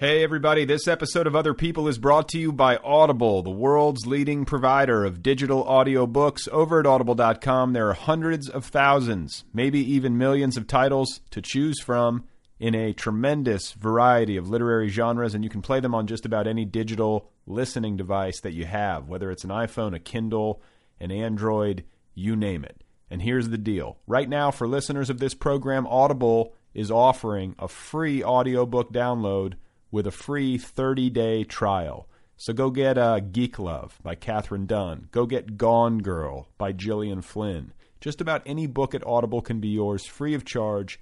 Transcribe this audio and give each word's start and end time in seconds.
Hey, 0.00 0.22
everybody, 0.22 0.64
this 0.64 0.86
episode 0.86 1.26
of 1.26 1.34
Other 1.34 1.54
People 1.54 1.88
is 1.88 1.98
brought 1.98 2.28
to 2.28 2.38
you 2.38 2.52
by 2.52 2.76
Audible, 2.76 3.42
the 3.42 3.50
world's 3.50 4.06
leading 4.06 4.44
provider 4.44 5.04
of 5.04 5.24
digital 5.24 5.64
audiobooks. 5.64 6.48
Over 6.50 6.78
at 6.78 6.86
audible.com, 6.86 7.72
there 7.72 7.88
are 7.88 7.94
hundreds 7.94 8.48
of 8.48 8.64
thousands, 8.64 9.44
maybe 9.52 9.80
even 9.80 10.16
millions 10.16 10.56
of 10.56 10.68
titles 10.68 11.18
to 11.32 11.42
choose 11.42 11.82
from 11.82 12.22
in 12.60 12.76
a 12.76 12.92
tremendous 12.92 13.72
variety 13.72 14.36
of 14.36 14.48
literary 14.48 14.86
genres, 14.88 15.34
and 15.34 15.42
you 15.42 15.50
can 15.50 15.62
play 15.62 15.80
them 15.80 15.96
on 15.96 16.06
just 16.06 16.24
about 16.24 16.46
any 16.46 16.64
digital 16.64 17.28
listening 17.44 17.96
device 17.96 18.38
that 18.42 18.54
you 18.54 18.66
have, 18.66 19.08
whether 19.08 19.32
it's 19.32 19.42
an 19.42 19.50
iPhone, 19.50 19.96
a 19.96 19.98
Kindle, 19.98 20.62
an 21.00 21.10
Android, 21.10 21.82
you 22.14 22.36
name 22.36 22.62
it. 22.64 22.84
And 23.10 23.20
here's 23.20 23.48
the 23.48 23.58
deal 23.58 23.98
right 24.06 24.28
now, 24.28 24.52
for 24.52 24.68
listeners 24.68 25.10
of 25.10 25.18
this 25.18 25.34
program, 25.34 25.88
Audible 25.88 26.54
is 26.72 26.88
offering 26.88 27.56
a 27.58 27.66
free 27.66 28.22
audiobook 28.22 28.92
download 28.92 29.54
with 29.90 30.06
a 30.06 30.10
free 30.10 30.58
30 30.58 31.10
day 31.10 31.44
trial. 31.44 32.08
So 32.36 32.52
go 32.52 32.70
get 32.70 32.96
uh, 32.96 33.20
Geek 33.20 33.58
Love 33.58 33.98
by 34.02 34.14
Katherine 34.14 34.66
Dunn. 34.66 35.08
Go 35.10 35.26
get 35.26 35.56
Gone 35.56 35.98
Girl 35.98 36.48
by 36.56 36.72
Gillian 36.72 37.20
Flynn. 37.20 37.72
Just 38.00 38.20
about 38.20 38.42
any 38.46 38.66
book 38.66 38.94
at 38.94 39.04
Audible 39.06 39.42
can 39.42 39.58
be 39.58 39.68
yours 39.68 40.04
free 40.04 40.34
of 40.34 40.44
charge. 40.44 41.00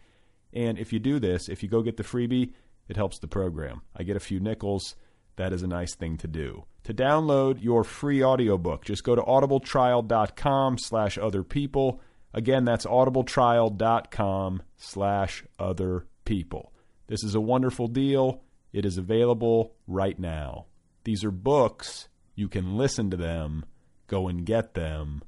And 0.52 0.78
if 0.78 0.92
you 0.92 0.98
do 0.98 1.18
this, 1.18 1.48
if 1.48 1.62
you 1.62 1.68
go 1.68 1.82
get 1.82 1.98
the 1.98 2.02
freebie, 2.02 2.52
it 2.88 2.96
helps 2.96 3.18
the 3.18 3.28
program. 3.28 3.82
I 3.94 4.02
get 4.02 4.16
a 4.16 4.20
few 4.20 4.40
nickels. 4.40 4.96
That 5.36 5.52
is 5.52 5.62
a 5.62 5.66
nice 5.66 5.94
thing 5.94 6.16
to 6.18 6.26
do. 6.26 6.64
To 6.84 6.94
download 6.94 7.62
your 7.62 7.84
free 7.84 8.24
audiobook, 8.24 8.84
just 8.84 9.04
go 9.04 9.14
to 9.14 9.22
audibletrial.com 9.22 10.78
slash 10.78 11.18
other 11.18 11.42
people. 11.42 12.00
Again, 12.32 12.64
that's 12.64 12.86
audibletrial.com 12.86 14.62
slash 14.76 15.44
other 15.58 16.06
people. 16.24 16.72
This 17.08 17.22
is 17.22 17.34
a 17.34 17.40
wonderful 17.40 17.88
deal. 17.88 18.42
It 18.76 18.84
is 18.84 18.98
available 18.98 19.72
right 19.86 20.18
now. 20.18 20.66
These 21.04 21.24
are 21.24 21.30
books. 21.30 22.08
You 22.34 22.46
can 22.46 22.76
listen 22.76 23.08
to 23.08 23.16
them. 23.16 23.64
Go 24.06 24.28
and 24.28 24.44
get 24.44 24.74
them. 24.74 25.22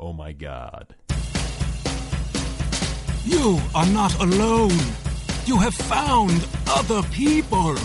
Oh 0.00 0.14
my 0.14 0.32
God. 0.32 0.94
You 3.22 3.60
are 3.74 3.84
not 3.88 4.18
alone. 4.18 4.80
You 5.44 5.58
have 5.58 5.74
found 5.74 6.48
other 6.68 7.02
people. 7.10 7.76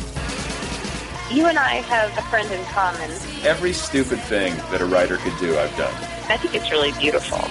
You 1.29 1.47
and 1.47 1.59
I 1.59 1.81
have 1.81 2.17
a 2.17 2.22
friend 2.29 2.50
in 2.50 2.63
common. 2.67 3.11
Every 3.44 3.73
stupid 3.73 4.19
thing 4.22 4.56
that 4.72 4.79
a 4.79 4.85
writer 4.85 5.17
could 5.17 5.38
do, 5.40 5.59
I've 5.59 5.75
done. 5.75 5.94
I 6.29 6.38
think 6.38 6.56
it's 6.56 6.72
really 6.72 6.94
beautiful. 6.94 7.41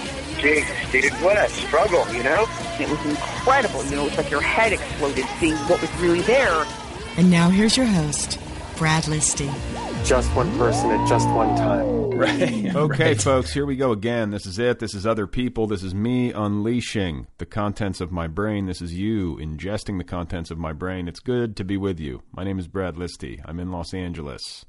Jesus, 0.41 0.75
dude, 0.91 1.13
what 1.21 1.37
a 1.37 1.47
struggle, 1.49 2.11
you 2.11 2.23
know? 2.23 2.47
It 2.79 2.89
was 2.89 3.05
incredible. 3.05 3.85
You 3.85 3.97
know, 3.97 4.01
it 4.05 4.09
was 4.09 4.17
like 4.17 4.31
your 4.31 4.41
head 4.41 4.73
exploded 4.73 5.25
seeing 5.39 5.57
what 5.67 5.79
was 5.79 5.93
really 5.97 6.21
there. 6.21 6.65
And 7.19 7.29
now 7.29 7.49
here's 7.49 7.75
your 7.75 7.85
host, 7.85 8.39
Brad 8.77 9.03
Listi. 9.03 9.53
Just 10.05 10.33
one 10.37 10.57
person 10.57 10.89
at 10.89 11.05
just 11.05 11.27
one 11.31 11.53
time. 11.57 12.11
Right. 12.11 12.73
okay, 12.73 13.09
right. 13.09 13.21
folks, 13.21 13.51
here 13.51 13.65
we 13.65 13.75
go 13.75 13.91
again. 13.91 14.29
This 14.29 14.45
is 14.45 14.57
it. 14.57 14.79
This 14.79 14.93
is 14.93 15.05
other 15.05 15.27
people. 15.27 15.67
This 15.67 15.83
is 15.83 15.93
me 15.93 16.31
unleashing 16.31 17.27
the 17.37 17.45
contents 17.45 17.99
of 17.99 18.09
my 18.09 18.27
brain. 18.27 18.67
This 18.67 18.81
is 18.81 18.93
you 18.93 19.35
ingesting 19.35 19.97
the 19.97 20.05
contents 20.05 20.49
of 20.49 20.57
my 20.57 20.71
brain. 20.71 21.09
It's 21.09 21.19
good 21.19 21.57
to 21.57 21.65
be 21.65 21.75
with 21.75 21.99
you. 21.99 22.23
My 22.31 22.45
name 22.45 22.57
is 22.57 22.69
Brad 22.69 22.95
Listi. 22.95 23.41
I'm 23.43 23.59
in 23.59 23.69
Los 23.69 23.93
Angeles, 23.93 24.65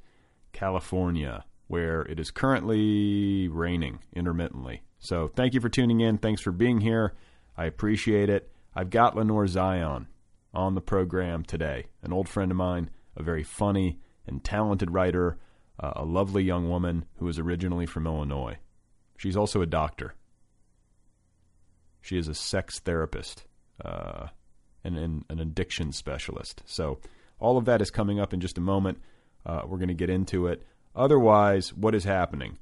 California, 0.52 1.44
where 1.68 2.02
it 2.02 2.18
is 2.18 2.32
currently 2.32 3.46
raining 3.46 4.00
intermittently. 4.12 4.82
So 4.98 5.30
thank 5.36 5.54
you 5.54 5.60
for 5.60 5.68
tuning 5.68 6.00
in. 6.00 6.18
Thanks 6.18 6.42
for 6.42 6.50
being 6.50 6.80
here. 6.80 7.14
I 7.56 7.66
appreciate 7.66 8.28
it. 8.28 8.50
I've 8.74 8.90
got 8.90 9.14
Lenore 9.14 9.46
Zion 9.46 10.08
on 10.52 10.74
the 10.74 10.80
program 10.80 11.44
today, 11.44 11.86
an 12.02 12.12
old 12.12 12.28
friend 12.28 12.50
of 12.50 12.56
mine, 12.56 12.90
a 13.16 13.22
very 13.22 13.42
funny 13.42 13.98
and 14.26 14.42
talented 14.42 14.90
writer 14.90 15.38
uh, 15.80 15.92
a 15.96 16.04
lovely 16.04 16.42
young 16.42 16.68
woman 16.68 17.06
who 17.16 17.28
is 17.28 17.38
originally 17.38 17.86
from 17.86 18.06
Illinois. 18.06 18.58
She's 19.16 19.36
also 19.36 19.62
a 19.62 19.66
doctor. 19.66 20.14
She 22.02 22.18
is 22.18 22.28
a 22.28 22.34
sex 22.34 22.78
therapist 22.78 23.44
uh, 23.84 24.28
and, 24.84 24.96
and, 24.96 25.24
an 25.28 25.40
addiction 25.40 25.92
specialist. 25.92 26.62
So, 26.66 26.98
all 27.38 27.56
of 27.56 27.64
that 27.64 27.80
is 27.80 27.90
coming 27.90 28.20
up 28.20 28.34
in 28.34 28.40
just 28.40 28.58
a 28.58 28.62
moment. 28.62 29.00
Uh, 29.46 29.62
we're 29.66 29.78
going 29.78 29.88
to 29.88 29.94
get 29.94 30.10
into 30.10 30.46
it. 30.46 30.62
Otherwise, 30.94 31.72
what 31.72 31.94
is 31.94 32.04
happening? 32.04 32.58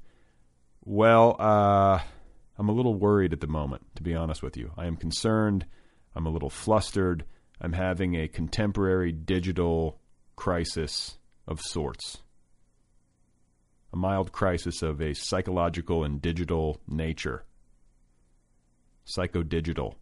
Well, 0.85 1.35
uh, 1.39 1.99
I'm 2.57 2.69
a 2.69 2.73
little 2.73 2.95
worried 2.95 3.33
at 3.33 3.41
the 3.41 3.47
moment, 3.47 3.83
to 3.95 4.03
be 4.03 4.15
honest 4.15 4.41
with 4.41 4.55
you. 4.55 4.71
I 4.77 4.85
am 4.85 4.95
concerned. 4.95 5.65
I'm 6.15 6.25
a 6.25 6.29
little 6.29 6.49
flustered. 6.49 7.25
I'm 7.61 7.73
having 7.73 8.15
a 8.15 8.27
contemporary 8.27 9.11
digital 9.11 9.99
crisis 10.35 11.17
of 11.47 11.59
sorts 11.61 12.19
a 13.91 13.97
mild 13.97 14.31
crisis 14.31 14.81
of 14.81 15.01
a 15.01 15.13
psychological 15.13 16.03
and 16.03 16.21
digital 16.21 16.79
nature. 16.87 17.43
Psychodigital. 19.05 19.95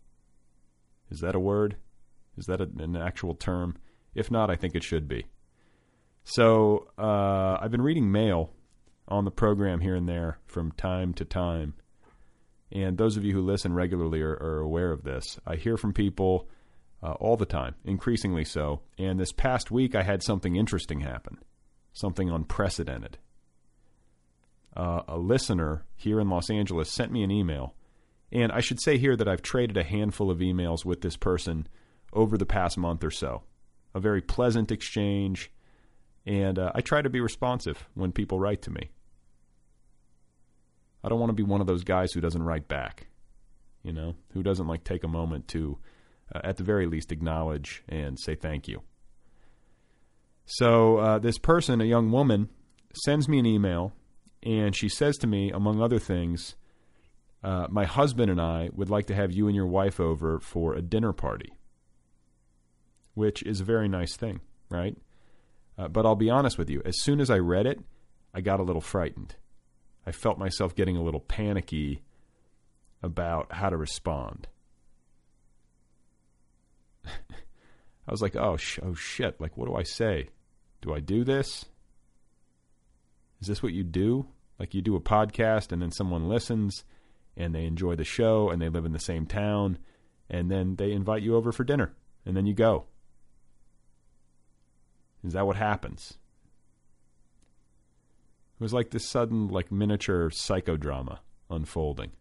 Is 1.10 1.22
that 1.22 1.36
a 1.36 1.40
word? 1.40 1.78
Is 2.38 2.46
that 2.48 2.60
a, 2.60 2.70
an 2.80 2.98
actual 2.98 3.34
term? 3.34 3.78
If 4.14 4.30
not, 4.30 4.50
I 4.50 4.56
think 4.56 4.76
it 4.76 4.84
should 4.84 5.08
be. 5.08 5.26
So 6.24 6.88
uh, 6.98 7.58
I've 7.62 7.72
been 7.72 7.82
reading 7.82 8.12
mail 8.12 8.52
on 9.08 9.24
the 9.24 9.32
program 9.32 9.80
here 9.80 9.96
and 9.96 10.10
there 10.10 10.40
from 10.46 10.74
time 10.74 11.14
to 11.14 11.26
time. 11.26 11.74
And 12.70 12.98
those 12.98 13.16
of 13.16 13.24
you 13.24 13.32
who 13.32 13.42
listen 13.42 13.74
regularly 13.74 14.22
are, 14.22 14.34
are 14.34 14.60
aware 14.60 14.92
of 14.92 15.04
this. 15.04 15.40
I 15.48 15.56
hear 15.56 15.78
from 15.78 15.94
people 15.94 16.50
uh, 17.02 17.14
all 17.14 17.38
the 17.38 17.46
time, 17.46 17.76
increasingly 17.84 18.44
so. 18.44 18.82
And 18.98 19.20
this 19.20 19.32
past 19.32 19.72
week, 19.72 19.96
I 19.96 20.04
had 20.04 20.24
something 20.24 20.56
interesting 20.56 21.02
happen, 21.02 21.38
something 21.94 22.30
unprecedented. 22.30 23.18
Uh, 24.76 25.02
a 25.08 25.18
listener 25.18 25.84
here 25.96 26.20
in 26.20 26.30
Los 26.30 26.50
Angeles 26.50 26.92
sent 26.92 27.12
me 27.12 27.24
an 27.24 27.32
email. 27.32 27.74
And 28.32 28.52
I 28.52 28.60
should 28.60 28.80
say 28.80 28.98
here 28.98 29.16
that 29.16 29.28
I've 29.28 29.42
traded 29.42 29.78
a 29.78 29.84
handful 29.84 30.30
of 30.30 30.40
emails 30.40 30.86
with 30.86 31.02
this 31.02 31.18
person 31.18 31.68
over 32.14 32.38
the 32.38 32.46
past 32.46 32.78
month 32.78 33.04
or 33.04 33.12
so. 33.12 33.44
A 33.96 34.00
very 34.00 34.22
pleasant 34.22 34.72
exchange, 34.72 35.52
and 36.26 36.60
uh, 36.60 36.72
I 36.76 36.82
try 36.82 37.02
to 37.02 37.10
be 37.10 37.22
responsive 37.22 37.88
when 37.94 38.12
people 38.12 38.40
write 38.40 38.62
to 38.64 38.72
me. 38.72 38.92
I 41.04 41.10
don't 41.10 41.20
want 41.20 41.30
to 41.30 41.34
be 41.34 41.44
one 41.44 41.62
of 41.62 41.68
those 41.68 41.84
guys 41.84 42.12
who 42.12 42.22
doesn't 42.22 42.44
write 42.44 42.68
back, 42.68 43.08
you 43.82 43.94
know, 43.94 44.16
who 44.34 44.44
doesn't 44.44 44.68
like 44.68 44.84
take 44.84 45.04
a 45.04 45.08
moment 45.08 45.48
to, 45.50 45.78
uh, 46.34 46.42
at 46.44 46.58
the 46.58 46.64
very 46.64 46.86
least, 46.86 47.12
acknowledge 47.12 47.84
and 47.88 48.20
say 48.20 48.36
thank 48.36 48.68
you. 48.68 48.82
So 50.46 50.98
uh, 50.98 51.20
this 51.20 51.38
person, 51.38 51.82
a 51.82 51.86
young 51.86 52.12
woman, 52.12 52.50
sends 52.94 53.28
me 53.28 53.40
an 53.40 53.46
email, 53.46 53.94
and 54.44 54.76
she 54.76 54.88
says 54.90 55.18
to 55.18 55.28
me, 55.28 55.52
among 55.52 55.82
other 55.82 56.00
things, 56.00 56.56
uh, 57.44 57.68
"My 57.70 57.86
husband 57.86 58.32
and 58.32 58.40
I 58.40 58.70
would 58.74 58.90
like 58.90 59.08
to 59.08 59.16
have 59.16 59.32
you 59.32 59.48
and 59.48 59.56
your 59.56 59.68
wife 59.68 60.00
over 60.00 60.40
for 60.40 60.74
a 60.74 60.82
dinner 60.82 61.14
party." 61.14 61.52
Which 63.14 63.44
is 63.44 63.62
a 63.62 63.66
very 63.66 63.88
nice 63.90 64.16
thing, 64.16 64.42
right? 64.70 64.96
Uh, 65.78 65.88
but 65.88 66.06
I'll 66.06 66.16
be 66.16 66.30
honest 66.30 66.58
with 66.58 66.70
you, 66.70 66.82
as 66.86 67.02
soon 67.02 67.20
as 67.20 67.30
I 67.30 67.38
read 67.38 67.66
it, 67.66 67.80
I 68.34 68.42
got 68.42 68.60
a 68.60 68.64
little 68.64 68.82
frightened. 68.82 69.36
I 70.06 70.12
felt 70.12 70.38
myself 70.38 70.76
getting 70.76 70.96
a 70.96 71.04
little 71.04 71.20
panicky 71.20 72.04
about 73.04 73.54
how 73.54 73.70
to 73.70 73.78
respond. 73.78 74.48
I 78.08 78.12
was 78.12 78.22
like, 78.22 78.36
oh, 78.36 78.58
sh- 78.58 78.80
oh 78.84 78.94
shit, 78.94 79.40
like, 79.42 79.58
what 79.58 79.68
do 79.68 79.76
I 79.76 79.84
say? 79.84 80.30
Do 80.82 80.94
I 80.94 81.00
do 81.00 81.24
this? 81.24 81.66
Is 83.42 83.48
this 83.48 83.62
what 83.62 83.74
you 83.74 83.84
do? 83.84 84.28
Like, 84.60 84.74
you 84.74 84.82
do 84.82 84.96
a 84.96 85.02
podcast 85.02 85.72
and 85.72 85.82
then 85.82 85.92
someone 85.92 86.30
listens 86.30 86.84
and 87.36 87.54
they 87.54 87.66
enjoy 87.66 87.96
the 87.96 88.04
show 88.04 88.50
and 88.50 88.62
they 88.62 88.70
live 88.70 88.86
in 88.86 88.94
the 88.94 89.00
same 89.00 89.26
town 89.26 89.78
and 90.30 90.50
then 90.50 90.76
they 90.76 90.92
invite 90.92 91.22
you 91.22 91.36
over 91.36 91.52
for 91.52 91.64
dinner 91.64 91.94
and 92.26 92.36
then 92.36 92.46
you 92.46 92.54
go. 92.54 92.86
Is 95.24 95.34
that 95.34 95.46
what 95.46 95.56
happens? 95.56 96.18
It 98.60 98.64
was 98.64 98.74
like 98.74 98.90
this 98.90 99.06
sudden, 99.06 99.50
like 99.50 99.72
miniature 99.72 100.30
psychodrama 100.30 101.20
unfolding. 101.50 102.12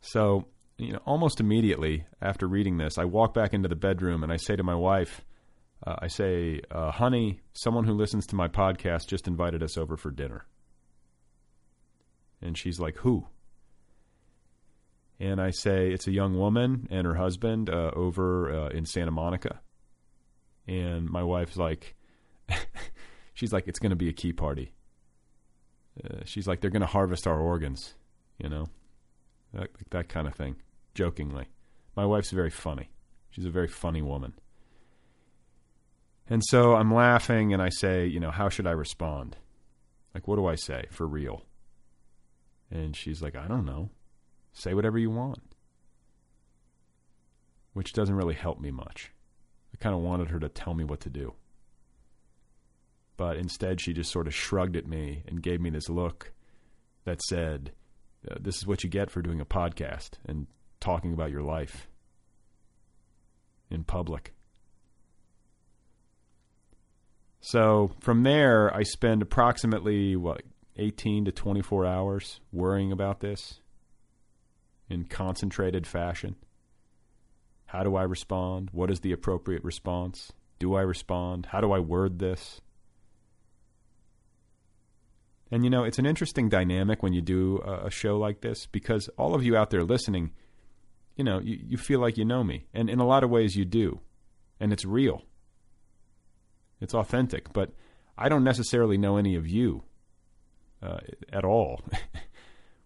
So, 0.00 0.46
you 0.78 0.92
know, 0.92 1.00
almost 1.04 1.40
immediately 1.40 2.06
after 2.20 2.46
reading 2.46 2.78
this, 2.78 2.98
I 2.98 3.04
walk 3.04 3.34
back 3.34 3.52
into 3.52 3.68
the 3.68 3.76
bedroom 3.76 4.22
and 4.22 4.32
I 4.32 4.36
say 4.36 4.56
to 4.56 4.62
my 4.62 4.74
wife, 4.74 5.20
uh, 5.86 5.96
I 5.98 6.08
say, 6.08 6.60
uh, 6.70 6.90
honey, 6.90 7.40
someone 7.52 7.84
who 7.84 7.94
listens 7.94 8.26
to 8.28 8.36
my 8.36 8.48
podcast 8.48 9.06
just 9.06 9.26
invited 9.26 9.62
us 9.62 9.76
over 9.78 9.96
for 9.96 10.10
dinner. 10.10 10.46
And 12.42 12.56
she's 12.56 12.80
like, 12.80 12.96
who? 12.98 13.26
and 15.20 15.38
I 15.40 15.50
say 15.50 15.90
it's 15.90 16.06
a 16.06 16.12
young 16.12 16.38
woman 16.38 16.88
and 16.90 17.06
her 17.06 17.14
husband 17.14 17.68
uh, 17.68 17.90
over 17.94 18.50
uh, 18.50 18.68
in 18.70 18.86
Santa 18.86 19.10
Monica, 19.10 19.60
and 20.66 21.08
my 21.08 21.22
wife's 21.22 21.58
like, 21.58 21.94
she's 23.34 23.52
like, 23.52 23.68
it's 23.68 23.78
going 23.78 23.90
to 23.90 23.96
be 23.96 24.08
a 24.08 24.14
key 24.14 24.32
party. 24.32 24.72
Uh, 26.02 26.20
she's 26.24 26.48
like, 26.48 26.60
they're 26.60 26.70
going 26.70 26.80
to 26.80 26.86
harvest 26.86 27.26
our 27.26 27.38
organs, 27.38 27.94
you 28.38 28.48
know, 28.48 28.68
that, 29.54 29.70
that 29.90 30.08
kind 30.08 30.26
of 30.26 30.34
thing, 30.34 30.56
jokingly. 30.94 31.46
My 31.96 32.06
wife's 32.06 32.30
very 32.30 32.50
funny. 32.50 32.90
She's 33.30 33.44
a 33.44 33.50
very 33.50 33.68
funny 33.68 34.02
woman. 34.02 34.34
And 36.28 36.42
so 36.44 36.74
I'm 36.74 36.94
laughing 36.94 37.52
and 37.52 37.60
I 37.60 37.70
say, 37.70 38.06
you 38.06 38.20
know, 38.20 38.30
how 38.30 38.48
should 38.48 38.66
I 38.66 38.72
respond? 38.72 39.36
Like, 40.14 40.28
what 40.28 40.36
do 40.36 40.46
I 40.46 40.54
say 40.54 40.84
for 40.90 41.06
real? 41.06 41.44
And 42.70 42.96
she's 42.96 43.20
like, 43.20 43.34
I 43.34 43.48
don't 43.48 43.64
know. 43.64 43.90
Say 44.52 44.74
whatever 44.74 44.98
you 44.98 45.10
want. 45.10 45.40
Which 47.72 47.92
doesn't 47.92 48.14
really 48.14 48.34
help 48.34 48.60
me 48.60 48.70
much. 48.70 49.10
I 49.74 49.76
kind 49.78 49.94
of 49.94 50.02
wanted 50.02 50.30
her 50.30 50.38
to 50.40 50.48
tell 50.48 50.74
me 50.74 50.84
what 50.84 51.00
to 51.00 51.10
do. 51.10 51.34
But 53.16 53.36
instead, 53.36 53.80
she 53.80 53.92
just 53.92 54.10
sort 54.10 54.26
of 54.26 54.34
shrugged 54.34 54.76
at 54.76 54.86
me 54.86 55.24
and 55.26 55.42
gave 55.42 55.60
me 55.60 55.70
this 55.70 55.88
look 55.88 56.32
that 57.04 57.20
said, 57.22 57.72
uh, 58.28 58.36
This 58.40 58.56
is 58.56 58.66
what 58.66 58.82
you 58.82 58.90
get 58.90 59.10
for 59.10 59.22
doing 59.22 59.40
a 59.40 59.46
podcast 59.46 60.12
and 60.26 60.46
talking 60.80 61.12
about 61.12 61.30
your 61.30 61.42
life 61.42 61.88
in 63.70 63.84
public. 63.84 64.34
So 67.40 67.92
from 68.00 68.22
there, 68.22 68.74
I 68.74 68.82
spend 68.82 69.22
approximately, 69.22 70.16
what, 70.16 70.42
18 70.76 71.26
to 71.26 71.32
24 71.32 71.86
hours 71.86 72.40
worrying 72.52 72.90
about 72.92 73.20
this 73.20 73.60
in 74.88 75.04
concentrated 75.04 75.86
fashion? 75.86 76.36
How 77.66 77.84
do 77.84 77.94
I 77.94 78.02
respond? 78.02 78.70
What 78.72 78.90
is 78.90 79.00
the 79.00 79.12
appropriate 79.12 79.62
response? 79.62 80.32
Do 80.58 80.74
I 80.74 80.80
respond? 80.80 81.46
How 81.46 81.60
do 81.60 81.72
I 81.72 81.78
word 81.78 82.18
this? 82.18 82.60
And 85.50 85.64
you 85.64 85.70
know, 85.70 85.84
it's 85.84 85.98
an 85.98 86.06
interesting 86.06 86.48
dynamic 86.48 87.02
when 87.02 87.12
you 87.12 87.20
do 87.20 87.60
a, 87.64 87.90
show 87.90 88.16
like 88.18 88.40
this 88.40 88.66
because 88.66 89.08
all 89.18 89.34
of 89.34 89.44
you 89.44 89.56
out 89.56 89.70
there 89.70 89.82
listening, 89.82 90.30
you 91.16 91.24
know, 91.24 91.40
you, 91.40 91.58
you 91.60 91.76
feel 91.76 92.00
like 92.00 92.16
you 92.16 92.24
know 92.24 92.44
me. 92.44 92.66
And 92.72 92.88
in 92.88 93.00
a 93.00 93.06
lot 93.06 93.24
of 93.24 93.30
ways, 93.30 93.56
you 93.56 93.64
do. 93.64 94.00
And 94.60 94.72
it's 94.72 94.84
real, 94.84 95.22
it's 96.80 96.94
authentic. 96.94 97.52
But 97.52 97.72
I 98.16 98.28
don't 98.28 98.44
necessarily 98.44 98.96
know 98.96 99.16
any 99.16 99.34
of 99.34 99.48
you 99.48 99.82
uh, 100.82 100.98
at 101.32 101.44
all. 101.44 101.80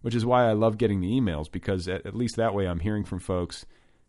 which 0.04 0.14
is 0.14 0.26
why 0.26 0.46
I 0.46 0.52
love 0.52 0.76
getting 0.76 1.00
the 1.00 1.18
emails 1.18 1.50
because 1.50 1.88
at, 1.88 2.04
at 2.04 2.14
least 2.14 2.36
that 2.36 2.52
way 2.52 2.68
I'm 2.68 2.80
hearing 2.80 3.04
from 3.04 3.20
folks 3.20 3.64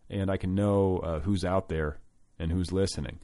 and 0.10 0.30
I 0.30 0.36
can 0.36 0.54
know 0.54 0.98
uh, 0.98 1.19
who's 1.22 1.46
out 1.46 1.69
there 1.69 2.00
and 2.38 2.51
who's 2.51 2.74
listening. 2.74 3.19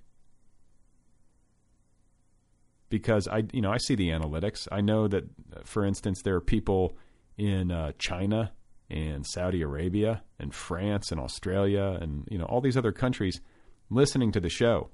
Because 2.91 3.27
I, 3.27 3.43
you 3.51 3.61
know, 3.61 3.71
I 3.71 3.77
see 3.77 3.95
the 3.95 4.09
analytics. 4.09 4.67
I 4.71 4.81
know 4.81 5.07
that, 5.07 5.23
for 5.63 5.83
instance, 5.83 6.21
there 6.21 6.35
are 6.35 6.41
people 6.41 6.95
in 7.37 7.71
uh, 7.71 7.93
China 7.97 8.51
and 8.91 9.25
Saudi 9.25 9.61
Arabia 9.61 10.21
and 10.37 10.53
France 10.53 11.11
and 11.11 11.19
Australia 11.19 11.97
and 12.01 12.27
you 12.29 12.37
know 12.37 12.45
all 12.45 12.61
these 12.61 12.75
other 12.75 12.91
countries 12.91 13.39
listening 13.89 14.31
to 14.33 14.39
the 14.39 14.49
show, 14.49 14.89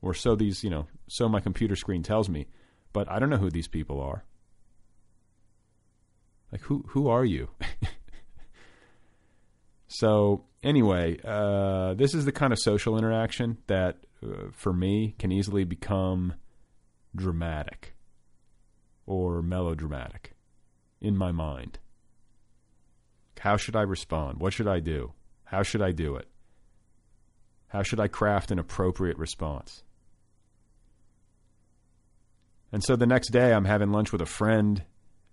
or 0.00 0.14
so 0.14 0.34
these, 0.34 0.64
you 0.64 0.70
know, 0.70 0.86
so 1.08 1.28
my 1.28 1.40
computer 1.40 1.76
screen 1.76 2.02
tells 2.02 2.28
me. 2.28 2.46
But 2.92 3.10
I 3.10 3.18
don't 3.18 3.30
know 3.30 3.36
who 3.36 3.50
these 3.50 3.68
people 3.68 4.00
are. 4.00 4.24
Like 6.50 6.60
who 6.62 6.84
who 6.88 7.08
are 7.08 7.24
you? 7.24 7.48
so 9.88 10.44
anyway, 10.62 11.18
uh, 11.24 11.94
this 11.94 12.14
is 12.14 12.24
the 12.24 12.32
kind 12.32 12.52
of 12.52 12.58
social 12.58 12.98
interaction 12.98 13.58
that 13.66 13.98
uh, 14.22 14.50
for 14.52 14.72
me 14.72 15.14
can 15.18 15.32
easily 15.32 15.64
become 15.64 16.34
dramatic 17.14 17.94
or 19.06 19.42
melodramatic 19.42 20.34
in 21.00 21.16
my 21.16 21.32
mind. 21.32 21.78
How 23.38 23.56
should 23.56 23.74
I 23.74 23.82
respond? 23.82 24.38
What 24.40 24.52
should 24.52 24.68
I 24.68 24.78
do? 24.78 25.12
How 25.44 25.62
should 25.62 25.82
I 25.82 25.90
do 25.90 26.14
it? 26.16 26.28
How 27.68 27.82
should 27.82 27.98
I 27.98 28.06
craft 28.06 28.50
an 28.50 28.58
appropriate 28.58 29.18
response? 29.18 29.82
And 32.70 32.84
so 32.84 32.96
the 32.96 33.06
next 33.06 33.30
day, 33.30 33.52
I'm 33.52 33.64
having 33.64 33.90
lunch 33.90 34.12
with 34.12 34.22
a 34.22 34.26
friend 34.26 34.84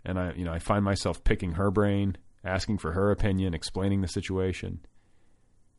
and 0.05 0.19
I 0.19 0.33
you 0.33 0.45
know 0.45 0.51
I 0.51 0.59
find 0.59 0.83
myself 0.83 1.23
picking 1.23 1.53
her 1.53 1.71
brain, 1.71 2.17
asking 2.43 2.79
for 2.79 2.93
her 2.93 3.11
opinion, 3.11 3.53
explaining 3.53 4.01
the 4.01 4.07
situation. 4.07 4.79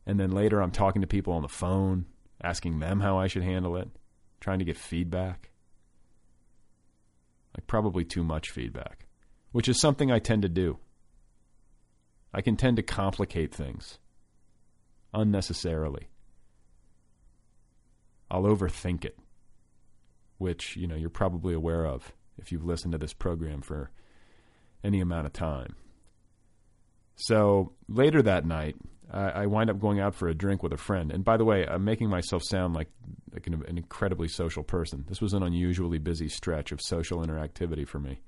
And 0.07 0.19
then 0.19 0.30
later 0.30 0.62
I'm 0.62 0.71
talking 0.71 1.02
to 1.02 1.09
people 1.09 1.33
on 1.33 1.42
the 1.42 1.49
phone, 1.49 2.07
asking 2.42 2.78
them 2.78 3.00
how 3.00 3.19
I 3.19 3.26
should 3.26 3.42
handle 3.42 3.76
it, 3.76 3.88
trying 4.40 4.59
to 4.61 4.64
get 4.64 4.76
feedback. 4.76 5.50
Like 7.57 7.66
probably 7.66 8.04
too 8.04 8.23
much 8.23 8.50
feedback, 8.50 9.07
which 9.52 9.69
is 9.69 9.80
something 9.80 10.11
I 10.11 10.19
tend 10.19 10.42
to 10.42 10.49
do. 10.49 10.78
I 12.33 12.42
can 12.42 12.57
tend 12.57 12.76
to 12.76 12.83
complicate 12.83 13.54
things 13.54 13.99
unnecessarily. 15.12 16.09
I'll 18.30 18.45
overthink 18.45 19.04
it, 19.04 19.19
which, 20.38 20.76
you 20.76 20.87
know, 20.87 20.95
you're 20.95 21.11
probably 21.11 21.54
aware 21.54 21.85
of 21.85 22.12
if 22.38 22.52
you've 22.52 22.64
listened 22.64 22.92
to 22.92 22.99
this 22.99 23.12
program 23.12 23.61
for 23.61 23.90
any 24.85 25.00
amount 25.00 25.26
of 25.26 25.33
time. 25.33 25.75
So 27.16 27.73
later 27.88 28.23
that 28.23 28.47
night, 28.47 28.76
I, 29.11 29.31
I 29.31 29.47
wind 29.47 29.71
up 29.71 29.81
going 29.81 30.00
out 30.00 30.14
for 30.14 30.29
a 30.29 30.35
drink 30.35 30.62
with 30.62 30.73
a 30.73 30.76
friend. 30.76 31.11
And 31.11 31.25
by 31.25 31.37
the 31.37 31.45
way, 31.45 31.67
I'm 31.67 31.85
making 31.85 32.09
myself 32.09 32.43
sound 32.45 32.75
like, 32.75 32.88
like 33.33 33.47
an, 33.47 33.62
an 33.67 33.76
incredibly 33.76 34.29
social 34.29 34.62
person. 34.62 35.05
This 35.09 35.21
was 35.21 35.33
an 35.33 35.43
unusually 35.43 35.99
busy 35.99 36.29
stretch 36.29 36.73
of 36.73 36.81
social 36.81 37.25
interactivity 37.25 37.87
for 37.87 37.99
me. 37.99 38.21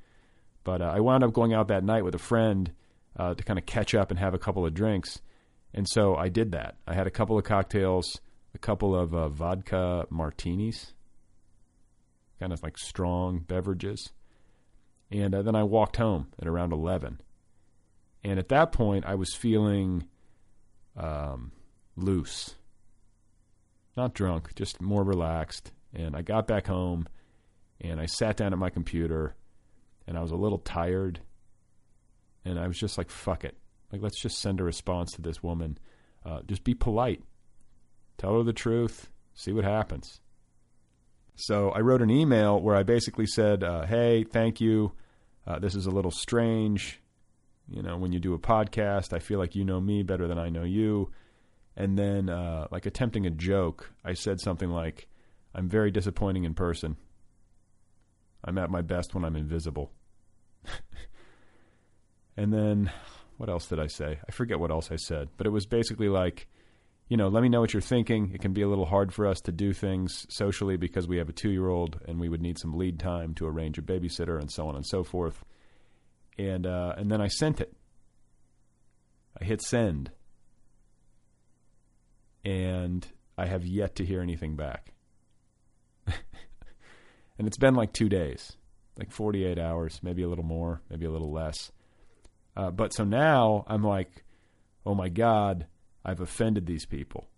But 0.64 0.82
uh, 0.82 0.92
I 0.94 1.00
wound 1.00 1.24
up 1.24 1.32
going 1.32 1.54
out 1.54 1.68
that 1.68 1.84
night 1.84 2.04
with 2.04 2.14
a 2.14 2.18
friend 2.18 2.72
uh, 3.16 3.34
to 3.34 3.44
kind 3.44 3.58
of 3.58 3.66
catch 3.66 3.94
up 3.94 4.10
and 4.10 4.18
have 4.18 4.34
a 4.34 4.38
couple 4.38 4.66
of 4.66 4.74
drinks. 4.74 5.20
And 5.74 5.88
so 5.88 6.16
I 6.16 6.28
did 6.28 6.52
that. 6.52 6.76
I 6.86 6.94
had 6.94 7.06
a 7.06 7.10
couple 7.10 7.38
of 7.38 7.44
cocktails, 7.44 8.20
a 8.54 8.58
couple 8.58 8.94
of 8.94 9.14
uh, 9.14 9.28
vodka 9.28 10.06
martinis, 10.10 10.92
kind 12.38 12.52
of 12.52 12.62
like 12.62 12.78
strong 12.78 13.40
beverages. 13.40 14.10
And 15.10 15.34
uh, 15.34 15.42
then 15.42 15.54
I 15.54 15.62
walked 15.62 15.96
home 15.96 16.28
at 16.40 16.46
around 16.46 16.72
11. 16.72 17.20
And 18.24 18.38
at 18.38 18.48
that 18.48 18.72
point, 18.72 19.04
I 19.04 19.14
was 19.14 19.34
feeling 19.34 20.04
um, 20.96 21.52
loose. 21.96 22.54
Not 23.96 24.14
drunk, 24.14 24.54
just 24.54 24.80
more 24.80 25.04
relaxed. 25.04 25.72
And 25.94 26.16
I 26.16 26.22
got 26.22 26.46
back 26.46 26.66
home 26.66 27.06
and 27.80 28.00
I 28.00 28.06
sat 28.06 28.36
down 28.36 28.52
at 28.52 28.58
my 28.58 28.70
computer 28.70 29.34
and 30.06 30.16
I 30.16 30.22
was 30.22 30.30
a 30.30 30.36
little 30.36 30.58
tired. 30.58 31.20
And 32.44 32.58
I 32.58 32.66
was 32.66 32.78
just 32.78 32.98
like, 32.98 33.10
fuck 33.10 33.44
it. 33.44 33.56
Like, 33.92 34.02
let's 34.02 34.20
just 34.20 34.38
send 34.38 34.60
a 34.60 34.64
response 34.64 35.12
to 35.12 35.22
this 35.22 35.42
woman. 35.42 35.78
Uh, 36.24 36.40
just 36.46 36.64
be 36.64 36.74
polite. 36.74 37.22
Tell 38.18 38.36
her 38.38 38.42
the 38.42 38.52
truth. 38.52 39.10
See 39.34 39.52
what 39.52 39.64
happens. 39.64 40.20
So 41.34 41.70
I 41.70 41.80
wrote 41.80 42.02
an 42.02 42.10
email 42.10 42.60
where 42.60 42.76
I 42.76 42.82
basically 42.82 43.26
said, 43.26 43.62
uh, 43.62 43.86
hey, 43.86 44.24
thank 44.24 44.60
you. 44.60 44.92
Uh, 45.46 45.58
this 45.58 45.74
is 45.74 45.86
a 45.86 45.90
little 45.90 46.10
strange. 46.10 47.00
You 47.72 47.82
know, 47.82 47.96
when 47.96 48.12
you 48.12 48.20
do 48.20 48.34
a 48.34 48.38
podcast, 48.38 49.14
I 49.14 49.18
feel 49.18 49.38
like 49.38 49.54
you 49.54 49.64
know 49.64 49.80
me 49.80 50.02
better 50.02 50.28
than 50.28 50.38
I 50.38 50.50
know 50.50 50.64
you. 50.64 51.10
And 51.74 51.98
then, 51.98 52.28
uh, 52.28 52.66
like 52.70 52.84
attempting 52.84 53.24
a 53.24 53.30
joke, 53.30 53.90
I 54.04 54.12
said 54.12 54.40
something 54.40 54.68
like, 54.68 55.08
I'm 55.54 55.68
very 55.70 55.90
disappointing 55.90 56.44
in 56.44 56.52
person. 56.52 56.96
I'm 58.44 58.58
at 58.58 58.70
my 58.70 58.82
best 58.82 59.14
when 59.14 59.24
I'm 59.24 59.36
invisible. 59.36 59.90
and 62.36 62.52
then, 62.52 62.92
what 63.38 63.48
else 63.48 63.68
did 63.68 63.80
I 63.80 63.86
say? 63.86 64.18
I 64.28 64.32
forget 64.32 64.60
what 64.60 64.70
else 64.70 64.90
I 64.90 64.96
said, 64.96 65.30
but 65.38 65.46
it 65.46 65.50
was 65.50 65.64
basically 65.64 66.10
like, 66.10 66.48
you 67.08 67.16
know, 67.16 67.28
let 67.28 67.42
me 67.42 67.48
know 67.48 67.60
what 67.60 67.72
you're 67.72 67.80
thinking. 67.80 68.32
It 68.34 68.42
can 68.42 68.52
be 68.52 68.62
a 68.62 68.68
little 68.68 68.86
hard 68.86 69.14
for 69.14 69.26
us 69.26 69.40
to 69.42 69.52
do 69.52 69.72
things 69.72 70.26
socially 70.28 70.76
because 70.76 71.08
we 71.08 71.16
have 71.18 71.28
a 71.28 71.32
two 71.32 71.50
year 71.50 71.68
old 71.68 72.00
and 72.06 72.20
we 72.20 72.28
would 72.28 72.42
need 72.42 72.58
some 72.58 72.76
lead 72.76 72.98
time 72.98 73.34
to 73.34 73.46
arrange 73.46 73.78
a 73.78 73.82
babysitter 73.82 74.38
and 74.38 74.50
so 74.50 74.68
on 74.68 74.76
and 74.76 74.86
so 74.86 75.02
forth. 75.04 75.44
And 76.38 76.66
uh, 76.66 76.94
and 76.96 77.10
then 77.10 77.20
I 77.20 77.28
sent 77.28 77.60
it. 77.60 77.74
I 79.40 79.44
hit 79.44 79.62
send. 79.62 80.10
And 82.44 83.06
I 83.38 83.46
have 83.46 83.64
yet 83.64 83.96
to 83.96 84.04
hear 84.04 84.20
anything 84.20 84.56
back. 84.56 84.92
and 86.06 87.46
it's 87.46 87.56
been 87.56 87.74
like 87.74 87.92
two 87.92 88.08
days, 88.08 88.56
like 88.98 89.12
48 89.12 89.58
hours, 89.58 90.00
maybe 90.02 90.22
a 90.22 90.28
little 90.28 90.44
more, 90.44 90.82
maybe 90.90 91.06
a 91.06 91.10
little 91.10 91.32
less. 91.32 91.70
Uh, 92.56 92.70
but 92.70 92.92
so 92.92 93.04
now 93.04 93.64
I'm 93.68 93.82
like, 93.82 94.24
oh 94.84 94.94
my 94.94 95.08
God, 95.08 95.66
I've 96.04 96.20
offended 96.20 96.66
these 96.66 96.84
people. 96.84 97.28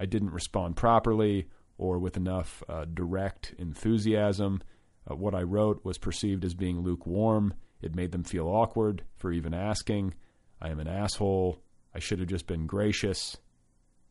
I 0.00 0.06
didn't 0.06 0.30
respond 0.30 0.76
properly 0.76 1.48
or 1.76 1.98
with 1.98 2.16
enough 2.16 2.62
uh, 2.68 2.84
direct 2.92 3.54
enthusiasm. 3.58 4.60
Uh, 5.08 5.14
what 5.14 5.34
I 5.34 5.42
wrote 5.42 5.84
was 5.84 5.98
perceived 5.98 6.44
as 6.44 6.54
being 6.54 6.80
lukewarm. 6.80 7.54
It 7.80 7.94
made 7.94 8.12
them 8.12 8.24
feel 8.24 8.48
awkward 8.48 9.04
for 9.16 9.32
even 9.32 9.54
asking. 9.54 10.14
I 10.60 10.70
am 10.70 10.80
an 10.80 10.88
asshole. 10.88 11.62
I 11.94 12.00
should 12.00 12.18
have 12.18 12.28
just 12.28 12.46
been 12.46 12.66
gracious 12.66 13.36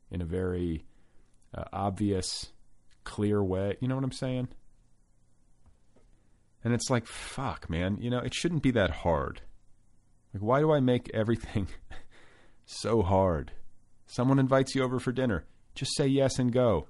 in 0.09 0.21
a 0.21 0.25
very 0.25 0.85
uh, 1.53 1.65
obvious, 1.71 2.51
clear 3.03 3.43
way. 3.43 3.77
You 3.79 3.87
know 3.87 3.95
what 3.95 4.03
I'm 4.03 4.11
saying? 4.11 4.47
And 6.63 6.73
it's 6.73 6.89
like, 6.89 7.05
fuck, 7.05 7.69
man. 7.69 7.97
You 7.99 8.09
know, 8.09 8.19
it 8.19 8.33
shouldn't 8.33 8.63
be 8.63 8.71
that 8.71 8.89
hard. 8.89 9.41
Like, 10.33 10.43
why 10.43 10.59
do 10.59 10.71
I 10.71 10.79
make 10.79 11.11
everything 11.13 11.67
so 12.65 13.01
hard? 13.01 13.51
Someone 14.05 14.39
invites 14.39 14.73
you 14.73 14.83
over 14.83 14.99
for 14.99 15.11
dinner. 15.11 15.45
Just 15.75 15.95
say 15.95 16.07
yes 16.07 16.39
and 16.39 16.51
go. 16.51 16.87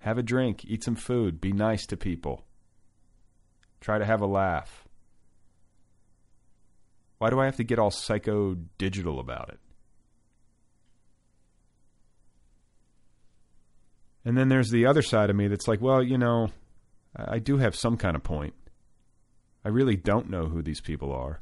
Have 0.00 0.18
a 0.18 0.22
drink, 0.22 0.64
eat 0.64 0.84
some 0.84 0.96
food, 0.96 1.40
be 1.40 1.52
nice 1.52 1.86
to 1.86 1.96
people. 1.96 2.45
Try 3.86 3.98
to 3.98 4.04
have 4.04 4.20
a 4.20 4.26
laugh. 4.26 4.84
Why 7.18 7.30
do 7.30 7.38
I 7.38 7.44
have 7.44 7.54
to 7.58 7.62
get 7.62 7.78
all 7.78 7.92
psycho 7.92 8.56
digital 8.78 9.20
about 9.20 9.50
it? 9.50 9.60
And 14.24 14.36
then 14.36 14.48
there's 14.48 14.70
the 14.70 14.86
other 14.86 15.02
side 15.02 15.30
of 15.30 15.36
me 15.36 15.46
that's 15.46 15.68
like, 15.68 15.80
well, 15.80 16.02
you 16.02 16.18
know, 16.18 16.48
I 17.14 17.38
do 17.38 17.58
have 17.58 17.76
some 17.76 17.96
kind 17.96 18.16
of 18.16 18.24
point. 18.24 18.54
I 19.64 19.68
really 19.68 19.94
don't 19.94 20.30
know 20.30 20.46
who 20.46 20.62
these 20.62 20.80
people 20.80 21.12
are. 21.12 21.40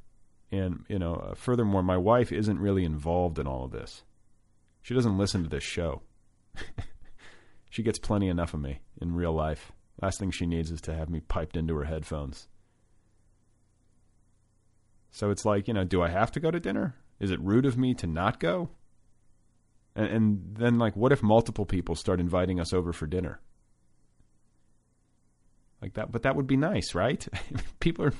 And, 0.52 0.84
you 0.86 0.98
know, 0.98 1.14
uh, 1.14 1.34
furthermore, 1.34 1.82
my 1.82 1.96
wife 1.96 2.30
isn't 2.30 2.58
really 2.58 2.84
involved 2.84 3.38
in 3.38 3.46
all 3.46 3.64
of 3.64 3.70
this. 3.70 4.02
She 4.82 4.92
doesn't 4.92 5.16
listen 5.16 5.44
to 5.44 5.48
this 5.48 5.64
show. 5.64 6.02
she 7.70 7.82
gets 7.82 7.98
plenty 7.98 8.28
enough 8.28 8.52
of 8.52 8.60
me 8.60 8.80
in 9.00 9.14
real 9.14 9.32
life. 9.32 9.72
Last 10.02 10.18
thing 10.18 10.30
she 10.30 10.46
needs 10.46 10.70
is 10.70 10.80
to 10.82 10.94
have 10.94 11.08
me 11.08 11.20
piped 11.20 11.56
into 11.56 11.74
her 11.76 11.84
headphones. 11.84 12.48
So 15.10 15.30
it's 15.30 15.44
like, 15.44 15.68
you 15.68 15.74
know, 15.74 15.84
do 15.84 16.02
I 16.02 16.08
have 16.08 16.32
to 16.32 16.40
go 16.40 16.50
to 16.50 16.58
dinner? 16.58 16.96
Is 17.20 17.30
it 17.30 17.40
rude 17.40 17.66
of 17.66 17.78
me 17.78 17.94
to 17.94 18.06
not 18.06 18.40
go? 18.40 18.70
And, 19.94 20.06
and 20.08 20.56
then, 20.58 20.78
like, 20.78 20.96
what 20.96 21.12
if 21.12 21.22
multiple 21.22 21.64
people 21.64 21.94
start 21.94 22.18
inviting 22.18 22.58
us 22.58 22.72
over 22.72 22.92
for 22.92 23.06
dinner? 23.06 23.40
Like 25.80 25.94
that, 25.94 26.10
but 26.10 26.22
that 26.22 26.34
would 26.34 26.46
be 26.46 26.56
nice, 26.56 26.94
right? 26.94 27.26
people 27.80 28.06
are. 28.06 28.12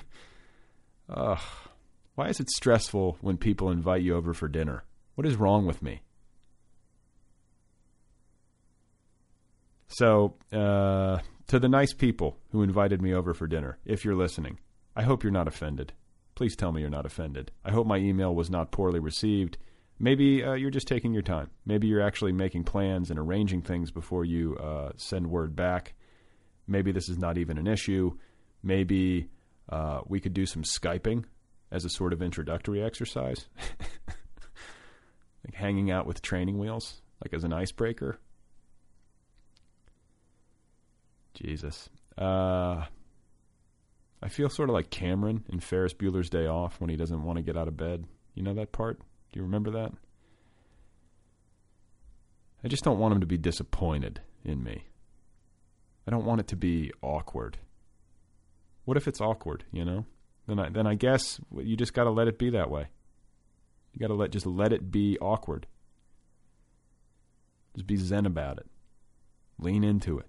Ugh. 1.08 1.40
Why 2.14 2.28
is 2.28 2.38
it 2.38 2.48
stressful 2.50 3.18
when 3.20 3.38
people 3.38 3.70
invite 3.70 4.02
you 4.02 4.14
over 4.14 4.32
for 4.32 4.46
dinner? 4.46 4.84
What 5.16 5.26
is 5.26 5.34
wrong 5.34 5.66
with 5.66 5.82
me? 5.82 6.02
So, 9.88 10.34
uh, 10.52 11.18
to 11.48 11.58
the 11.58 11.68
nice 11.68 11.92
people 11.92 12.38
who 12.50 12.62
invited 12.62 13.02
me 13.02 13.12
over 13.12 13.34
for 13.34 13.46
dinner, 13.46 13.78
if 13.84 14.04
you're 14.04 14.14
listening, 14.14 14.58
I 14.96 15.02
hope 15.02 15.22
you're 15.22 15.32
not 15.32 15.48
offended. 15.48 15.92
Please 16.34 16.56
tell 16.56 16.72
me 16.72 16.80
you're 16.80 16.90
not 16.90 17.06
offended. 17.06 17.52
I 17.64 17.70
hope 17.70 17.86
my 17.86 17.98
email 17.98 18.34
was 18.34 18.50
not 18.50 18.72
poorly 18.72 18.98
received. 18.98 19.58
Maybe 19.98 20.42
uh, 20.42 20.54
you're 20.54 20.70
just 20.70 20.88
taking 20.88 21.12
your 21.12 21.22
time. 21.22 21.50
Maybe 21.64 21.86
you're 21.86 22.02
actually 22.02 22.32
making 22.32 22.64
plans 22.64 23.10
and 23.10 23.18
arranging 23.18 23.62
things 23.62 23.90
before 23.90 24.24
you 24.24 24.56
uh, 24.56 24.92
send 24.96 25.28
word 25.28 25.54
back. 25.54 25.94
Maybe 26.66 26.92
this 26.92 27.08
is 27.08 27.18
not 27.18 27.38
even 27.38 27.58
an 27.58 27.66
issue. 27.66 28.16
Maybe 28.62 29.28
uh, 29.68 30.00
we 30.06 30.20
could 30.20 30.34
do 30.34 30.46
some 30.46 30.62
Skyping 30.62 31.24
as 31.70 31.84
a 31.84 31.90
sort 31.90 32.12
of 32.12 32.22
introductory 32.22 32.82
exercise, 32.82 33.46
like 35.44 35.54
hanging 35.54 35.90
out 35.90 36.06
with 36.06 36.22
training 36.22 36.58
wheels, 36.58 37.02
like 37.22 37.34
as 37.34 37.44
an 37.44 37.52
icebreaker. 37.52 38.18
Jesus. 41.34 41.88
Uh, 42.16 42.84
I 44.22 44.28
feel 44.28 44.48
sort 44.48 44.70
of 44.70 44.74
like 44.74 44.90
Cameron 44.90 45.44
in 45.52 45.60
Ferris 45.60 45.94
Bueller's 45.94 46.30
Day 46.30 46.46
Off 46.46 46.80
when 46.80 46.90
he 46.90 46.96
doesn't 46.96 47.22
want 47.22 47.36
to 47.36 47.42
get 47.42 47.56
out 47.56 47.68
of 47.68 47.76
bed. 47.76 48.06
You 48.34 48.42
know 48.42 48.54
that 48.54 48.72
part? 48.72 48.98
Do 49.32 49.40
you 49.40 49.42
remember 49.42 49.70
that? 49.72 49.92
I 52.64 52.68
just 52.68 52.84
don't 52.84 52.98
want 52.98 53.14
him 53.14 53.20
to 53.20 53.26
be 53.26 53.36
disappointed 53.36 54.20
in 54.44 54.62
me. 54.62 54.84
I 56.06 56.10
don't 56.10 56.24
want 56.24 56.40
it 56.40 56.48
to 56.48 56.56
be 56.56 56.90
awkward. 57.02 57.58
What 58.84 58.96
if 58.96 59.06
it's 59.06 59.20
awkward, 59.20 59.64
you 59.72 59.84
know? 59.84 60.06
then 60.46 60.58
I, 60.58 60.68
then 60.68 60.86
I 60.86 60.94
guess 60.94 61.40
you 61.56 61.76
just 61.76 61.94
got 61.94 62.04
to 62.04 62.10
let 62.10 62.28
it 62.28 62.38
be 62.38 62.50
that 62.50 62.70
way. 62.70 62.86
You 63.92 64.00
got 64.00 64.08
to 64.08 64.14
let 64.14 64.30
just 64.30 64.46
let 64.46 64.72
it 64.72 64.90
be 64.90 65.18
awkward. 65.18 65.66
Just 67.74 67.86
be 67.86 67.96
zen 67.96 68.26
about 68.26 68.58
it. 68.58 68.66
Lean 69.58 69.84
into 69.84 70.18
it. 70.18 70.26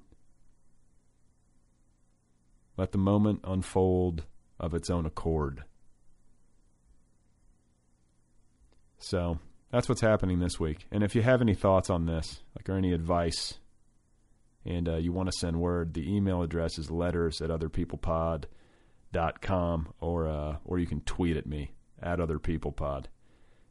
Let 2.78 2.92
the 2.92 2.98
moment 2.98 3.40
unfold 3.44 4.26
of 4.60 4.74
its 4.74 4.90
own 4.90 5.06
accord. 5.06 5.64
So 8.98 9.40
that's 9.72 9.88
what's 9.88 10.02
happening 10.02 10.40
this 10.40 10.60
week. 10.60 10.88
And 10.92 11.04
if 11.04 11.16
you 11.16 11.22
have 11.22 11.42
any 11.42 11.54
thoughts 11.54 11.90
on 11.90 12.06
this, 12.06 12.42
like 12.56 12.70
or 12.70 12.78
any 12.78 12.94
advice, 12.94 13.56
and 14.66 14.90
uh, 14.90 14.98
you 14.98 15.12
want 15.12 15.32
to 15.32 15.38
send 15.38 15.60
word, 15.60 15.94
the 15.94 16.16
email 16.16 16.42
address 16.42 16.80
is 16.80 16.90
letters 16.90 17.42
at 17.42 17.50
otherpeoplepod.com 17.50 19.94
or 20.02 20.28
uh, 20.28 20.58
or 20.66 20.80
you 20.80 20.88
can 20.88 21.02
tweet 21.02 21.38
at 21.38 21.46
me 21.46 21.72
at 22.02 22.20
other 22.20 22.40
people 22.40 22.72
pod. 22.72 23.08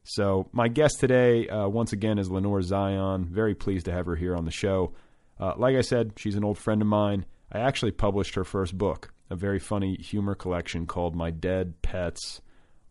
So 0.04 0.48
my 0.52 0.68
guest 0.68 1.00
today, 1.00 1.48
uh, 1.48 1.66
once 1.66 1.92
again, 1.92 2.18
is 2.18 2.30
Lenore 2.30 2.62
Zion. 2.62 3.24
Very 3.24 3.54
pleased 3.54 3.86
to 3.86 3.92
have 3.92 4.06
her 4.06 4.16
here 4.16 4.36
on 4.36 4.44
the 4.44 4.50
show. 4.50 4.92
Uh, 5.40 5.54
like 5.56 5.76
I 5.76 5.80
said, 5.80 6.12
she's 6.16 6.36
an 6.36 6.44
old 6.44 6.58
friend 6.58 6.82
of 6.82 6.86
mine. 6.86 7.24
I 7.54 7.60
actually 7.60 7.92
published 7.92 8.34
her 8.34 8.42
first 8.42 8.76
book, 8.76 9.14
a 9.30 9.36
very 9.36 9.60
funny 9.60 9.94
humor 9.94 10.34
collection 10.34 10.86
called 10.86 11.14
"My 11.14 11.30
Dead 11.30 11.80
Pets 11.82 12.40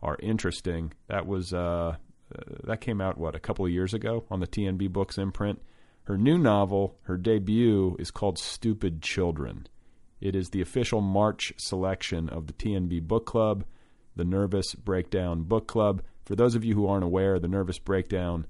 Are 0.02 0.16
Interesting." 0.22 0.94
That 1.06 1.26
was 1.26 1.52
uh, 1.52 1.96
uh, 2.34 2.42
that 2.64 2.80
came 2.80 3.00
out 3.02 3.18
what 3.18 3.34
a 3.34 3.40
couple 3.40 3.66
of 3.66 3.70
years 3.70 3.92
ago 3.92 4.24
on 4.30 4.40
the 4.40 4.46
TNB 4.46 4.90
Books 4.90 5.18
imprint. 5.18 5.60
Her 6.04 6.16
new 6.16 6.38
novel, 6.38 6.96
her 7.02 7.18
debut, 7.18 7.94
is 7.98 8.10
called 8.10 8.38
"Stupid 8.38 9.02
Children." 9.02 9.66
It 10.22 10.34
is 10.34 10.48
the 10.48 10.62
official 10.62 11.02
March 11.02 11.52
selection 11.58 12.30
of 12.30 12.46
the 12.46 12.54
TNB 12.54 13.02
Book 13.02 13.26
Club. 13.26 13.64
the 14.16 14.24
Nervous 14.24 14.74
Breakdown 14.74 15.42
Book 15.42 15.66
Club. 15.66 16.00
For 16.24 16.36
those 16.36 16.54
of 16.54 16.64
you 16.64 16.74
who 16.74 16.86
aren't 16.86 17.04
aware, 17.04 17.38
the 17.38 17.48
Nervous 17.48 17.78
Breakdown 17.78 18.46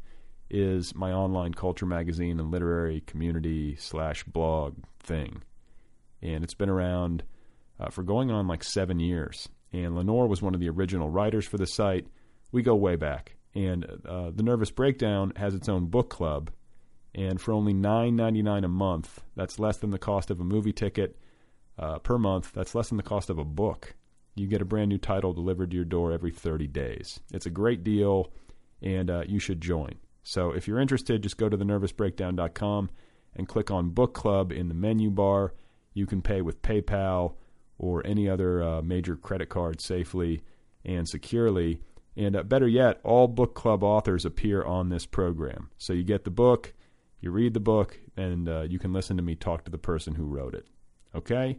is 0.51 0.95
my 0.95 1.11
online 1.11 1.55
culture 1.55 1.87
magazine 1.87 2.39
and 2.39 2.53
literary 2.53 3.01
community 3.01 3.75
slash 3.77 4.23
blog 4.25 4.77
thing, 5.01 5.43
and 6.25 6.43
it's 6.43 6.55
been 6.55 6.71
around 6.71 7.23
uh, 7.79 7.91
for 7.91 8.03
going 8.03 8.31
on 8.31 8.49
like 8.49 8.65
seven 8.65 8.99
years. 8.99 9.49
And 9.73 9.95
Lenore 9.95 10.27
was 10.27 10.43
one 10.43 10.55
of 10.55 10.61
the 10.61 10.71
original 10.71 11.09
writers 11.09 11.47
for 11.47 11.59
the 11.59 11.67
site. 11.67 12.07
We 12.53 12.63
go 12.63 12.75
way 12.75 12.97
back, 12.97 13.37
and 13.55 13.85
uh, 14.09 14.31
the 14.35 14.43
Nervous 14.43 14.71
Breakdown 14.71 15.33
has 15.37 15.55
its 15.55 15.69
own 15.69 15.87
book 15.87 16.09
club, 16.09 16.51
and 17.15 17.41
for 17.41 17.53
only 17.53 17.75
nine 17.75 18.17
ninety 18.17 18.43
nine 18.43 18.65
a 18.65 18.69
month, 18.69 19.21
that's 19.37 19.59
less 19.59 19.79
than 19.79 19.91
the 19.91 19.99
cost 19.99 20.31
of 20.31 20.41
a 20.41 20.45
movie 20.45 20.73
ticket 20.73 21.19
uh, 21.79 21.99
per 21.99 22.17
month. 22.17 22.53
That's 22.53 22.75
less 22.75 22.89
than 22.89 22.97
the 22.97 23.03
cost 23.03 23.31
of 23.31 23.39
a 23.39 23.45
book. 23.45 23.95
You 24.37 24.47
get 24.47 24.63
a 24.63 24.65
brand 24.65 24.89
new 24.89 24.99
title 24.99 25.33
delivered 25.33 25.71
to 25.71 25.77
your 25.77 25.85
door 25.85 26.13
every 26.13 26.33
30 26.33 26.67
days. 26.69 27.21
It's 27.33 27.47
a 27.47 27.51
great 27.51 27.85
deal, 27.85 28.33
and 28.83 29.11
uh, 29.11 29.23
you 29.27 29.39
should 29.39 29.61
join. 29.61 29.95
So 30.23 30.51
if 30.51 30.67
you're 30.67 30.81
interested, 30.81 31.23
just 31.23 31.37
go 31.37 31.49
to 31.49 31.57
thenervousbreakdown.com 31.57 32.91
and 33.37 33.49
click 33.49 33.71
on 33.71 33.91
Book 33.91 34.15
Club 34.15 34.53
in 34.53 34.69
the 34.69 34.75
menu 34.75 35.11
bar. 35.11 35.53
You 35.95 36.07
can 36.07 36.21
pay 36.21 36.43
with 36.43 36.63
PayPal 36.63 37.35
or 37.79 38.07
any 38.07 38.29
other 38.29 38.63
uh, 38.63 38.83
major 38.83 39.17
credit 39.17 39.49
card 39.49 39.81
safely 39.81 40.43
and 40.85 41.09
securely. 41.09 41.81
And 42.17 42.37
uh, 42.37 42.43
better 42.43 42.69
yet, 42.69 43.01
all 43.03 43.27
book 43.27 43.55
club 43.55 43.83
authors 43.83 44.25
appear 44.25 44.63
on 44.63 44.89
this 44.89 45.07
program. 45.07 45.71
So 45.79 45.93
you 45.93 46.05
get 46.05 46.25
the 46.25 46.31
book, 46.31 46.75
you 47.21 47.31
read 47.31 47.55
the 47.55 47.61
book, 47.61 47.99
and 48.17 48.49
uh, 48.49 48.63
you 48.63 48.79
can 48.79 48.93
listen 48.93 49.17
to 49.17 49.23
me 49.23 49.35
talk 49.35 49.65
to 49.65 49.71
the 49.71 49.79
person 49.79 50.15
who 50.15 50.25
wrote 50.25 50.55
it. 50.55 50.67
Okay? 51.15 51.59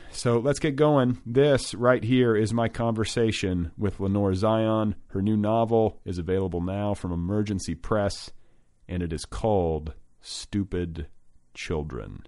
so 0.11 0.39
let's 0.39 0.59
get 0.59 0.75
going. 0.75 1.19
This 1.25 1.73
right 1.73 2.03
here 2.03 2.35
is 2.35 2.53
my 2.53 2.67
conversation 2.67 3.71
with 3.77 3.99
Lenore 3.99 4.33
Zion. 4.33 4.95
Her 5.07 5.21
new 5.21 5.37
novel 5.37 5.99
is 6.05 6.17
available 6.17 6.61
now 6.61 6.93
from 6.93 7.11
Emergency 7.11 7.75
Press, 7.75 8.31
and 8.87 9.01
it 9.01 9.13
is 9.13 9.25
called 9.25 9.93
Stupid 10.21 11.07
Children. 11.53 12.23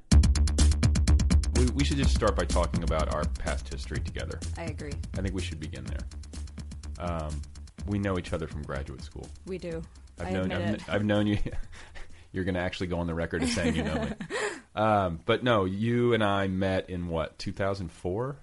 We, 1.56 1.66
we 1.68 1.84
should 1.84 1.98
just 1.98 2.16
start 2.16 2.36
by 2.36 2.46
talking 2.46 2.84
about 2.84 3.14
our 3.14 3.26
past 3.40 3.72
history 3.72 4.00
together. 4.00 4.40
I 4.58 4.64
agree. 4.64 4.94
I 5.18 5.22
think 5.22 5.36
we 5.36 5.42
should 5.42 5.60
begin 5.60 5.86
there. 5.86 7.08
Um, 7.08 7.42
we 7.86 8.00
know 8.00 8.18
each 8.18 8.34
other 8.34 8.48
from 8.48 8.64
graduate 8.64 9.04
school. 9.04 9.28
We 9.46 9.58
do. 9.58 9.82
I've 10.20 10.28
I 10.28 10.32
known 10.32 10.52
admit 10.52 10.68
I've, 10.68 10.74
it. 10.74 10.84
I've 10.90 11.06
known 11.06 11.28
you. 11.28 11.38
You're 12.34 12.44
going 12.44 12.56
to 12.56 12.62
actually 12.62 12.88
go 12.88 13.00
on 13.00 13.08
the 13.08 13.14
record 13.14 13.44
as 13.44 13.54
saying 13.54 13.76
you 13.78 13.84
know 13.84 13.96
me. 14.04 14.12
Um, 14.76 15.20
but 15.24 15.44
no, 15.44 15.66
you 15.66 16.14
and 16.16 16.24
I 16.24 16.48
met 16.48 16.90
in 16.90 17.08
what 17.08 17.38
2004, 17.38 18.36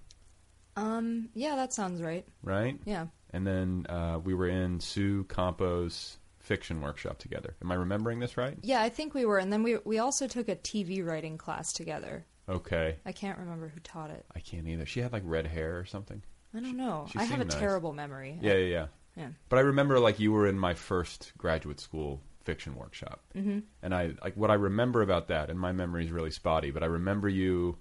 Um, 0.77 1.29
yeah, 1.35 1.57
that 1.57 1.73
sounds 1.73 2.01
right. 2.01 2.25
right? 2.43 2.79
Yeah. 2.85 3.07
And 3.33 3.45
then 3.47 3.87
uh, 3.89 4.21
we 4.23 4.35
were 4.35 4.47
in 4.49 4.79
Sue 4.79 5.25
Campo's 5.25 6.19
fiction 6.39 6.81
workshop 6.81 7.19
together. 7.19 7.57
Am 7.63 7.71
I 7.73 7.75
remembering 7.75 8.21
this 8.21 8.37
right? 8.37 8.57
Yeah, 8.63 8.81
I 8.81 8.89
think 8.91 9.13
we 9.13 9.25
were, 9.25 9.39
and 9.39 9.53
then 9.53 9.63
we 9.65 9.79
we 9.85 9.99
also 9.99 10.27
took 10.29 10.49
a 10.49 10.55
TV 10.57 11.05
writing 11.05 11.37
class 11.37 11.73
together. 11.73 12.25
Okay. 12.49 12.97
I 13.05 13.13
can't 13.13 13.39
remember 13.39 13.69
who 13.69 13.81
taught 13.81 14.11
it. 14.11 14.25
I 14.35 14.39
can't 14.41 14.67
either. 14.69 14.87
She 14.87 15.01
had 15.01 15.13
like 15.13 15.23
red 15.25 15.47
hair 15.47 15.79
or 15.79 15.85
something. 15.85 16.23
I 16.55 16.61
don't 16.61 16.77
know. 16.77 17.07
she 17.11 17.19
I 17.19 17.25
have 17.25 17.41
a 17.41 17.45
nice. 17.45 17.55
terrible 17.57 17.93
memory. 17.93 18.39
Yeah, 18.41 18.55
yeah, 18.55 18.67
yeah. 18.67 18.87
Yeah. 19.17 19.29
But 19.49 19.59
I 19.59 19.63
remember 19.63 19.99
like 19.99 20.19
you 20.21 20.31
were 20.33 20.47
in 20.47 20.59
my 20.59 20.75
first 20.75 21.33
graduate 21.37 21.81
school 21.81 22.21
fiction 22.51 22.75
workshop, 22.75 23.21
Mhm. 23.37 23.63
and 23.83 23.95
I 23.95 24.15
like 24.25 24.37
what 24.37 24.51
I 24.51 24.55
remember 24.55 25.03
about 25.03 25.29
that, 25.29 25.51
and 25.51 25.59
my 25.59 25.73
memory 25.73 26.05
is 26.05 26.11
really 26.11 26.31
spotty, 26.33 26.71
but 26.71 26.83
I 26.83 26.87
remember 26.87 27.29
you 27.29 27.79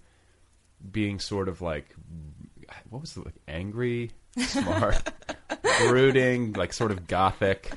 being 0.92 1.20
sort 1.20 1.48
of 1.50 1.62
like 1.62 1.96
what 2.90 3.02
was 3.02 3.18
it 3.18 3.26
like 3.26 3.36
angry, 3.48 4.12
smart, 4.38 5.12
brooding, 5.88 6.54
like 6.54 6.72
sort 6.74 6.92
of 6.92 7.08
gothic. 7.08 7.72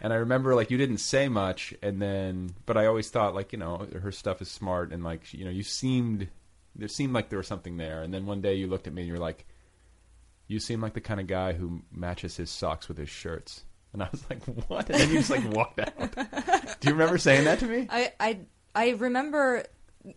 And 0.00 0.12
I 0.12 0.16
remember 0.16 0.54
like 0.54 0.70
you 0.70 0.78
didn't 0.78 0.98
say 0.98 1.28
much, 1.28 1.74
and 1.82 2.00
then 2.00 2.54
but 2.66 2.76
I 2.76 2.86
always 2.86 3.10
thought 3.10 3.34
like 3.34 3.52
you 3.52 3.58
know 3.58 3.86
her 4.00 4.12
stuff 4.12 4.40
is 4.42 4.48
smart, 4.50 4.92
and 4.92 5.02
like 5.04 5.32
you 5.34 5.44
know 5.44 5.50
you 5.50 5.62
seemed 5.64 6.28
there 6.74 6.88
seemed 6.88 7.12
like 7.12 7.28
there 7.30 7.38
was 7.38 7.46
something 7.48 7.76
there, 7.76 8.02
and 8.02 8.12
then 8.14 8.26
one 8.26 8.40
day 8.40 8.54
you 8.54 8.66
looked 8.66 8.86
at 8.86 8.92
me 8.94 9.02
and 9.02 9.08
you're 9.08 9.18
like, 9.18 9.44
you 10.48 10.58
seem 10.58 10.80
like 10.80 10.94
the 10.94 11.00
kind 11.00 11.20
of 11.20 11.26
guy 11.26 11.52
who 11.52 11.82
matches 11.92 12.36
his 12.36 12.50
socks 12.50 12.88
with 12.88 12.96
his 12.98 13.10
shirts. 13.10 13.64
And 13.92 14.02
I 14.02 14.08
was 14.10 14.24
like, 14.30 14.42
what? 14.68 14.88
And 14.88 15.00
then 15.00 15.10
you 15.10 15.18
just 15.18 15.30
like 15.30 15.44
walked 15.52 15.78
out. 15.80 16.80
Do 16.80 16.88
you 16.88 16.92
remember 16.92 17.18
saying 17.18 17.44
that 17.44 17.58
to 17.60 17.66
me? 17.66 17.86
I 17.90 18.12
I 18.18 18.38
I 18.74 18.90
remember 18.90 19.64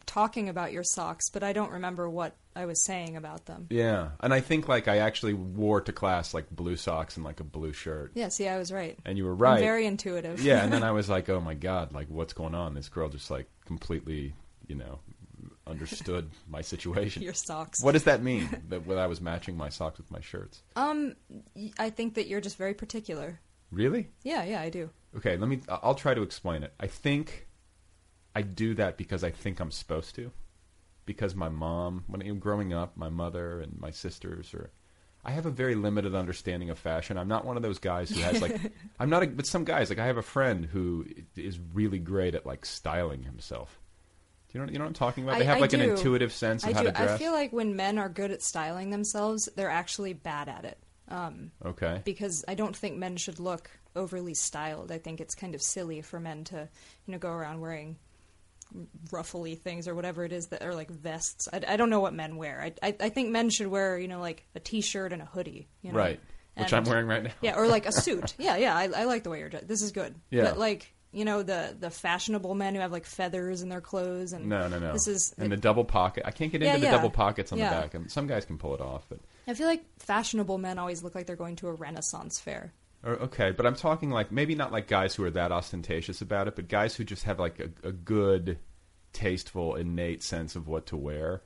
talking 0.05 0.49
about 0.49 0.71
your 0.71 0.83
socks, 0.83 1.29
but 1.29 1.43
I 1.43 1.53
don't 1.53 1.71
remember 1.71 2.09
what 2.09 2.35
I 2.55 2.65
was 2.65 2.83
saying 2.83 3.17
about 3.17 3.45
them. 3.45 3.67
Yeah. 3.69 4.09
And 4.21 4.33
I 4.33 4.39
think 4.39 4.67
like 4.67 4.87
I 4.87 4.97
actually 4.97 5.33
wore 5.33 5.81
to 5.81 5.91
class 5.91 6.33
like 6.33 6.49
blue 6.49 6.75
socks 6.75 7.17
and 7.17 7.25
like 7.25 7.39
a 7.39 7.43
blue 7.43 7.73
shirt. 7.73 8.11
Yeah, 8.15 8.29
see, 8.29 8.47
I 8.47 8.57
was 8.57 8.71
right. 8.71 8.97
And 9.05 9.17
you 9.17 9.25
were 9.25 9.35
right. 9.35 9.55
I'm 9.55 9.59
very 9.59 9.85
intuitive. 9.85 10.41
Yeah, 10.41 10.63
and 10.63 10.71
then 10.71 10.83
I 10.83 10.91
was 10.91 11.09
like, 11.09 11.29
oh 11.29 11.41
my 11.41 11.53
god, 11.53 11.93
like 11.93 12.07
what's 12.09 12.33
going 12.33 12.55
on? 12.55 12.73
This 12.73 12.89
girl 12.89 13.09
just 13.09 13.29
like 13.29 13.47
completely, 13.65 14.33
you 14.67 14.75
know, 14.75 14.99
understood 15.67 16.29
my 16.47 16.61
situation. 16.61 17.21
Your 17.21 17.33
socks. 17.33 17.83
What 17.83 17.91
does 17.91 18.05
that 18.05 18.23
mean? 18.23 18.49
That 18.69 18.85
when 18.85 18.97
I 18.97 19.07
was 19.07 19.21
matching 19.21 19.57
my 19.57 19.69
socks 19.69 19.97
with 19.97 20.09
my 20.11 20.21
shirts. 20.21 20.61
Um, 20.75 21.15
I 21.77 21.89
think 21.89 22.15
that 22.15 22.27
you're 22.27 22.41
just 22.41 22.57
very 22.57 22.73
particular. 22.73 23.39
Really? 23.75 24.07
Yeah, 24.23 24.45
yeah, 24.45 24.61
I 24.61 24.69
do. 24.69 24.89
Okay, 25.17 25.35
let 25.35 25.49
me. 25.49 25.59
I'll 25.67 25.95
try 25.95 26.13
to 26.13 26.21
explain 26.21 26.63
it. 26.63 26.73
I 26.79 26.87
think 26.87 27.47
I 28.33 28.41
do 28.41 28.73
that 28.75 28.97
because 28.97 29.21
I 29.23 29.31
think 29.31 29.59
I'm 29.59 29.71
supposed 29.71 30.15
to. 30.15 30.31
Because 31.05 31.35
my 31.35 31.49
mom, 31.49 32.05
when 32.07 32.21
I'm 32.21 32.39
growing 32.39 32.73
up, 32.73 32.95
my 32.95 33.09
mother 33.09 33.59
and 33.59 33.77
my 33.79 33.91
sisters 33.91 34.53
are. 34.53 34.71
I 35.25 35.31
have 35.31 35.45
a 35.45 35.51
very 35.51 35.75
limited 35.75 36.13
understanding 36.15 36.69
of 36.69 36.77
fashion. 36.79 37.17
I'm 37.17 37.27
not 37.27 37.45
one 37.45 37.57
of 37.57 37.63
those 37.63 37.79
guys 37.79 38.09
who 38.09 38.21
has 38.21 38.41
like. 38.41 38.71
I'm 38.99 39.09
not. 39.09 39.23
A, 39.23 39.27
but 39.27 39.45
some 39.45 39.65
guys 39.65 39.89
like 39.89 39.99
I 39.99 40.05
have 40.05 40.17
a 40.17 40.21
friend 40.23 40.65
who 40.65 41.05
is 41.35 41.59
really 41.73 41.99
great 41.99 42.33
at 42.33 42.45
like 42.45 42.65
styling 42.65 43.23
himself. 43.23 43.77
Do 44.51 44.57
you 44.57 44.65
know? 44.65 44.71
You 44.71 44.77
know 44.77 44.85
what 44.85 44.89
I'm 44.89 44.93
talking 44.93 45.25
about? 45.25 45.35
I, 45.35 45.39
They 45.39 45.45
have 45.45 45.57
I 45.57 45.61
like 45.61 45.73
an 45.73 45.81
intuitive 45.81 46.31
sense 46.31 46.63
of 46.63 46.69
I 46.69 46.73
how 46.73 46.81
do. 46.81 46.87
to 46.87 46.93
dress. 46.93 47.09
I 47.09 47.17
feel 47.17 47.33
like 47.33 47.51
when 47.51 47.75
men 47.75 47.97
are 47.97 48.07
good 48.07 48.31
at 48.31 48.41
styling 48.41 48.89
themselves, 48.91 49.49
they're 49.57 49.69
actually 49.69 50.13
bad 50.13 50.47
at 50.47 50.63
it. 50.63 50.77
Um, 51.07 51.51
Okay. 51.63 52.01
Because 52.03 52.43
I 52.47 52.55
don't 52.55 52.75
think 52.75 52.97
men 52.97 53.17
should 53.17 53.39
look 53.39 53.69
overly 53.95 54.33
styled. 54.33 54.91
I 54.91 54.97
think 54.97 55.21
it's 55.21 55.35
kind 55.35 55.53
of 55.55 55.61
silly 55.61 56.01
for 56.01 56.19
men 56.19 56.43
to, 56.45 56.67
you 57.05 57.11
know, 57.11 57.17
go 57.19 57.29
around 57.29 57.61
wearing 57.61 57.97
ruffly 59.11 59.55
things 59.55 59.87
or 59.87 59.95
whatever 59.95 60.23
it 60.25 60.31
is 60.33 60.47
that 60.47 60.63
are 60.63 60.73
like 60.73 60.89
vests. 60.89 61.47
I, 61.53 61.61
I 61.67 61.77
don't 61.77 61.89
know 61.89 61.99
what 61.99 62.13
men 62.13 62.35
wear. 62.37 62.61
I, 62.61 62.87
I 62.89 62.95
I 62.99 63.09
think 63.09 63.29
men 63.29 63.49
should 63.49 63.67
wear, 63.67 63.97
you 63.97 64.07
know, 64.07 64.19
like 64.19 64.45
a 64.55 64.59
t-shirt 64.59 65.13
and 65.13 65.21
a 65.21 65.25
hoodie. 65.25 65.67
You 65.81 65.91
know? 65.91 65.97
Right. 65.99 66.19
Which 66.57 66.73
I'm 66.73 66.85
wearing 66.85 67.07
right 67.07 67.23
now. 67.23 67.31
Yeah, 67.41 67.55
or 67.57 67.67
like 67.67 67.85
a 67.85 67.91
suit. 68.01 68.33
yeah, 68.37 68.55
yeah. 68.57 68.75
I, 68.75 68.83
I 68.95 69.03
like 69.03 69.23
the 69.23 69.29
way 69.29 69.39
you're 69.39 69.49
dressed. 69.49 69.67
This 69.67 69.81
is 69.81 69.91
good. 69.91 70.15
Yeah. 70.29 70.43
But 70.43 70.57
like. 70.57 70.91
You 71.13 71.23
know 71.23 71.43
the 71.43 71.73
the 71.79 71.89
fashionable 71.89 72.55
men 72.55 72.75
who 72.75 72.81
have 72.81 72.91
like 72.91 73.05
feathers 73.05 73.61
in 73.61 73.69
their 73.69 73.79
clothes 73.79 74.33
and 74.33 74.47
No, 74.47 74.67
no, 74.67 74.79
no. 74.79 74.91
This 74.91 75.07
is 75.07 75.33
and 75.37 75.49
the 75.49 75.55
double 75.55 75.85
pocket. 75.85 76.23
I 76.25 76.31
can't 76.31 76.51
get 76.51 76.59
Yeah, 76.61 76.71
into 76.71 76.81
the 76.81 76.85
yeah. 76.87 76.91
double 76.91 77.09
pockets 77.09 77.53
on 77.53 77.57
Yeah. 77.57 77.69
the 77.73 77.81
back. 77.83 77.93
And 77.93 78.11
some 78.11 78.27
guys 78.27 78.43
can 78.43 78.57
pull 78.57 78.75
it 78.75 78.81
off, 78.81 79.05
but 79.07 79.19
I 79.47 79.53
feel 79.53 79.67
like 79.67 79.83
fashionable 79.99 80.57
men 80.57 80.79
always 80.79 81.03
look 81.03 81.15
like 81.15 81.25
they're 81.27 81.35
going 81.35 81.55
to 81.57 81.67
a 81.67 81.73
Renaissance 81.73 82.39
fair. 82.39 82.73
Or, 83.03 83.13
okay, 83.23 83.51
but 83.51 83.65
I'm 83.67 83.75
talking 83.75 84.09
like 84.09 84.31
maybe 84.31 84.55
not 84.55 84.71
like 84.71 84.87
guys 84.87 85.13
who 85.15 85.23
are 85.23 85.31
that 85.31 85.51
ostentatious 85.51 86.21
about 86.21 86.47
it, 86.47 86.55
but 86.55 86.67
guys 86.67 86.95
who 86.95 87.03
just 87.03 87.23
have 87.25 87.39
like 87.39 87.59
a, 87.59 87.87
a 87.87 87.91
good, 87.91 88.57
tasteful, 89.13 89.75
innate 89.75 90.23
sense 90.23 90.55
of 90.55 90.67
what 90.67 90.87
to 90.87 90.97
wear. 90.97 91.43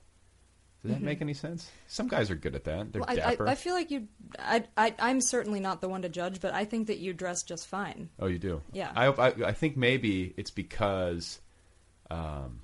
Does 0.81 0.91
that 0.91 1.01
Mhm. 1.01 1.03
make 1.03 1.21
any 1.21 1.33
sense? 1.33 1.69
Some 1.87 2.07
guys 2.07 2.31
are 2.31 2.35
good 2.35 2.55
at 2.55 2.63
that. 2.63 2.93
They're 2.93 3.01
Well, 3.01 3.09
I, 3.09 3.15
dapper. 3.15 3.45
I, 3.49 3.51
I 3.51 3.55
feel 3.55 3.73
like 3.73 3.91
you. 3.91 4.07
I, 4.39 4.63
I, 4.77 4.95
I'm 4.99 5.19
certainly 5.19 5.59
not 5.59 5.81
the 5.81 5.89
one 5.89 6.03
to 6.03 6.09
judge, 6.09 6.39
but 6.39 6.53
I 6.53 6.63
think 6.63 6.87
that 6.87 6.99
you 6.99 7.11
dress 7.11 7.43
just 7.43 7.67
fine. 7.67 8.09
Oh, 8.17 8.27
you 8.27 8.39
do. 8.39 8.61
Yeah. 8.71 8.93
I, 8.95 9.07
I 9.07 9.27
I 9.47 9.51
think 9.51 9.75
maybe 9.75 10.33
it's 10.37 10.51
because, 10.51 11.41
um, 12.09 12.61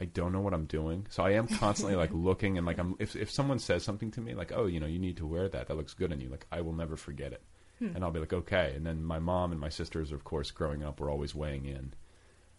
I 0.00 0.04
don't 0.04 0.32
know 0.32 0.40
what 0.40 0.54
I'm 0.54 0.66
doing, 0.66 1.06
so 1.10 1.22
I 1.24 1.30
am 1.32 1.48
constantly 1.48 1.96
like 1.96 2.10
looking 2.12 2.56
and 2.56 2.66
like 2.66 2.78
I'm. 2.78 2.94
If 2.98 3.16
if 3.16 3.30
someone 3.30 3.58
says 3.58 3.82
something 3.82 4.10
to 4.12 4.20
me 4.20 4.34
like, 4.34 4.52
oh, 4.54 4.66
you 4.66 4.78
know, 4.80 4.86
you 4.86 4.98
need 4.98 5.16
to 5.18 5.26
wear 5.26 5.48
that. 5.48 5.68
That 5.68 5.76
looks 5.76 5.94
good 5.94 6.12
on 6.12 6.20
you. 6.20 6.28
Like 6.28 6.46
I 6.52 6.60
will 6.60 6.72
never 6.74 6.96
forget 6.96 7.32
it, 7.32 7.42
Hmm. 7.78 7.94
and 7.94 8.04
I'll 8.04 8.10
be 8.10 8.20
like, 8.20 8.32
okay. 8.32 8.72
And 8.76 8.86
then 8.86 9.02
my 9.04 9.18
mom 9.18 9.52
and 9.52 9.60
my 9.60 9.68
sisters, 9.70 10.12
of 10.12 10.24
course, 10.24 10.50
growing 10.50 10.82
up, 10.84 11.00
were 11.00 11.10
always 11.10 11.34
weighing 11.34 11.64
in. 11.66 11.94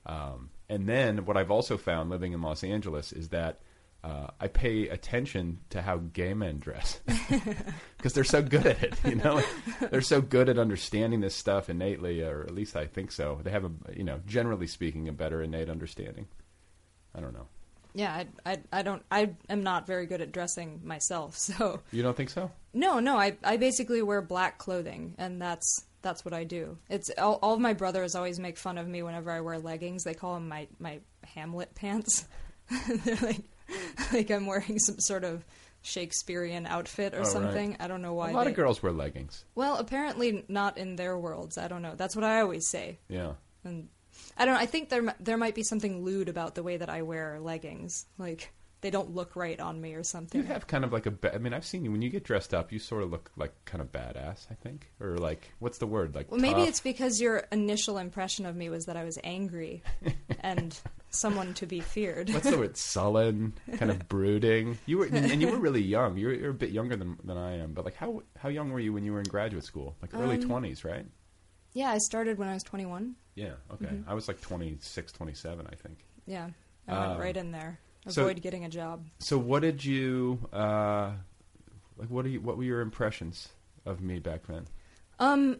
Um, 0.06 0.49
and 0.69 0.88
then 0.88 1.25
what 1.25 1.38
I've 1.38 1.52
also 1.52 1.78
found 1.78 2.10
living 2.10 2.34
in 2.34 2.41
Los 2.41 2.63
Angeles 2.63 3.12
is 3.13 3.30
that. 3.30 3.60
Uh, 4.02 4.28
I 4.39 4.47
pay 4.47 4.88
attention 4.88 5.60
to 5.71 5.82
how 5.82 5.97
gay 5.97 6.34
men 6.34 6.60
dress 6.60 7.02
because 7.97 8.13
they're 8.13 8.23
so 8.23 8.41
good 8.41 8.65
at 8.65 8.82
it. 8.82 8.93
You 9.04 9.15
know, 9.15 9.43
they're 9.91 9.99
so 9.99 10.21
good 10.21 10.47
at 10.47 10.58
understanding 10.58 11.19
this 11.19 11.36
stuff 11.36 11.69
innately, 11.69 12.21
or 12.21 12.43
at 12.43 12.56
least 12.56 12.78
I 12.78 12.86
think 12.88 13.12
so. 13.12 13.41
They 13.43 13.52
have 13.52 13.65
a, 13.65 13.71
you 13.93 14.06
know, 14.06 14.21
generally 14.25 14.67
speaking, 14.67 15.10
a 15.10 15.12
better 15.12 15.41
innate 15.43 15.69
understanding. 15.69 16.28
I 17.15 17.19
don't 17.22 17.34
know. 17.34 17.48
Yeah, 17.93 18.13
I, 18.45 18.52
I, 18.52 18.58
I 18.72 18.82
don't. 18.84 19.04
I 19.12 19.32
am 19.50 19.63
not 19.63 19.88
very 19.88 20.06
good 20.06 20.22
at 20.22 20.32
dressing 20.32 20.82
myself, 20.84 21.36
so 21.38 21.82
You 21.91 22.04
don't 22.04 22.15
think 22.15 22.30
so? 22.30 22.52
no, 22.74 23.00
no. 23.00 23.17
I, 23.17 23.36
I 23.43 23.58
basically 23.58 24.02
wear 24.02 24.22
black 24.22 24.58
clothing, 24.60 25.15
and 25.17 25.41
that's 25.41 25.86
that's 26.02 26.24
what 26.24 26.34
I 26.34 26.43
do. 26.43 26.78
It's 26.89 27.10
all, 27.17 27.39
all 27.41 27.56
of 27.56 27.60
my 27.60 27.74
brothers 27.74 28.15
always 28.15 28.39
make 28.39 28.58
fun 28.58 28.78
of 28.78 28.88
me 28.88 29.02
whenever 29.04 29.32
I 29.32 29.41
wear 29.41 29.58
leggings. 29.60 30.04
They 30.04 30.13
call 30.13 30.36
them 30.36 30.48
my 30.48 30.67
my 30.80 31.00
Hamlet 31.26 31.74
pants. 31.76 32.26
They're 32.88 33.15
like 33.22 33.41
like 34.13 34.30
I'm 34.32 34.45
wearing 34.45 34.78
some 34.80 35.00
sort 35.00 35.24
of 35.24 35.43
Shakespearean 35.82 36.67
outfit 36.67 37.13
or 37.13 37.17
Oh, 37.17 37.19
right. 37.22 37.28
something. 37.28 37.78
I 37.80 37.88
don't 37.88 38.02
know 38.04 38.13
why. 38.13 38.30
A 38.30 38.34
lot 38.34 38.43
they- 38.45 38.52
of 38.52 38.56
girls 38.56 38.84
wear 38.84 38.91
leggings. 38.91 39.45
Well, 39.56 39.78
apparently 39.78 40.45
not 40.48 40.78
in 40.78 40.95
their 40.95 41.17
worlds. 41.17 41.58
I 41.58 41.67
don't 41.67 41.82
know. 41.82 41.95
That's 41.95 42.15
what 42.15 42.24
I 42.24 42.41
always 42.41 42.69
say. 42.69 43.00
Yeah. 43.08 43.34
And 43.63 43.89
I 44.39 44.45
don't 44.45 44.56
know. 44.56 44.60
I 44.62 44.65
think 44.65 44.89
there 44.89 45.13
there 45.19 45.38
might 45.38 45.54
be 45.56 45.63
something 45.63 46.04
lewd 46.04 46.30
about 46.30 46.56
the 46.56 46.63
way 46.63 46.78
that 46.78 46.89
I 46.89 47.02
wear 47.04 47.39
leggings. 47.41 48.06
Like 48.17 48.52
they 48.82 48.89
don't 48.91 49.13
look 49.13 49.36
right 49.36 49.60
on 49.60 49.82
me 49.82 49.93
or 49.93 50.04
something. 50.06 50.39
You 50.39 50.47
have 50.47 50.65
kind 50.65 50.86
of 50.86 50.93
like 50.93 51.06
a. 51.06 51.12
Ba- 51.12 51.36
I 51.36 51.38
mean, 51.38 51.54
I've 51.54 51.65
seen 51.65 51.84
you 51.84 51.91
when 51.91 52.02
you 52.02 52.10
get 52.10 52.23
dressed 52.23 52.54
up. 52.54 52.71
You 52.71 52.80
sort 52.80 53.04
of 53.04 53.12
look 53.12 53.30
like 53.36 53.52
kind 53.65 53.82
of 53.82 53.91
badass. 53.91 54.47
I 54.49 54.54
think, 54.54 54.89
or 55.02 55.17
like, 55.17 55.52
what's 55.60 55.80
the 55.80 55.88
word? 55.88 56.15
Like, 56.15 56.32
well, 56.32 56.39
maybe 56.39 56.62
tough? 56.62 56.69
it's 56.69 56.80
because 56.80 57.19
your 57.19 57.39
initial 57.52 57.97
impression 57.97 58.45
of 58.45 58.56
me 58.56 58.69
was 58.69 58.86
that 58.86 58.95
I 58.95 59.04
was 59.04 59.19
angry 59.21 59.84
and 60.39 60.80
someone 61.10 61.54
to 61.56 61.65
be 61.65 61.82
feared. 61.82 62.30
What's 62.30 62.49
the 62.49 62.58
word? 62.58 62.78
Sullen, 62.78 63.52
kind 63.78 63.91
of 63.91 64.08
brooding. 64.08 64.78
You 64.86 64.99
were, 64.99 65.08
and 65.08 65.41
you 65.41 65.49
were 65.49 65.58
really 65.60 65.82
young. 65.82 66.15
You're, 66.17 66.34
you're 66.34 66.52
a 66.52 66.54
bit 66.54 66.69
younger 66.69 66.95
than 66.95 67.17
than 67.25 67.38
I 67.38 67.58
am. 67.58 67.73
But 67.73 67.84
like, 67.84 67.95
how 67.95 68.23
how 68.38 68.47
young 68.47 68.71
were 68.71 68.80
you 68.80 68.93
when 68.93 69.04
you 69.04 69.12
were 69.12 69.19
in 69.19 69.25
graduate 69.28 69.65
school? 69.65 69.97
Like 70.02 70.13
early 70.13 70.36
Um, 70.38 70.43
twenties, 70.43 70.86
right? 70.86 71.06
Yeah, 71.74 71.90
I 71.92 71.98
started 72.00 72.38
when 72.38 72.48
I 72.48 72.54
was 72.54 72.64
21. 72.64 73.16
Yeah. 73.36 73.54
Okay. 73.74 73.86
Mhm. 73.86 74.04
I 74.08 74.14
was 74.14 74.28
like 74.28 74.42
26, 74.42 75.12
27, 75.12 75.68
I 75.72 75.76
think. 75.76 76.00
Yeah, 76.26 76.50
I 76.88 77.00
went 77.00 77.12
Um, 77.14 77.18
right 77.20 77.38
in 77.38 77.52
there. 77.52 77.80
so- 78.08 78.24
Avoid 78.24 78.42
getting 78.42 78.66
a 78.66 78.70
job. 78.70 79.06
So, 79.20 79.38
what 79.38 79.62
did 79.62 79.84
you 79.86 80.48
uh, 80.54 81.12
like? 81.98 82.10
What 82.10 82.26
are 82.26 82.30
you? 82.30 82.42
What 82.42 82.58
were 82.58 82.64
your 82.64 82.82
impressions 82.82 83.50
of 83.86 84.02
me 84.02 84.20
back 84.20 84.48
then? 84.48 84.66
Um, 85.20 85.60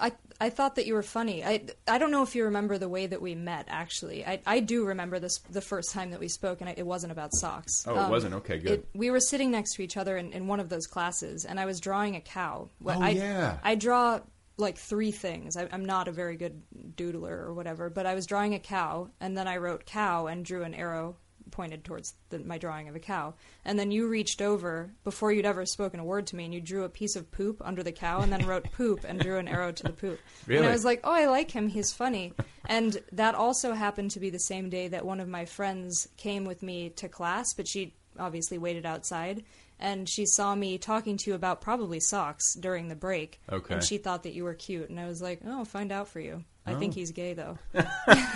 I 0.00 0.12
I 0.40 0.48
thought 0.50 0.76
that 0.76 0.86
you 0.86 0.94
were 0.94 1.02
funny. 1.02 1.44
I 1.44 1.66
I 1.86 1.98
don't 1.98 2.10
know 2.10 2.22
if 2.22 2.34
you 2.34 2.44
remember 2.44 2.78
the 2.78 2.88
way 2.88 3.06
that 3.06 3.20
we 3.20 3.34
met. 3.34 3.66
Actually, 3.68 4.24
I 4.24 4.40
I 4.46 4.60
do 4.60 4.84
remember 4.86 5.18
this 5.18 5.38
the 5.50 5.60
first 5.60 5.92
time 5.92 6.10
that 6.12 6.20
we 6.20 6.28
spoke, 6.28 6.60
and 6.62 6.70
I, 6.70 6.74
it 6.76 6.86
wasn't 6.86 7.12
about 7.12 7.30
socks. 7.34 7.84
Oh, 7.86 7.94
it 7.94 7.98
Um, 7.98 8.10
wasn't? 8.10 8.34
Okay, 8.36 8.58
good. 8.58 8.70
it- 8.72 8.88
we 8.94 9.10
were 9.10 9.20
sitting 9.20 9.50
next 9.50 9.74
to 9.74 9.82
each 9.82 9.96
other 9.96 10.16
in, 10.16 10.32
in 10.32 10.46
one 10.46 10.60
of 10.60 10.68
those 10.70 10.86
classes, 10.86 11.44
and 11.44 11.60
I 11.60 11.66
was 11.66 11.80
drawing 11.80 12.16
a 12.16 12.20
cow. 12.20 12.70
Oh, 12.86 12.88
I, 12.88 13.10
yeah. 13.10 13.58
I 13.62 13.74
draw 13.74 14.20
like 14.56 14.78
three 14.78 15.10
things. 15.10 15.56
I, 15.56 15.68
I'm 15.72 15.84
not 15.84 16.08
a 16.08 16.12
very 16.12 16.36
good 16.36 16.62
doodler 16.96 17.30
or 17.30 17.54
whatever, 17.54 17.90
but 17.90 18.06
I 18.06 18.14
was 18.14 18.26
drawing 18.26 18.54
a 18.54 18.58
cow, 18.58 19.10
and 19.20 19.36
then 19.36 19.48
I 19.48 19.56
wrote 19.56 19.86
cow 19.86 20.26
and 20.26 20.44
drew 20.44 20.62
an 20.62 20.74
arrow 20.74 21.16
pointed 21.50 21.84
towards 21.84 22.14
the, 22.30 22.38
my 22.40 22.58
drawing 22.58 22.88
of 22.88 22.96
a 22.96 23.00
cow. 23.00 23.34
And 23.64 23.78
then 23.78 23.90
you 23.90 24.08
reached 24.08 24.42
over 24.42 24.92
before 25.04 25.30
you'd 25.30 25.44
ever 25.46 25.64
spoken 25.66 26.00
a 26.00 26.04
word 26.04 26.26
to 26.28 26.36
me, 26.36 26.44
and 26.44 26.54
you 26.54 26.60
drew 26.60 26.84
a 26.84 26.88
piece 26.88 27.16
of 27.16 27.30
poop 27.30 27.62
under 27.64 27.82
the 27.82 27.92
cow, 27.92 28.20
and 28.20 28.32
then 28.32 28.46
wrote 28.46 28.70
poop 28.76 29.04
and 29.04 29.20
drew 29.20 29.38
an 29.38 29.48
arrow 29.48 29.72
to 29.72 29.82
the 29.82 29.92
poop. 29.92 30.18
And 30.40 30.48
Really? 30.48 30.66
I 30.66 30.72
was 30.72 30.84
like, 30.84 31.00
oh, 31.04 31.12
I 31.12 31.26
like 31.26 31.50
him. 31.50 31.68
He's 31.68 31.92
funny. 31.92 32.32
And 32.66 33.00
that 33.12 33.34
also 33.34 33.72
happened 33.72 34.12
to 34.12 34.20
be 34.20 34.30
the 34.30 34.38
same 34.38 34.68
day 34.70 34.88
that 34.88 35.04
one 35.04 35.20
of 35.20 35.28
my 35.28 35.44
friends 35.44 36.08
came 36.16 36.44
with 36.44 36.62
me 36.62 36.90
to 36.90 37.08
class, 37.08 37.54
but 37.54 37.68
she 37.68 37.94
obviously 38.18 38.58
waited 38.58 38.86
outside. 38.86 39.44
And 39.80 40.08
she 40.08 40.24
saw 40.24 40.54
me 40.54 40.78
talking 40.78 41.16
to 41.18 41.30
you 41.30 41.34
about 41.34 41.60
probably 41.60 42.00
socks 42.00 42.54
during 42.54 42.88
the 42.88 42.94
break. 42.94 43.40
Okay. 43.50 43.74
And 43.74 43.84
she 43.84 43.98
thought 43.98 44.22
that 44.22 44.32
you 44.32 44.44
were 44.44 44.54
cute. 44.54 44.88
And 44.88 44.98
I 45.00 45.06
was 45.06 45.20
like, 45.20 45.40
oh, 45.44 45.50
I'll 45.58 45.64
find 45.64 45.90
out 45.92 46.08
for 46.08 46.20
you. 46.20 46.44
I 46.66 46.72
Oh. 46.74 46.78
think 46.78 46.94
he's 46.94 47.10
gay, 47.10 47.34
though. 47.34 47.58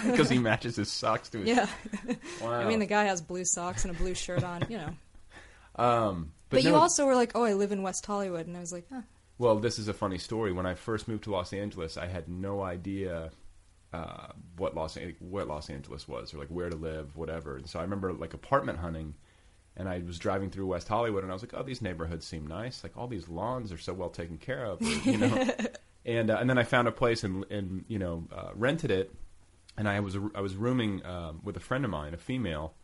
Because 0.04 0.28
he 0.28 0.38
matches 0.38 0.76
his 0.76 0.90
socks 0.90 1.28
to 1.30 1.38
his. 1.38 1.48
Yeah. 1.48 1.66
Wow. 2.42 2.52
I 2.60 2.64
mean, 2.68 2.78
the 2.80 2.86
guy 2.86 3.04
has 3.04 3.20
blue 3.22 3.44
socks 3.44 3.84
and 3.84 3.94
a 3.94 3.98
blue 3.98 4.14
shirt 4.14 4.42
on, 4.44 4.66
you 4.68 4.78
know. 4.78 4.90
Um, 5.76 6.32
But, 6.50 6.56
but 6.56 6.64
you 6.64 6.74
also 6.74 7.06
were 7.06 7.14
like, 7.14 7.32
oh, 7.36 7.44
I 7.44 7.52
live 7.54 7.70
in 7.72 7.82
West 7.82 8.04
Hollywood. 8.04 8.46
And 8.48 8.56
I 8.56 8.60
was 8.60 8.72
like, 8.72 8.86
huh. 8.92 9.02
Well, 9.38 9.60
this 9.60 9.78
is 9.78 9.86
a 9.86 9.94
funny 9.94 10.18
story. 10.18 10.52
When 10.52 10.66
I 10.66 10.74
first 10.74 11.06
moved 11.06 11.24
to 11.24 11.30
Los 11.30 11.52
Angeles, 11.52 11.96
I 11.96 12.06
had 12.06 12.28
no 12.28 12.62
idea 12.62 13.30
uh, 13.92 14.26
what 14.56 14.74
Los 14.74 14.98
what 15.20 15.46
Los 15.46 15.70
Angeles 15.70 16.08
was, 16.08 16.34
or 16.34 16.38
like 16.38 16.48
where 16.48 16.68
to 16.68 16.74
live, 16.76 17.16
whatever. 17.16 17.56
And 17.56 17.68
so 17.68 17.78
I 17.78 17.82
remember 17.82 18.12
like 18.12 18.34
apartment 18.34 18.80
hunting, 18.80 19.14
and 19.78 19.88
I 19.88 20.00
was 20.00 20.18
driving 20.18 20.50
through 20.50 20.66
West 20.66 20.88
Hollywood, 20.88 21.22
and 21.22 21.30
I 21.30 21.34
was 21.34 21.42
like, 21.42 21.54
"Oh, 21.54 21.62
these 21.62 21.80
neighborhoods 21.80 22.26
seem 22.26 22.46
nice. 22.46 22.82
Like 22.82 22.96
all 22.96 23.06
these 23.06 23.28
lawns 23.28 23.72
are 23.72 23.78
so 23.78 23.92
well 23.92 24.10
taken 24.10 24.36
care 24.36 24.64
of." 24.64 24.82
or, 24.82 24.84
you 25.08 25.18
know. 25.18 25.48
and 26.04 26.30
uh, 26.30 26.36
and 26.40 26.50
then 26.50 26.58
I 26.58 26.64
found 26.64 26.88
a 26.88 26.92
place 26.92 27.24
and 27.24 27.44
and 27.50 27.84
you 27.88 27.98
know 27.98 28.24
uh, 28.34 28.50
rented 28.54 28.90
it, 28.90 29.14
and 29.76 29.88
I 29.88 30.00
was 30.00 30.16
I 30.34 30.40
was 30.40 30.56
rooming 30.56 31.04
um, 31.06 31.40
with 31.44 31.56
a 31.56 31.60
friend 31.60 31.84
of 31.84 31.90
mine, 31.90 32.12
a 32.12 32.18
female. 32.18 32.74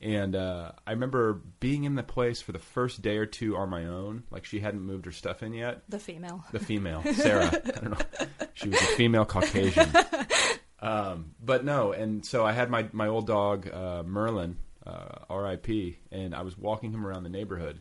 And 0.00 0.36
uh, 0.36 0.72
I 0.86 0.92
remember 0.92 1.42
being 1.58 1.82
in 1.82 1.96
the 1.96 2.04
place 2.04 2.40
for 2.40 2.52
the 2.52 2.60
first 2.60 3.02
day 3.02 3.16
or 3.16 3.26
two 3.26 3.56
on 3.56 3.68
my 3.68 3.86
own. 3.86 4.22
Like 4.30 4.44
she 4.44 4.60
hadn't 4.60 4.82
moved 4.82 5.06
her 5.06 5.12
stuff 5.12 5.42
in 5.42 5.52
yet. 5.52 5.82
The 5.88 5.98
female. 5.98 6.44
The 6.52 6.60
female, 6.60 7.02
Sarah. 7.14 7.46
I 7.46 7.80
don't 7.80 7.90
know. 7.90 8.06
She 8.54 8.68
was 8.68 8.80
a 8.80 8.86
female 8.86 9.24
Caucasian. 9.24 9.88
Um, 10.80 11.34
but 11.42 11.64
no, 11.64 11.92
and 11.92 12.24
so 12.24 12.46
I 12.46 12.52
had 12.52 12.70
my 12.70 12.88
my 12.92 13.08
old 13.08 13.26
dog 13.26 13.68
uh, 13.68 14.04
Merlin, 14.04 14.58
uh, 14.88 15.24
R.I.P. 15.28 15.98
And 16.10 16.34
I 16.34 16.42
was 16.42 16.56
walking 16.56 16.92
him 16.92 17.06
around 17.06 17.24
the 17.24 17.28
neighborhood, 17.28 17.80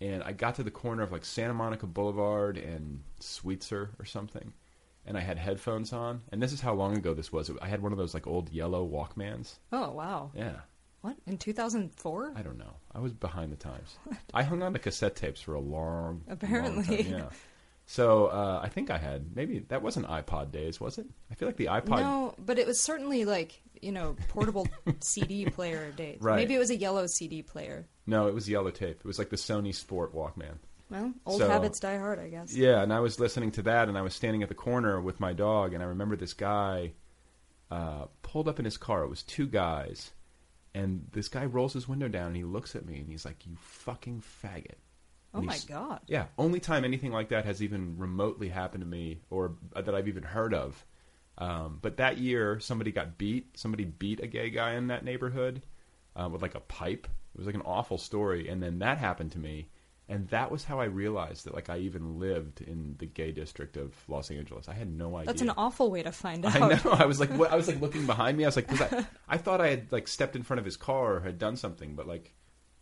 and 0.00 0.22
I 0.22 0.32
got 0.32 0.54
to 0.56 0.62
the 0.62 0.70
corner 0.70 1.02
of 1.02 1.12
like 1.12 1.24
Santa 1.24 1.54
Monica 1.54 1.86
Boulevard 1.86 2.56
and 2.56 3.02
Sweetzer 3.20 3.88
or 3.98 4.04
something, 4.04 4.52
and 5.06 5.16
I 5.16 5.20
had 5.20 5.38
headphones 5.38 5.92
on. 5.92 6.22
And 6.30 6.42
this 6.42 6.52
is 6.52 6.60
how 6.60 6.74
long 6.74 6.96
ago 6.96 7.14
this 7.14 7.32
was. 7.32 7.50
I 7.60 7.68
had 7.68 7.82
one 7.82 7.92
of 7.92 7.98
those 7.98 8.14
like 8.14 8.26
old 8.26 8.50
yellow 8.50 8.86
Walkmans. 8.86 9.56
Oh, 9.72 9.90
wow. 9.90 10.30
Yeah. 10.34 10.56
What? 11.00 11.16
In 11.26 11.38
2004? 11.38 12.32
I 12.36 12.42
don't 12.42 12.58
know. 12.58 12.74
I 12.92 12.98
was 13.00 13.12
behind 13.12 13.52
the 13.52 13.56
times. 13.56 13.96
I 14.34 14.42
hung 14.42 14.62
on 14.62 14.72
to 14.72 14.78
cassette 14.78 15.16
tapes 15.16 15.40
for 15.40 15.54
a 15.54 15.60
long, 15.60 16.22
Apparently. 16.28 17.04
long 17.04 17.12
yeah. 17.12 17.28
So 17.86 18.26
uh, 18.26 18.60
I 18.62 18.68
think 18.68 18.90
I 18.90 18.98
had 18.98 19.34
maybe 19.34 19.60
that 19.68 19.80
wasn't 19.80 20.08
iPod 20.08 20.50
days, 20.50 20.78
was 20.78 20.98
it? 20.98 21.06
I 21.30 21.34
feel 21.34 21.48
like 21.48 21.56
the 21.56 21.66
iPod. 21.66 22.00
No, 22.00 22.34
but 22.38 22.58
it 22.58 22.66
was 22.66 22.82
certainly 22.82 23.24
like, 23.24 23.62
you 23.82 23.92
know, 23.92 24.16
portable 24.28 24.66
CD 25.00 25.46
player 25.46 25.90
days. 25.92 26.18
Right. 26.20 26.36
Maybe 26.36 26.54
it 26.54 26.58
was 26.58 26.70
a 26.70 26.76
yellow 26.76 27.06
CD 27.06 27.42
player. 27.42 27.86
No, 28.06 28.26
it 28.28 28.34
was 28.34 28.48
yellow 28.48 28.70
tape. 28.70 28.98
It 29.00 29.04
was 29.06 29.18
like 29.18 29.30
the 29.30 29.36
Sony 29.36 29.74
Sport 29.74 30.14
Walkman. 30.14 30.56
Well, 30.90 31.12
old 31.26 31.40
So- 31.40 31.48
habits 31.48 31.80
die 31.80 31.98
hard, 31.98 32.18
I 32.18 32.28
guess. 32.28 32.54
Yeah, 32.54 32.82
and 32.82 32.92
I 32.92 33.00
was 33.00 33.20
listening 33.20 33.50
to 33.52 33.62
that, 33.62 33.88
and 33.88 33.98
I 33.98 34.02
was 34.02 34.14
standing 34.14 34.42
at 34.42 34.48
the 34.48 34.54
corner 34.54 35.00
with 35.00 35.20
my 35.20 35.32
dog, 35.34 35.74
and 35.74 35.82
I 35.82 35.86
remember 35.86 36.16
this 36.16 36.32
guy 36.34 36.92
uh, 37.70 38.06
pulled 38.22 38.48
up 38.48 38.58
in 38.58 38.64
his 38.64 38.78
car. 38.78 39.02
It 39.04 39.08
was 39.10 39.22
two 39.22 39.46
guys, 39.46 40.12
and 40.74 41.06
this 41.12 41.28
guy 41.28 41.44
rolls 41.44 41.74
his 41.74 41.86
window 41.86 42.08
down, 42.08 42.28
and 42.28 42.36
he 42.36 42.44
looks 42.44 42.74
at 42.74 42.86
me, 42.86 42.98
and 42.98 43.08
he's 43.08 43.24
like, 43.26 43.44
"You 43.46 43.56
fucking 43.60 44.22
faggot." 44.42 44.76
Oh 45.34 45.42
my 45.42 45.58
God. 45.68 46.00
Yeah, 46.06 46.24
only 46.38 46.58
time 46.60 46.84
anything 46.86 47.12
like 47.12 47.28
that 47.28 47.44
has 47.44 47.62
even 47.62 47.98
remotely 47.98 48.48
happened 48.48 48.80
to 48.82 48.88
me, 48.88 49.20
or 49.28 49.56
that 49.74 49.94
I've 49.94 50.08
even 50.08 50.22
heard 50.22 50.54
of. 50.54 50.86
Um, 51.38 51.78
but 51.80 51.98
that 51.98 52.18
year, 52.18 52.58
somebody 52.60 52.90
got 52.90 53.16
beat. 53.16 53.56
Somebody 53.56 53.84
beat 53.84 54.20
a 54.20 54.26
gay 54.26 54.50
guy 54.50 54.74
in 54.74 54.88
that 54.88 55.04
neighborhood 55.04 55.62
uh, 56.16 56.28
with 56.28 56.42
like 56.42 56.54
a 56.56 56.60
pipe. 56.60 57.06
It 57.34 57.38
was 57.38 57.46
like 57.46 57.54
an 57.54 57.62
awful 57.64 57.98
story, 57.98 58.48
and 58.48 58.60
then 58.62 58.80
that 58.80 58.98
happened 58.98 59.30
to 59.32 59.38
me, 59.38 59.68
and 60.08 60.26
that 60.28 60.50
was 60.50 60.64
how 60.64 60.80
I 60.80 60.86
realized 60.86 61.44
that 61.44 61.54
like 61.54 61.70
I 61.70 61.78
even 61.78 62.18
lived 62.18 62.60
in 62.60 62.96
the 62.98 63.06
gay 63.06 63.30
district 63.30 63.76
of 63.76 63.94
Los 64.08 64.32
Angeles. 64.32 64.68
I 64.68 64.72
had 64.74 64.90
no 64.92 65.14
idea. 65.16 65.26
That's 65.26 65.42
an 65.42 65.50
awful 65.50 65.90
way 65.92 66.02
to 66.02 66.10
find 66.10 66.44
out. 66.44 66.56
I 66.56 66.68
know. 66.68 66.90
I 66.90 67.06
was 67.06 67.20
like, 67.20 67.30
what, 67.30 67.52
I 67.52 67.56
was 67.56 67.68
like 67.68 67.80
looking 67.80 68.06
behind 68.12 68.36
me. 68.36 68.44
I 68.44 68.48
was 68.48 68.56
like, 68.56 68.80
I, 68.92 69.06
I 69.28 69.36
thought 69.36 69.60
I 69.60 69.68
had 69.68 69.92
like 69.92 70.08
stepped 70.08 70.34
in 70.34 70.42
front 70.42 70.58
of 70.58 70.64
his 70.64 70.76
car 70.76 71.16
or 71.16 71.20
had 71.20 71.38
done 71.38 71.54
something, 71.56 71.94
but 71.94 72.08
like, 72.08 72.34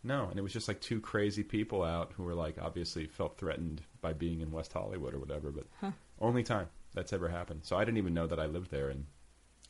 no. 0.03 0.29
And 0.31 0.38
it 0.38 0.42
was 0.42 0.53
just 0.55 0.69
like 0.69 0.81
two 0.81 1.01
crazy 1.01 1.42
people 1.42 1.83
out 1.83 2.12
who 2.16 2.23
were 2.23 2.35
like 2.35 2.57
obviously 2.59 3.07
felt 3.07 3.37
threatened 3.37 3.83
by 4.01 4.14
being 4.14 4.40
in 4.40 4.51
West 4.53 4.73
Hollywood 4.73 5.12
or 5.12 5.19
whatever. 5.19 5.51
But 5.51 5.66
Huh. 5.83 5.90
only 6.21 6.45
time 6.45 6.69
that's 6.97 7.13
ever 7.13 7.29
happened. 7.29 7.61
So 7.63 7.77
I 7.77 7.85
didn't 7.85 7.99
even 7.99 8.15
know 8.15 8.27
that 8.27 8.41
I 8.41 8.47
lived 8.47 8.73
there. 8.73 8.89
And 8.89 9.07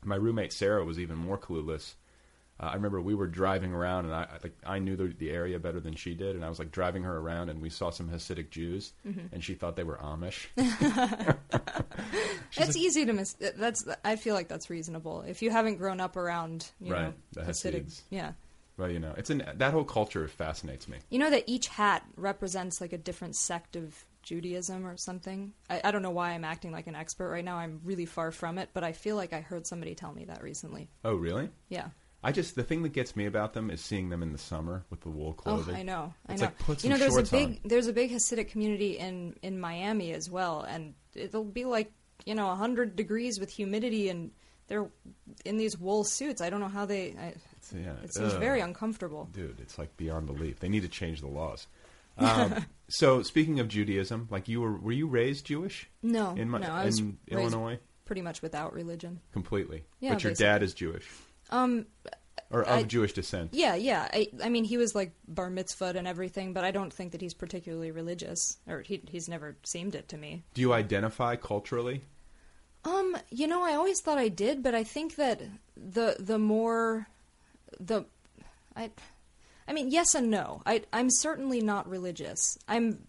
my 0.02 0.16
roommate 0.16 0.54
Sarah 0.54 0.82
was 0.84 0.98
even 0.98 1.16
more 1.18 1.36
clueless. 1.36 1.94
Uh, 2.58 2.68
I 2.68 2.74
remember 2.74 3.02
we 3.02 3.14
were 3.14 3.26
driving 3.26 3.74
around, 3.74 4.06
and 4.06 4.14
I 4.14 4.26
like 4.42 4.56
I 4.64 4.78
knew 4.78 4.96
the, 4.96 5.08
the 5.08 5.30
area 5.30 5.58
better 5.58 5.78
than 5.78 5.94
she 5.94 6.14
did, 6.14 6.34
and 6.34 6.42
I 6.42 6.48
was 6.48 6.58
like 6.58 6.72
driving 6.72 7.02
her 7.02 7.18
around, 7.18 7.50
and 7.50 7.60
we 7.60 7.68
saw 7.68 7.90
some 7.90 8.08
Hasidic 8.08 8.48
Jews, 8.48 8.94
Mhm. 9.06 9.30
and 9.30 9.44
she 9.44 9.52
thought 9.52 9.76
they 9.76 9.84
were 9.84 9.98
Amish. 9.98 10.46
That's 12.56 12.76
easy 12.76 13.04
to 13.04 13.12
miss. 13.12 13.34
That's 13.34 13.86
I 14.04 14.16
feel 14.16 14.34
like 14.34 14.48
that's 14.48 14.70
reasonable 14.70 15.22
if 15.22 15.42
you 15.42 15.50
haven't 15.50 15.76
grown 15.76 16.00
up 16.00 16.16
around 16.16 16.70
you 16.80 16.92
right, 16.94 17.02
know 17.08 17.14
the 17.32 17.40
Hasidic. 17.42 17.84
Hasids. 17.84 18.02
Yeah, 18.10 18.32
Well, 18.78 18.90
you 18.90 18.98
know, 19.00 19.12
it's 19.18 19.28
an 19.30 19.42
that 19.56 19.72
whole 19.74 19.84
culture 19.84 20.26
fascinates 20.28 20.88
me. 20.88 20.98
you 21.10 21.18
know 21.18 21.28
that 21.30 21.44
each 21.46 21.68
hat 21.68 22.04
represents 22.16 22.80
like 22.80 22.92
a 22.94 22.98
different 22.98 23.36
sect 23.36 23.76
of 23.76 24.04
Judaism 24.26 24.84
or 24.84 24.96
something. 24.96 25.52
I, 25.70 25.80
I 25.84 25.90
don't 25.92 26.02
know 26.02 26.10
why 26.10 26.32
I'm 26.32 26.44
acting 26.44 26.72
like 26.72 26.88
an 26.88 26.96
expert 26.96 27.30
right 27.30 27.44
now. 27.44 27.56
I'm 27.56 27.80
really 27.84 28.06
far 28.06 28.32
from 28.32 28.58
it, 28.58 28.70
but 28.74 28.82
I 28.82 28.92
feel 28.92 29.14
like 29.14 29.32
I 29.32 29.40
heard 29.40 29.66
somebody 29.66 29.94
tell 29.94 30.12
me 30.12 30.24
that 30.24 30.42
recently. 30.42 30.90
Oh, 31.04 31.14
really? 31.14 31.48
Yeah. 31.68 31.88
I 32.24 32.32
just 32.32 32.56
the 32.56 32.64
thing 32.64 32.82
that 32.82 32.92
gets 32.92 33.14
me 33.14 33.26
about 33.26 33.54
them 33.54 33.70
is 33.70 33.80
seeing 33.80 34.08
them 34.08 34.24
in 34.24 34.32
the 34.32 34.38
summer 34.38 34.84
with 34.90 35.00
the 35.02 35.10
wool 35.10 35.30
oh, 35.30 35.42
clothing. 35.42 35.76
Oh, 35.76 35.78
I 35.78 35.82
know. 35.84 36.14
I 36.28 36.32
It's 36.32 36.42
know. 36.42 36.48
like 36.48 36.58
put 36.58 36.80
some 36.80 36.90
you 36.90 36.96
know, 36.96 36.98
there's 36.98 37.16
a 37.16 37.30
big 37.30 37.48
on. 37.48 37.60
there's 37.64 37.86
a 37.86 37.92
big 37.92 38.10
Hasidic 38.10 38.48
community 38.48 38.98
in 38.98 39.36
in 39.42 39.60
Miami 39.60 40.12
as 40.12 40.28
well, 40.28 40.62
and 40.62 40.94
it'll 41.14 41.44
be 41.44 41.64
like 41.64 41.92
you 42.24 42.34
know 42.34 42.52
hundred 42.56 42.96
degrees 42.96 43.38
with 43.38 43.50
humidity, 43.50 44.08
and 44.08 44.32
they're 44.66 44.90
in 45.44 45.56
these 45.56 45.78
wool 45.78 46.02
suits. 46.02 46.40
I 46.40 46.50
don't 46.50 46.58
know 46.58 46.68
how 46.68 46.84
they. 46.84 47.14
I, 47.16 47.34
yeah, 47.72 47.92
it 48.02 48.12
seems 48.12 48.34
ugh. 48.34 48.40
very 48.40 48.60
uncomfortable. 48.60 49.28
Dude, 49.32 49.60
it's 49.60 49.78
like 49.78 49.96
beyond 49.96 50.26
belief. 50.26 50.58
They 50.58 50.68
need 50.68 50.82
to 50.82 50.88
change 50.88 51.20
the 51.20 51.28
laws. 51.28 51.68
Um, 52.18 52.64
so, 52.88 53.22
speaking 53.22 53.60
of 53.60 53.68
Judaism, 53.68 54.28
like 54.30 54.48
you 54.48 54.60
were, 54.60 54.76
were 54.76 54.92
you 54.92 55.06
raised 55.06 55.46
Jewish? 55.46 55.88
No, 56.02 56.30
in, 56.30 56.50
Mi- 56.50 56.60
no, 56.60 56.68
I 56.70 56.84
was 56.86 56.98
in 56.98 57.18
raised 57.30 57.52
Illinois, 57.54 57.78
pretty 58.04 58.22
much 58.22 58.42
without 58.42 58.72
religion. 58.72 59.20
completely. 59.32 59.84
Yeah, 60.00 60.14
but 60.14 60.22
your 60.22 60.30
basically. 60.30 60.46
dad 60.46 60.62
is 60.62 60.74
Jewish 60.74 61.06
Um, 61.50 61.86
or 62.50 62.62
of 62.62 62.78
I- 62.78 62.82
Jewish 62.84 63.12
descent. 63.12 63.50
yeah, 63.52 63.74
yeah. 63.74 64.08
I, 64.12 64.28
I 64.42 64.48
mean, 64.48 64.64
he 64.64 64.76
was 64.78 64.94
like 64.94 65.12
bar 65.28 65.50
mitzvahed 65.50 65.96
and 65.96 66.06
everything, 66.08 66.52
but 66.52 66.64
I 66.64 66.70
don't 66.70 66.92
think 66.92 67.12
that 67.12 67.20
he's 67.20 67.34
particularly 67.34 67.90
religious, 67.90 68.58
or 68.68 68.80
he, 68.82 69.02
he's 69.10 69.28
never 69.28 69.56
seemed 69.64 69.94
it 69.94 70.08
to 70.10 70.16
me. 70.16 70.44
Do 70.54 70.60
you 70.60 70.72
identify 70.72 71.36
culturally? 71.36 72.02
Um, 72.84 73.16
you 73.30 73.48
know, 73.48 73.62
I 73.64 73.74
always 73.74 74.00
thought 74.00 74.18
I 74.18 74.28
did, 74.28 74.62
but 74.62 74.74
I 74.76 74.84
think 74.84 75.16
that 75.16 75.42
the 75.76 76.14
the 76.20 76.38
more 76.38 77.08
the 77.80 78.04
I 78.76 78.90
I 79.68 79.72
mean, 79.72 79.90
yes 79.90 80.14
and 80.14 80.30
no. 80.30 80.62
I 80.66 80.82
I'm 80.92 81.10
certainly 81.10 81.60
not 81.60 81.88
religious. 81.88 82.58
I'm 82.68 83.06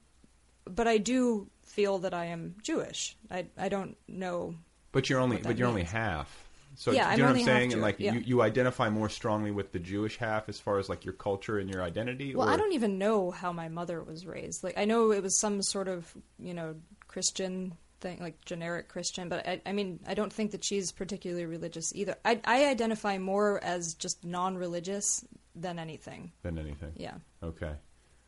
but 0.66 0.88
I 0.88 0.98
do 0.98 1.50
feel 1.64 2.00
that 2.00 2.14
I 2.14 2.26
am 2.26 2.56
Jewish. 2.64 3.16
I 3.30 3.46
I 3.58 3.70
don't 3.70 3.98
know 4.08 4.56
But 4.92 5.10
you're 5.10 5.20
only, 5.20 5.38
but 5.38 5.58
you're 5.58 5.68
only 5.68 5.84
half. 5.84 6.48
So 6.76 6.92
Yeah, 6.92 7.06
do 7.06 7.10
I'm 7.10 7.20
know 7.20 7.26
what 7.26 7.40
I'm 7.40 7.46
saying? 7.46 7.74
And 7.74 7.82
like 7.82 8.00
yeah. 8.00 8.14
you, 8.14 8.20
you 8.20 8.42
identify 8.44 8.90
more 8.90 9.10
strongly 9.10 9.50
with 9.50 9.72
the 9.72 9.80
Jewish 9.80 10.18
half 10.18 10.48
as 10.48 10.60
far 10.60 10.78
as 10.78 10.90
like 10.90 11.06
your 11.06 11.16
culture 11.16 11.58
and 11.58 11.70
your 11.70 11.82
identity. 11.82 12.36
Well, 12.36 12.48
or? 12.48 12.52
I 12.52 12.56
don't 12.56 12.74
even 12.74 13.00
know 13.00 13.32
how 13.32 13.52
my 13.52 13.68
mother 13.68 14.04
was 14.04 14.28
raised. 14.28 14.64
Like 14.64 14.78
I 14.78 14.86
know 14.86 15.12
it 15.12 15.24
was 15.24 15.40
some 15.40 15.64
sort 15.64 15.88
of, 15.88 16.14
you 16.38 16.54
know, 16.54 16.76
Christian 17.08 17.74
thing, 18.00 18.20
like 18.20 18.46
generic 18.46 18.90
Christian, 18.90 19.28
but 19.28 19.48
I, 19.48 19.60
I 19.66 19.72
mean, 19.72 20.00
I 20.08 20.14
don't 20.14 20.32
think 20.32 20.52
that 20.52 20.64
she's 20.64 20.92
particularly 20.92 21.48
religious 21.48 21.96
either. 21.96 22.16
I, 22.24 22.40
I 22.46 22.66
identify 22.66 23.18
more 23.18 23.64
as 23.64 23.96
just 23.96 24.24
non-religious 24.24 25.26
than 25.62 25.80
anything. 25.80 26.32
than 26.44 26.58
anything. 26.58 26.94
Yeah. 26.96 27.16
Okay. 27.44 27.74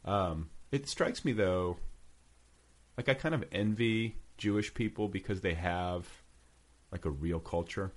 Um, 0.05 0.49
it 0.71 0.87
strikes 0.87 1.23
me 1.25 1.33
though, 1.33 1.77
like 2.97 3.09
I 3.09 3.13
kind 3.13 3.35
of 3.35 3.43
envy 3.51 4.15
Jewish 4.37 4.73
people 4.73 5.07
because 5.07 5.41
they 5.41 5.53
have 5.53 6.07
like 6.91 7.05
a 7.05 7.09
real 7.09 7.39
culture. 7.39 7.91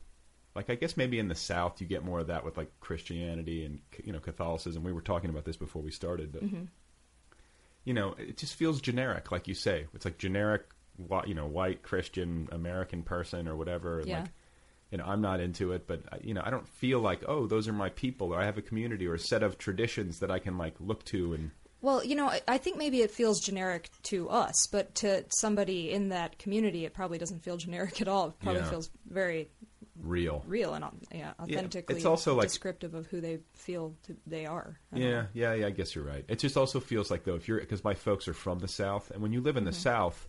Like 0.55 0.69
I 0.71 0.75
guess 0.75 0.97
maybe 0.97 1.19
in 1.19 1.29
the 1.29 1.35
South 1.35 1.81
you 1.81 1.87
get 1.87 2.05
more 2.05 2.21
of 2.21 2.27
that 2.27 2.45
with 2.45 2.57
like 2.57 2.71
Christianity 2.81 3.65
and 3.65 3.81
you 4.05 4.13
know 4.13 4.21
Catholicism. 4.21 4.85
We 4.85 4.93
were 4.93 5.01
talking 5.01 5.31
about 5.31 5.45
this 5.45 5.57
before 5.57 5.83
we 5.83 5.91
started, 5.91 6.33
but 6.33 6.45
Mhm. 6.45 6.69
you 7.85 7.95
know 7.95 8.15
it 8.19 8.37
just 8.37 8.55
feels 8.55 8.81
generic, 8.81 9.33
like 9.33 9.49
you 9.49 9.55
say. 9.55 9.87
It's 9.95 10.05
like 10.05 10.19
generic, 10.19 10.65
you 11.27 11.35
know, 11.35 11.47
white 11.47 11.83
Christian 11.83 12.49
American 12.53 13.03
person 13.03 13.49
or 13.49 13.57
whatever. 13.57 14.03
Yeah. 14.05 14.21
Like, 14.21 14.31
you 14.93 14.99
know, 14.99 15.05
I'm 15.05 15.21
not 15.23 15.41
into 15.41 15.73
it, 15.73 15.87
but 15.89 16.03
you 16.25 16.35
know, 16.35 16.43
I 16.45 16.51
don't 16.51 16.69
feel 16.69 17.01
like 17.01 17.25
oh, 17.27 17.47
those 17.49 17.67
are 17.67 17.73
my 17.73 17.89
people, 17.89 18.33
or 18.33 18.39
I 18.41 18.45
have 18.45 18.59
a 18.59 18.63
community 18.63 19.07
or 19.09 19.15
a 19.15 19.19
set 19.19 19.43
of 19.43 19.59
traditions 19.59 20.21
that 20.21 20.31
I 20.31 20.39
can 20.39 20.57
like 20.59 20.75
look 20.79 21.05
to 21.07 21.33
and 21.35 21.51
Well, 21.81 22.05
you 22.05 22.15
know, 22.15 22.27
I, 22.29 22.43
I 22.47 22.59
think 22.59 22.77
maybe 22.77 23.01
it 23.03 23.11
feels 23.11 23.41
generic 23.41 23.91
to 24.05 24.29
us, 24.29 24.69
but 24.71 24.95
to 24.97 25.25
somebody 25.31 25.91
in 25.91 26.11
that 26.11 26.39
community, 26.39 26.85
it 26.85 26.95
probably 26.95 27.19
doesn't 27.19 27.43
feel 27.43 27.57
generic 27.57 28.01
at 28.01 28.07
all. 28.07 28.29
It 28.29 28.35
probably 28.41 28.61
Yeah. 28.63 28.71
feels 28.71 28.91
very 29.09 29.51
real. 30.01 30.43
real 30.47 30.75
and 30.75 30.85
yeah, 31.13 31.33
authentically 31.41 31.97
it's 31.97 32.05
also 32.05 32.35
like- 32.35 32.49
descriptive 32.49 32.95
of 32.95 33.07
who 33.07 33.21
they 33.21 33.39
feel 33.55 33.95
to, 34.05 34.17
they 34.27 34.47
are. 34.47 34.79
Yeah, 34.93 35.09
know. 35.23 35.27
yeah, 35.33 35.55
yeah. 35.55 35.67
I 35.67 35.71
guess 35.71 35.95
you're 35.95 36.05
right. 36.05 36.25
It 36.29 36.39
just 36.39 36.57
also 36.57 36.81
feels 36.81 37.11
like 37.11 37.25
though, 37.25 37.35
if 37.37 37.49
you're 37.49 37.61
because 37.61 37.83
my 37.85 37.95
folks 37.95 38.29
are 38.29 38.35
from 38.35 38.59
the 38.59 38.69
South, 38.69 39.11
and 39.11 39.23
when 39.23 39.33
you 39.33 39.41
live 39.41 39.57
in 39.57 39.65
the 39.65 39.71
Mhm. 39.71 39.75
South, 39.91 40.29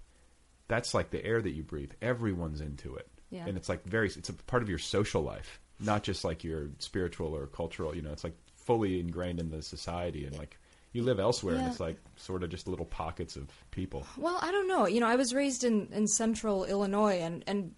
that's 0.68 0.94
like 0.94 1.10
the 1.12 1.24
air 1.24 1.42
that 1.42 1.52
you 1.52 1.64
breathe. 1.64 1.92
Everyone's 2.02 2.62
into 2.62 2.96
it, 2.96 3.08
Yeah. 3.34 3.46
and 3.48 3.58
it's 3.58 3.68
like 3.68 3.84
very. 3.84 4.08
It's 4.08 4.30
a 4.30 4.34
part 4.34 4.62
of 4.64 4.70
your 4.70 4.78
social 4.78 5.24
life, 5.24 5.60
not 5.80 6.04
just 6.04 6.24
like 6.24 6.44
your 6.44 6.70
spiritual 6.78 7.36
or 7.36 7.48
cultural. 7.48 7.96
You 7.96 8.04
know, 8.04 8.12
it's 8.12 8.24
like 8.24 8.36
fully 8.56 9.00
ingrained 9.00 9.40
in 9.40 9.50
the 9.50 9.62
society, 9.62 10.26
and 10.26 10.38
like 10.38 10.58
you 10.94 11.02
live 11.02 11.20
elsewhere, 11.20 11.56
and 11.56 11.68
it's 11.68 11.80
like 11.80 11.98
sort 12.16 12.44
of 12.44 12.50
just 12.50 12.68
little 12.68 12.86
pockets 12.86 13.36
of 13.36 13.48
people. 13.72 14.06
Well, 14.18 14.38
I 14.42 14.52
don't 14.52 14.68
know. 14.68 14.86
You 14.86 15.00
know, 15.00 15.08
I 15.08 15.16
was 15.16 15.34
raised 15.34 15.64
in, 15.64 15.90
in 15.92 16.08
central 16.08 16.66
Illinois, 16.66 17.20
and, 17.20 17.44
and 17.48 17.74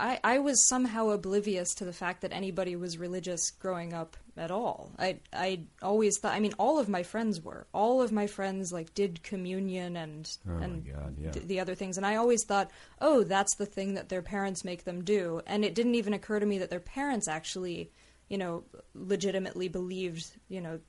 I, 0.00 0.18
I 0.24 0.38
was 0.38 0.68
somehow 0.68 1.10
oblivious 1.10 1.74
to 1.74 1.84
the 1.84 1.92
fact 1.92 2.22
that 2.22 2.32
anybody 2.32 2.76
was 2.76 2.98
religious 2.98 3.50
growing 3.50 3.92
up 3.92 4.16
at 4.36 4.50
all. 4.50 4.90
I, 4.98 5.18
I 5.32 5.60
always 5.82 6.18
thought, 6.18 6.34
I 6.34 6.40
mean, 6.40 6.54
all 6.58 6.78
of 6.78 6.88
my 6.88 7.02
friends 7.02 7.40
were. 7.40 7.66
All 7.72 8.00
of 8.02 8.12
my 8.12 8.26
friends, 8.26 8.72
like, 8.72 8.94
did 8.94 9.22
communion 9.22 9.96
and, 9.96 10.30
Oh 10.48 10.56
and 10.56 10.86
God, 10.86 11.16
yeah. 11.18 11.30
th- 11.30 11.46
the 11.46 11.60
other 11.60 11.74
things. 11.74 11.96
And 11.96 12.06
I 12.06 12.16
always 12.16 12.44
thought, 12.44 12.70
oh, 13.00 13.24
that's 13.24 13.54
the 13.56 13.66
thing 13.66 13.94
that 13.94 14.08
their 14.08 14.22
parents 14.22 14.64
make 14.64 14.84
them 14.84 15.04
do. 15.04 15.42
And 15.46 15.64
it 15.64 15.74
didn't 15.74 15.94
even 15.94 16.14
occur 16.14 16.40
to 16.40 16.46
me 16.46 16.58
that 16.58 16.70
their 16.70 16.80
parents 16.80 17.28
actually, 17.28 17.90
you 18.28 18.38
know, 18.38 18.64
legitimately 18.94 19.68
believed, 19.68 20.26
you 20.48 20.60
know, 20.60 20.80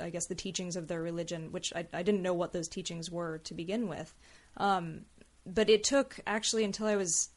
I 0.00 0.08
guess 0.08 0.26
the 0.26 0.34
teachings 0.34 0.76
of 0.76 0.88
their 0.88 1.02
religion, 1.02 1.52
which 1.52 1.72
I, 1.76 1.86
I 1.92 2.02
didn't 2.02 2.22
know 2.22 2.34
what 2.34 2.52
those 2.52 2.68
teachings 2.68 3.10
were 3.10 3.38
to 3.44 3.54
begin 3.54 3.88
with. 3.88 4.14
Um, 4.56 5.02
but 5.44 5.68
it 5.68 5.84
took 5.84 6.18
actually 6.26 6.64
until 6.64 6.86
I 6.86 6.96
was 6.96 7.28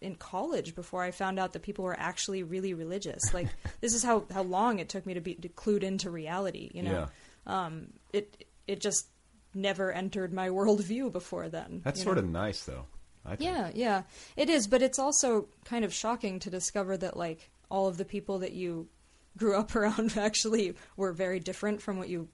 in 0.00 0.14
college 0.14 0.74
before 0.74 1.02
I 1.02 1.10
found 1.10 1.38
out 1.38 1.52
that 1.52 1.62
people 1.62 1.84
were 1.84 1.98
actually 1.98 2.42
really 2.42 2.74
religious. 2.74 3.34
Like 3.34 3.48
this 3.80 3.94
is 3.94 4.02
how, 4.02 4.24
how 4.32 4.42
long 4.42 4.78
it 4.78 4.88
took 4.88 5.06
me 5.06 5.14
to 5.14 5.20
be 5.20 5.34
to 5.34 5.48
clued 5.48 5.82
into 5.82 6.10
reality. 6.10 6.70
You 6.74 6.82
know, 6.82 7.08
um, 7.46 7.88
it 8.12 8.44
it 8.66 8.80
just 8.80 9.08
never 9.54 9.92
entered 9.92 10.32
my 10.32 10.48
worldview 10.50 11.12
before 11.12 11.48
then. 11.48 11.80
That's 11.84 12.02
sort 12.02 12.16
know? 12.16 12.22
of 12.22 12.28
nice, 12.28 12.64
though. 12.64 12.86
I 13.24 13.36
think. 13.36 13.50
Yeah, 13.50 13.70
yeah, 13.74 14.02
it 14.36 14.48
is. 14.48 14.66
But 14.66 14.82
it's 14.82 14.98
also 14.98 15.48
kind 15.64 15.84
of 15.84 15.92
shocking 15.92 16.38
to 16.40 16.50
discover 16.50 16.96
that 16.96 17.16
like 17.16 17.50
all 17.70 17.86
of 17.86 17.98
the 17.98 18.04
people 18.04 18.38
that 18.38 18.52
you 18.52 18.88
grew 19.36 19.56
up 19.58 19.74
around 19.74 20.16
actually 20.16 20.74
were 20.96 21.12
very 21.12 21.40
different 21.40 21.82
from 21.82 21.98
what 21.98 22.08
you 22.08 22.28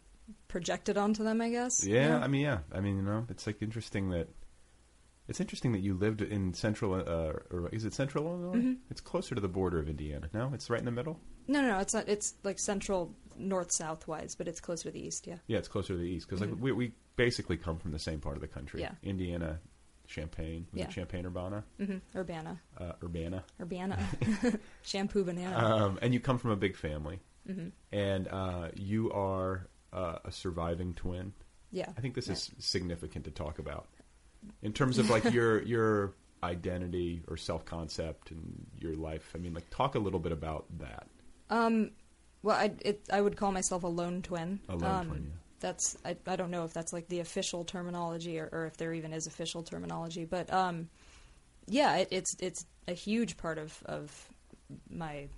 projected 0.49 0.97
onto 0.97 1.25
them. 1.25 1.41
I 1.41 1.51
guess. 1.51 1.85
Yeah, 1.85 2.19
I 2.19 2.29
mean, 2.29 2.43
yeah, 2.43 2.59
I 2.73 2.81
mean, 2.81 2.97
you 2.97 3.03
know, 3.03 3.27
it's 3.29 3.47
like 3.47 3.63
interesting 3.63 4.11
that 4.11 4.29
it's 5.29 5.41
interesting 5.41 5.73
that 5.73 5.81
you 5.81 5.95
lived 5.95 6.23
in 6.23 6.55
central. 6.55 6.95
Uh, 6.95 7.33
or 7.51 7.69
is 7.73 7.85
it 7.85 7.93
central 7.95 8.27
Illinois? 8.27 8.62
Mhm. 8.62 8.77
It's 8.91 9.01
closer 9.01 9.35
to 9.35 9.41
the 9.41 9.49
border 9.49 9.79
of 9.79 9.89
Indiana. 9.89 10.29
No, 10.33 10.53
it's 10.55 10.69
right 10.71 10.79
in 10.81 10.85
the 10.87 10.91
middle. 10.91 11.21
No, 11.49 11.61
no, 11.62 11.69
no. 11.69 11.79
It's 11.79 11.95
not. 11.95 12.09
It's 12.09 12.35
like 12.45 12.59
central 12.59 13.15
north 13.39 13.71
south 13.71 14.09
wise, 14.09 14.35
but 14.35 14.49
it's 14.49 14.61
closer 14.61 14.85
to 14.85 14.91
the 14.91 15.01
east. 15.01 15.27
Yeah. 15.27 15.39
Yeah, 15.47 15.59
it's 15.59 15.69
closer 15.69 15.95
to 15.95 15.99
the 15.99 16.09
east 16.09 16.27
because 16.29 16.41
Mhm. 16.47 16.53
like 16.53 16.61
we 16.62 16.73
we 16.73 16.93
basically 17.17 17.57
come 17.57 17.79
from 17.79 17.93
the 17.93 17.99
same 17.99 18.21
part 18.21 18.37
of 18.37 18.41
the 18.41 18.49
country. 18.49 18.81
Yeah. 18.81 18.95
Indiana, 19.03 19.61
Champaign, 20.07 20.67
was 20.73 20.79
Yeah. 20.79 20.85
it 20.87 20.91
Champaign 20.91 21.27
Urbana, 21.27 21.65
hmm 21.79 21.97
Urbana. 22.15 22.61
uh, 22.79 22.93
Urbana, 23.03 23.45
Urbana. 23.61 23.99
Shampoo 24.83 25.25
banana. 25.25 25.57
um, 25.57 25.99
and 26.03 26.15
you 26.15 26.21
come 26.21 26.39
from 26.39 26.51
a 26.53 26.57
big 26.57 26.77
family, 26.77 27.21
Mhm. 27.49 27.73
and 27.93 28.29
uh, 28.29 28.69
you 28.75 29.11
are 29.12 29.69
uh, 29.93 30.19
a 30.25 30.31
surviving 30.33 30.93
twin. 30.95 31.33
Yeah. 31.71 31.93
I 31.97 32.01
think 32.01 32.15
this 32.15 32.29
is 32.29 32.53
significant 32.59 33.25
to 33.25 33.31
talk 33.31 33.59
about 33.59 33.89
in 34.63 34.73
terms 34.73 34.99
of 34.99 35.11
like 35.11 35.25
your 35.33 35.63
your 35.63 36.15
identity 36.43 37.23
or 37.29 37.37
self 37.37 37.65
concept 37.65 38.31
and 38.31 38.67
your 38.79 38.95
life. 38.95 39.33
I 39.35 39.39
mean, 39.39 39.55
like 39.55 39.69
talk 39.71 39.95
a 39.95 39.99
little 39.99 40.21
bit 40.21 40.33
about 40.33 40.67
that. 40.79 41.07
Um, 41.51 41.93
well, 42.43 42.57
I 42.57 42.73
it, 42.81 43.03
I 43.13 43.21
would 43.21 43.37
call 43.37 43.53
myself 43.53 43.83
a 43.85 43.89
lone 43.89 44.23
twin. 44.23 44.61
A 44.69 44.77
lone 44.77 44.91
um, 44.91 45.07
twin, 45.09 45.23
yeah. 45.25 45.39
That's 45.61 45.97
I, 46.05 46.17
I 46.27 46.37
don't 46.37 46.51
know 46.51 46.65
if 46.65 46.73
that's 46.73 46.93
like 46.93 47.09
the 47.09 47.21
official 47.21 47.65
terminology 47.65 48.39
or, 48.39 48.49
or 48.53 48.67
if 48.67 48.77
there 48.77 48.93
even 48.93 49.13
is 49.13 49.27
official 49.27 49.63
terminology, 49.63 50.25
but 50.25 50.53
um, 50.53 50.89
yeah, 51.67 51.97
it, 51.97 52.09
it's 52.11 52.37
it's 52.39 52.67
a 52.87 52.93
huge 52.93 53.37
part 53.37 53.59
of 53.59 53.83
of 53.87 54.29
my 54.91 55.29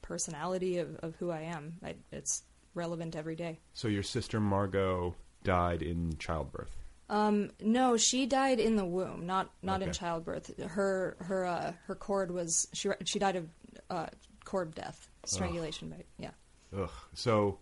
personality 0.00 0.78
of, 0.78 0.96
of 0.96 1.14
who 1.16 1.30
I 1.30 1.42
am. 1.42 1.74
I, 1.84 1.94
it's 2.10 2.42
relevant 2.74 3.14
every 3.16 3.36
day. 3.36 3.60
So 3.74 3.88
your 3.88 4.02
sister 4.02 4.40
Margot 4.40 5.14
died 5.44 5.82
in 5.82 6.16
childbirth. 6.18 6.81
Um, 7.12 7.50
no, 7.60 7.98
she 7.98 8.24
died 8.24 8.58
in 8.58 8.76
the 8.76 8.86
womb, 8.86 9.26
not 9.26 9.50
not 9.62 9.82
in 9.82 9.92
childbirth. 9.92 10.58
Her 10.62 11.16
her 11.20 11.44
uh, 11.46 11.72
her 11.86 11.94
cord 11.94 12.30
was 12.30 12.66
she 12.72 12.88
she 13.04 13.18
died 13.18 13.36
of 13.36 13.48
uh, 13.90 14.06
cord 14.44 14.74
death, 14.74 15.08
strangulation 15.26 15.90
by 15.90 16.04
yeah. 16.16 16.30
Ugh. 16.74 16.88
So, 17.12 17.58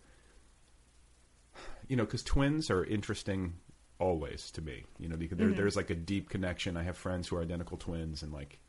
you 1.88 1.96
know, 1.96 2.04
because 2.04 2.22
twins 2.22 2.70
are 2.70 2.84
interesting 2.84 3.54
always 3.98 4.50
to 4.52 4.62
me. 4.62 4.84
You 4.98 5.08
know, 5.08 5.16
because 5.16 5.36
there, 5.38 5.48
Mhm. 5.48 5.56
there's 5.56 5.74
like 5.76 5.90
a 5.90 5.96
deep 5.96 6.28
connection. 6.30 6.76
I 6.76 6.84
have 6.84 6.96
friends 6.96 7.26
who 7.28 7.36
are 7.36 7.42
identical 7.42 7.76
twins, 7.76 8.22
and 8.22 8.32
like 8.32 8.60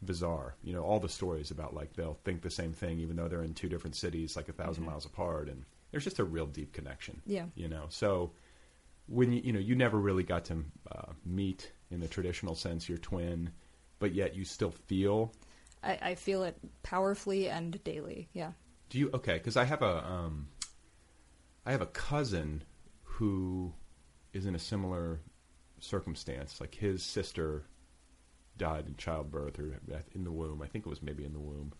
bizarre. 0.00 0.54
You 0.62 0.74
know, 0.74 0.84
all 0.84 1.00
the 1.00 1.08
stories 1.08 1.50
about 1.50 1.74
like 1.74 1.94
they'll 1.94 2.18
think 2.24 2.42
the 2.42 2.50
same 2.50 2.72
thing 2.72 3.00
even 3.00 3.16
though 3.16 3.26
they're 3.28 3.42
in 3.42 3.54
two 3.54 3.68
different 3.68 3.96
cities, 3.96 4.36
like 4.36 4.48
a 4.48 4.52
1000 4.52 4.84
Mhm. 4.84 4.86
miles 4.86 5.04
apart, 5.06 5.48
and 5.48 5.64
there's 5.90 6.04
just 6.04 6.20
a 6.20 6.24
real 6.24 6.46
deep 6.46 6.72
connection. 6.72 7.20
Yeah. 7.26 7.46
You 7.56 7.68
know, 7.68 7.86
so 7.88 8.32
when 9.06 9.32
you 9.32 9.40
you 9.44 9.52
know 9.52 9.60
you 9.60 9.74
never 9.74 9.98
really 9.98 10.22
got 10.22 10.46
to 10.46 10.64
uh, 10.90 11.12
meet 11.24 11.72
in 11.90 12.00
the 12.00 12.08
traditional 12.08 12.54
sense 12.54 12.88
your 12.88 12.98
twin, 12.98 13.50
but 13.98 14.14
yet 14.14 14.34
you 14.34 14.44
still 14.44 14.70
feel 14.70 15.32
I, 15.84 15.98
I 16.02 16.14
feel 16.14 16.42
it 16.44 16.56
powerfully 16.82 17.48
and 17.48 17.82
daily. 17.84 18.28
Yeah. 18.32 18.52
Do 18.88 18.98
you 18.98 19.10
okay? 19.14 19.34
Because 19.34 19.56
I 19.56 19.64
have 19.64 19.82
a 19.82 20.04
um, 20.04 20.48
I 21.66 21.72
have 21.72 21.82
a 21.82 21.86
cousin 21.86 22.64
who 23.02 23.72
is 24.32 24.46
in 24.46 24.54
a 24.54 24.58
similar 24.58 25.20
circumstance. 25.80 26.60
Like 26.60 26.74
his 26.74 27.02
sister 27.02 27.64
died 28.56 28.86
in 28.86 28.96
childbirth 28.96 29.58
or 29.58 29.80
in 30.14 30.24
the 30.24 30.32
womb. 30.32 30.62
I 30.62 30.66
think 30.66 30.86
it 30.86 30.90
was 30.90 31.02
maybe 31.02 31.24
in 31.24 31.32
the 31.32 31.40
womb. 31.40 31.72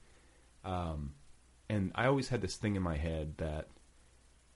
Um, 0.65 1.15
and 1.69 1.93
I 1.95 2.07
always 2.07 2.29
had 2.29 2.41
this 2.41 2.57
thing 2.57 2.77
in 2.77 2.83
my 2.83 2.97
head 2.97 3.35
that 3.39 3.69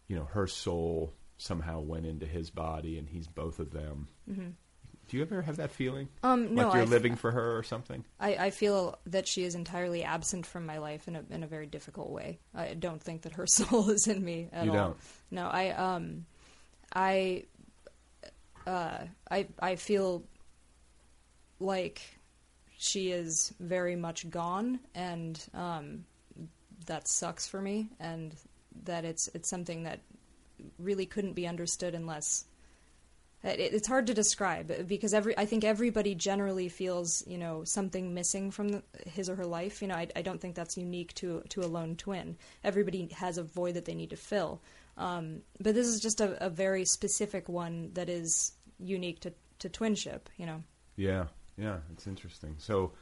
you 0.08 0.16
know 0.16 0.24
her 0.24 0.46
soul 0.46 1.14
somehow 1.38 1.80
went 1.80 2.04
into 2.06 2.26
his 2.26 2.50
body, 2.50 2.98
and 2.98 3.08
he's 3.08 3.26
both 3.26 3.58
of 3.60 3.70
them. 3.70 4.08
Mhm. 4.28 4.52
Do 5.08 5.16
you 5.16 5.22
ever 5.22 5.40
have 5.40 5.56
that 5.56 5.70
feeling? 5.70 6.08
Um, 6.22 6.54
no, 6.54 6.64
like 6.64 6.74
you're 6.74 6.82
I've- 6.82 6.90
living 6.90 7.16
for 7.16 7.30
her 7.30 7.56
or 7.56 7.62
something. 7.62 8.04
I, 8.20 8.34
I 8.36 8.50
feel 8.50 8.98
that 9.06 9.26
she 9.26 9.42
is 9.44 9.54
entirely 9.54 10.04
absent 10.04 10.44
from 10.44 10.66
my 10.66 10.76
life 10.78 11.08
in 11.08 11.16
a 11.16 11.24
in 11.30 11.42
a 11.42 11.46
very 11.46 11.66
difficult 11.66 12.10
way. 12.10 12.40
I 12.54 12.74
don't 12.74 13.02
think 13.02 13.22
that 13.22 13.32
her 13.32 13.46
soul 13.48 13.88
is 13.88 14.06
in 14.06 14.22
me 14.22 14.50
at 14.52 14.66
You 14.66 14.72
all. 14.72 14.76
don't? 14.76 14.96
No, 15.30 15.46
I 15.48 15.70
um, 15.70 16.26
I, 16.94 17.44
uh, 18.66 18.98
I 19.30 19.46
I 19.58 19.76
feel 19.76 20.24
like 21.60 22.02
she 22.76 23.10
is 23.10 23.52
very 23.58 23.96
much 23.96 24.28
gone, 24.30 24.78
and 24.94 25.42
um, 25.54 26.04
that 26.86 27.08
sucks 27.08 27.46
for 27.48 27.60
me, 27.62 27.88
and 27.98 28.34
that 28.84 29.04
it's 29.04 29.28
it's 29.34 29.48
something 29.48 29.84
that 29.84 30.00
really 30.78 31.06
couldn't 31.06 31.34
be 31.34 31.46
understood 31.46 31.94
unless 31.94 32.44
it, 33.44 33.60
it's 33.60 33.88
hard 33.88 34.06
to 34.08 34.14
describe 34.14 34.88
because 34.88 35.14
every 35.14 35.36
I 35.38 35.46
think 35.46 35.64
everybody 35.64 36.14
generally 36.14 36.68
feels 36.68 37.24
you 37.26 37.38
know 37.38 37.64
something 37.64 38.14
missing 38.14 38.50
from 38.50 38.82
his 39.06 39.28
or 39.28 39.36
her 39.36 39.46
life. 39.46 39.80
You 39.80 39.88
know, 39.88 39.94
I, 39.94 40.08
I 40.16 40.22
don't 40.22 40.40
think 40.40 40.54
that's 40.54 40.76
unique 40.76 41.14
to 41.14 41.42
to 41.50 41.60
a 41.60 41.66
lone 41.66 41.96
twin. 41.96 42.36
Everybody 42.64 43.08
has 43.16 43.38
a 43.38 43.42
void 43.42 43.74
that 43.74 43.84
they 43.84 43.94
need 43.94 44.10
to 44.10 44.16
fill. 44.16 44.60
Um, 44.96 45.42
but 45.60 45.74
this 45.74 45.86
is 45.86 46.00
just 46.00 46.20
a, 46.20 46.44
a 46.44 46.50
very 46.50 46.84
specific 46.84 47.48
one 47.48 47.92
that 47.94 48.08
is 48.08 48.52
unique 48.78 49.20
to 49.20 49.32
to 49.60 49.68
twinship. 49.68 50.22
You 50.36 50.46
know. 50.46 50.62
Yeah, 50.96 51.26
yeah, 51.56 51.78
it's 51.92 52.08
interesting. 52.08 52.56
So, 52.58 52.92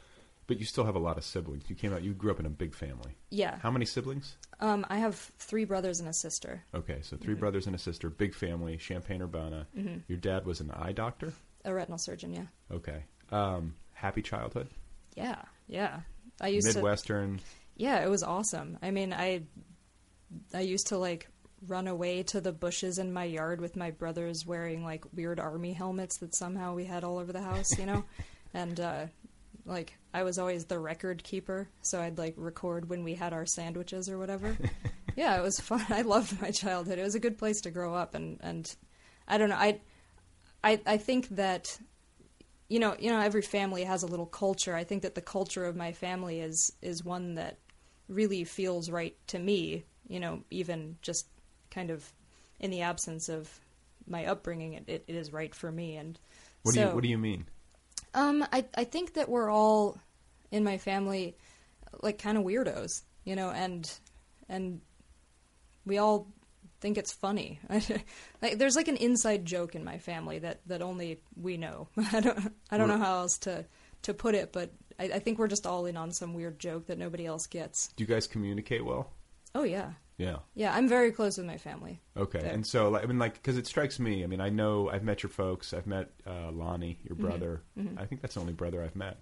but 0.47 0.59
you 0.59 0.65
still 0.65 0.85
have 0.85 0.95
a 0.95 1.01
lot 1.01 1.17
of 1.19 1.25
siblings. 1.25 1.65
You 1.69 1.75
came 1.77 1.93
out. 1.93 2.03
You 2.03 2.13
grew 2.15 2.31
up 2.31 2.41
in 2.41 2.47
a 2.47 2.51
big 2.51 2.75
family. 2.75 3.17
Yeah. 3.31 3.59
How 3.59 3.71
many 3.71 3.85
siblings? 3.85 4.37
Um, 4.61 4.87
I 4.89 4.99
have 4.99 5.15
three 5.39 5.65
brothers 5.65 6.01
and 6.01 6.09
a 6.09 6.13
sister. 6.13 6.65
Okay, 6.75 7.01
so 7.03 7.17
3 7.17 7.35
Mhm. 7.35 7.39
brothers 7.41 7.67
and 7.67 7.75
a 7.77 7.79
sister, 7.79 8.09
big 8.09 8.35
family, 8.35 8.77
Champaign 8.77 9.21
Urbana. 9.23 9.67
Mhm. 9.77 10.03
Your 10.09 10.19
dad 10.19 10.47
was 10.47 10.61
an 10.61 10.71
eye 10.71 10.93
doctor. 10.93 11.33
A 11.65 11.75
retinal 11.75 11.99
surgeon. 11.99 12.33
Yeah. 12.33 12.47
Okay. 12.71 13.05
Um, 13.31 13.75
happy 13.93 14.23
childhood. 14.23 14.69
Yeah. 15.15 15.43
Yeah. 15.67 16.01
I 16.41 16.49
used 16.49 16.69
to. 16.71 16.75
Midwestern. 16.79 17.41
Yeah, 17.77 18.05
it 18.05 18.09
was 18.09 18.23
awesome. 18.23 18.79
I 18.83 18.91
mean, 18.91 19.13
I 19.13 19.43
I 20.55 20.61
used 20.61 20.89
to 20.89 20.99
like 20.99 21.29
run 21.67 21.87
away 21.89 22.23
to 22.23 22.41
the 22.41 22.53
bushes 22.53 22.99
in 22.99 23.13
my 23.13 23.25
yard 23.25 23.61
with 23.61 23.77
my 23.77 23.91
brothers 23.91 24.45
wearing 24.47 24.85
like 24.85 25.05
weird 25.15 25.41
army 25.41 25.73
helmets 25.73 26.19
that 26.19 26.35
somehow 26.35 26.75
we 26.75 26.85
had 26.85 27.05
all 27.05 27.19
over 27.19 27.33
the 27.33 27.43
house, 27.43 27.79
you 27.79 27.87
know? 27.87 28.05
and 28.55 28.79
uh 28.81 29.07
like 29.65 29.97
I 30.17 30.23
was 30.23 30.39
always 30.39 30.65
the 30.65 30.79
record 30.79 31.23
keeper, 31.23 31.69
so 31.83 32.01
I'd 32.01 32.17
like 32.17 32.33
record 32.39 32.89
when 32.89 33.05
we 33.05 33.13
had 33.13 33.35
our 33.35 33.45
sandwiches 33.45 34.09
or 34.09 34.17
whatever. 34.17 34.57
yeah, 35.15 35.37
it 35.37 35.43
was 35.43 35.61
fun. 35.61 35.85
I 35.91 36.01
loved 36.01 36.41
my 36.41 36.51
childhood. 36.51 36.99
It 36.99 37.03
was 37.03 37.15
a 37.15 37.21
good 37.21 37.37
place 37.37 37.61
to 37.61 37.71
grow 37.71 37.95
up 37.95 38.15
and 38.15 38.39
and 38.41 38.75
I 39.29 39.37
don't 39.37 39.51
know. 39.51 39.57
I 39.57 39.79
I 40.65 40.81
I 40.87 40.97
think 40.97 41.29
that 41.37 41.79
you 42.71 42.79
know, 42.79 42.97
you 42.99 43.11
know, 43.11 43.21
every 43.21 43.43
family 43.43 43.85
has 43.85 44.05
a 44.05 44.07
little 44.07 44.25
culture. 44.25 44.75
I 44.75 44.85
think 44.85 45.03
that 45.03 45.15
the 45.15 45.21
culture 45.21 45.67
of 45.67 45.77
my 45.77 45.93
family 45.93 46.41
is 46.41 46.73
is 46.81 47.05
one 47.05 47.35
that 47.35 47.59
really 48.09 48.45
feels 48.45 48.89
right 48.89 49.15
to 49.27 49.39
me. 49.39 49.85
You 50.09 50.21
know, 50.21 50.45
even 50.51 50.97
just 51.03 51.27
kind 51.71 51.91
of 51.91 52.11
in 52.59 52.71
the 52.71 52.81
absence 52.81 53.29
of 53.29 53.51
my 54.07 54.25
upbringing, 54.25 54.73
it, 54.73 54.85
it, 54.87 55.05
it 55.09 55.15
is 55.15 55.31
right 55.31 55.55
for 55.55 55.71
me. 55.71 55.97
And 55.97 56.19
What 56.63 56.75
do 56.75 56.81
you 56.81 56.87
What 56.87 57.03
do 57.03 57.11
you 57.11 57.19
mean? 57.19 57.45
Um, 58.15 58.47
I 58.51 58.65
I 58.75 58.85
think 58.85 59.13
that 59.13 59.29
we're 59.29 59.51
all 59.51 59.99
in 60.51 60.65
my 60.65 60.79
family 60.79 61.37
like 62.03 62.19
kind 62.19 62.37
of 62.39 62.45
weirdos, 62.45 63.03
you 63.25 63.37
know, 63.37 63.51
and 63.51 63.91
and 64.49 64.81
we 65.85 65.99
all 65.99 66.29
think 66.81 66.99
it's 66.99 67.13
funny. 67.13 67.59
like, 68.43 68.59
there's 68.59 68.77
like 68.77 68.89
an 68.89 68.97
inside 68.97 69.45
joke 69.45 69.75
in 69.75 69.83
my 69.85 69.99
family 69.99 70.39
that, 70.41 70.61
that 70.67 70.83
only 70.83 71.21
we 71.41 71.57
know. 71.57 71.89
I 72.13 72.21
don't 72.21 72.53
I 72.71 72.77
don't 72.77 72.89
know 72.89 72.99
how 72.99 73.19
else 73.21 73.39
to 73.39 73.65
to 74.03 74.15
put 74.15 74.35
it, 74.35 74.53
but 74.53 74.71
I, 74.99 75.05
I 75.05 75.19
think 75.19 75.39
we're 75.39 75.49
just 75.49 75.67
all 75.67 75.87
in 75.87 75.97
on 75.97 76.13
some 76.13 76.35
weird 76.35 76.59
joke 76.59 76.87
that 76.87 76.99
nobody 76.99 77.27
else 77.27 77.47
gets. 77.47 77.89
Do 77.97 78.05
you 78.05 78.09
guys 78.09 78.27
communicate 78.27 78.85
well? 78.85 79.11
Oh 79.55 79.63
yeah, 79.63 79.93
Yeah. 80.19 80.37
yeah. 80.55 80.75
I'm 80.77 80.87
very 80.87 81.13
close 81.13 81.39
with 81.39 81.47
my 81.47 81.57
family. 81.57 81.99
Okay, 82.17 82.41
There. 82.41 82.53
and 82.53 82.67
so 82.67 82.91
like, 82.91 83.05
I 83.05 83.07
mean, 83.07 83.19
like, 83.19 83.35
because 83.35 83.57
it 83.57 83.67
strikes 83.67 83.99
me. 83.99 84.23
I 84.23 84.27
mean, 84.27 84.41
I 84.41 84.51
know 84.51 84.91
I've 84.91 85.03
met 85.03 85.23
your 85.23 85.31
folks. 85.31 85.73
I've 85.73 85.87
met 85.87 86.11
uh, 86.27 86.51
Lonnie, 86.53 86.99
your 87.05 87.17
Mhm, 87.17 87.21
brother. 87.21 87.63
mhm. 87.79 87.99
I 87.99 88.05
think 88.05 88.21
that's 88.21 88.35
the 88.35 88.41
only 88.41 88.53
brother 88.53 88.83
I've 88.83 88.97
met. 88.97 89.17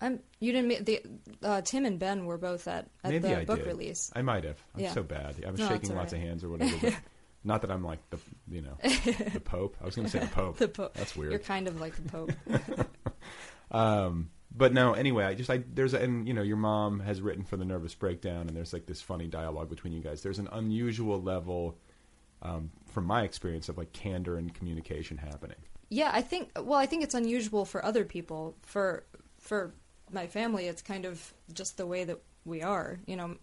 I'm 0.00 0.20
you 0.40 0.52
didn't 0.52 0.84
the 0.86 1.00
uh, 1.42 1.60
Tim 1.62 1.84
and 1.84 1.98
Ben 1.98 2.24
were 2.26 2.38
both 2.38 2.68
at 2.68 2.88
at 3.02 3.10
Maybe 3.10 3.28
the 3.28 3.40
I 3.40 3.44
book 3.44 3.58
did. 3.58 3.66
release. 3.66 4.10
I 4.14 4.22
might 4.22 4.44
have. 4.44 4.62
I'm 4.74 4.80
Yeah. 4.82 4.92
so 4.92 5.02
bad. 5.02 5.36
I 5.46 5.50
was 5.50 5.58
No, 5.60 5.68
shaking 5.68 5.90
all 5.90 5.96
lots 5.96 6.12
of 6.12 6.18
right. 6.18 6.26
hands 6.28 6.44
or 6.44 6.48
whatever. 6.50 6.76
But 6.80 6.94
not 7.44 7.62
that 7.62 7.70
I'm 7.70 7.82
like 7.82 7.98
the 8.10 8.18
you 8.48 8.62
know 8.62 8.76
the 8.82 9.40
Pope. 9.44 9.76
I 9.80 9.84
was 9.84 9.94
going 9.96 10.06
to 10.06 10.10
say 10.12 10.20
the 10.20 10.26
Pope. 10.28 10.58
The 10.58 10.68
Pope. 10.68 10.94
That's 10.94 11.16
weird. 11.16 11.32
You're 11.32 11.40
kind 11.40 11.66
of 11.68 11.80
like 11.80 11.94
the 11.96 12.08
Pope. 12.08 12.32
um, 13.70 14.30
but 14.54 14.72
no. 14.72 14.92
Anyway, 14.92 15.24
I 15.24 15.34
just 15.34 15.50
I 15.50 15.62
there's 15.72 15.94
a, 15.94 15.98
and 15.98 16.26
you 16.26 16.34
know 16.34 16.42
your 16.42 16.56
mom 16.56 17.00
has 17.00 17.20
written 17.20 17.44
for 17.44 17.56
the 17.56 17.64
Nervous 17.64 17.94
Breakdown, 17.94 18.48
and 18.48 18.56
there's 18.56 18.72
like 18.72 18.86
this 18.86 19.00
funny 19.00 19.26
dialogue 19.26 19.68
between 19.68 19.92
you 19.92 20.00
guys. 20.00 20.22
There's 20.22 20.38
an 20.38 20.48
unusual 20.52 21.20
level, 21.22 21.76
um, 22.42 22.70
from 22.86 23.04
my 23.04 23.22
experience, 23.24 23.68
of 23.68 23.76
like 23.78 23.92
candor 23.92 24.36
and 24.36 24.52
communication 24.54 25.16
happening. 25.18 25.58
Yeah, 25.90 26.10
I 26.12 26.22
think. 26.22 26.50
Well, 26.56 26.78
I 26.78 26.86
think 26.86 27.02
it's 27.04 27.14
unusual 27.14 27.64
for 27.64 27.84
other 27.84 28.04
people. 28.04 28.56
For 28.62 29.04
for 29.38 29.74
my 30.12 30.26
family, 30.26 30.66
it's 30.66 30.82
kind 30.82 31.04
of 31.04 31.32
just 31.52 31.76
the 31.76 31.86
way 31.86 32.04
that 32.04 32.18
we 32.44 32.62
are. 32.62 32.98
You 33.06 33.16
know, 33.16 33.36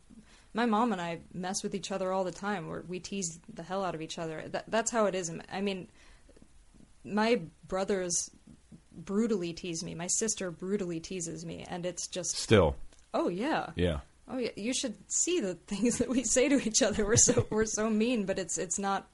my 0.54 0.66
mom 0.66 0.92
and 0.92 1.02
I 1.02 1.20
mess 1.34 1.64
with 1.64 1.76
each 1.76 1.92
other 1.92 2.12
all 2.12 2.24
the 2.24 2.32
time. 2.32 2.70
Where 2.70 2.84
we 2.88 3.00
tease 3.00 3.40
the 3.54 3.64
hell 3.64 3.84
out 3.84 3.96
of 3.96 4.02
each 4.02 4.18
other. 4.18 4.44
That, 4.48 4.66
that's 4.68 4.92
how 4.92 5.06
it 5.06 5.16
is. 5.16 5.32
I 5.52 5.62
mean, 5.62 5.88
my 7.04 7.42
brothers 7.68 8.30
brutally 8.96 9.54
tease 9.54 9.84
me. 9.84 9.96
My 9.96 10.08
sister 10.08 10.52
brutally 10.52 11.00
teases 11.00 11.46
me, 11.46 11.66
and 11.68 11.86
it's 11.86 12.08
just 12.08 12.38
Still. 12.38 12.76
Oh 13.14 13.28
yeah. 13.30 13.72
Yeah. 13.76 14.00
Oh 14.28 14.38
yeah. 14.38 14.52
You 14.56 14.74
should 14.74 14.96
see 15.08 15.40
the 15.40 15.54
things 15.68 15.98
that 16.00 16.10
we 16.10 16.24
say 16.24 16.50
to 16.50 16.56
each 16.68 16.82
other. 16.82 17.06
We're 17.06 17.18
so 17.18 17.46
we're 17.52 17.66
so 17.66 17.90
mean, 17.90 18.26
but 18.26 18.40
it's 18.40 18.58
it's 18.58 18.80
not 18.80 19.08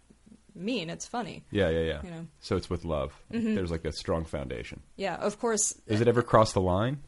mean. 0.56 0.90
It's 0.90 1.08
funny. 1.08 1.44
Yeah, 1.52 1.70
yeah, 1.70 1.82
yeah. 1.82 2.00
You 2.04 2.12
know. 2.12 2.28
So 2.42 2.56
it's 2.56 2.70
with 2.70 2.86
love. 2.86 3.14
Mhm. 3.32 3.56
There's 3.56 3.72
like 3.72 3.86
a 3.86 3.92
strong 3.92 4.26
foundation. 4.26 4.82
Yeah. 4.96 5.16
Of 5.16 5.40
course. 5.40 5.74
Does 5.88 6.02
it 6.02 6.08
ever 6.08 6.22
cross 6.22 6.54
the 6.54 6.62
line? 6.62 7.00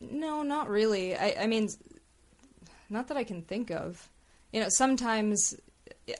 No, 0.00 0.42
not 0.42 0.68
really. 0.68 1.16
I, 1.16 1.36
I 1.40 1.46
mean, 1.46 1.68
not 2.88 3.08
that 3.08 3.16
I 3.16 3.24
can 3.24 3.42
think 3.42 3.70
of. 3.70 4.08
You 4.52 4.60
know, 4.60 4.68
sometimes 4.70 5.54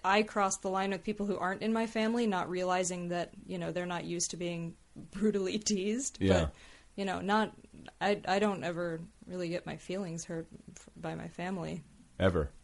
I 0.04 0.22
cross 0.22 0.58
the 0.58 0.68
line 0.68 0.90
with 0.90 1.02
people 1.02 1.26
who 1.26 1.36
aren't 1.38 1.62
in 1.62 1.72
my 1.72 1.86
family, 1.86 2.26
not 2.26 2.50
realizing 2.50 3.08
that 3.08 3.30
you 3.46 3.58
know 3.58 3.72
they're 3.72 3.86
not 3.86 4.04
used 4.04 4.30
to 4.32 4.36
being 4.36 4.74
brutally 5.12 5.58
teased. 5.58 6.18
Yeah. 6.20 6.32
But 6.32 6.54
you 6.96 7.04
know, 7.04 7.20
not 7.20 7.52
I. 8.00 8.20
I 8.26 8.38
don't 8.38 8.64
ever 8.64 9.00
really 9.26 9.48
get 9.48 9.66
my 9.66 9.76
feelings 9.76 10.24
hurt 10.24 10.46
by 10.96 11.14
my 11.14 11.28
family. 11.28 11.82
Ever? 12.18 12.50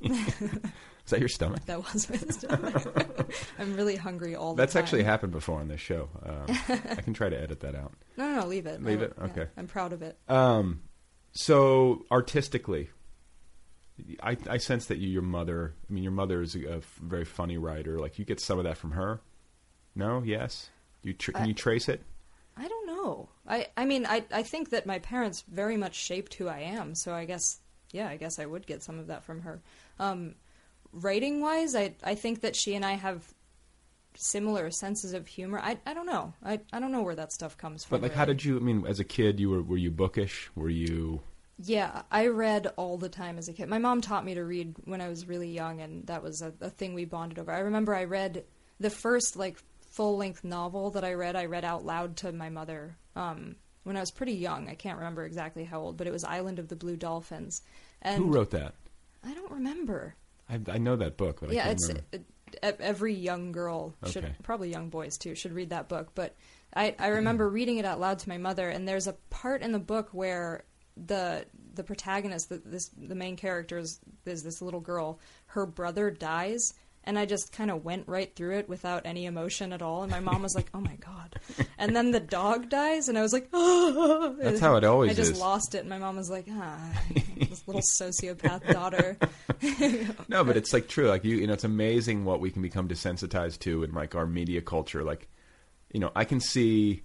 Is 1.08 1.12
that 1.12 1.20
your 1.20 1.28
stomach? 1.30 1.64
That 1.64 1.78
was 1.90 2.10
my 2.10 2.16
stomach. 2.18 3.34
I'm 3.58 3.74
really 3.76 3.96
hungry 3.96 4.36
all 4.36 4.52
the 4.52 4.56
time. 4.56 4.56
That's 4.58 4.74
time. 4.74 4.82
actually 4.82 5.04
happened 5.04 5.32
before 5.32 5.58
on 5.58 5.66
this 5.68 5.80
show. 5.80 6.10
Um, 6.22 6.44
I 6.68 7.00
can 7.00 7.14
try 7.14 7.30
to 7.30 7.40
edit 7.40 7.60
that 7.60 7.74
out. 7.74 7.94
No, 8.18 8.28
no, 8.30 8.40
no, 8.40 8.46
leave 8.46 8.66
it. 8.66 8.84
Leave 8.84 9.00
I- 9.00 9.04
it. 9.06 9.14
yeah, 9.16 9.24
Okay. 9.24 9.46
I'm 9.56 9.66
proud 9.68 9.94
of 9.94 10.02
it. 10.02 10.18
Um, 10.28 10.82
so 11.32 12.04
artistically, 12.12 12.90
I, 14.22 14.36
I 14.50 14.58
sense 14.58 14.84
that 14.86 14.98
you, 14.98 15.08
your 15.08 15.22
mother. 15.22 15.72
I 15.88 15.92
mean, 15.94 16.02
your 16.02 16.12
mother 16.12 16.42
is 16.42 16.54
a, 16.54 16.74
a 16.76 16.80
very 17.00 17.24
funny 17.24 17.56
writer. 17.56 17.98
Like 17.98 18.18
you 18.18 18.26
get 18.26 18.38
some 18.38 18.58
of 18.58 18.64
that 18.64 18.76
from 18.76 18.90
her. 18.90 19.22
No. 19.94 20.22
Yes. 20.22 20.68
You 21.02 21.14
tr- 21.14 21.32
can 21.32 21.44
I- 21.44 21.46
you 21.46 21.54
trace 21.54 21.88
it? 21.88 22.02
I 22.54 22.68
don't 22.68 22.86
know. 22.86 23.30
I, 23.46 23.68
I 23.78 23.86
mean, 23.86 24.04
I, 24.04 24.24
I 24.30 24.42
think 24.42 24.70
that 24.70 24.84
my 24.84 24.98
parents 24.98 25.42
very 25.50 25.78
much 25.78 25.94
shaped 25.94 26.34
who 26.34 26.48
I 26.48 26.58
am. 26.58 26.94
So 26.94 27.14
I 27.14 27.24
guess 27.24 27.60
yeah, 27.92 28.08
I 28.08 28.16
guess 28.18 28.38
I 28.38 28.44
would 28.44 28.66
get 28.66 28.82
some 28.82 28.98
of 28.98 29.06
that 29.06 29.24
from 29.24 29.40
her. 29.40 29.62
Um, 29.98 30.34
writing 30.92 31.40
wise, 31.40 31.74
I 31.74 31.94
I 32.02 32.14
think 32.14 32.40
that 32.42 32.56
she 32.56 32.74
and 32.74 32.84
I 32.84 32.92
have 32.92 33.34
similar 34.14 34.70
senses 34.70 35.14
of 35.14 35.26
humor. 35.26 35.60
I 35.62 35.78
I 35.86 35.94
don't 35.94 36.06
know. 36.06 36.34
I 36.44 36.60
I 36.72 36.80
don't 36.80 36.92
know 36.92 37.02
where 37.02 37.14
that 37.14 37.32
stuff 37.32 37.56
comes 37.56 37.84
from. 37.84 38.00
But 38.00 38.02
like, 38.02 38.14
how 38.16 38.24
did 38.24 38.44
you? 38.44 38.56
I 38.56 38.60
mean, 38.60 38.86
as 38.86 39.00
a 39.00 39.04
kid, 39.04 39.40
you 39.40 39.50
were 39.50 39.62
were 39.62 39.76
you 39.76 39.90
bookish? 39.90 40.50
Were 40.54 40.68
you? 40.70 41.20
Yeah, 41.60 42.02
I 42.10 42.28
read 42.28 42.68
all 42.76 42.98
the 42.98 43.08
time 43.08 43.36
as 43.36 43.48
a 43.48 43.52
kid. 43.52 43.68
My 43.68 43.78
mom 43.78 44.00
taught 44.00 44.24
me 44.24 44.34
to 44.34 44.44
read 44.44 44.76
when 44.84 45.00
I 45.00 45.08
was 45.08 45.26
really 45.26 45.50
young, 45.50 45.80
and 45.80 46.06
that 46.06 46.22
was 46.22 46.40
a, 46.40 46.52
a 46.60 46.70
thing 46.70 46.94
we 46.94 47.04
bonded 47.04 47.38
over. 47.38 47.50
I 47.50 47.60
remember 47.60 47.94
I 47.94 48.04
read 48.04 48.44
the 48.78 48.90
first 48.90 49.36
like 49.36 49.58
full 49.90 50.16
length 50.16 50.44
novel 50.44 50.90
that 50.90 51.04
I 51.04 51.14
read. 51.14 51.34
I 51.34 51.46
read 51.46 51.64
out 51.64 51.84
loud 51.84 52.16
to 52.18 52.30
my 52.30 52.48
mother 52.48 52.96
um, 53.16 53.56
when 53.82 53.96
I 53.96 54.00
was 54.00 54.12
pretty 54.12 54.34
young. 54.34 54.68
I 54.68 54.74
can't 54.74 54.98
remember 54.98 55.24
exactly 55.24 55.64
how 55.64 55.80
old, 55.80 55.96
but 55.96 56.06
it 56.06 56.12
was 56.12 56.22
Island 56.22 56.60
of 56.60 56.68
the 56.68 56.76
Blue 56.76 56.96
Dolphins. 56.96 57.62
And 58.02 58.22
Who 58.22 58.30
wrote 58.30 58.50
that? 58.50 58.74
I 59.24 59.34
don't 59.34 59.50
remember. 59.50 60.14
I, 60.48 60.60
I 60.68 60.78
know 60.78 60.96
that 60.96 61.16
book, 61.16 61.40
but 61.40 61.50
I 61.50 61.54
yeah, 61.54 61.68
it's 61.68 61.88
it, 61.88 62.24
every 62.62 63.14
young 63.14 63.52
girl 63.52 63.94
should 64.06 64.24
Okay. 64.24 64.34
probably 64.42 64.70
young 64.70 64.88
boys 64.88 65.18
too 65.18 65.34
should 65.34 65.52
read 65.52 65.70
that 65.70 65.88
book. 65.88 66.14
But 66.14 66.34
I 66.74 66.94
I 66.98 67.08
remember 67.08 67.46
mm-hmm. 67.46 67.54
reading 67.54 67.78
it 67.78 67.84
out 67.84 68.00
loud 68.00 68.18
to 68.20 68.28
my 68.28 68.38
mother, 68.38 68.68
and 68.68 68.86
there's 68.86 69.06
a 69.06 69.14
part 69.30 69.62
in 69.62 69.72
the 69.72 69.78
book 69.78 70.08
where 70.12 70.64
the 71.06 71.44
the 71.74 71.84
protagonist, 71.84 72.48
the, 72.48 72.58
this 72.64 72.90
the 72.96 73.14
main 73.14 73.36
character 73.36 73.78
is, 73.78 74.00
is 74.26 74.42
this 74.42 74.60
little 74.60 74.80
girl. 74.80 75.20
Her 75.46 75.66
brother 75.66 76.10
dies. 76.10 76.74
And 77.08 77.18
I 77.18 77.24
just 77.24 77.52
kind 77.52 77.70
of 77.70 77.86
went 77.86 78.06
right 78.06 78.30
through 78.36 78.58
it 78.58 78.68
without 78.68 79.06
any 79.06 79.24
emotion 79.24 79.72
at 79.72 79.80
all. 79.80 80.02
And 80.02 80.10
my 80.10 80.20
mom 80.20 80.42
was 80.42 80.54
like, 80.54 80.68
"Oh 80.74 80.80
my 80.80 80.94
god!" 80.96 81.40
And 81.78 81.96
then 81.96 82.10
the 82.10 82.20
dog 82.20 82.68
dies, 82.68 83.08
and 83.08 83.16
I 83.16 83.22
was 83.22 83.32
like, 83.32 83.48
"Oh!" 83.54 84.36
That's 84.42 84.60
how 84.60 84.76
it 84.76 84.84
always 84.84 85.12
is 85.12 85.18
I 85.18 85.22
just 85.22 85.32
is. 85.32 85.40
lost 85.40 85.74
it. 85.74 85.78
And 85.78 85.88
my 85.88 85.96
mom 85.96 86.16
was 86.16 86.28
like, 86.28 86.44
"Ah, 86.50 86.92
this 87.38 87.66
little 87.66 87.80
sociopath 87.98 88.70
daughter." 88.70 89.16
no, 90.28 90.44
but 90.44 90.58
it's 90.58 90.74
like 90.74 90.86
true. 90.86 91.08
Like 91.08 91.24
you, 91.24 91.36
you 91.36 91.46
know, 91.46 91.54
it's 91.54 91.64
amazing 91.64 92.26
what 92.26 92.40
we 92.40 92.50
can 92.50 92.60
become 92.60 92.86
desensitized 92.88 93.60
to 93.60 93.84
in 93.84 93.94
like 93.94 94.14
our 94.14 94.26
media 94.26 94.60
culture. 94.60 95.02
Like, 95.02 95.28
you 95.90 96.00
know, 96.00 96.12
I 96.14 96.26
can 96.26 96.40
see 96.40 97.04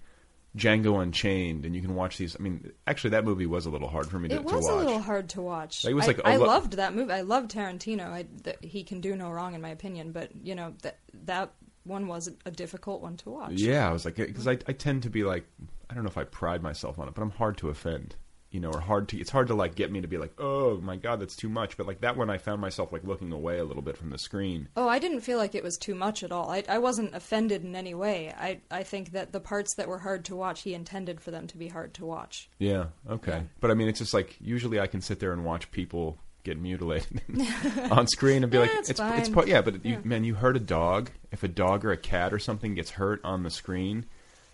Django 0.56 1.02
Unchained, 1.02 1.64
and 1.64 1.74
you 1.74 1.82
can 1.82 1.94
watch 1.94 2.16
these. 2.16 2.36
I 2.38 2.42
mean, 2.42 2.72
actually, 2.86 3.10
that 3.10 3.24
movie 3.24 3.46
was 3.46 3.66
a 3.66 3.70
little 3.70 3.88
hard 3.88 4.08
for 4.08 4.18
me 4.18 4.28
to, 4.28 4.36
It 4.36 4.38
to 4.38 4.44
was 4.44 4.64
watch. 4.64 4.72
a 4.72 4.76
little 4.76 5.00
hard 5.00 5.28
to 5.30 5.42
watch. 5.42 5.84
It 5.84 5.94
was 5.94 6.04
I, 6.04 6.08
like 6.08 6.20
I 6.24 6.36
lo- 6.36 6.46
loved 6.46 6.74
that 6.74 6.94
movie. 6.94 7.12
I 7.12 7.22
love 7.22 7.48
Tarantino. 7.48 8.10
I, 8.12 8.26
th- 8.44 8.58
he 8.60 8.84
can 8.84 9.00
do 9.00 9.16
no 9.16 9.30
wrong, 9.30 9.54
in 9.54 9.60
my 9.60 9.70
opinion. 9.70 10.12
But 10.12 10.30
you 10.44 10.54
know 10.54 10.74
that 10.82 10.98
that 11.24 11.52
one 11.82 12.06
was 12.06 12.30
a 12.46 12.50
difficult 12.50 13.02
one 13.02 13.16
to 13.18 13.30
watch. 13.30 13.52
Yeah, 13.54 13.88
I 13.88 13.92
was 13.92 14.04
like, 14.04 14.14
because 14.16 14.46
I, 14.46 14.52
I 14.68 14.72
tend 14.72 15.02
to 15.02 15.10
be 15.10 15.24
like, 15.24 15.44
I 15.90 15.94
don't 15.94 16.04
know 16.04 16.08
if 16.10 16.16
I 16.18 16.24
pride 16.24 16.62
myself 16.62 16.98
on 16.98 17.08
it, 17.08 17.14
but 17.14 17.22
I'm 17.22 17.30
hard 17.30 17.56
to 17.58 17.68
offend, 17.68 18.14
you 18.54 18.60
know, 18.60 18.70
or 18.70 18.78
hard 18.78 19.08
to. 19.08 19.18
It's 19.18 19.30
hard 19.30 19.48
to 19.48 19.54
like 19.54 19.74
get 19.74 19.90
me 19.90 20.00
to 20.00 20.06
be 20.06 20.16
like, 20.16 20.32
oh 20.38 20.80
my 20.80 20.94
god, 20.94 21.18
that's 21.20 21.34
too 21.34 21.48
much. 21.48 21.76
But 21.76 21.88
like 21.88 22.02
that 22.02 22.16
one, 22.16 22.30
I 22.30 22.38
found 22.38 22.60
myself 22.60 22.92
like 22.92 23.02
looking 23.02 23.32
away 23.32 23.58
a 23.58 23.64
little 23.64 23.82
bit 23.82 23.96
from 23.96 24.10
the 24.10 24.18
screen. 24.18 24.68
Oh, 24.76 24.88
I 24.88 25.00
didn't 25.00 25.22
feel 25.22 25.38
like 25.38 25.56
it 25.56 25.64
was 25.64 25.76
too 25.76 25.96
much 25.96 26.22
at 26.22 26.30
all. 26.30 26.48
I, 26.48 26.62
I 26.68 26.78
wasn't 26.78 27.16
offended 27.16 27.64
in 27.64 27.74
any 27.74 27.94
way. 27.94 28.32
I, 28.38 28.60
I 28.70 28.84
think 28.84 29.10
that 29.10 29.32
the 29.32 29.40
parts 29.40 29.74
that 29.74 29.88
were 29.88 29.98
hard 29.98 30.24
to 30.26 30.36
watch, 30.36 30.62
he 30.62 30.72
intended 30.72 31.20
for 31.20 31.32
them 31.32 31.48
to 31.48 31.58
be 31.58 31.66
hard 31.66 31.94
to 31.94 32.06
watch. 32.06 32.48
Yeah, 32.60 32.86
okay. 33.10 33.42
But 33.58 33.72
I 33.72 33.74
mean, 33.74 33.88
it's 33.88 33.98
just 33.98 34.14
like 34.14 34.36
usually 34.40 34.78
I 34.78 34.86
can 34.86 35.00
sit 35.00 35.18
there 35.18 35.32
and 35.32 35.44
watch 35.44 35.72
people 35.72 36.20
get 36.44 36.56
mutilated 36.56 37.22
on 37.90 38.06
screen 38.06 38.44
and 38.44 38.52
be 38.52 38.58
Yeah, 38.58 38.62
like, 38.62 38.74
it's 38.74 38.90
it's 38.90 39.00
it's 39.00 39.28
part 39.30 39.48
yeah. 39.48 39.62
But 39.62 39.84
you, 39.84 40.00
man, 40.04 40.22
you 40.22 40.36
hurt 40.36 40.56
a 40.56 40.60
dog. 40.60 41.10
If 41.32 41.42
a 41.42 41.48
dog 41.48 41.84
or 41.84 41.90
a 41.90 41.96
cat 41.96 42.32
or 42.32 42.38
something 42.38 42.76
gets 42.76 42.90
hurt 42.90 43.20
on 43.24 43.42
the 43.42 43.50
screen, 43.50 44.06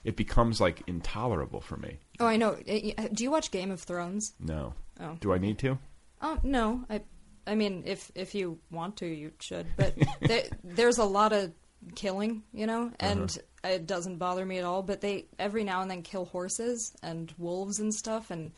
it 0.05 0.17
becomes 0.17 0.59
like 0.59 0.83
intolerable 0.87 1.61
for 1.61 1.77
me. 1.77 1.99
Oh, 2.21 2.27
I 2.27 2.37
know. 2.37 2.57
Eh, 2.67 3.09
Do 3.13 3.25
you 3.25 3.31
watch 3.31 3.51
Game 3.51 3.71
of 3.71 3.81
Thrones? 3.81 4.35
No. 4.39 4.75
Oh. 5.01 5.17
Do 5.21 5.33
I 5.33 5.39
need 5.39 5.59
to? 5.61 5.79
Um, 6.21 6.39
no, 6.43 6.85
I, 6.91 7.01
I 7.47 7.55
mean, 7.55 7.85
if 7.87 8.13
if 8.15 8.35
you 8.35 8.59
want 8.71 8.99
to, 8.99 9.07
you 9.07 9.33
should. 9.41 9.67
But 9.77 9.95
there, 10.21 10.43
there's 10.63 10.99
a 10.99 11.05
lot 11.05 11.33
of 11.33 11.53
killing, 11.95 12.43
you 12.53 12.67
know, 12.67 12.93
and 13.01 13.23
Uh-huh. 13.65 13.73
it 13.75 13.87
doesn't 13.87 14.19
bother 14.19 14.45
me 14.45 14.59
at 14.59 14.65
all. 14.65 14.83
But 14.83 15.01
they 15.01 15.27
every 15.39 15.65
now 15.65 15.81
and 15.81 15.91
then 15.91 16.03
kill 16.03 16.27
horses 16.27 16.93
and 17.03 17.33
wolves 17.39 17.79
and 17.81 17.95
stuff, 17.95 18.31
and 18.31 18.53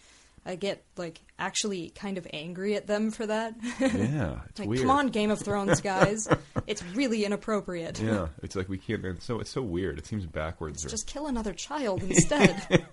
I 0.45 0.57
get 0.57 0.85
like 0.97 1.21
actually 1.39 1.91
kind 1.91 2.19
of 2.19 2.27
angry 2.33 2.75
at 2.75 2.89
them 2.89 3.13
for 3.13 3.27
that. 3.27 3.55
Yeah, 3.81 4.41
it's 4.49 4.59
like, 4.59 4.69
weird. 4.69 4.81
come 4.83 4.91
on, 4.91 5.07
Game 5.11 5.31
of 5.31 5.39
Thrones 5.39 5.81
guys, 5.93 6.27
it's 6.67 6.83
really 6.97 7.25
inappropriate. 7.25 8.01
Yeah, 8.01 8.27
it's 8.43 8.57
like 8.57 8.69
we 8.69 8.79
can't. 8.79 9.05
It's 9.05 9.25
so 9.25 9.39
it's 9.39 9.51
so 9.51 9.63
weird. 9.63 9.99
It 10.01 10.07
seems 10.07 10.27
backwards. 10.27 10.85
or- 10.85 10.89
Just 10.89 11.07
kill 11.07 11.29
another 11.29 11.53
child 11.53 12.03
instead. 12.03 12.85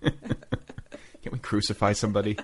Can't 1.23 1.33
we 1.33 1.39
crucify 1.39 1.93
somebody? 1.93 2.37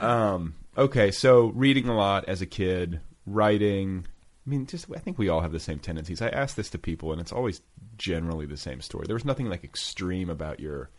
um, 0.00 0.54
okay, 0.76 1.10
so 1.10 1.46
reading 1.48 1.88
a 1.88 1.96
lot 1.96 2.24
as 2.28 2.42
a 2.42 2.46
kid, 2.46 3.00
writing. 3.26 4.06
I 4.46 4.50
mean, 4.50 4.66
just 4.66 4.86
I 4.94 4.98
think 4.98 5.18
we 5.18 5.28
all 5.28 5.40
have 5.40 5.52
the 5.52 5.60
same 5.60 5.78
tendencies. 5.78 6.20
I 6.20 6.28
ask 6.28 6.56
this 6.56 6.68
to 6.70 6.78
people, 6.78 7.12
and 7.12 7.20
it's 7.20 7.32
always 7.32 7.60
generally 7.96 8.46
the 8.46 8.56
same 8.56 8.80
story. 8.80 9.06
There 9.06 9.14
was 9.14 9.24
nothing 9.24 9.48
like 9.48 9.64
extreme 9.64 10.28
about 10.28 10.60
your 10.60 10.90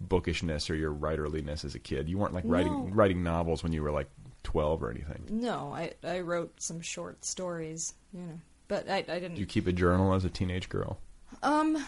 bookishness 0.00 0.68
or 0.68 0.74
your 0.74 0.92
writerliness 0.92 1.64
as 1.64 1.74
a 1.74 1.78
kid. 1.78 2.08
You 2.08 2.18
weren't 2.18 2.34
like 2.34 2.44
No. 2.44 2.50
writing 2.52 2.94
writing 2.94 3.22
novels 3.22 3.62
when 3.62 3.72
you 3.72 3.82
were 3.82 3.92
like 3.92 4.08
twelve 4.42 4.82
or 4.82 4.90
anything. 4.90 5.24
no, 5.30 5.72
I 5.72 5.92
I 6.02 6.20
wrote 6.20 6.60
some 6.60 6.80
short 6.80 7.24
stories, 7.24 7.94
you 8.12 8.20
know, 8.20 8.40
but 8.68 8.90
I 8.90 8.96
I 8.98 9.02
didn't. 9.02 9.30
Did 9.34 9.38
you 9.38 9.46
keep 9.46 9.66
a 9.66 9.72
journal 9.72 10.12
as 10.14 10.24
a 10.24 10.30
teenage 10.30 10.68
girl? 10.68 10.98
Um, 11.42 11.82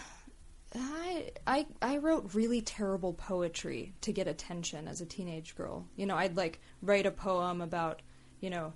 I 0.75 1.31
I 1.45 1.65
I 1.81 1.97
wrote 1.97 2.33
really 2.33 2.61
terrible 2.61 3.13
poetry 3.13 3.93
to 4.01 4.11
get 4.11 4.27
attention 4.27 4.87
as 4.87 5.01
a 5.01 5.05
teenage 5.05 5.55
girl. 5.55 5.87
You 5.95 6.05
know, 6.05 6.15
I'd 6.15 6.35
like 6.37 6.59
write 6.81 7.05
a 7.05 7.11
poem 7.11 7.61
about 7.61 8.01
you 8.41 8.49
know 8.49 8.73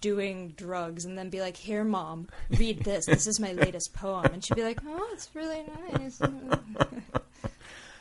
doing 0.00 0.50
drugs 0.50 1.04
and 1.04 1.18
then 1.18 1.30
be 1.30 1.40
like, 1.40 1.56
"Here, 1.56 1.84
mom, 1.84 2.28
read 2.50 2.84
this. 2.84 3.06
This 3.06 3.26
is 3.26 3.40
my 3.40 3.52
latest 3.52 3.92
poem," 3.94 4.26
and 4.32 4.44
she'd 4.44 4.54
be 4.54 4.62
like, 4.62 4.80
"Oh, 4.86 5.08
it's 5.12 5.34
really 5.34 5.64
nice." 5.92 6.20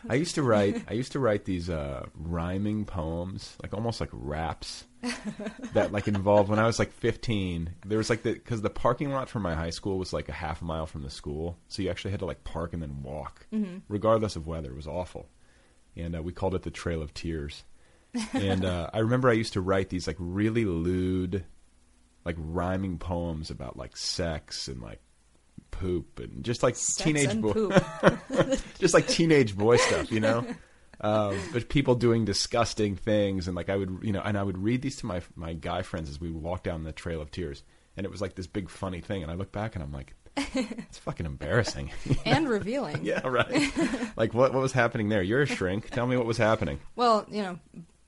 I 0.07 0.15
used 0.15 0.35
to 0.35 0.43
write. 0.43 0.83
I 0.87 0.93
used 0.93 1.11
to 1.13 1.19
write 1.19 1.45
these 1.45 1.69
uh, 1.69 2.05
rhyming 2.15 2.85
poems, 2.85 3.55
like 3.61 3.73
almost 3.73 3.99
like 3.99 4.09
raps, 4.13 4.85
that 5.73 5.91
like 5.91 6.07
involved. 6.07 6.49
When 6.49 6.59
I 6.59 6.65
was 6.65 6.79
like 6.79 6.91
15, 6.91 7.71
there 7.85 7.97
was 7.97 8.09
like 8.09 8.23
the 8.23 8.33
because 8.33 8.61
the 8.61 8.69
parking 8.69 9.11
lot 9.11 9.29
for 9.29 9.39
my 9.39 9.55
high 9.55 9.69
school 9.71 9.97
was 9.97 10.13
like 10.13 10.29
a 10.29 10.33
half 10.33 10.61
mile 10.61 10.85
from 10.85 11.03
the 11.03 11.09
school, 11.09 11.57
so 11.67 11.81
you 11.81 11.89
actually 11.89 12.11
had 12.11 12.19
to 12.21 12.25
like 12.25 12.43
park 12.43 12.73
and 12.73 12.81
then 12.81 13.01
walk, 13.03 13.45
Mhm. 13.51 13.81
regardless 13.87 14.35
of 14.35 14.47
weather. 14.47 14.71
It 14.71 14.75
was 14.75 14.87
awful, 14.87 15.27
and 15.95 16.15
uh, 16.15 16.21
we 16.21 16.31
called 16.31 16.55
it 16.55 16.63
the 16.63 16.71
Trail 16.71 17.01
of 17.01 17.13
Tears. 17.13 17.63
and 18.33 18.65
uh, 18.65 18.89
I 18.93 18.99
remember 18.99 19.29
I 19.29 19.33
used 19.33 19.53
to 19.53 19.61
write 19.61 19.89
these 19.89 20.07
like 20.07 20.15
really 20.19 20.65
lewd, 20.65 21.45
like 22.25 22.35
rhyming 22.39 22.97
poems 22.97 23.49
about 23.51 23.77
like 23.77 23.95
sex 23.97 24.67
and 24.67 24.81
like 24.81 24.99
poop 25.79 26.19
and 26.19 26.43
just 26.43 26.61
like 26.61 26.75
Sex 26.75 27.03
teenage 27.03 27.39
boy, 27.39 27.53
just 28.79 28.93
like 28.93 29.07
teenage 29.07 29.57
boy 29.57 29.77
stuff, 29.77 30.11
you 30.11 30.19
know. 30.19 30.45
Um, 31.01 31.39
but 31.53 31.69
people 31.69 31.95
doing 31.95 32.25
disgusting 32.25 32.95
things, 32.95 33.47
and 33.47 33.55
like 33.55 33.69
I 33.69 33.77
would, 33.77 33.99
you 34.01 34.11
know, 34.11 34.21
and 34.21 34.37
I 34.37 34.43
would 34.43 34.57
read 34.57 34.81
these 34.81 34.97
to 34.97 35.05
my 35.05 35.21
my 35.35 35.53
guy 35.53 35.81
friends 35.81 36.09
as 36.09 36.19
we 36.19 36.29
would 36.29 36.43
walk 36.43 36.63
down 36.63 36.83
the 36.83 36.91
Trail 36.91 37.21
of 37.21 37.31
Tears, 37.31 37.63
and 37.95 38.05
it 38.05 38.11
was 38.11 38.21
like 38.21 38.35
this 38.35 38.47
big 38.47 38.69
funny 38.69 38.99
thing. 38.99 39.23
And 39.23 39.31
I 39.31 39.35
look 39.35 39.51
back 39.51 39.75
and 39.75 39.83
I'm 39.83 39.93
like, 39.93 40.13
it's 40.37 40.97
fucking 40.97 41.25
embarrassing. 41.25 41.91
and 42.25 42.49
revealing. 42.49 42.99
yeah, 43.03 43.25
right. 43.25 43.71
like 44.17 44.33
what 44.33 44.53
what 44.53 44.61
was 44.61 44.73
happening 44.73 45.09
there? 45.09 45.21
You're 45.21 45.43
a 45.43 45.45
shrink. 45.45 45.89
Tell 45.89 46.05
me 46.05 46.17
what 46.17 46.25
was 46.25 46.37
happening. 46.37 46.79
Well, 46.97 47.25
you 47.31 47.43
know, 47.43 47.59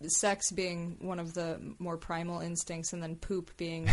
sex 0.08 0.52
being 0.52 0.98
one 1.00 1.20
of 1.20 1.34
the 1.34 1.60
more 1.80 1.98
primal 1.98 2.42
instincts, 2.42 2.94
and 2.94 3.02
then 3.02 3.16
poop 3.16 3.56
being, 3.58 3.90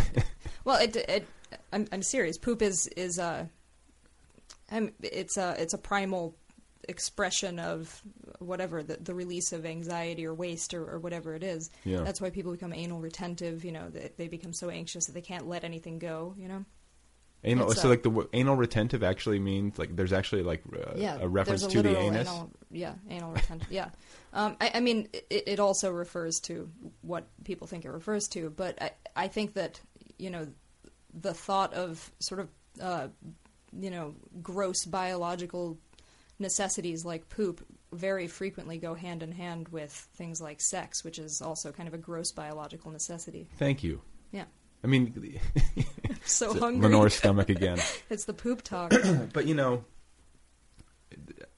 well, 0.65 0.77
it, 0.81 0.95
it 0.95 1.27
I'm, 1.71 1.87
I'm 1.91 2.03
serious. 2.03 2.37
Poop 2.37 2.61
is 2.61 2.87
is 2.87 3.17
a, 3.17 3.49
I'm, 4.71 4.93
it's 5.01 5.37
a 5.37 5.55
it's 5.59 5.73
a 5.73 5.77
primal 5.77 6.35
expression 6.87 7.59
of 7.59 8.01
whatever 8.39 8.81
the, 8.81 8.97
the 8.97 9.13
release 9.13 9.51
of 9.51 9.65
anxiety 9.65 10.25
or 10.25 10.33
waste 10.33 10.73
or, 10.73 10.89
or 10.89 10.99
whatever 10.99 11.35
it 11.35 11.43
is. 11.43 11.69
Yeah. 11.83 12.01
That's 12.01 12.19
why 12.19 12.29
people 12.29 12.51
become 12.51 12.73
anal 12.73 12.99
retentive. 12.99 13.63
You 13.63 13.71
know, 13.71 13.89
they, 13.89 14.11
they 14.17 14.27
become 14.27 14.53
so 14.53 14.69
anxious 14.69 15.05
that 15.05 15.13
they 15.13 15.21
can't 15.21 15.47
let 15.47 15.63
anything 15.63 15.99
go. 15.99 16.35
You 16.37 16.47
know. 16.47 16.65
Anal, 17.41 17.71
It's, 17.71 17.81
so 17.81 17.87
uh, 17.87 17.91
like 17.91 18.03
the 18.03 18.09
w- 18.09 18.29
anal 18.33 18.57
retentive 18.57 19.01
actually 19.01 19.39
means 19.39 19.79
like 19.79 19.95
there's 19.95 20.11
actually 20.11 20.43
like 20.43 20.61
uh, 20.73 20.91
yeah, 20.97 21.17
a 21.21 21.27
reference 21.27 21.63
a 21.63 21.69
to 21.69 21.81
the 21.81 21.97
anus. 21.97 22.27
Anal, 22.27 22.51
yeah, 22.69 22.95
anal 23.09 23.31
retention. 23.31 23.67
yeah, 23.71 23.89
um, 24.33 24.57
I, 24.59 24.71
I 24.75 24.79
mean, 24.81 25.07
it, 25.13 25.43
it 25.47 25.59
also 25.59 25.89
refers 25.89 26.41
to 26.41 26.69
what 27.01 27.27
people 27.45 27.65
think 27.65 27.85
it 27.85 27.91
refers 27.91 28.27
to, 28.29 28.49
but 28.49 28.81
I, 28.81 28.91
I 29.15 29.27
think 29.29 29.53
that 29.53 29.79
you 30.17 30.29
know, 30.29 30.47
the 31.13 31.33
thought 31.33 31.73
of 31.73 32.11
sort 32.19 32.41
of 32.41 32.49
uh, 32.81 33.07
you 33.77 33.89
know 33.89 34.15
gross 34.41 34.85
biological 34.85 35.77
necessities 36.39 37.03
like 37.03 37.27
poop 37.29 37.65
very 37.91 38.27
frequently 38.27 38.77
go 38.77 38.93
hand 38.93 39.23
in 39.23 39.31
hand 39.31 39.67
with 39.69 39.91
things 40.15 40.39
like 40.39 40.61
sex, 40.61 41.03
which 41.03 41.17
is 41.19 41.41
also 41.41 41.71
kind 41.71 41.87
of 41.87 41.93
a 41.93 41.97
gross 41.97 42.31
biological 42.31 42.91
necessity. 42.91 43.49
Thank 43.57 43.83
you. 43.83 44.01
Yeah. 44.31 44.45
I 44.83 44.87
mean, 44.87 45.11
So 46.23 46.53
hungry. 46.57 46.87
Lenore's 46.89 47.13
stomach 47.15 47.49
again. 47.49 47.79
it's 48.09 48.25
the 48.25 48.33
poop 48.33 48.61
talk. 48.61 48.93
but 49.33 49.45
you 49.47 49.55
know, 49.55 49.83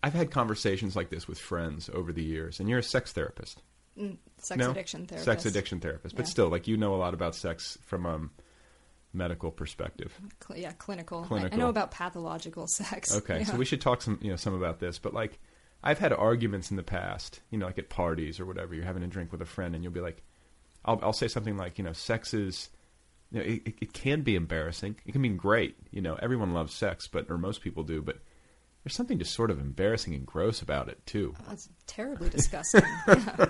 I've 0.02 0.14
had 0.14 0.32
conversations 0.32 0.96
like 0.96 1.10
this 1.10 1.28
with 1.28 1.38
friends 1.40 1.90
over 1.94 2.12
the 2.14 2.24
years, 2.24 2.60
and 2.60 2.70
you're 2.70 2.80
a 2.80 2.84
sex 2.84 3.12
therapist. 3.12 3.62
Mm, 4.00 4.18
sex 4.38 4.58
no? 4.58 4.72
addiction 4.72 5.06
therapist. 5.06 5.26
Sex 5.26 5.46
addiction 5.46 5.80
therapist, 5.80 6.16
but 6.16 6.26
Yeah. 6.26 6.32
still, 6.32 6.50
like 6.50 6.68
you 6.68 6.78
know 6.78 6.96
a 6.96 6.98
lot 6.98 7.14
about 7.14 7.36
sex 7.36 7.78
from 7.84 8.06
um, 8.06 8.32
medical 9.14 9.52
perspective. 9.52 10.18
Cl- 10.46 10.60
yeah, 10.60 10.72
clinical. 10.74 11.28
I- 11.30 11.50
I, 11.52 11.56
know 11.56 11.70
about 11.70 11.92
pathological 11.92 12.68
sex. 12.68 13.16
Okay, 13.16 13.40
Yeah. 13.40 13.46
so 13.46 13.58
we 13.58 13.66
should 13.66 13.82
talk 13.82 14.02
some, 14.02 14.20
you 14.22 14.30
know, 14.30 14.36
some 14.36 14.54
about 14.54 14.80
this. 14.80 15.00
But 15.00 15.14
like, 15.14 15.40
I've 15.84 16.00
had 16.00 16.14
arguments 16.14 16.70
in 16.72 16.78
the 16.78 16.84
past, 16.84 17.42
you 17.50 17.58
know, 17.58 17.66
like 17.66 17.78
at 17.80 17.90
parties 17.90 18.40
or 18.40 18.46
whatever. 18.46 18.76
You're 18.76 18.86
having 18.86 19.04
a 19.04 19.08
drink 19.08 19.32
with 19.32 19.42
a 19.42 19.46
friend, 19.46 19.74
and 19.76 19.84
you'll 19.84 19.94
be 19.94 20.00
like, 20.02 20.22
I'll, 20.86 21.00
I'll 21.02 21.14
say 21.14 21.28
something 21.28 21.58
like, 21.58 21.78
you 21.78 21.84
know, 21.84 21.94
sex 21.94 22.34
is, 22.34 22.70
you 23.32 23.40
know, 23.40 23.46
it, 23.46 23.62
it, 23.66 23.74
it 23.82 23.94
can 23.94 24.22
be 24.22 24.36
embarrassing. 24.36 24.96
It 25.06 25.12
can 25.12 25.22
be 25.22 25.30
great. 25.30 25.76
You 25.92 26.02
know, 26.02 26.16
everyone 26.22 26.54
loves 26.54 26.74
sex, 26.74 27.08
but 27.08 27.26
or 27.30 27.38
most 27.38 27.62
people 27.62 27.84
do, 27.84 28.02
but 28.02 28.18
there's 28.84 28.96
something 28.96 29.20
just 29.20 29.34
sort 29.34 29.52
of 29.52 29.60
embarrassing 29.60 30.16
and 30.16 30.26
gross 30.26 30.62
about 30.62 30.90
it 30.90 31.06
too. 31.06 31.36
That's 31.48 31.70
terribly 31.86 32.30
disgusting. 32.30 32.84
yeah. 33.08 33.46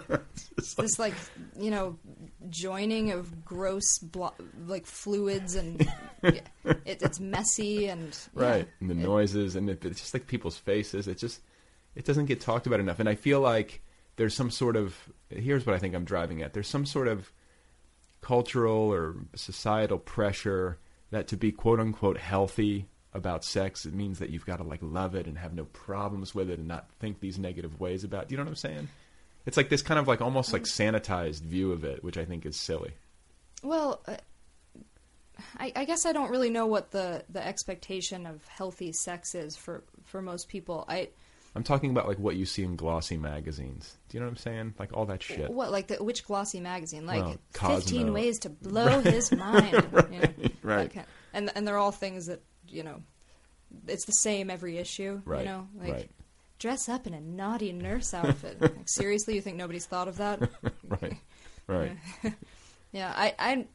It's 0.58 0.76
this 0.76 1.00
like 1.00 1.14
you 1.58 1.72
know 1.72 1.98
joining 2.50 3.12
of 3.12 3.46
gross 3.46 3.98
blo- 4.00 4.34
like 4.68 4.86
fluids 4.86 5.56
and 5.56 5.88
yeah, 6.24 6.32
it, 6.64 7.02
it's 7.02 7.20
messy 7.20 7.88
and 7.88 8.18
yeah. 8.36 8.44
right 8.44 8.68
and 8.80 8.90
the 8.90 8.96
noises 8.96 9.56
and 9.56 9.70
it, 9.70 9.86
it's 9.86 10.00
just 10.00 10.14
like 10.14 10.28
people's 10.28 10.58
faces 10.58 11.08
it 11.08 11.18
just 11.18 11.42
it 11.96 12.06
doesn't 12.06 12.26
get 12.26 12.42
talked 12.42 12.68
about 12.68 12.80
enough 12.80 13.00
and 13.00 13.08
i 13.10 13.16
feel 13.16 13.40
like 13.40 13.82
there's 14.16 14.34
some 14.34 14.50
sort 14.50 14.76
of 14.76 14.96
here's 15.30 15.66
what 15.66 15.76
i 15.76 15.80
think 15.80 15.96
i'm 15.96 16.06
driving 16.06 16.42
at 16.42 16.54
there's 16.54 16.68
some 16.68 16.86
sort 16.86 17.08
of 17.08 17.32
cultural 18.22 18.92
or 18.92 19.16
societal 19.36 19.98
pressure 19.98 20.78
that 21.12 21.28
to 21.28 21.38
be 21.38 21.52
quote 21.52 21.80
unquote 21.80 22.18
healthy 22.18 22.88
about 23.14 23.44
sex 23.44 23.86
it 23.86 23.94
means 23.94 24.20
that 24.20 24.30
you've 24.30 24.46
got 24.46 24.58
to 24.58 24.64
like 24.64 24.80
love 24.82 25.16
it 25.16 25.28
and 25.28 25.38
have 25.38 25.54
no 25.54 25.66
problems 25.66 26.34
with 26.34 26.50
it 26.50 26.60
and 26.60 26.68
not 26.68 26.90
think 27.00 27.20
these 27.20 27.38
negative 27.38 27.80
ways 27.80 28.04
about 28.04 28.28
do 28.28 28.34
you 28.34 28.38
know 28.38 28.44
what 28.44 28.50
i'm 28.50 28.56
saying? 28.56 28.88
It's 29.46 29.58
like 29.58 29.70
this 29.70 29.82
kind 29.82 30.00
of 30.00 30.08
like 30.08 30.22
almost 30.22 30.54
like 30.54 30.64
sanitized 30.64 31.42
view 31.42 31.72
of 31.72 31.84
it 31.84 32.04
which 32.04 32.18
i 32.18 32.26
think 32.26 32.46
is 32.46 32.56
silly. 32.56 32.94
Well, 33.64 34.02
uh, 34.08 34.16
I, 35.58 35.72
I 35.76 35.86
guess 35.86 36.06
I 36.06 36.14
don't 36.14 36.32
really 36.32 36.50
know 36.50 36.66
what 36.66 36.92
the, 36.92 37.24
the 37.30 37.46
expectation 37.46 38.26
of 38.26 38.46
healthy 38.48 38.92
sex 38.92 39.36
is 39.36 39.56
for, 39.56 39.84
for 40.06 40.22
most 40.22 40.48
people. 40.48 40.86
I 40.88 41.10
i'm 41.54 41.64
talking 41.64 41.90
about 41.90 42.08
like 42.08 42.18
what 42.18 42.38
you 42.38 42.46
see 42.46 42.64
in 42.64 42.76
glossy 42.76 43.18
magazines. 43.18 43.98
Do 44.08 44.18
you 44.18 44.22
know 44.22 44.28
what 44.28 44.32
i'm 44.32 44.38
saying? 44.38 44.74
Like 44.80 44.94
all 44.94 45.06
that 45.08 45.22
shit. 45.22 45.50
What 45.50 45.72
like 45.72 45.88
the 45.88 46.02
which 46.04 46.24
glossy 46.26 46.60
magazine? 46.62 47.06
Like 47.06 47.24
Well, 47.24 47.38
fifteen 47.76 48.14
ways 48.14 48.40
to 48.40 48.50
blow 48.50 49.02
his 49.02 49.32
mind. 49.32 49.86
you 50.12 50.20
know, 50.20 50.30
right. 50.64 50.92
and 51.34 51.52
and 51.54 51.68
they're 51.68 51.78
all 51.78 51.92
things 51.92 52.28
that 52.28 52.42
you 52.72 52.84
know, 52.84 53.02
it's 53.88 54.06
the 54.06 54.12
same 54.14 54.50
every 54.50 54.78
issue. 54.78 55.22
Right, 55.26 55.40
You 55.40 55.46
know, 55.46 55.68
like 55.80 55.94
right. 55.94 56.12
dress 56.60 56.90
up 56.90 57.08
in 57.08 57.14
a 57.14 57.22
naughty 57.22 57.72
nurse 57.72 58.14
outfit. 58.14 58.62
like, 58.62 58.76
seriously, 58.86 59.36
you 59.36 59.42
think 59.42 59.58
nobody's 59.58 59.86
thought 59.86 60.08
of 60.08 60.18
that? 60.18 60.40
right 60.88 61.18
right 61.68 61.98
Yeah, 62.92 63.14
I, 63.16 63.34
I, 63.40 63.66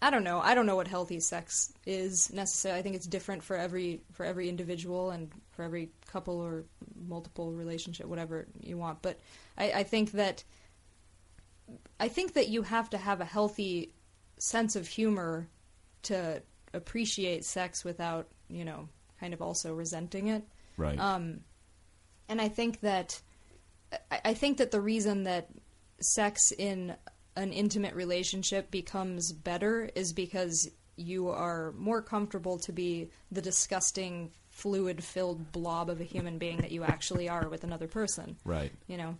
I 0.00 0.10
don't 0.10 0.22
know. 0.22 0.40
I 0.40 0.54
don't 0.54 0.66
know 0.66 0.76
what 0.76 0.86
healthy 0.86 1.18
sex 1.18 1.72
is 1.84 2.32
necessarily. 2.32 2.78
I 2.78 2.82
think 2.82 2.94
it's 2.94 3.06
different 3.06 3.42
for 3.42 3.56
every 3.56 4.02
for 4.12 4.24
every 4.24 4.48
individual 4.48 5.10
and 5.10 5.30
for 5.50 5.64
every 5.64 5.90
couple 6.06 6.40
or 6.40 6.64
multiple 7.08 7.52
relationship, 7.52 8.06
whatever 8.06 8.46
you 8.60 8.78
want. 8.78 9.02
But 9.02 9.18
I, 9.58 9.72
I 9.72 9.82
think 9.82 10.12
that 10.12 10.44
I 11.98 12.06
think 12.08 12.34
that 12.34 12.48
you 12.48 12.62
have 12.62 12.90
to 12.90 12.98
have 12.98 13.20
a 13.20 13.24
healthy 13.24 13.94
sense 14.38 14.76
of 14.76 14.86
humor 14.86 15.48
to 16.02 16.42
appreciate 16.74 17.44
sex 17.44 17.84
without, 17.84 18.28
you 18.48 18.64
know, 18.64 18.88
kind 19.20 19.34
of 19.34 19.42
also 19.42 19.74
resenting 19.74 20.28
it. 20.28 20.42
Right. 20.76 20.98
Um, 20.98 21.40
and 22.28 22.40
I 22.40 22.48
think 22.48 22.80
that 22.80 23.20
I, 24.10 24.20
I 24.26 24.34
think 24.34 24.58
that 24.58 24.70
the 24.70 24.80
reason 24.80 25.24
that 25.24 25.48
sex 26.00 26.52
in 26.52 26.94
an 27.36 27.52
intimate 27.52 27.94
relationship 27.94 28.70
becomes 28.70 29.32
better 29.32 29.90
is 29.94 30.12
because 30.12 30.68
you 30.96 31.28
are 31.28 31.72
more 31.78 32.02
comfortable 32.02 32.58
to 32.58 32.72
be 32.72 33.10
the 33.30 33.40
disgusting 33.40 34.30
fluid 34.50 35.02
filled 35.02 35.50
blob 35.52 35.88
of 35.88 36.00
a 36.00 36.04
human 36.04 36.36
being 36.36 36.58
that 36.58 36.70
you 36.70 36.84
actually 36.84 37.28
are 37.28 37.48
with 37.48 37.64
another 37.64 37.88
person 37.88 38.36
Right. 38.44 38.70
you 38.86 38.98
know 38.98 39.16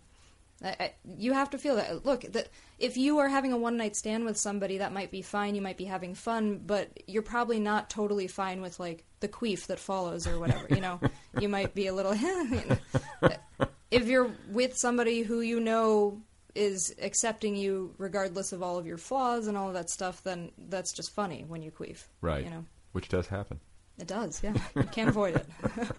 I, 0.63 0.67
I, 0.79 0.93
you 1.17 1.33
have 1.33 1.49
to 1.51 1.57
feel 1.57 1.75
that. 1.75 2.05
Look 2.05 2.21
that 2.21 2.47
if 2.79 2.95
you 2.97 3.19
are 3.19 3.27
having 3.27 3.51
a 3.53 3.57
one 3.57 3.75
night 3.77 3.95
stand 3.95 4.25
with 4.25 4.37
somebody 4.37 4.77
that 4.79 4.93
might 4.93 5.11
be 5.11 5.21
fine 5.21 5.55
you 5.55 5.61
might 5.61 5.77
be 5.77 5.85
having 5.85 6.15
fun 6.15 6.61
but 6.65 6.89
you're 7.07 7.21
probably 7.21 7.59
not 7.59 7.89
totally 7.89 8.27
fine 8.27 8.61
with 8.61 8.79
like 8.79 9.03
the 9.19 9.27
queef 9.27 9.67
that 9.67 9.79
follows 9.79 10.25
or 10.27 10.39
whatever 10.39 10.65
you 10.69 10.81
know? 10.81 10.99
You 11.39 11.49
might 11.49 11.73
be 11.75 11.87
a 11.87 11.93
little 11.93 12.13
if 13.91 14.07
you're 14.07 14.31
with 14.51 14.77
somebody 14.77 15.21
who 15.23 15.41
you 15.41 15.59
know 15.59 16.21
is 16.55 16.93
accepting 17.01 17.55
you 17.55 17.93
regardless 17.97 18.51
of 18.53 18.61
all 18.61 18.77
of 18.77 18.85
your 18.85 18.97
flaws 18.97 19.47
and 19.47 19.57
all 19.57 19.67
of 19.69 19.73
that 19.73 19.89
stuff 19.89 20.21
then 20.23 20.51
that's 20.69 20.93
just 20.93 21.11
funny 21.11 21.43
when 21.47 21.61
you 21.61 21.71
queef 21.71 22.05
Right. 22.21 22.43
you 22.43 22.49
know? 22.51 22.65
Which 22.91 23.09
does 23.09 23.27
happen. 23.27 23.59
it 23.99 24.07
does 24.07 24.41
yeah. 24.43 24.53
You 24.75 24.83
can't 24.83 25.09
avoid 25.09 25.35
it. 25.35 25.87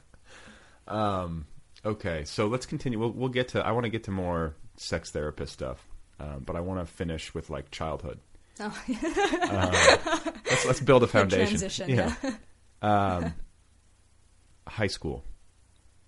Um, 0.86 1.46
okay, 1.84 2.24
so 2.24 2.46
let's 2.46 2.66
continue. 2.66 2.98
We'll 2.98 3.10
we'll 3.12 3.28
get 3.28 3.48
to. 3.48 3.64
I 3.64 3.72
want 3.72 3.84
to 3.84 3.90
get 3.90 4.04
to 4.04 4.10
more 4.10 4.54
sex 4.76 5.10
therapist 5.10 5.52
stuff, 5.52 5.86
um, 6.20 6.42
but 6.44 6.56
I 6.56 6.60
want 6.60 6.80
to 6.80 6.86
finish 6.86 7.34
with 7.34 7.50
like 7.50 7.70
childhood. 7.70 8.18
Oh. 8.60 8.82
Uh, 9.44 10.30
let's 10.50 10.66
let's 10.66 10.80
build 10.80 11.02
a 11.02 11.06
foundation. 11.18 11.58
transition, 11.58 11.90
yeah. 11.90 12.14
um, 12.82 13.34
high 14.66 14.86
school, 14.86 15.22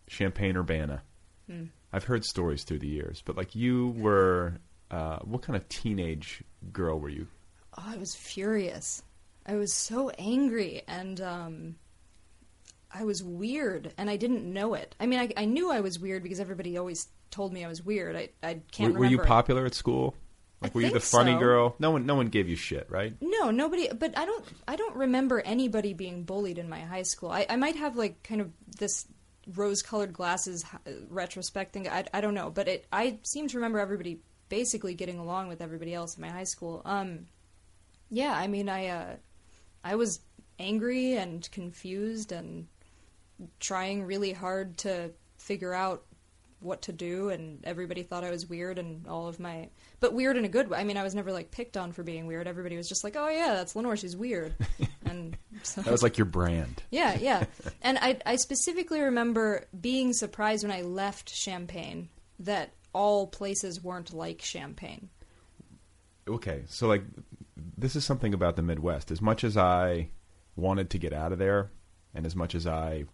Champaign 0.08 0.56
Urbana. 0.56 1.02
Hmm. 1.48 1.64
I've 1.92 2.04
heard 2.04 2.24
stories 2.24 2.64
through 2.64 2.80
the 2.80 2.88
years, 2.88 3.22
but 3.24 3.36
like 3.36 3.54
you 3.54 3.94
were, 3.96 4.54
uh, 4.90 5.18
what 5.20 5.42
kind 5.42 5.56
of 5.56 5.68
teenage 5.68 6.42
girl 6.72 6.98
were 6.98 7.08
you? 7.08 7.26
Oh, 7.78 7.84
I 7.86 7.96
was 7.96 8.14
furious. 8.14 9.02
I 9.46 9.54
was 9.56 9.72
so 9.72 10.10
angry, 10.18 10.82
and 10.88 11.20
um, 11.20 11.76
I 12.92 13.04
was 13.04 13.22
weird, 13.22 13.92
and 13.98 14.08
I 14.08 14.16
didn't 14.16 14.50
know 14.50 14.74
it. 14.74 14.94
I 14.98 15.06
mean, 15.06 15.20
I, 15.20 15.30
I 15.36 15.44
knew 15.44 15.70
I 15.70 15.80
was 15.80 15.98
weird 15.98 16.22
because 16.22 16.40
everybody 16.40 16.76
always 16.78 17.08
told 17.30 17.52
me 17.52 17.64
I 17.64 17.68
was 17.68 17.84
weird. 17.84 18.16
I, 18.16 18.28
I 18.42 18.60
can't 18.72 18.94
were, 18.94 19.00
were 19.00 19.06
you 19.06 19.18
popular 19.18 19.66
at 19.66 19.74
school? 19.74 20.14
Like, 20.60 20.74
were 20.74 20.80
you 20.80 20.90
the 20.90 21.00
funny 21.00 21.32
so. 21.32 21.38
girl? 21.38 21.76
No 21.78 21.90
one, 21.90 22.06
no 22.06 22.14
one 22.14 22.28
gave 22.28 22.48
you 22.48 22.56
shit, 22.56 22.86
right? 22.88 23.14
No, 23.20 23.50
nobody. 23.50 23.88
But 23.92 24.16
I 24.16 24.24
don't. 24.24 24.44
I 24.66 24.76
don't 24.76 24.96
remember 24.96 25.40
anybody 25.40 25.92
being 25.92 26.22
bullied 26.22 26.58
in 26.58 26.68
my 26.68 26.80
high 26.80 27.02
school. 27.02 27.30
I, 27.30 27.46
I 27.48 27.56
might 27.56 27.76
have 27.76 27.96
like 27.96 28.22
kind 28.22 28.40
of 28.40 28.50
this 28.78 29.06
rose-colored 29.54 30.12
glasses 30.12 30.64
retrospect 31.08 31.72
thing. 31.72 31.88
I, 31.88 32.04
I 32.14 32.20
don't 32.20 32.34
know, 32.34 32.50
but 32.50 32.68
it. 32.68 32.86
I 32.90 33.18
seem 33.22 33.48
to 33.48 33.58
remember 33.58 33.78
everybody 33.78 34.20
basically 34.48 34.94
getting 34.94 35.18
along 35.18 35.48
with 35.48 35.60
everybody 35.60 35.92
else 35.92 36.16
in 36.16 36.22
my 36.22 36.30
high 36.30 36.44
school. 36.44 36.80
Um, 36.84 37.26
yeah, 38.08 38.32
I 38.32 38.46
mean, 38.46 38.68
I 38.68 38.86
uh, 38.86 39.16
I 39.84 39.96
was 39.96 40.20
angry 40.58 41.14
and 41.14 41.48
confused 41.50 42.32
and 42.32 42.66
trying 43.60 44.04
really 44.04 44.32
hard 44.32 44.78
to 44.78 45.10
figure 45.38 45.74
out 45.74 46.04
what 46.60 46.82
to 46.82 46.92
do 46.92 47.28
and 47.28 47.62
everybody 47.64 48.02
thought 48.02 48.24
I 48.24 48.30
was 48.30 48.46
weird 48.46 48.78
and 48.78 49.06
all 49.06 49.28
of 49.28 49.38
my 49.38 49.68
but 50.00 50.14
weird 50.14 50.36
in 50.38 50.44
a 50.46 50.48
good 50.48 50.68
way. 50.70 50.78
I 50.78 50.84
mean, 50.84 50.96
I 50.96 51.02
was 51.02 51.14
never 51.14 51.30
like 51.30 51.50
picked 51.50 51.76
on 51.76 51.92
for 51.92 52.02
being 52.02 52.26
weird. 52.26 52.46
Everybody 52.48 52.76
was 52.76 52.88
just 52.88 53.04
like, 53.04 53.14
"Oh 53.16 53.28
yeah, 53.28 53.54
that's 53.54 53.76
Lenore, 53.76 53.96
she's 53.96 54.16
weird." 54.16 54.54
And 55.04 55.36
so 55.62 55.82
That 55.82 55.92
was 55.92 56.02
like 56.02 56.18
your 56.18 56.24
brand. 56.24 56.82
Yeah, 56.90 57.16
yeah. 57.16 57.44
And 57.82 57.96
I 57.98 58.18
I 58.26 58.36
specifically 58.36 59.00
remember 59.00 59.66
being 59.78 60.12
surprised 60.12 60.64
when 60.64 60.72
I 60.76 60.82
left 60.82 61.32
Champaign 61.32 62.08
that 62.40 62.72
all 62.92 63.26
places 63.28 63.82
weren't 63.84 64.12
like 64.12 64.38
Champaign. 64.38 65.08
okay, 66.28 66.64
so 66.68 66.88
like 66.88 67.04
this 67.76 67.94
is 67.96 68.04
something 68.04 68.34
about 68.34 68.56
the 68.56 68.62
Midwest. 68.62 69.10
As 69.10 69.20
much 69.20 69.44
as 69.44 69.56
I 69.56 70.08
wanted 70.56 70.90
to 70.90 70.98
get 70.98 71.12
out 71.12 71.32
of 71.32 71.38
there, 71.38 71.70
and 72.14 72.26
as 72.26 72.34
much 72.34 72.54
as 72.54 72.66
I 72.66 73.04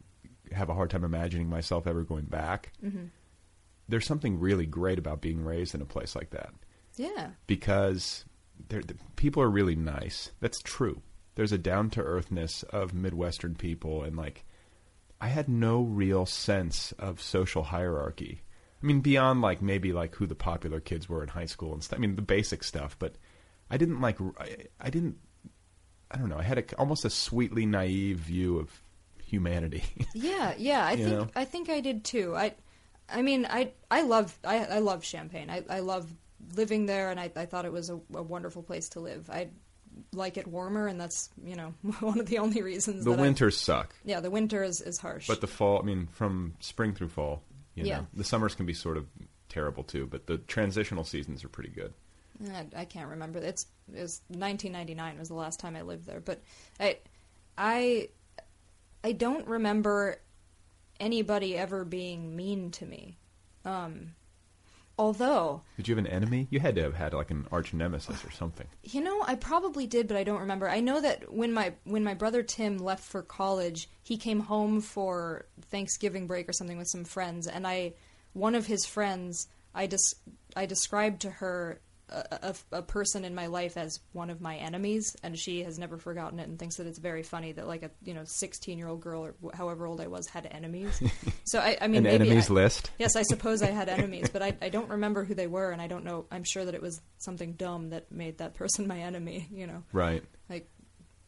have 0.53 0.68
a 0.68 0.74
hard 0.74 0.90
time 0.90 1.05
imagining 1.05 1.48
myself 1.48 1.86
ever 1.86 2.03
going 2.03 2.24
back, 2.26 2.72
Mhm. 2.84 3.11
there's 3.88 4.07
something 4.07 4.38
really 4.40 4.66
great 4.66 4.98
about 4.98 5.20
being 5.20 5.44
raised 5.44 5.74
in 5.74 5.82
a 5.82 5.86
place 5.86 6.14
like 6.16 6.30
that 6.30 6.53
Yeah. 6.96 7.32
because 7.46 8.24
the 8.68 8.96
people 9.16 9.42
are 9.42 9.50
really 9.50 9.74
nice. 9.76 10.30
That's 10.40 10.61
true. 10.62 11.03
There's 11.34 11.53
a 11.53 11.59
down 11.59 11.90
to 11.90 12.03
earthness 12.03 12.62
of 12.64 12.94
Midwestern 12.94 13.55
people, 13.55 14.03
and 14.05 14.16
like 14.16 14.44
I 15.20 15.28
had 15.28 15.48
no 15.48 15.82
real 15.82 16.26
sense 16.26 16.92
of 16.92 17.20
social 17.22 17.62
hierarchy. 17.64 18.42
I 18.82 18.86
mean, 18.86 19.00
beyond 19.00 19.40
like 19.40 19.62
maybe 19.62 19.92
like 19.92 20.16
who 20.16 20.26
the 20.26 20.34
popular 20.34 20.80
kids 20.80 21.09
were 21.09 21.22
in 21.22 21.28
high 21.28 21.46
school 21.46 21.72
and 21.72 21.82
stuff. 21.82 21.98
I 21.98 22.00
mean, 22.00 22.16
the 22.16 22.22
basic 22.22 22.64
stuff, 22.64 22.98
but 22.98 23.16
I 23.70 23.76
didn't 23.76 24.00
like. 24.00 24.18
I, 24.38 24.66
I 24.80 24.90
didn't. 24.90 25.18
I 26.11 26.18
don't 26.18 26.28
know. 26.28 26.38
I 26.38 26.42
had 26.42 26.59
a, 26.59 26.76
almost 26.76 27.05
a 27.05 27.11
sweetly 27.11 27.64
naive 27.66 28.18
view 28.18 28.59
of 28.59 28.82
humanity. 29.33 29.83
Yeah, 30.14 30.55
yeah. 30.59 30.85
I 30.87 30.97
think 30.97 31.09
know? 31.09 31.26
I 31.35 31.45
think 31.47 31.68
I 31.70 31.80
did 31.80 32.05
too. 32.05 32.37
I, 32.37 32.55
I 33.09 33.22
mean, 33.22 33.47
I 33.49 33.72
I 33.91 34.03
love 34.03 34.39
I 34.45 34.59
I 34.64 34.78
love 34.80 35.03
Champaign. 35.03 35.49
I 35.51 35.64
I 35.68 35.80
love 35.80 36.07
living 36.55 36.87
there, 36.87 37.11
and 37.11 37.18
I 37.18 37.30
I 37.35 37.47
thought 37.47 37.64
it 37.64 37.72
was 37.72 37.89
a, 37.91 37.99
a 38.14 38.22
wonderful 38.22 38.62
place 38.62 38.91
to 38.91 39.01
live. 39.01 39.30
I 39.30 39.49
like 40.12 40.37
it 40.37 40.47
warmer, 40.47 40.87
and 40.87 41.01
that's 41.01 41.30
you 41.45 41.57
know 41.57 41.74
one 42.01 42.20
of 42.20 42.26
the 42.26 42.39
only 42.39 42.61
reasons. 42.62 43.05
the 43.05 43.11
that 43.11 43.18
I- 43.18 43.22
winters 43.22 43.57
suck, 43.59 43.95
yeah, 44.05 44.20
the 44.20 44.30
winter 44.30 44.62
is 44.62 44.80
is 44.83 44.99
harsh. 44.99 45.26
but 45.26 45.41
the 45.41 45.47
fall. 45.47 45.78
I 45.80 45.83
mean, 45.85 46.09
from 46.12 46.55
spring 46.61 46.95
through 46.95 47.09
fall. 47.09 47.43
You 47.74 47.85
Yeah. 47.87 47.99
know, 48.01 48.07
the 48.12 48.24
summers 48.24 48.55
can 48.55 48.66
be 48.66 48.74
sort 48.74 48.99
of 48.99 49.07
terrible 49.49 49.83
too. 49.83 50.07
But 50.07 50.26
the 50.26 50.37
transitional 50.37 51.05
seasons 51.05 51.43
are 51.43 51.49
pretty 51.49 51.70
good. 51.70 51.95
I, 52.53 52.66
I 52.83 52.85
can't 52.85 53.09
remember. 53.09 53.39
It's 53.39 53.66
it 53.95 54.01
was 54.03 54.20
1999 54.28 55.18
was 55.18 55.28
the 55.28 55.35
last 55.35 55.59
time 55.59 55.74
I 55.76 55.83
lived 55.83 56.05
there, 56.07 56.20
but 56.20 56.43
I 56.78 56.99
I 57.57 58.09
I 59.05 59.12
don't 59.12 59.46
remember 59.46 60.20
anybody 61.00 61.57
ever 61.57 61.84
being 61.84 62.36
mean 62.36 62.70
to 62.72 62.86
me. 62.86 63.18
Um, 63.64 64.14
although 64.98 65.62
Did 65.76 65.88
you 65.88 65.96
have 65.96 66.05
an 66.05 66.11
enemy? 66.11 66.46
You 66.50 66.61
had 66.61 66.76
to 66.76 66.82
have 66.82 66.94
had 66.94 67.12
like 67.12 67.30
an 67.30 67.46
arch 67.50 67.72
nemesis 67.74 68.24
or 68.24 68.30
something. 68.30 68.66
You 68.82 69.00
know, 69.00 69.22
I 69.26 69.34
probably 69.34 69.86
did, 69.86 70.09
but 70.09 70.16
I 70.16 70.24
don't 70.24 70.40
remember. 70.40 70.68
I 70.68 70.80
know 70.80 71.00
that 71.00 71.32
when 71.32 71.53
my 71.53 71.74
when 71.84 72.05
my 72.05 72.14
brother 72.14 72.42
Tim 72.42 72.78
left 72.78 73.05
for 73.05 73.22
college, 73.22 73.88
he 74.03 74.16
came 74.16 74.40
home 74.40 74.80
for 74.80 75.46
Thanksgiving 75.70 76.26
break 76.26 76.48
or 76.48 76.53
something 76.53 76.78
with 76.78 76.88
some 76.88 77.05
friends, 77.05 77.46
and 77.46 77.66
I 77.66 77.94
one 78.32 78.55
of 78.55 78.66
his 78.66 78.86
friends 78.86 79.48
I 79.74 79.86
des- 79.86 80.16
I 80.55 80.66
described 80.66 81.22
to 81.22 81.30
her 81.30 81.80
a, 82.13 82.55
a, 82.73 82.79
a 82.79 82.83
person 82.83 83.25
in 83.25 83.35
my 83.35 83.47
life 83.47 83.77
as 83.77 83.99
one 84.13 84.31
of 84.31 84.41
my 84.41 84.57
enemies, 84.57 85.17
and 85.23 85.39
she 85.39 85.63
has 85.65 85.79
never 85.79 85.97
forgotten 85.99 86.39
it 86.39 86.49
and 86.49 86.59
thinks 86.59 86.77
that 86.77 86.87
it's 86.87 86.99
very 86.99 87.23
funny 87.23 87.53
that 87.53 87.67
like 87.67 87.83
a 87.83 87.91
you 88.03 88.15
know 88.15 88.23
sixteen 88.25 88.79
year 88.79 88.89
old 88.89 89.01
girl 89.01 89.23
or 89.23 89.35
however 89.55 89.87
old 89.87 90.01
I 90.01 90.07
was 90.09 90.27
had 90.29 90.47
enemies. 90.51 91.03
So 91.45 91.59
I, 91.59 91.77
I 91.81 91.87
mean, 91.89 91.99
An 91.99 92.03
maybe 92.05 92.27
enemies 92.27 92.51
I- 92.51 92.55
list? 92.55 92.91
Yes, 92.99 93.17
I 93.17 93.23
suppose 93.23 93.63
I 93.63 93.67
had 93.71 93.89
enemies, 93.99 94.29
but 94.33 94.43
I, 94.43 94.57
I 94.63 94.69
don't 94.69 94.89
remember 94.91 95.25
who 95.25 95.35
they 95.35 95.47
were, 95.49 95.71
and 95.73 95.83
I 95.83 95.87
don't 95.89 96.05
know. 96.05 96.27
I'm 96.31 96.45
sure 96.45 96.65
that 96.65 96.75
it 96.75 96.81
was 96.83 97.01
something 97.19 97.55
dumb 97.55 97.91
that 97.91 98.13
made 98.13 98.39
that 98.39 98.55
person 98.55 98.87
my 98.87 99.01
enemy. 99.01 99.49
You 99.53 99.67
know, 99.67 99.83
Right. 99.93 100.23
Like, 100.49 100.69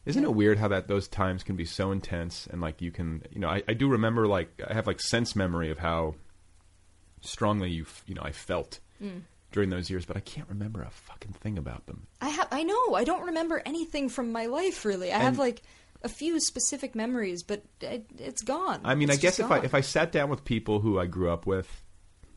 Isn't 0.05 0.23
it 0.23 0.33
weird 0.33 0.57
how 0.59 0.69
that 0.69 0.87
those 0.87 1.07
times 1.07 1.43
can 1.43 1.55
be 1.55 1.65
so 1.65 1.91
intense 1.91 2.47
and 2.51 2.61
like 2.61 2.81
you 2.81 2.91
can 2.91 3.23
you 3.31 3.39
know 3.39 3.49
I, 3.49 3.63
I 3.67 3.73
do 3.73 3.89
remember 3.89 4.27
like 4.27 4.49
I 4.67 4.73
have 4.73 4.87
like 4.87 5.01
sense 5.01 5.35
memory 5.35 5.69
of 5.71 5.79
how 5.79 6.15
strongly 7.21 7.71
you 7.71 7.85
you 8.05 8.15
know 8.15 8.21
I 8.23 8.31
felt 8.31 8.79
Mm. 9.03 9.23
During 9.55 9.69
those 9.69 9.89
years, 9.89 10.05
but 10.05 10.17
I 10.17 10.19
can't 10.19 10.49
remember 10.49 10.81
a 10.81 10.89
fucking 10.89 11.31
thing 11.31 11.57
about 11.57 11.85
them. 11.87 12.07
I 12.19 12.27
have. 12.27 12.49
I 12.51 12.63
know. 12.63 12.93
I 12.93 13.05
don't 13.05 13.27
remember 13.27 13.61
anything 13.65 14.09
from 14.09 14.33
my 14.33 14.47
life 14.47 14.83
really. 14.83 15.13
I 15.13 15.19
have 15.19 15.39
like 15.39 15.61
a 16.03 16.09
few 16.09 16.41
specific 16.41 16.93
memories, 16.93 17.41
but 17.41 17.63
it, 17.79 18.05
it's 18.19 18.41
gone. 18.41 18.81
I 18.83 18.95
mean, 18.95 19.09
It's 19.09 19.17
I 19.17 19.21
guess 19.21 19.39
if 19.39 19.49
I 19.49 19.59
if 19.59 19.73
I 19.73 19.79
sat 19.79 20.11
down 20.11 20.29
with 20.29 20.43
people 20.43 20.81
who 20.81 20.99
I 20.99 21.05
grew 21.05 21.31
up 21.31 21.45
with, 21.47 21.83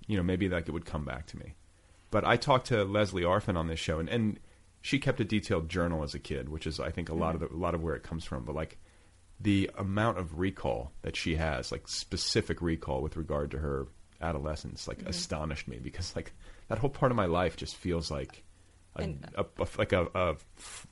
you 0.06 0.16
know, 0.16 0.22
maybe 0.22 0.48
like 0.48 0.68
it 0.68 0.70
would 0.70 0.86
come 0.86 1.04
back 1.04 1.26
to 1.26 1.36
me. 1.36 1.54
But 2.12 2.24
I 2.24 2.36
talked 2.36 2.68
to 2.68 2.84
Lesley 2.84 3.22
Arfin 3.22 3.56
on 3.56 3.66
this 3.66 3.80
show, 3.80 3.98
and, 3.98 4.08
and 4.08 4.38
she 4.80 5.00
kept 5.00 5.18
a 5.18 5.24
detailed 5.24 5.68
journal 5.68 6.04
as 6.04 6.14
a 6.14 6.20
kid, 6.20 6.48
which 6.48 6.68
is 6.68 6.78
I 6.78 6.92
think 6.92 7.08
a 7.08 7.14
lot 7.14 7.34
of 7.34 7.40
the, 7.40 7.48
a 7.52 7.58
lot 7.58 7.74
of 7.74 7.82
where 7.82 7.96
it 7.96 8.04
comes 8.04 8.24
from. 8.24 8.44
But 8.44 8.54
like 8.54 8.78
the 9.40 9.70
amount 9.76 10.18
of 10.18 10.38
recall 10.38 10.92
that 11.02 11.16
she 11.16 11.34
has, 11.34 11.72
like 11.72 11.88
specific 11.88 12.62
recall 12.62 13.02
with 13.02 13.16
regard 13.16 13.50
to 13.50 13.58
her 13.58 13.88
adolescence, 14.20 14.86
like 14.86 15.02
Mhm. 15.02 15.08
astonished 15.08 15.66
me 15.66 15.78
because 15.82 16.14
like 16.14 16.32
that 16.68 16.78
whole 16.78 16.90
part 16.90 17.12
of 17.12 17.16
my 17.16 17.26
life 17.26 17.56
just 17.56 17.76
feels 17.76 18.10
like 18.10 18.42
a, 18.96 19.02
And- 19.02 19.26
a, 19.36 19.44
a- 19.60 19.66
like 19.78 19.92
a, 19.92 20.06
a 20.14 20.36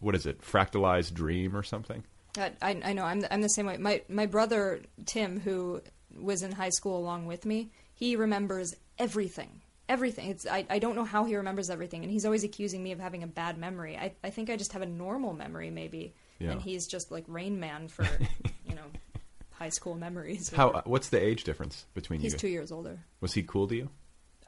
what 0.01 0.14
is 0.14 0.27
it 0.27 0.41
fractalized 0.43 1.14
dream 1.14 1.57
or 1.57 1.62
something. 1.62 2.05
I, 2.39 2.53
I, 2.61 2.81
I 2.85 2.93
know. 2.93 3.05
I'm 3.05 3.20
the, 3.20 3.33
I'm 3.33 3.41
the 3.43 3.49
same 3.49 3.66
way. 3.66 3.77
My 3.79 4.03
my 4.09 4.27
brother 4.27 4.81
Tim, 5.07 5.41
who 5.41 5.81
was 6.18 6.43
in 6.43 6.53
high 6.53 6.68
school 6.70 6.99
along 6.99 7.27
with 7.27 7.47
me, 7.47 7.70
he 7.95 8.16
remembers 8.16 8.74
everything. 8.99 9.62
Everything. 9.89 10.31
It's 10.31 10.47
I, 10.47 10.66
I 10.68 10.79
don't 10.79 10.97
know 10.97 11.05
how 11.05 11.24
he 11.24 11.37
remembers 11.37 11.70
everything, 11.70 12.03
and 12.03 12.11
he's 12.12 12.24
always 12.24 12.43
accusing 12.45 12.83
me 12.83 12.93
of 12.93 12.99
having 13.01 13.22
a 13.22 13.27
bad 13.27 13.57
memory. 13.57 13.97
I, 13.97 14.12
I 14.24 14.31
think 14.31 14.51
I 14.51 14.57
just 14.57 14.72
have 14.72 14.83
a 14.83 14.87
normal 14.87 15.33
memory, 15.33 15.70
maybe, 15.70 16.12
Yeah. 16.41 16.51
and 16.51 16.61
he's 16.61 16.87
just 16.89 17.11
like 17.11 17.24
Rain 17.29 17.59
Man 17.61 17.89
for 17.89 18.03
you 18.68 18.74
know 18.74 18.83
high 19.53 19.68
school 19.70 19.95
memories. 19.95 20.53
How? 20.55 20.70
uh, 20.70 20.83
What's 20.85 21.09
the 21.11 21.22
age 21.22 21.45
difference 21.45 21.87
between 21.95 22.20
you? 22.20 22.24
He's 22.24 22.35
two 22.35 22.49
years 22.49 22.70
older. 22.72 22.99
Was 23.20 23.33
he 23.33 23.43
cool 23.45 23.68
to 23.68 23.77
you? 23.77 23.89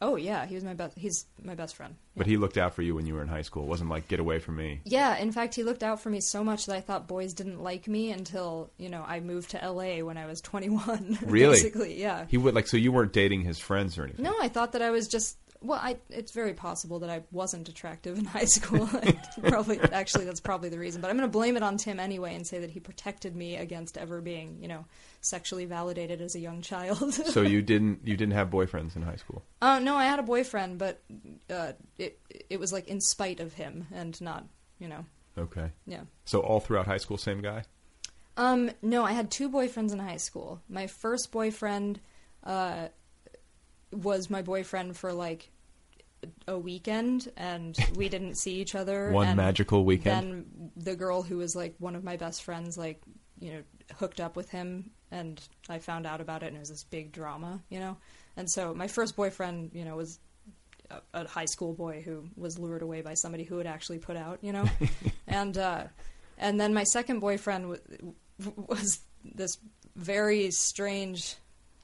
Oh 0.00 0.16
yeah, 0.16 0.46
he 0.46 0.54
was 0.54 0.62
my 0.62 0.74
best. 0.74 0.96
He's 0.96 1.26
my 1.42 1.54
best 1.54 1.74
friend. 1.74 1.96
But 2.16 2.26
he 2.26 2.36
looked 2.36 2.56
out 2.56 2.74
for 2.74 2.82
you 2.82 2.94
when 2.94 3.06
you 3.06 3.14
were 3.14 3.22
in 3.22 3.28
high 3.28 3.42
school. 3.42 3.64
It 3.64 3.68
wasn't 3.68 3.90
like 3.90 4.06
get 4.06 4.20
away 4.20 4.38
from 4.38 4.56
me. 4.56 4.80
Yeah, 4.84 5.16
in 5.16 5.32
fact, 5.32 5.54
he 5.54 5.64
looked 5.64 5.82
out 5.82 6.00
for 6.00 6.10
me 6.10 6.20
so 6.20 6.44
much 6.44 6.66
that 6.66 6.76
I 6.76 6.80
thought 6.80 7.08
boys 7.08 7.34
didn't 7.34 7.62
like 7.62 7.88
me 7.88 8.12
until 8.12 8.70
you 8.78 8.88
know 8.90 9.04
I 9.06 9.20
moved 9.20 9.50
to 9.50 9.62
L.A. 9.62 10.02
when 10.02 10.16
I 10.16 10.26
was 10.26 10.40
21. 10.40 11.18
Really? 11.28 11.54
Basically, 11.56 12.00
yeah. 12.00 12.26
He 12.28 12.36
would 12.38 12.54
like 12.54 12.68
so 12.68 12.76
you 12.76 12.92
weren't 12.92 13.12
dating 13.12 13.42
his 13.42 13.58
friends 13.58 13.98
or 13.98 14.04
anything. 14.04 14.24
No, 14.24 14.34
I 14.40 14.48
thought 14.48 14.72
that 14.72 14.82
I 14.82 14.90
was 14.90 15.08
just. 15.08 15.36
Well, 15.60 15.80
I, 15.82 15.96
it's 16.08 16.32
very 16.32 16.54
possible 16.54 17.00
that 17.00 17.10
I 17.10 17.22
wasn't 17.32 17.68
attractive 17.68 18.18
in 18.18 18.24
high 18.36 18.44
school. 18.44 18.88
probably, 19.42 19.80
actually, 19.80 20.24
that's 20.24 20.40
probably 20.40 20.68
the 20.68 20.78
reason. 20.78 21.00
But 21.00 21.10
I'm 21.10 21.16
going 21.16 21.28
to 21.28 21.32
blame 21.32 21.56
it 21.56 21.62
on 21.62 21.76
Tim 21.76 21.98
anyway 21.98 22.34
and 22.34 22.46
say 22.46 22.60
that 22.60 22.70
he 22.70 22.80
protected 22.80 23.34
me 23.34 23.56
against 23.56 23.98
ever 23.98 24.20
being, 24.20 24.58
you 24.60 24.68
know, 24.68 24.84
sexually 25.20 25.64
validated 25.64 26.20
as 26.20 26.34
a 26.34 26.38
young 26.38 26.62
child. 26.62 27.14
so 27.14 27.42
you 27.42 27.62
didn't 27.62 28.00
you 28.04 28.16
didn't 28.16 28.34
have 28.34 28.50
boyfriends 28.50 28.94
in 28.94 29.02
high 29.02 29.16
school. 29.16 29.42
Uh, 29.60 29.78
no, 29.80 29.96
I 29.96 30.04
had 30.04 30.18
a 30.18 30.22
boyfriend, 30.22 30.78
but 30.78 31.02
uh, 31.50 31.72
it 31.98 32.18
it 32.48 32.60
was 32.60 32.72
like 32.72 32.88
in 32.88 33.00
spite 33.00 33.40
of 33.40 33.54
him 33.54 33.86
and 33.92 34.20
not, 34.20 34.44
you 34.78 34.88
know. 34.88 35.04
Okay. 35.36 35.70
Yeah. 35.86 36.02
So 36.24 36.40
all 36.40 36.60
throughout 36.60 36.86
high 36.86 36.96
school, 36.98 37.16
same 37.16 37.40
guy. 37.40 37.64
Um, 38.36 38.70
no, 38.82 39.04
I 39.04 39.12
had 39.12 39.30
two 39.30 39.50
boyfriends 39.50 39.92
in 39.92 39.98
high 39.98 40.16
school. 40.16 40.62
My 40.68 40.86
first 40.86 41.32
boyfriend 41.32 42.00
uh, 42.44 42.88
was 43.92 44.30
my 44.30 44.42
boyfriend 44.42 44.96
for 44.96 45.12
like 45.12 45.50
a 46.46 46.58
weekend, 46.58 47.30
and 47.36 47.76
we 47.94 48.08
didn't 48.08 48.38
see 48.38 48.60
each 48.60 48.74
other. 48.74 49.10
One 49.12 49.36
magical 49.36 49.84
weekend? 49.84 50.46
Then 50.56 50.70
the 50.76 50.96
girl 50.96 51.22
who 51.22 51.38
was 51.38 51.54
like 51.54 51.74
one 51.78 51.94
of 51.94 52.04
my 52.04 52.16
best 52.16 52.42
friends, 52.42 52.76
like 52.76 53.00
you 53.40 53.52
know, 53.52 53.62
hooked 53.96 54.20
up 54.20 54.36
with 54.36 54.50
him, 54.50 54.90
and 55.10 55.40
I 55.68 55.78
found 55.78 56.06
out 56.06 56.20
about 56.20 56.42
it, 56.42 56.46
and 56.46 56.56
it 56.56 56.60
was 56.60 56.70
this 56.70 56.84
big 56.84 57.12
drama, 57.12 57.60
you 57.68 57.78
know. 57.78 57.96
And 58.36 58.50
so 58.50 58.74
my 58.74 58.88
first 58.88 59.16
boyfriend, 59.16 59.70
you 59.74 59.84
know, 59.84 59.96
was 59.96 60.18
a, 60.90 61.00
a 61.14 61.28
high 61.28 61.44
school 61.46 61.72
boy 61.72 62.02
who 62.04 62.28
was 62.36 62.58
lured 62.58 62.82
away 62.82 63.00
by 63.02 63.14
somebody 63.14 63.44
who 63.44 63.58
had 63.58 63.66
actually 63.66 63.98
put 63.98 64.16
out, 64.16 64.38
you 64.42 64.52
know, 64.52 64.64
and 65.26 65.56
uh, 65.56 65.84
and 66.36 66.60
then 66.60 66.74
my 66.74 66.84
second 66.84 67.20
boyfriend 67.20 67.64
w- 67.64 68.14
w- 68.40 68.66
was 68.68 69.00
this 69.24 69.56
very 69.96 70.50
strange. 70.50 71.36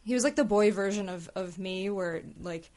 He 0.05 0.15
was 0.15 0.25
like 0.25 0.37
the 0.37 0.45
boy 0.45 0.71
version 0.71 1.09
of 1.09 1.29
of 1.35 1.59
me, 1.59 1.91
where 1.91 2.23
like 2.41 2.71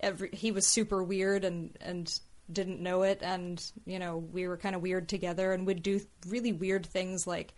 every 0.00 0.30
he 0.32 0.52
was 0.52 0.66
super 0.66 1.02
weird 1.02 1.44
and 1.44 1.76
and 1.80 2.12
didn't 2.52 2.80
know 2.80 3.02
it, 3.02 3.20
and 3.22 3.62
you 3.86 3.98
know 3.98 4.18
we 4.18 4.48
were 4.48 4.56
kind 4.56 4.74
of 4.74 4.82
weird 4.82 5.08
together, 5.08 5.52
and 5.52 5.66
would 5.66 5.82
do 5.82 6.00
really 6.26 6.52
weird 6.52 6.86
things 6.86 7.26
like 7.26 7.54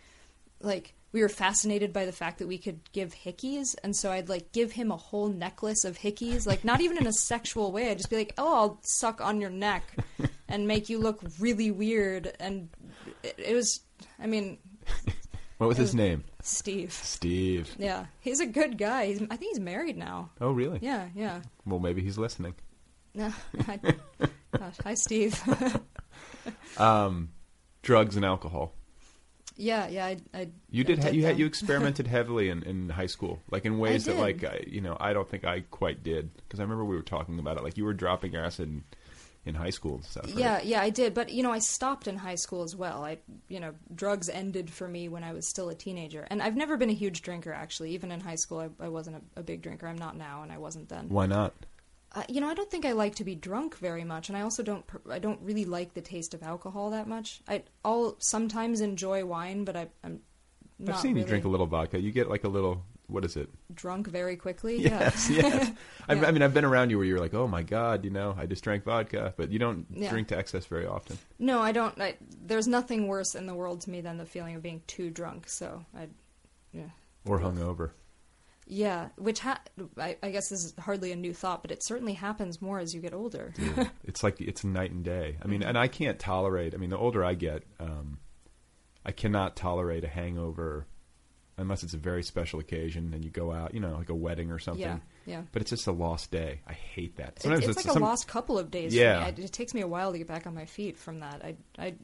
like 0.61 0.95
we 1.13 1.21
were 1.21 1.29
fascinated 1.29 1.93
by 1.93 2.07
the 2.07 2.13
fact 2.13 2.39
that 2.39 2.49
we 2.49 2.59
could 2.59 2.81
give 2.93 3.15
hickeys. 3.15 3.75
And 3.83 3.95
so 3.95 4.11
i'd 4.11 4.29
like 4.29 4.53
give 4.53 4.73
him 4.73 4.91
a 4.91 4.97
whole 4.97 5.29
necklace 5.29 5.85
of 5.85 5.99
hickeys 5.99 6.47
like 6.47 6.65
not 6.65 6.81
even 6.81 6.97
in 6.97 7.07
a 7.07 7.13
sexual 7.13 7.71
way. 7.71 7.91
I'd 7.91 7.99
just 7.99 8.11
be 8.11 8.17
like 8.17 8.35
oh 8.39 8.55
i'll 8.55 8.79
suck 8.83 9.21
on 9.21 9.41
your 9.41 9.51
neck 9.51 9.85
and 10.49 10.67
make 10.67 10.89
you 10.89 10.99
look 10.99 11.21
really 11.39 11.71
weird. 11.71 12.33
And 12.41 12.71
it, 13.23 13.35
it 13.39 13.55
was 13.55 13.81
i 14.19 14.27
mean 14.27 14.59
What 15.63 15.69
was 15.69 15.79
his 15.79 15.95
name? 15.95 16.25
steve 16.43 16.93
Steve. 16.93 17.75
yeah 17.79 18.07
he's 18.21 18.41
a 18.41 18.47
good 18.47 18.77
guy 18.77 19.07
he's, 19.07 19.23
i 19.23 19.37
think 19.37 19.53
he's 19.53 19.61
married 19.61 19.97
now 19.97 20.31
Oh 20.41 20.51
really? 20.51 20.79
yeah 20.83 21.09
yeah 21.15 21.41
Well, 21.65 21.79
maybe 21.79 22.03
he's 22.03 22.19
listening. 22.19 22.55
no 23.15 23.33
I, 23.69 23.79
gosh, 24.59 24.77
hi 24.83 24.95
steve 24.95 25.41
Um, 26.77 27.31
drugs 27.83 28.17
and 28.17 28.25
alcohol. 28.25 28.73
yeah 29.57 29.87
yeah 29.89 30.07
i, 30.07 30.17
I 30.35 30.49
You 30.71 30.83
I 30.83 30.87
did. 30.87 30.99
Ha- 31.05 31.11
you 31.11 31.25
had 31.25 31.39
you 31.39 31.47
experimented 31.53 32.07
heavily 32.07 32.49
in, 32.49 32.63
in 32.65 32.89
high 32.89 33.07
school, 33.07 33.41
like 33.51 33.65
in 33.65 33.79
ways 33.79 34.07
that 34.07 34.13
did. 34.15 34.21
like 34.21 34.45
I, 34.45 34.65
you 34.67 34.81
know 34.81 34.97
I 34.99 35.13
don't 35.13 35.29
think 35.29 35.45
I 35.45 35.61
quite 35.71 36.03
did 36.03 36.35
because 36.35 36.59
I 36.61 36.63
remember 36.65 36.85
we 36.85 36.97
were 36.97 37.03
talking 37.03 37.39
about 37.39 37.57
it. 37.59 37.63
Like 37.63 37.77
you 37.77 37.85
were 37.85 37.93
dropping 37.95 38.35
acid 38.35 38.69
in, 38.69 38.85
in 39.45 39.55
high 39.55 39.71
school 39.71 39.97
and 39.97 40.05
stuff. 40.05 40.27
right? 40.27 40.37
Yeah, 40.37 40.61
yeah, 40.63 40.81
I 40.81 40.91
did. 40.91 41.15
But 41.15 41.33
you 41.33 41.43
know, 41.43 41.53
I 41.53 41.59
stopped 41.59 42.07
in 42.07 42.17
high 42.17 42.37
school 42.37 42.63
as 42.63 42.77
well. 42.77 43.05
I, 43.05 43.19
you 43.49 43.61
know, 43.61 43.75
drugs 43.95 44.29
ended 44.29 44.71
for 44.71 44.87
me 44.87 45.09
when 45.09 45.25
I 45.25 45.33
was 45.33 45.47
still 45.49 45.69
a 45.69 45.75
teenager, 45.75 46.27
and 46.31 46.43
I've 46.43 46.57
never 46.57 46.77
been 46.77 46.91
a 46.91 46.95
huge 46.95 47.23
drinker. 47.23 47.53
Actually, 47.53 47.91
even 47.91 48.13
in 48.13 48.21
high 48.21 48.37
school, 48.37 48.61
I, 48.61 48.85
I 48.85 48.89
wasn't 48.89 49.17
a, 49.37 49.41
a 49.41 49.43
big 49.43 49.63
drinker. 49.63 49.87
I'm 49.87 49.99
not 49.99 50.17
now, 50.17 50.43
and 50.43 50.53
I 50.53 50.59
wasn't 50.59 50.89
then. 50.89 51.09
Why 51.09 51.27
not? 51.27 51.53
Uh, 52.15 52.23
you 52.29 52.41
know, 52.43 52.49
I 52.49 52.55
don't 52.55 52.71
think 52.71 52.85
I 52.85 52.93
like 52.93 53.15
to 53.17 53.25
be 53.25 53.35
drunk 53.35 53.79
very 53.79 54.05
much, 54.05 54.29
and 54.29 54.37
I 54.37 54.43
also 54.43 54.63
don't. 54.63 54.87
pr- 54.87 55.11
I 55.11 55.19
don't 55.19 55.41
really 55.43 55.65
like 55.65 55.95
the 55.95 56.03
taste 56.03 56.35
of 56.35 56.43
alcohol 56.43 56.91
that 56.91 57.09
much. 57.09 57.41
I, 57.49 57.63
I'll 57.85 58.17
sometimes 58.19 58.81
enjoy 58.81 59.25
wine, 59.25 59.65
but 59.65 59.77
I, 59.77 59.89
I'm 60.05 60.21
not 60.79 60.97
I've 60.97 61.01
seen 61.01 61.13
really 61.15 61.23
you 61.23 61.29
drink 61.29 61.45
a 61.45 61.49
little 61.49 61.67
vodka. 61.67 62.01
You 62.01 62.13
get 62.13 62.29
like 62.29 62.45
a 62.45 62.49
little. 62.49 62.85
What 63.09 63.25
is 63.25 63.37
it? 63.37 63.49
drunk 63.75 64.07
very 64.07 64.37
quickly. 64.37 64.81
Yes, 64.83 65.29
yeah. 65.31 65.43
yes. 65.43 65.71
I, 66.09 66.15
Yeah. 66.15 66.27
I 66.27 66.31
mean, 66.31 66.43
I've 66.43 66.55
been 66.55 66.65
around 66.65 66.91
you 66.91 66.97
where 66.99 67.07
you're 67.07 67.21
like, 67.21 67.35
oh 67.35 67.47
my 67.49 67.63
god, 67.63 68.05
you 68.05 68.11
know, 68.11 68.35
I 68.39 68.47
just 68.47 68.65
drank 68.65 68.85
vodka, 68.85 69.35
but 69.37 69.51
you 69.51 69.59
don't 69.59 69.87
Yeah. 69.91 70.09
drink 70.11 70.29
to 70.29 70.37
excess 70.37 70.67
very 70.67 70.87
often. 70.87 71.19
No, 71.39 71.61
I 71.61 71.73
don't. 71.73 72.01
I, 72.01 72.17
there's 72.45 72.69
nothing 72.69 73.09
worse 73.09 73.35
in 73.35 73.47
the 73.47 73.55
world 73.55 73.81
to 73.83 73.91
me 73.91 74.01
than 74.01 74.17
the 74.19 74.25
feeling 74.27 74.55
of 74.57 74.63
being 74.63 74.83
too 74.87 75.11
drunk. 75.11 75.49
So 75.49 75.85
I, 75.97 76.09
yeah. 76.73 76.91
Or 77.27 77.39
hungover. 77.41 77.91
Yeah, 78.67 79.09
which 79.17 79.41
ha- 79.41 79.61
I, 79.99 80.17
I 80.23 80.31
guess 80.31 80.49
this 80.49 80.65
is 80.65 80.75
hardly 80.79 81.11
a 81.13 81.17
new 81.17 81.35
thought, 81.35 81.63
but 81.63 81.73
it 81.73 81.83
certainly 81.83 82.15
happens 82.15 82.63
more 82.63 82.79
as 82.79 82.95
you 82.95 83.01
get 83.01 83.13
older. 83.13 83.53
Dude, 83.57 83.91
it's 84.05 84.23
like 84.23 84.41
it's 84.41 84.63
night 84.65 84.93
and 84.93 85.05
day. 85.05 85.37
I 85.43 85.49
mean, 85.49 85.63
and 85.63 85.77
I 85.77 85.89
can't 85.89 86.19
tolerate. 86.19 86.73
I 86.73 86.77
mean, 86.79 86.91
the 86.91 86.97
older 86.97 87.25
I 87.25 87.35
get, 87.35 87.65
um, 87.81 88.19
I 89.05 89.11
cannot 89.11 89.57
tolerate 89.57 90.05
a 90.05 90.09
hangover 90.09 90.87
unless 91.63 91.83
it's 91.83 91.95
a 91.95 91.99
very 91.99 92.23
special 92.23 92.61
occasion 92.61 93.15
and 93.15 93.25
you 93.25 93.31
go 93.31 93.51
out, 93.53 93.73
you 93.73 93.81
know, 93.81 93.97
like 93.97 94.11
a 94.11 94.15
wedding 94.15 94.51
or 94.51 94.59
something. 94.59 94.83
Yeah, 94.83 94.99
yeah. 95.25 95.43
But 95.53 95.63
it's 95.63 95.71
just 95.71 95.87
a 95.87 95.93
lost 95.93 96.31
day. 96.31 96.61
I 96.67 96.73
hate 96.75 97.17
that. 97.17 97.35
It's, 97.37 97.43
Sometimes 97.45 97.67
it's 97.69 97.77
like 97.77 97.87
a 97.87 97.93
some- 97.93 98.03
lost 98.03 98.29
couple 98.29 98.59
of 98.59 98.71
days. 98.71 98.95
Yeah. 98.95 99.21
I, 99.25 99.29
it 99.29 99.53
takes 99.53 99.73
me 99.73 99.81
a 99.81 99.87
while 99.87 100.13
to 100.13 100.19
get 100.19 100.27
back 100.29 100.47
on 100.47 100.55
my 100.55 100.67
feet 100.67 100.99
from 100.99 101.21
that. 101.21 101.43
I, 101.43 101.57
I, 101.79 101.95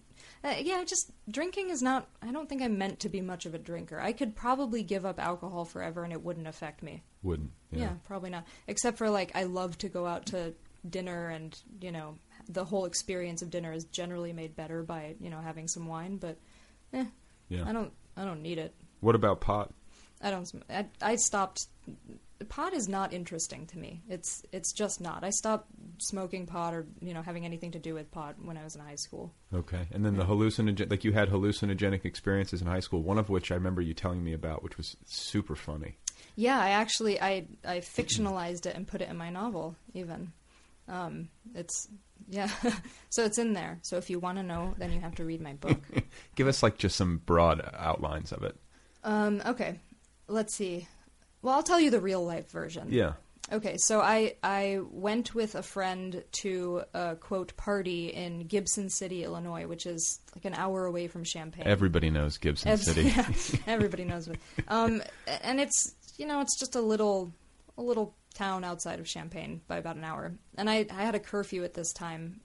uh, 0.42 0.54
yeah, 0.60 0.82
just 0.84 1.10
drinking 1.30 1.70
is 1.70 1.82
not. 1.82 2.08
I 2.22 2.32
don't 2.32 2.48
think 2.48 2.62
I'm 2.62 2.78
meant 2.78 3.00
to 3.00 3.08
be 3.08 3.20
much 3.20 3.44
of 3.44 3.54
a 3.54 3.58
drinker. 3.58 4.00
I 4.00 4.12
could 4.12 4.34
probably 4.34 4.82
give 4.82 5.04
up 5.04 5.20
alcohol 5.20 5.64
forever 5.64 6.04
and 6.04 6.12
it 6.12 6.22
wouldn't 6.24 6.46
affect 6.46 6.82
me. 6.82 7.02
Wouldn't. 7.22 7.50
Yeah. 7.72 7.80
Yeah. 7.80 7.92
probably 8.06 8.30
not. 8.30 8.46
Except 8.68 8.96
for 8.96 9.10
like, 9.10 9.32
I 9.34 9.42
love 9.44 9.76
to 9.78 9.88
go 9.88 10.06
out 10.06 10.26
to 10.26 10.54
dinner, 10.88 11.28
and 11.28 11.60
you 11.80 11.90
know, 11.90 12.16
the 12.48 12.64
whole 12.64 12.84
experience 12.86 13.42
of 13.42 13.50
dinner 13.50 13.72
is 13.72 13.84
generally 13.86 14.32
made 14.32 14.54
better 14.54 14.82
by 14.84 15.16
you 15.20 15.28
know 15.28 15.40
having 15.40 15.66
some 15.66 15.86
wine. 15.88 16.16
But, 16.18 16.38
eh, 16.92 17.04
Yeah. 17.48 17.64
I 17.68 17.72
don't. 17.72 17.92
I 18.16 18.24
don't 18.24 18.42
need 18.42 18.58
it. 18.58 18.74
What 19.00 19.14
about 19.14 19.40
pot? 19.40 19.72
I 20.20 20.30
don't. 20.30 20.46
sm- 20.46 20.58
I, 20.68 20.86
I 21.00 21.16
stopped. 21.16 21.66
Pot 22.48 22.72
is 22.72 22.88
not 22.88 23.12
interesting 23.12 23.66
to 23.66 23.78
me. 23.78 24.02
It's 24.08 24.42
it's 24.52 24.72
just 24.72 25.00
not. 25.00 25.24
I 25.24 25.30
stopped 25.30 25.68
smoking 25.98 26.46
pot 26.46 26.74
or 26.74 26.86
you 27.00 27.14
know 27.14 27.22
having 27.22 27.44
anything 27.44 27.72
to 27.72 27.78
do 27.78 27.94
with 27.94 28.10
pot 28.10 28.36
when 28.42 28.56
I 28.56 28.64
was 28.64 28.74
in 28.74 28.80
high 28.80 28.96
school. 28.96 29.32
Okay. 29.52 29.86
And 29.92 30.04
then 30.04 30.16
the 30.16 30.24
hallucinogen, 30.24 30.90
like 30.90 31.04
you 31.04 31.12
had 31.12 31.30
hallucinogenic 31.30 32.04
experiences 32.04 32.60
in 32.60 32.66
high 32.66 32.80
school, 32.80 33.02
one 33.02 33.18
of 33.18 33.28
which 33.28 33.50
I 33.50 33.54
remember 33.54 33.80
you 33.80 33.94
telling 33.94 34.22
me 34.22 34.32
about, 34.32 34.62
which 34.62 34.76
was 34.76 34.96
super 35.06 35.54
funny. 35.54 35.96
Yeah, 36.36 36.58
I 36.58 36.70
actually 36.70 37.20
I 37.20 37.46
I 37.64 37.78
fictionalized 37.78 38.66
it 38.66 38.74
and 38.76 38.86
put 38.86 39.02
it 39.02 39.08
in 39.08 39.16
my 39.16 39.30
novel. 39.30 39.76
Even, 39.94 40.32
um, 40.88 41.28
it's 41.54 41.88
yeah. 42.28 42.50
so 43.10 43.24
it's 43.24 43.38
in 43.38 43.52
there. 43.52 43.78
So 43.82 43.96
if 43.96 44.10
you 44.10 44.18
want 44.18 44.38
to 44.38 44.44
know, 44.44 44.74
then 44.78 44.92
you 44.92 45.00
have 45.00 45.14
to 45.16 45.24
read 45.24 45.40
my 45.40 45.54
book. 45.54 45.80
Give 46.34 46.48
us 46.48 46.62
like 46.62 46.78
just 46.78 46.96
some 46.96 47.18
broad 47.24 47.68
outlines 47.74 48.32
of 48.32 48.42
it. 48.42 48.56
Um, 49.04 49.42
okay, 49.46 49.78
let's 50.26 50.54
see. 50.54 50.86
Well, 51.42 51.54
I'll 51.54 51.62
tell 51.62 51.80
you 51.80 51.90
the 51.90 52.00
real 52.00 52.24
life 52.24 52.50
version. 52.50 52.88
Yeah. 52.90 53.12
Okay, 53.50 53.76
so 53.78 54.00
I 54.00 54.34
I 54.42 54.80
went 54.90 55.34
with 55.34 55.54
a 55.54 55.62
friend 55.62 56.22
to 56.42 56.82
a 56.92 57.16
quote 57.16 57.56
party 57.56 58.08
in 58.08 58.40
Gibson 58.40 58.90
City, 58.90 59.24
Illinois, 59.24 59.66
which 59.66 59.86
is 59.86 60.20
like 60.36 60.44
an 60.44 60.52
hour 60.54 60.84
away 60.84 61.08
from 61.08 61.24
Champaign. 61.24 61.66
Everybody 61.66 62.10
knows 62.10 62.36
Gibson 62.36 62.68
Ev- 62.68 62.82
City. 62.82 63.02
yeah, 63.16 63.26
everybody 63.66 64.04
knows 64.04 64.28
it. 64.28 64.38
Um, 64.68 65.02
and 65.42 65.60
it's 65.60 65.94
you 66.18 66.26
know 66.26 66.40
it's 66.42 66.58
just 66.58 66.74
a 66.76 66.80
little 66.82 67.32
a 67.78 67.82
little 67.82 68.14
town 68.34 68.64
outside 68.64 69.00
of 69.00 69.06
Champaign 69.06 69.62
by 69.66 69.78
about 69.78 69.96
an 69.96 70.04
hour. 70.04 70.34
And 70.58 70.68
I 70.68 70.84
I 70.90 71.04
had 71.04 71.14
a 71.14 71.20
curfew 71.20 71.64
at 71.64 71.72
this 71.72 71.90
time. 71.94 72.40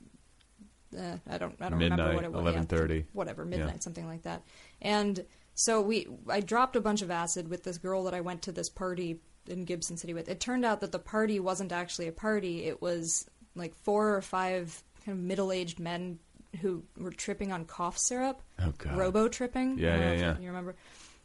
Uh, 0.97 1.18
I 1.30 1.38
don't 1.38 1.56
I 1.60 1.68
don't 1.70 1.80
remember 1.80 2.14
what 2.14 2.24
it 2.24 2.32
was. 2.32 2.54
yeah, 2.54 2.62
11:30. 2.62 3.06
whatever, 3.12 3.43
Yeah. 3.43 3.49
midnight, 3.58 3.84
something 3.84 4.08
like 4.08 4.22
that. 4.24 4.43
And 4.82 5.26
so 5.56 5.82
we 5.82 6.08
I 6.30 6.39
dropped 6.39 6.76
a 6.76 6.82
bunch 6.82 7.01
of 7.01 7.12
acid 7.12 7.47
with 7.49 7.64
this 7.64 7.78
girl 7.78 8.04
that 8.06 8.14
I 8.14 8.22
went 8.22 8.41
to 8.43 8.51
this 8.51 8.70
party 8.70 9.20
in 9.47 9.66
Gibson 9.66 9.97
City 9.97 10.14
with. 10.14 10.30
It 10.30 10.39
turned 10.39 10.64
out 10.66 10.80
that 10.82 10.91
the 10.91 10.99
party 10.99 11.39
wasn't 11.39 11.72
actually 11.72 12.08
a 12.08 12.12
party. 12.14 12.66
It 12.66 12.82
was 12.82 13.26
like 13.56 13.76
four 13.76 14.16
or 14.16 14.22
five 14.22 14.82
kind 15.06 15.18
of 15.18 15.24
middle-aged 15.24 15.80
men 15.80 16.18
who 16.62 16.84
were 16.97 17.12
tripping 17.12 17.51
on 17.51 17.66
cough 17.66 17.97
syrup. 17.97 18.41
Oh. 18.60 18.72
Robo 18.93 19.28
tripping. 19.28 19.78
Yeah, 19.78 19.95
I 19.95 19.97
don't 19.97 20.06
know 20.06 20.14
yeah, 20.14 20.20
yeah. 20.20 20.39
You 20.39 20.47
remember? 20.47 20.76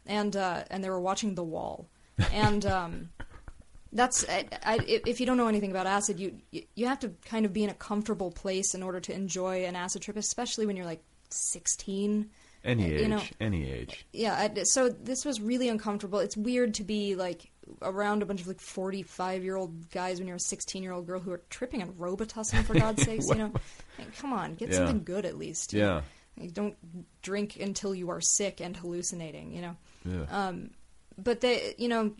And 0.05 0.35
uh, 0.35 0.63
and 0.69 0.83
they 0.83 0.89
were 0.89 0.99
watching 0.99 1.35
The 1.35 1.43
Wall, 1.43 1.87
and 2.33 2.65
um, 2.65 3.09
that's 3.93 4.27
I, 4.27 4.45
I, 4.63 4.79
if 4.87 5.19
you 5.19 5.25
don't 5.25 5.37
know 5.37 5.47
anything 5.47 5.71
about 5.71 5.87
acid, 5.87 6.19
you 6.19 6.35
you- 6.51 6.63
you 6.75 6.87
have 6.87 6.99
to 6.99 7.09
kind 7.25 7.45
of 7.45 7.53
be 7.53 7.63
in 7.63 7.69
a 7.69 7.73
comfortable 7.75 8.31
place 8.31 8.73
in 8.73 8.81
order 8.83 8.99
to 9.01 9.13
enjoy 9.13 9.65
an 9.65 9.75
acid 9.75 10.01
trip, 10.01 10.17
especially 10.17 10.65
when 10.65 10.75
you're 10.75 10.85
like 10.85 11.03
16. 11.29 12.29
Any 12.63 12.93
age, 12.93 13.01
You 13.01 13.07
know- 13.07 13.23
any 13.39 13.69
age. 13.71 14.05
Yeah, 14.11 14.49
so 14.65 14.89
this 14.89 15.23
was 15.25 15.39
really 15.39 15.69
uncomfortable. 15.69 16.19
It's 16.19 16.35
weird 16.35 16.73
to 16.75 16.83
be 16.83 17.15
like 17.15 17.51
around 17.81 18.21
a 18.21 18.25
bunch 18.25 18.41
of 18.41 18.47
like 18.47 18.59
45 18.59 19.43
year 19.43 19.55
old 19.55 19.89
guys 19.91 20.17
when 20.19 20.27
you're 20.27 20.37
a 20.37 20.41
16 20.41 20.81
year 20.83 20.91
old 20.91 21.05
girl 21.07 21.19
who 21.19 21.31
are 21.31 21.41
tripping 21.49 21.81
on 21.81 21.93
Robitussin 21.93 22.63
for 22.63 22.73
God's 22.79 23.03
sakes. 23.03 23.27
You 23.29 23.35
know, 23.35 23.53
Like, 23.97 24.17
come 24.17 24.33
on, 24.33 24.55
get 24.55 24.69
Yeah. 24.69 24.77
something 24.77 25.03
good 25.03 25.25
at 25.25 25.37
least. 25.37 25.71
Yeah. 25.73 26.01
Like, 26.37 26.53
don't 26.53 26.75
drink 27.21 27.57
until 27.59 27.93
you 27.95 28.09
are 28.09 28.21
sick 28.21 28.59
and 28.61 28.75
hallucinating. 28.75 29.53
You 29.53 29.61
know. 29.61 29.75
Yeah. 30.05 30.25
Um, 30.47 30.71
but 31.17 31.41
they, 31.41 31.75
you 31.77 31.87
know, 31.87 32.13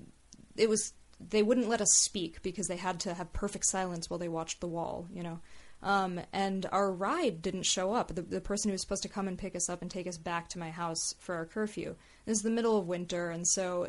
it 0.55 0.69
was 0.69 0.93
they 1.19 1.43
wouldn't 1.43 1.67
let 1.67 1.81
us 1.81 1.89
speak 2.03 2.41
because 2.43 2.67
they 2.67 2.77
had 2.77 2.99
to 3.01 3.13
have 3.13 3.33
perfect 3.33 3.65
silence 3.65 4.09
while 4.09 4.19
they 4.19 4.29
watched 4.29 4.61
the 4.61 4.67
wall. 4.67 5.07
You 5.13 5.23
know. 5.23 5.39
Um, 5.82 6.19
and 6.34 6.65
our 6.71 6.91
ride 6.91 7.41
didn't 7.41 7.63
show 7.65 7.93
up. 7.93 8.13
The, 8.13 8.21
the 8.21 8.41
person 8.41 8.69
who 8.69 8.73
was 8.73 8.82
supposed 8.82 9.03
to 9.03 9.09
come 9.09 9.27
and 9.27 9.38
pick 9.38 9.55
us 9.55 9.69
up 9.69 9.82
and 9.82 9.89
take 9.89 10.07
us 10.07 10.17
back 10.17 10.49
to 10.49 10.59
my 10.59 10.71
house 10.71 11.13
for 11.19 11.36
our 11.36 11.45
curfew. 11.45 11.95
This 12.25 12.38
is 12.38 12.43
the 12.43 12.49
middle 12.49 12.77
of 12.77 12.88
winter, 12.88 13.30
and 13.30 13.47
so 13.47 13.88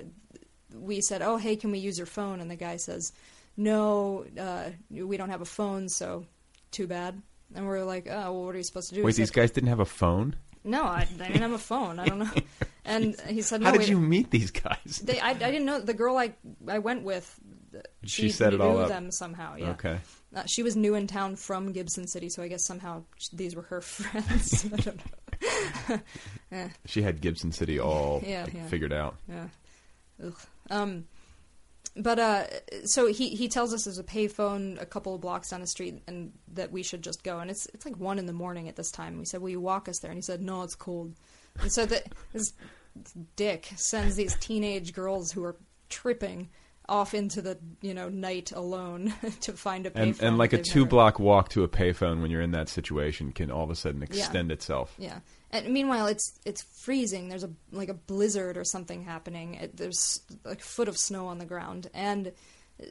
we 0.72 1.00
said, 1.00 1.20
"Oh, 1.22 1.36
hey, 1.36 1.56
can 1.56 1.72
we 1.72 1.78
use 1.78 1.98
your 1.98 2.06
phone?" 2.06 2.40
And 2.40 2.50
the 2.50 2.56
guy 2.56 2.76
says, 2.76 3.12
"No, 3.56 4.24
uh, 4.38 4.70
we 4.90 5.16
don't 5.16 5.30
have 5.30 5.40
a 5.40 5.46
phone, 5.46 5.88
so 5.88 6.26
too 6.70 6.86
bad." 6.86 7.20
And 7.54 7.66
we're 7.66 7.82
like, 7.82 8.06
"Oh, 8.08 8.32
well, 8.32 8.44
what 8.44 8.54
are 8.54 8.58
you 8.58 8.64
supposed 8.64 8.90
to 8.90 8.94
do?" 8.94 9.02
Wait, 9.02 9.16
He 9.16 9.22
these 9.22 9.30
guys 9.30 9.50
didn't 9.50 9.70
have 9.70 9.80
a 9.80 9.84
phone? 9.84 10.36
No, 10.62 10.84
I, 10.84 11.08
I 11.20 11.26
didn't 11.26 11.42
have 11.42 11.52
a 11.52 11.58
phone. 11.58 11.98
I 11.98 12.06
don't 12.06 12.18
know. 12.20 12.30
And 12.82 13.20
he 13.28 13.42
said, 13.42 13.60
"No, 13.60 13.66
How 13.70 13.76
did 13.76 13.88
you 13.88 14.00
meet 14.00 14.30
these 14.30 14.50
guys? 14.50 15.02
They, 15.04 15.20
I, 15.20 15.30
I 15.30 15.34
didn't 15.34 15.66
know 15.66 15.80
the 15.80 15.94
girl 15.94 16.16
I 16.16 16.32
I 16.66 16.78
went 16.78 17.04
with. 17.04 17.38
She 18.04 18.30
set 18.30 18.54
it 18.54 18.60
all 18.60 18.78
up. 18.78 18.88
them 18.88 19.12
somehow. 19.12 19.56
Yeah. 19.56 19.70
Okay. 19.72 19.98
Uh, 20.34 20.44
she 20.46 20.62
was 20.62 20.76
new 20.76 20.94
in 20.94 21.06
town 21.08 21.34
from 21.36 21.72
Gibson 21.72 22.06
City, 22.06 22.28
so 22.28 22.42
I 22.42 22.48
guess 22.48 22.64
somehow 22.64 23.02
sh- 23.18 23.28
these 23.32 23.56
were 23.56 23.62
her 23.62 23.80
friends. 23.80 24.64
I 24.72 24.76
don't 24.76 24.96
know. 24.96 26.00
Eh. 26.52 26.68
She 26.86 27.02
had 27.02 27.20
Gibson 27.20 27.52
City 27.52 27.78
all 27.80 28.22
Yeah, 28.26 28.46
yeah. 28.52 28.66
figured 28.66 28.92
out. 28.92 29.16
Yeah. 29.28 29.46
Ugh. 30.24 30.34
Um, 30.68 31.04
but 31.96 32.18
uh, 32.18 32.44
so 32.84 33.06
he 33.06 33.30
he 33.30 33.48
tells 33.48 33.72
us 33.74 33.84
there's 33.84 33.98
a 33.98 34.04
payphone 34.04 34.80
a 34.80 34.86
couple 34.86 35.14
of 35.14 35.20
blocks 35.20 35.50
down 35.50 35.60
the 35.60 35.66
street, 35.66 36.02
and 36.06 36.32
that 36.54 36.70
we 36.70 36.82
should 36.82 37.02
just 37.02 37.22
go. 37.24 37.38
And 37.40 37.50
it's 37.50 37.66
it's 37.74 37.84
like 37.84 37.96
one 37.98 38.18
in 38.18 38.26
the 38.26 38.32
morning 38.32 38.68
at 38.68 38.76
this 38.76 38.90
time. 38.90 39.18
We 39.18 39.24
said, 39.24 39.40
"Will 39.40 39.48
you 39.50 39.60
walk 39.60 39.88
us 39.88 39.98
there?" 40.00 40.10
And 40.10 40.18
he 40.18 40.22
said, 40.22 40.40
"No, 40.42 40.62
it's 40.62 40.74
cold." 40.76 41.14
And 41.60 41.72
so 41.72 41.86
that 41.86 42.12
this 42.32 42.52
dick 43.36 43.70
sends 43.76 44.16
these 44.16 44.36
teenage 44.36 44.92
girls 44.92 45.32
who 45.32 45.42
are 45.44 45.56
tripping 45.88 46.48
off 46.90 47.14
into 47.14 47.40
the 47.40 47.56
you 47.80 47.94
know 47.94 48.08
night 48.10 48.52
alone 48.52 49.14
to 49.40 49.52
find 49.52 49.86
a 49.86 49.90
payphone. 49.90 50.02
And, 50.02 50.22
and 50.22 50.38
like 50.38 50.52
a 50.52 50.60
two 50.60 50.80
never- 50.80 50.90
block 50.90 51.18
walk 51.18 51.48
to 51.50 51.62
a 51.62 51.68
payphone 51.68 52.20
when 52.20 52.30
you're 52.30 52.42
in 52.42 52.50
that 52.50 52.68
situation 52.68 53.32
can 53.32 53.50
all 53.50 53.64
of 53.64 53.70
a 53.70 53.76
sudden 53.76 54.02
extend 54.02 54.52
itself. 54.52 54.94
Yeah. 54.98 55.20
And 55.52 55.72
meanwhile, 55.72 56.06
it's 56.06 56.38
it's 56.44 56.62
freezing. 56.62 57.28
There's 57.28 57.44
a 57.44 57.50
like 57.72 57.88
a 57.88 57.94
blizzard 57.94 58.56
or 58.56 58.64
something 58.64 59.02
happening. 59.02 59.54
It, 59.54 59.76
there's 59.76 60.20
like 60.44 60.60
a 60.60 60.64
foot 60.64 60.88
of 60.88 60.96
snow 60.96 61.26
on 61.26 61.38
the 61.38 61.46
ground, 61.46 61.88
and 61.94 62.32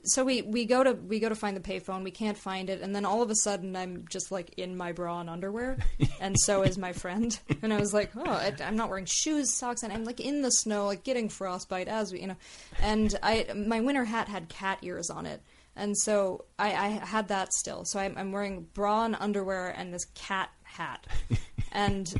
so 0.03 0.23
we, 0.23 0.41
we 0.41 0.65
go 0.65 0.83
to 0.83 0.93
we 0.93 1.19
go 1.19 1.29
to 1.29 1.35
find 1.35 1.55
the 1.55 1.61
payphone. 1.61 2.03
We 2.03 2.11
can't 2.11 2.37
find 2.37 2.69
it, 2.69 2.81
and 2.81 2.95
then 2.95 3.05
all 3.05 3.21
of 3.21 3.29
a 3.29 3.35
sudden, 3.35 3.75
I'm 3.75 4.05
just 4.09 4.31
like 4.31 4.53
in 4.57 4.75
my 4.75 4.91
bra 4.91 5.19
and 5.19 5.29
underwear, 5.29 5.77
and 6.21 6.35
so 6.39 6.63
is 6.63 6.77
my 6.77 6.93
friend. 6.93 7.37
And 7.61 7.73
I 7.73 7.79
was 7.79 7.93
like, 7.93 8.11
oh, 8.15 8.23
I, 8.29 8.53
I'm 8.63 8.75
not 8.75 8.89
wearing 8.89 9.07
shoes, 9.07 9.53
socks, 9.53 9.83
and 9.83 9.91
I'm 9.91 10.05
like 10.05 10.19
in 10.19 10.41
the 10.41 10.51
snow, 10.51 10.85
like 10.85 11.03
getting 11.03 11.29
frostbite 11.29 11.87
as 11.87 12.11
we, 12.11 12.21
you 12.21 12.27
know. 12.27 12.37
And 12.81 13.17
I 13.23 13.47
my 13.55 13.81
winter 13.81 14.05
hat 14.05 14.27
had 14.27 14.49
cat 14.49 14.79
ears 14.81 15.09
on 15.09 15.25
it. 15.25 15.41
And 15.75 15.97
so 15.97 16.45
I, 16.57 16.73
I 16.73 16.87
had 16.87 17.29
that 17.29 17.53
still. 17.53 17.85
So 17.85 17.99
I'm, 17.99 18.17
I'm 18.17 18.33
wearing 18.33 18.67
bra 18.73 19.05
and 19.05 19.15
underwear 19.17 19.69
and 19.69 19.93
this 19.93 20.05
cat 20.13 20.49
hat, 20.63 21.07
and 21.71 22.13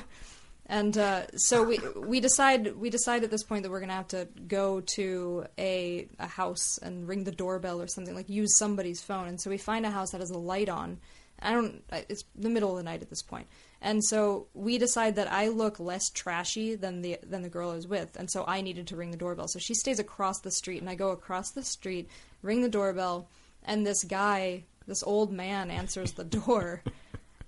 and 0.72 0.96
uh, 0.96 1.26
so 1.36 1.62
we 1.62 1.78
we 1.96 2.18
decide 2.18 2.74
we 2.76 2.88
decide 2.88 3.24
at 3.24 3.30
this 3.30 3.42
point 3.42 3.62
that 3.62 3.70
we're 3.70 3.80
gonna 3.80 3.92
have 3.92 4.08
to 4.08 4.26
go 4.48 4.80
to 4.96 5.44
a 5.58 6.08
a 6.18 6.26
house 6.26 6.78
and 6.78 7.06
ring 7.06 7.24
the 7.24 7.30
doorbell 7.30 7.82
or 7.82 7.86
something 7.86 8.14
like 8.14 8.30
use 8.30 8.56
somebody's 8.56 9.02
phone. 9.02 9.28
And 9.28 9.38
so 9.38 9.50
we 9.50 9.58
find 9.58 9.84
a 9.84 9.90
house 9.90 10.12
that 10.12 10.22
has 10.22 10.30
a 10.30 10.38
light 10.38 10.70
on. 10.70 10.98
I 11.42 11.52
don't. 11.52 11.84
It's 12.08 12.24
the 12.34 12.48
middle 12.48 12.70
of 12.70 12.78
the 12.78 12.84
night 12.84 13.02
at 13.02 13.10
this 13.10 13.20
point. 13.20 13.48
and 13.82 14.02
so 14.02 14.46
we 14.54 14.78
decide 14.78 15.16
that 15.16 15.30
I 15.30 15.48
look 15.48 15.78
less 15.78 16.08
trashy 16.08 16.74
than 16.74 17.02
the 17.02 17.18
than 17.22 17.42
the 17.42 17.50
girl 17.50 17.72
I 17.72 17.74
was 17.74 17.86
with, 17.86 18.16
and 18.16 18.30
so 18.30 18.42
I 18.48 18.62
needed 18.62 18.86
to 18.86 18.96
ring 18.96 19.10
the 19.10 19.18
doorbell. 19.18 19.48
So 19.48 19.58
she 19.58 19.74
stays 19.74 19.98
across 19.98 20.40
the 20.40 20.50
street, 20.50 20.80
and 20.80 20.88
I 20.88 20.94
go 20.94 21.10
across 21.10 21.50
the 21.50 21.64
street, 21.64 22.08
ring 22.40 22.62
the 22.62 22.70
doorbell, 22.70 23.28
and 23.62 23.86
this 23.86 24.04
guy, 24.04 24.64
this 24.86 25.02
old 25.02 25.32
man, 25.32 25.70
answers 25.70 26.12
the 26.12 26.24
door, 26.40 26.82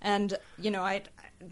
and 0.03 0.37
you 0.59 0.71
know 0.71 0.83
I. 0.83 1.05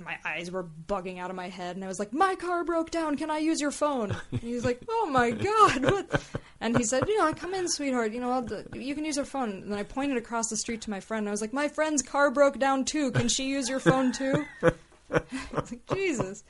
My 0.05 0.17
eyes 0.25 0.51
were 0.51 0.65
bugging 0.89 1.19
out 1.19 1.31
of 1.31 1.37
my 1.37 1.49
head, 1.49 1.77
and 1.77 1.85
I 1.85 1.89
was 1.89 1.99
like, 1.99 2.13
"My 2.13 2.35
car 2.35 2.65
broke 2.65 2.91
down. 2.91 3.17
Can 3.17 3.31
I 3.31 3.39
use 3.39 3.61
your 3.61 3.71
phone?" 3.71 4.17
And 4.31 4.41
he's 4.41 4.65
like, 4.65 4.83
"Oh 4.89 5.07
my 5.11 5.31
god!" 5.49 5.85
What? 5.85 6.23
And 6.61 6.77
he 6.77 6.85
said, 6.85 7.09
"You 7.09 7.19
know, 7.19 7.33
come 7.35 7.55
in, 7.55 7.69
sweetheart. 7.69 8.13
You 8.13 8.21
know, 8.21 8.31
I'll, 8.31 8.49
you 8.79 8.95
can 8.95 9.05
use 9.05 9.17
her 9.17 9.25
phone." 9.25 9.51
And 9.51 9.73
then 9.73 9.79
I 9.79 9.83
pointed 9.83 10.17
across 10.17 10.49
the 10.49 10.57
street 10.57 10.81
to 10.83 10.91
my 10.91 11.01
friend. 11.01 11.21
And 11.23 11.29
I 11.29 11.33
was 11.33 11.41
like, 11.41 11.53
"My 11.53 11.69
friend's 11.69 12.03
car 12.03 12.31
broke 12.31 12.59
down 12.59 12.85
too. 12.85 13.11
Can 13.11 13.29
she 13.29 13.45
use 13.49 13.69
your 13.69 13.81
phone 13.81 14.13
too?" 14.13 14.45
Like, 15.11 15.85
Jesus. 15.93 16.43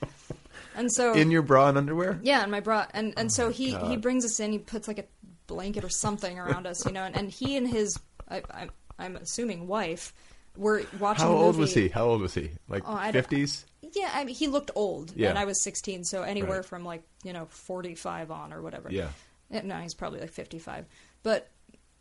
And 0.76 0.90
so 0.93 1.14
In 1.14 1.30
your 1.32 1.43
bra 1.43 1.68
and 1.68 1.76
underwear? 1.78 2.20
yeah, 2.22 2.45
in 2.45 2.51
my 2.51 2.61
bra, 2.61 2.86
and 2.95 3.12
and 3.16 3.26
oh 3.26 3.28
so 3.34 3.51
he 3.51 3.72
God. 3.72 3.90
he 3.90 3.97
brings 3.97 4.24
us 4.24 4.38
in. 4.38 4.53
He 4.53 4.59
puts 4.59 4.86
like 4.86 4.99
a 4.99 5.05
blanket 5.49 5.84
or 5.84 5.88
something 5.88 6.38
around 6.38 6.66
us, 6.66 6.86
you 6.86 6.93
know, 6.93 7.03
and, 7.03 7.16
and 7.16 7.28
he 7.30 7.57
and 7.57 7.68
his 7.68 7.99
I, 8.28 8.43
I, 8.53 8.68
I'm 8.99 9.16
assuming 9.16 9.66
wife 9.66 10.14
were 10.57 10.82
watching. 10.98 11.24
How 11.26 11.32
old 11.32 11.57
was 11.57 11.74
he? 11.74 11.88
How 11.88 12.05
old 12.07 12.20
was 12.20 12.34
he? 12.34 12.50
Like 12.68 12.82
Oh, 12.86 12.96
fifties? 13.12 13.64
Yeah, 13.94 14.11
I 14.14 14.24
mean, 14.24 14.34
he 14.34 14.48
looked 14.48 14.70
old, 14.74 15.12
Yeah. 15.14 15.28
and 15.30 15.38
I 15.38 15.44
was 15.44 15.62
16, 15.62 16.05
so 16.05 16.22
anywhere 16.22 16.59
Right. 16.59 16.64
from 16.64 16.84
like 16.84 17.03
you 17.24 17.32
know 17.32 17.46
45 17.50 18.30
on 18.30 18.53
or 18.53 18.62
whatever. 18.62 18.88
Yeah. 18.90 19.09
Eh, 19.50 19.61
No, 19.62 19.76
he's 19.78 19.92
probably 19.94 20.20
like 20.20 20.30
55, 20.30 20.86
but 21.22 21.50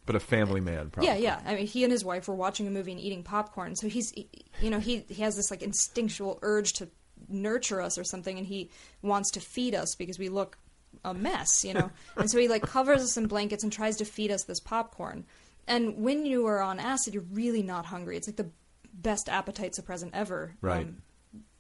But 0.06 0.16
a 0.16 0.20
family 0.20 0.62
man, 0.62 0.90
probably. 0.90 1.10
yeah, 1.12 1.18
yeah. 1.18 1.42
I 1.46 1.56
mean, 1.56 1.68
he 1.68 1.84
and 1.84 1.92
his 1.92 2.06
wife 2.06 2.28
were 2.28 2.36
watching 2.36 2.66
a 2.68 2.72
movie 2.72 2.92
and 2.92 3.00
eating 3.02 3.24
popcorn, 3.24 3.76
so 3.76 3.88
he's, 3.90 4.14
you 4.62 4.70
know, 4.70 4.80
he 4.80 5.00
he 5.10 5.22
has 5.24 5.36
this 5.36 5.52
like 5.52 5.62
instinctual 5.62 6.40
urge 6.42 6.74
to 6.74 6.90
nurture 7.28 7.82
us 7.82 7.98
or 7.98 8.04
something, 8.04 8.38
and 8.38 8.48
he 8.48 8.70
wants 9.02 9.32
to 9.32 9.40
feed 9.40 9.76
us 9.76 9.96
because 9.96 10.18
we 10.18 10.30
look 10.30 10.58
a 11.06 11.14
mess, 11.14 11.64
you 11.64 11.74
know. 11.74 11.92
and 12.18 12.30
so 12.32 12.38
he 12.40 12.48
like 12.48 12.64
covers 12.64 13.02
us 13.02 13.18
in 13.18 13.28
blankets 13.28 13.64
and 13.64 13.72
tries 13.72 13.98
to 13.98 14.06
feed 14.06 14.32
us 14.32 14.44
this 14.46 14.60
popcorn. 14.60 15.26
And 15.68 15.98
when 15.98 16.26
you 16.26 16.48
are 16.48 16.62
on 16.62 16.80
acid, 16.80 17.14
you're 17.14 17.26
really 17.32 17.64
not 17.64 17.86
hungry. 17.86 18.18
It's 18.18 18.28
like 18.28 18.38
the 18.38 18.50
best 18.94 19.30
appetite 19.30 19.74
suppressant 19.74 20.12
ever. 20.14 20.56
Right. 20.62 20.86
Um, 20.88 20.98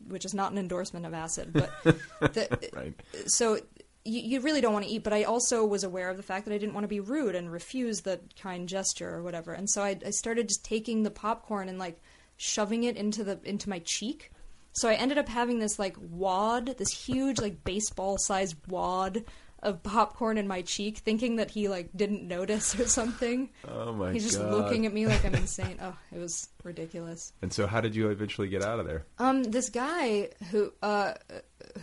which 0.08 0.26
is 0.26 0.34
not 0.34 0.52
an 0.52 0.58
endorsement 0.58 1.06
of 1.06 1.14
acid, 1.14 1.54
but 1.54 1.72
the, 2.20 2.70
Right. 2.74 2.93
so 3.28 3.56
you, 4.04 4.22
you 4.22 4.39
really 4.41 4.60
don't 4.60 4.74
want 4.74 4.86
to 4.86 4.91
eat. 4.91 5.04
But 5.04 5.14
I 5.14 5.24
also 5.24 5.66
was 5.66 5.84
aware 5.84 6.10
of 6.10 6.18
the 6.18 6.24
fact 6.24 6.45
that 6.45 6.54
I 6.54 6.58
didn't 6.58 6.74
want 6.74 6.84
to 6.84 6.89
be 6.89 6.99
rude 6.99 7.36
and 7.36 7.52
refuse 7.52 8.02
the 8.02 8.20
kind 8.41 8.68
gesture 8.68 9.10
or 9.14 9.24
whatever. 9.24 9.54
And 9.54 9.70
so 9.70 9.84
I, 9.84 9.97
I 10.06 10.10
started 10.10 10.47
just 10.47 10.66
taking 10.66 11.04
the 11.04 11.12
popcorn 11.12 11.70
and 11.70 11.78
like 11.80 12.02
shoving 12.38 12.84
it 12.84 12.97
into 12.97 13.24
the 13.24 13.39
into 13.43 13.70
my 13.70 13.80
cheek. 13.86 14.32
So 14.74 14.89
I 14.89 14.95
ended 14.95 15.18
up 15.18 15.30
having 15.30 15.60
this 15.60 15.78
like 15.78 15.95
wad, 15.99 16.76
this 16.78 16.91
huge 16.91 17.39
like 17.39 17.64
baseball 17.64 18.18
sized 18.18 18.56
wad 18.68 19.24
of 19.64 19.84
popcorn 19.84 20.38
in 20.38 20.47
my 20.47 20.62
cheek, 20.64 20.97
thinking 20.99 21.36
that 21.36 21.51
he 21.51 21.68
like 21.68 21.89
didn't 21.95 22.28
notice 22.28 22.80
or 22.80 22.88
something. 22.88 23.49
Oh 23.68 23.93
my 23.93 24.05
god 24.07 24.14
He's 24.14 24.24
just 24.26 24.39
God. 24.39 24.51
looking 24.51 24.86
at 24.86 24.93
me 24.93 25.05
like 25.07 25.24
I'm 25.24 25.36
insane. 25.45 25.78
Oh, 25.82 25.95
it 26.12 26.18
was 26.20 26.49
ridiculous. 26.64 27.32
And 27.41 27.53
so, 27.53 27.68
how 27.68 27.82
did 27.82 27.95
you 27.95 28.09
eventually 28.09 28.47
get 28.47 28.64
out 28.64 28.80
of 28.80 28.86
there? 28.88 29.05
Um, 29.20 29.43
this 29.43 29.70
guy 29.70 30.30
who 30.51 30.72
uh, 30.82 31.14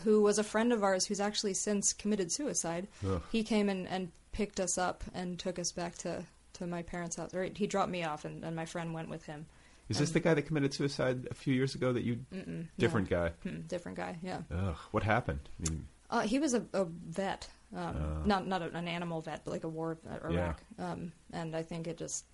who 0.05 0.23
was 0.23 0.39
a 0.39 0.45
friend 0.45 0.73
of 0.73 0.83
ours, 0.83 1.07
who's 1.07 1.21
actually 1.21 1.55
since 1.55 1.93
committed 1.93 2.33
suicide. 2.33 2.89
Ugh. 3.09 3.23
He 3.31 3.43
came 3.45 3.69
and, 3.69 3.87
and 3.89 4.11
picked 4.33 4.61
us 4.61 4.77
up 4.79 5.05
and 5.15 5.39
took 5.39 5.59
us 5.59 5.73
back 5.73 5.97
to, 5.99 6.25
to 6.55 6.67
my 6.67 6.83
parents' 6.83 7.17
house. 7.17 7.33
Or 7.35 7.45
he 7.55 7.67
dropped 7.67 7.91
me 7.91 8.05
off, 8.05 8.25
and, 8.25 8.45
and 8.45 8.55
my 8.57 8.65
friend 8.67 8.93
went 8.95 9.09
with 9.09 9.25
him. 9.27 9.47
Is 9.89 9.99
this 9.99 10.11
the 10.11 10.21
guy 10.21 10.35
that 10.35 10.43
committed 10.43 10.75
suicide 10.75 11.29
a 11.31 11.35
few 11.35 11.55
years 11.55 11.75
ago? 11.75 11.93
That 11.95 12.03
you 12.03 12.19
Mm-mm, 12.35 12.67
different 12.77 13.11
no. 13.11 13.17
guy? 13.17 13.33
Hmm, 13.49 13.61
different 13.69 13.97
guy. 13.97 14.19
Yeah. 14.23 14.41
Ugh, 14.55 14.77
what 14.91 15.03
happened? 15.03 15.49
I 15.65 15.71
mean, 15.71 15.87
Uh, 16.11 16.21
he 16.21 16.39
was 16.39 16.53
a, 16.55 16.63
a 16.75 16.85
vet, 16.85 17.49
um, 17.75 17.97
Oh. 17.97 18.23
not 18.25 18.47
not 18.47 18.63
a, 18.63 18.75
an 18.77 18.89
animal 18.89 19.21
vet, 19.21 19.45
but 19.45 19.51
like 19.53 19.65
a 19.65 19.69
war 19.69 19.99
vet, 20.05 20.21
Yeah. 20.31 20.37
Iraq. 20.45 20.63
Um, 20.79 21.13
and 21.33 21.55
I 21.57 21.63
think 21.63 21.87
it 21.87 21.97
just 21.99 22.25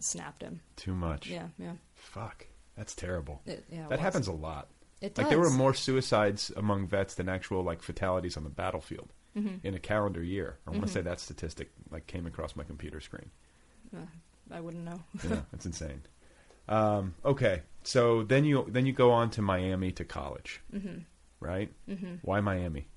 snapped 0.00 0.42
him. 0.42 0.60
too 0.76 0.94
much. 0.94 1.28
Yeah, 1.28 1.48
yeah. 1.58 1.74
Fuck, 1.94 2.46
that's 2.76 2.94
terrible. 2.94 3.42
It- 3.46 3.64
yeah, 3.70 3.86
that 3.88 4.00
happens 4.00 4.26
a 4.28 4.32
lot. 4.32 4.68
It 5.00 5.14
does. 5.14 5.24
like 5.24 5.28
there 5.30 5.38
were 5.40 5.50
more 5.50 5.74
suicides 5.74 6.50
among 6.56 6.86
vets 6.86 7.14
than 7.16 7.28
actual 7.28 7.62
like 7.62 7.82
fatalities 7.82 8.36
on 8.38 8.44
the 8.44 8.48
battlefield 8.50 9.12
Mhm. 9.36 9.60
in 9.62 9.74
a 9.74 9.78
calendar 9.78 10.22
year. 10.22 10.58
I 10.66 10.70
want 10.70 10.86
to 10.86 10.88
say 10.92 11.02
that 11.02 11.20
statistic 11.20 11.70
like 11.90 12.06
came 12.06 12.24
across 12.26 12.56
my 12.56 12.64
computer 12.64 13.00
screen. 13.00 13.30
Uh, 13.94 14.06
I 14.50 14.60
wouldn't 14.60 14.84
know. 14.84 15.02
yeah, 15.28 15.42
that's 15.52 15.66
insane. 15.66 16.02
Um, 16.68 17.14
okay, 17.22 17.62
so 17.82 18.22
then 18.22 18.44
you 18.46 18.64
then 18.70 18.86
you 18.86 18.94
go 18.94 19.10
on 19.10 19.28
to 19.30 19.42
Miami 19.42 19.92
to 19.92 20.04
college, 20.06 20.62
Mhm. 20.72 21.04
right? 21.40 21.70
Mhm. 21.86 22.20
Why 22.22 22.40
Miami? 22.40 22.88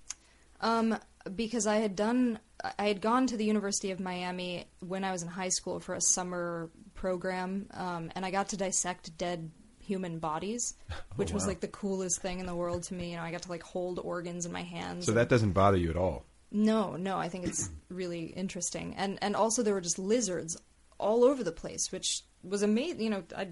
Um, 0.61 0.97
because 1.36 1.67
I 1.67 1.78
had 1.78 1.95
done, 1.95 2.39
I 2.78 2.88
had 2.88 3.01
gone 3.01 3.28
to 3.28 3.38
the 3.38 3.45
University 3.45 3.91
of 3.91 3.99
Miami 3.99 4.65
when 4.80 5.03
I 5.03 5.11
was 5.11 5.23
in 5.23 5.30
high 5.30 5.49
school 5.49 5.80
for 5.80 5.95
a 5.95 6.01
summer 6.01 6.69
program, 6.93 7.67
um, 7.73 8.11
and 8.15 8.25
I 8.25 8.32
got 8.32 8.49
to 8.49 8.57
dissect 8.57 9.17
dead 9.17 9.51
human 9.80 10.19
bodies, 10.19 10.75
which 11.15 11.32
was 11.32 11.43
wow. 11.43 11.49
like 11.49 11.59
the 11.61 11.67
coolest 11.67 12.21
thing 12.21 12.39
in 12.39 12.45
the 12.45 12.55
world 12.55 12.84
to 12.84 12.93
me. 12.93 13.11
You 13.11 13.17
know, 13.17 13.23
I 13.23 13.32
got 13.32 13.43
to 13.43 13.49
like 13.49 13.63
hold 13.63 13.99
organs 13.99 14.45
in 14.45 14.51
my 14.51 14.63
hands. 14.63 15.05
So 15.05 15.13
that 15.13 15.30
doesn't 15.30 15.53
bother 15.53 15.78
you 15.78 15.89
at 15.89 15.97
all. 15.97 16.25
no, 16.51 16.95
no, 16.95 17.17
I 17.17 17.30
think 17.30 17.45
it's 17.45 17.69
really 17.89 18.25
interesting, 18.25 18.95
and 18.95 19.17
and 19.21 19.36
also 19.36 19.63
there 19.63 19.73
were 19.73 19.82
just 19.82 19.99
lizards 19.99 20.57
all 20.99 21.23
over 21.23 21.43
the 21.43 21.51
place, 21.51 21.91
which 21.91 22.23
was 22.43 22.63
amazing. 22.63 23.01
You 23.01 23.09
know, 23.09 23.23
I, 23.36 23.49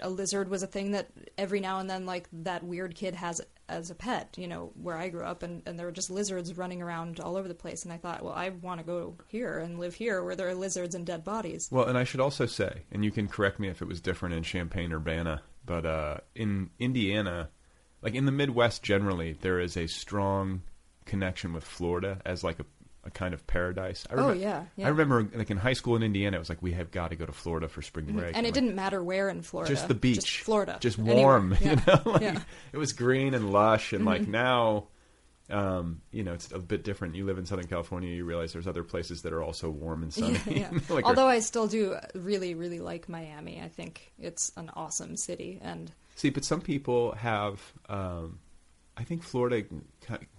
a 0.00 0.10
lizard 0.10 0.48
was 0.48 0.62
a 0.62 0.66
thing 0.66 0.92
that 0.92 1.08
every 1.36 1.60
now 1.60 1.80
and 1.80 1.88
then, 1.88 2.06
like 2.06 2.28
that 2.32 2.64
weird 2.64 2.94
kid 2.94 3.14
has 3.14 3.40
as 3.68 3.90
a 3.90 3.94
pet. 3.94 4.34
You 4.36 4.48
know, 4.48 4.72
where 4.80 4.96
I 4.96 5.08
grew 5.08 5.24
up, 5.24 5.42
and 5.42 5.62
and 5.66 5.78
there 5.78 5.86
were 5.86 5.92
just 5.92 6.10
lizards 6.10 6.56
running 6.56 6.82
around 6.82 7.20
all 7.20 7.36
over 7.36 7.48
the 7.48 7.54
place, 7.54 7.84
and 7.84 7.92
I 7.92 7.96
thought, 7.96 8.22
well, 8.22 8.34
I 8.34 8.50
want 8.50 8.80
to 8.80 8.86
go 8.86 9.16
here 9.28 9.58
and 9.58 9.78
live 9.78 9.94
here 9.94 10.22
where 10.22 10.36
there 10.36 10.48
are 10.48 10.54
lizards 10.54 10.94
and 10.94 11.06
dead 11.06 11.24
bodies. 11.24 11.68
Well, 11.70 11.86
and 11.86 11.98
I 11.98 12.04
should 12.04 12.20
also 12.20 12.46
say, 12.46 12.82
and 12.90 13.04
you 13.04 13.10
can 13.10 13.28
correct 13.28 13.58
me 13.58 13.68
if 13.68 13.82
it 13.82 13.88
was 13.88 14.00
different 14.00 14.34
in 14.34 14.42
Champaign 14.42 14.92
Urbana, 14.92 15.42
but 15.64 15.86
uh, 15.86 16.18
in 16.34 16.70
Indiana, 16.78 17.50
like 18.02 18.14
in 18.14 18.26
the 18.26 18.32
Midwest 18.32 18.82
generally, 18.82 19.36
there 19.40 19.60
is 19.60 19.76
a 19.76 19.86
strong 19.86 20.62
connection 21.04 21.52
with 21.52 21.64
Florida 21.64 22.20
as 22.24 22.44
like 22.44 22.60
a, 22.60 22.64
a 23.08 23.10
kind 23.10 23.34
of 23.34 23.44
paradise. 23.46 24.06
I 24.10 24.14
Oh, 24.14 24.32
yeah, 24.32 24.64
yeah. 24.76 24.86
I 24.86 24.90
remember 24.90 25.28
like 25.34 25.50
in 25.50 25.56
high 25.56 25.72
school 25.72 25.96
in 25.96 26.02
Indiana, 26.04 26.36
it 26.36 26.38
was 26.40 26.48
like 26.48 26.62
we 26.62 26.72
have 26.72 26.90
got 26.92 27.10
to 27.10 27.16
go 27.16 27.26
to 27.26 27.32
Florida 27.32 27.68
for 27.68 27.82
spring 27.82 28.06
break, 28.06 28.36
And 28.36 28.46
it 28.46 28.50
like, 28.50 28.54
didn't 28.54 28.74
matter 28.76 29.02
where 29.02 29.28
in 29.28 29.42
Florida, 29.42 29.72
just 29.74 29.88
the 29.88 29.94
beach, 29.94 30.20
just 30.20 30.44
Florida, 30.44 30.78
just 30.80 30.98
Anywhere. 30.98 31.16
warm. 31.16 31.56
Yeah. 31.60 31.70
You 31.70 31.76
know, 31.86 32.02
like, 32.12 32.22
yeah. 32.22 32.42
it 32.72 32.76
was 32.78 32.92
green 32.92 33.34
and 33.34 33.50
lush, 33.52 33.92
and 33.92 34.04
like 34.04 34.22
Mhm. 34.22 34.28
now. 34.28 34.86
Um, 35.50 36.02
you 36.12 36.24
know, 36.24 36.34
it's 36.34 36.52
a 36.52 36.58
bit 36.58 36.84
different. 36.84 37.14
You 37.14 37.24
live 37.24 37.38
in 37.38 37.46
Southern 37.46 37.66
California, 37.68 38.10
you 38.10 38.26
realize 38.26 38.52
there's 38.52 38.66
other 38.66 38.84
places 38.84 39.22
that 39.22 39.32
are 39.32 39.42
also 39.42 39.70
warm 39.70 40.02
and 40.02 40.12
sunny. 40.12 40.38
Yeah, 40.46 40.68
yeah. 40.72 40.78
Like, 40.90 41.06
Although 41.06 41.26
I 41.26 41.38
still 41.38 41.66
do 41.66 41.96
really, 42.14 42.54
really 42.54 42.80
like 42.80 43.08
Miami. 43.08 43.58
I 43.62 43.68
think 43.68 44.12
it's 44.18 44.52
an 44.58 44.70
awesome 44.76 45.16
city, 45.16 45.58
and 45.62 45.90
See, 46.16 46.28
but 46.28 46.44
some 46.44 46.60
people 46.60 47.12
have. 47.12 47.62
Um, 47.88 48.40
I 48.98 49.04
think 49.04 49.22
Florida, 49.22 49.64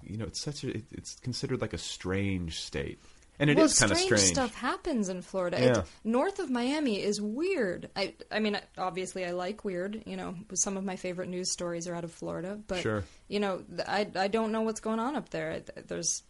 you 0.04 0.18
know, 0.18 0.26
it's 0.26 0.42
such 0.42 0.64
a. 0.64 0.70
it- 0.76 0.84
It's 0.92 1.16
considered 1.22 1.62
like 1.62 1.74
a 1.74 1.78
strange 1.78 2.60
state, 2.60 3.00
and 3.40 3.50
it 3.50 3.58
is 3.58 3.80
well, 3.80 3.88
kind 3.88 3.92
of 3.94 3.98
strange 3.98 4.22
strange. 4.22 4.36
stuff 4.36 4.54
happens 4.56 5.08
in 5.08 5.22
Florida. 5.22 5.58
Yeah. 5.60 5.78
It, 5.80 5.86
north 6.04 6.40
of 6.40 6.50
Miami 6.50 7.02
is 7.02 7.22
weird. 7.22 7.90
I, 7.96 8.16
I 8.30 8.40
mean, 8.40 8.60
obviously, 8.78 9.26
I 9.26 9.32
like 9.32 9.64
weird. 9.64 10.04
You 10.06 10.18
know, 10.18 10.36
some 10.56 10.76
of 10.76 10.84
my 10.84 10.98
favorite 10.98 11.30
news 11.30 11.52
stories 11.54 11.88
are 11.88 11.96
out 11.96 12.04
of 12.04 12.12
Florida, 12.12 12.60
but 12.68 12.82
Sure. 12.82 13.04
you 13.30 13.40
know, 13.40 13.64
I, 13.88 14.08
I 14.16 14.28
don't 14.28 14.52
know 14.52 14.62
what's 14.64 14.82
going 14.82 15.00
on 15.00 15.16
up 15.16 15.30
there. 15.30 15.62
There's, 15.88 16.24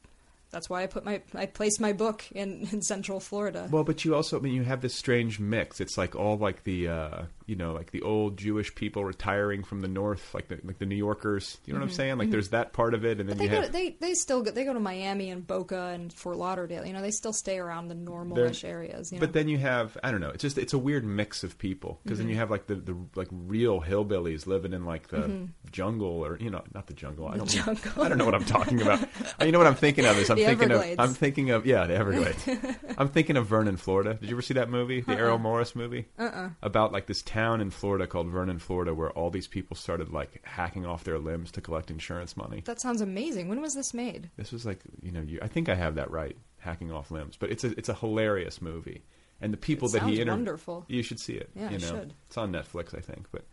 that's 0.51 0.69
why 0.69 0.83
I 0.83 0.87
put 0.87 1.03
my, 1.05 1.21
I 1.33 1.47
placed 1.47 1.81
my 1.81 1.93
book 1.93 2.23
in, 2.31 2.67
in 2.71 2.81
Central 2.83 3.19
Florida. 3.19 3.67
Well, 3.71 3.83
but 3.83 4.05
you 4.05 4.13
also, 4.15 4.37
I 4.37 4.41
mean, 4.41 4.53
you 4.53 4.63
have 4.63 4.81
this 4.81 4.93
strange 4.95 5.39
mix. 5.39 5.81
It's 5.81 5.97
like 5.97 6.15
all 6.15 6.37
like 6.37 6.63
the, 6.63 6.87
uh, 6.89 7.21
you 7.49 7.55
know, 7.55 7.73
like 7.73 7.91
the 7.91 8.01
old 8.03 8.37
Jewish 8.37 8.73
people 8.75 9.03
retiring 9.03 9.63
from 9.63 9.81
the 9.81 9.87
north, 9.87 10.33
like 10.33 10.47
the 10.47 10.59
like 10.63 10.77
the 10.77 10.85
New 10.85 10.95
Yorkers. 10.95 11.57
You 11.65 11.73
know 11.73 11.79
what 11.79 11.85
I'm 11.87 11.91
Mhm, 11.91 11.95
saying? 11.95 12.17
Like 12.19 12.27
mhm. 12.27 12.31
there's 12.31 12.49
that 12.49 12.73
part 12.73 12.93
of 12.93 13.03
it, 13.03 13.19
and 13.19 13.27
then 13.27 13.37
But 13.37 13.37
they 13.39 13.43
you 13.45 13.49
go. 13.49 13.61
have. 13.61 13.71
they 13.71 13.97
they 13.99 14.13
still 14.13 14.41
go. 14.43 14.51
They 14.51 14.63
go 14.65 14.73
to 14.73 14.79
Miami 14.79 15.29
and 15.31 15.45
Boca 15.45 15.87
and 15.93 16.13
Fort 16.13 16.37
Lauderdale. 16.37 16.85
You 16.85 16.93
know, 16.93 17.01
they 17.01 17.11
still 17.11 17.33
stay 17.33 17.57
around 17.57 17.87
the 17.87 17.95
normal-ish 17.95 18.63
areas. 18.63 19.11
You 19.11 19.17
know? 19.17 19.25
But 19.25 19.33
then 19.33 19.47
you 19.49 19.57
have 19.57 19.97
I 20.03 20.11
don't 20.11 20.21
know. 20.21 20.29
It's 20.29 20.41
just 20.43 20.57
it's 20.57 20.73
a 20.73 20.77
weird 20.77 21.03
mix 21.03 21.43
of 21.43 21.57
people 21.57 21.99
because 22.03 22.19
then 22.19 22.27
Mhm. 22.27 22.31
you 22.31 22.35
have 22.37 22.51
like 22.51 22.67
the, 22.67 22.75
the 22.75 22.95
like 23.15 23.27
real 23.31 23.81
hillbillies 23.81 24.45
living 24.47 24.73
in 24.73 24.85
like 24.85 25.07
the 25.07 25.17
Mhm. 25.17 25.47
jungle 25.71 26.23
or 26.25 26.37
you 26.39 26.49
know 26.49 26.63
not 26.73 26.87
the 26.87 26.93
jungle. 26.93 27.27
I 27.27 27.31
The 27.31 27.37
don't 27.39 27.55
mean- 27.55 27.63
jungle. 27.65 28.03
I 28.03 28.09
don't 28.09 28.17
know 28.17 28.25
what 28.25 28.35
I'm 28.35 28.45
talking 28.45 28.81
about. 28.81 28.99
You 29.43 29.51
know 29.53 29.57
what 29.57 29.67
I'm 29.67 29.75
thinking 29.75 30.05
of 30.05 30.17
is 30.17 30.29
I'm 30.29 30.37
The 30.37 30.45
thinking 30.45 30.71
Everglades. 30.71 30.99
of 30.99 31.09
I'm 31.09 31.13
thinking 31.15 31.49
of 31.51 31.65
yeah 31.65 31.87
the 31.87 31.95
Everglades. 31.95 32.47
I'm 32.97 33.07
thinking 33.07 33.37
of 33.37 33.47
Vernon, 33.47 33.77
Florida. 33.77 34.15
Did 34.15 34.29
you 34.29 34.35
ever 34.35 34.41
see 34.41 34.53
that 34.55 34.69
movie, 34.69 35.01
the 35.01 35.13
Uh-uh. 35.13 35.17
Errol 35.19 35.37
Morris 35.39 35.75
movie? 35.75 36.05
Uh-uh. 36.19 36.49
About 36.61 36.91
like 36.91 37.07
this 37.07 37.21
town 37.21 37.38
in 37.61 37.69
Florida 37.69 38.05
called 38.07 38.27
Vernon, 38.27 38.59
Florida, 38.59 38.93
where 38.93 39.11
all 39.11 39.29
these 39.29 39.47
people 39.47 39.75
started 39.75 40.11
like 40.11 40.45
hacking 40.45 40.85
off 40.85 41.03
their 41.03 41.19
limbs 41.19 41.51
to 41.51 41.61
collect 41.61 41.89
insurance 41.91 42.35
money. 42.37 42.61
that 42.65 42.79
sounds 42.81 43.01
amazing. 43.01 43.47
When 43.49 43.61
was 43.61 43.73
this 43.75 43.93
made? 43.93 44.29
This 44.37 44.51
was 44.51 44.65
like 44.65 44.79
you 45.01 45.11
know 45.11 45.21
you, 45.21 45.39
I 45.41 45.47
think 45.47 45.69
I 45.69 45.75
have 45.75 45.95
that 45.95 46.11
right, 46.11 46.35
hacking 46.59 46.91
off 46.91 47.11
limbs. 47.11 47.35
But 47.37 47.51
it's 47.51 47.63
a 47.63 47.77
it's 47.77 47.89
a 47.89 47.93
hilarious 47.93 48.61
movie, 48.61 49.03
and 49.41 49.51
the 49.53 49.57
people 49.57 49.87
It 49.87 49.93
that 49.93 50.03
he 50.03 50.13
interviewed, 50.13 50.27
wonderful. 50.29 50.85
you 50.87 51.01
should 51.03 51.19
see 51.19 51.33
it. 51.33 51.49
Yeah, 51.55 51.71
you 51.71 51.79
know, 51.79 51.87
should. 51.87 52.13
it's 52.27 52.37
on 52.37 52.51
Netflix, 52.51 52.95
I 52.97 53.01
think. 53.01 53.27
But 53.31 53.45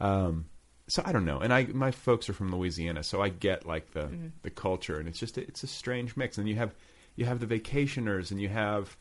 um, 0.00 0.46
so 0.88 1.02
I 1.04 1.12
don't 1.12 1.24
know, 1.24 1.38
and 1.40 1.52
I 1.52 1.64
my 1.66 1.90
folks 1.90 2.28
are 2.28 2.34
from 2.34 2.50
Louisiana, 2.54 3.02
so 3.02 3.22
I 3.22 3.28
get 3.30 3.66
like 3.66 3.92
the 3.92 4.04
Mhm. 4.04 4.30
the 4.42 4.50
culture, 4.50 4.98
and 4.98 5.08
it's 5.08 5.18
just 5.18 5.38
it's 5.38 5.62
a 5.62 5.66
strange 5.68 6.16
mix. 6.16 6.38
And 6.38 6.48
you 6.48 6.56
have 6.56 6.74
you 7.16 7.24
have 7.26 7.40
the 7.40 7.46
vacationers, 7.46 8.30
and 8.30 8.40
you 8.40 8.48
have. 8.48 8.96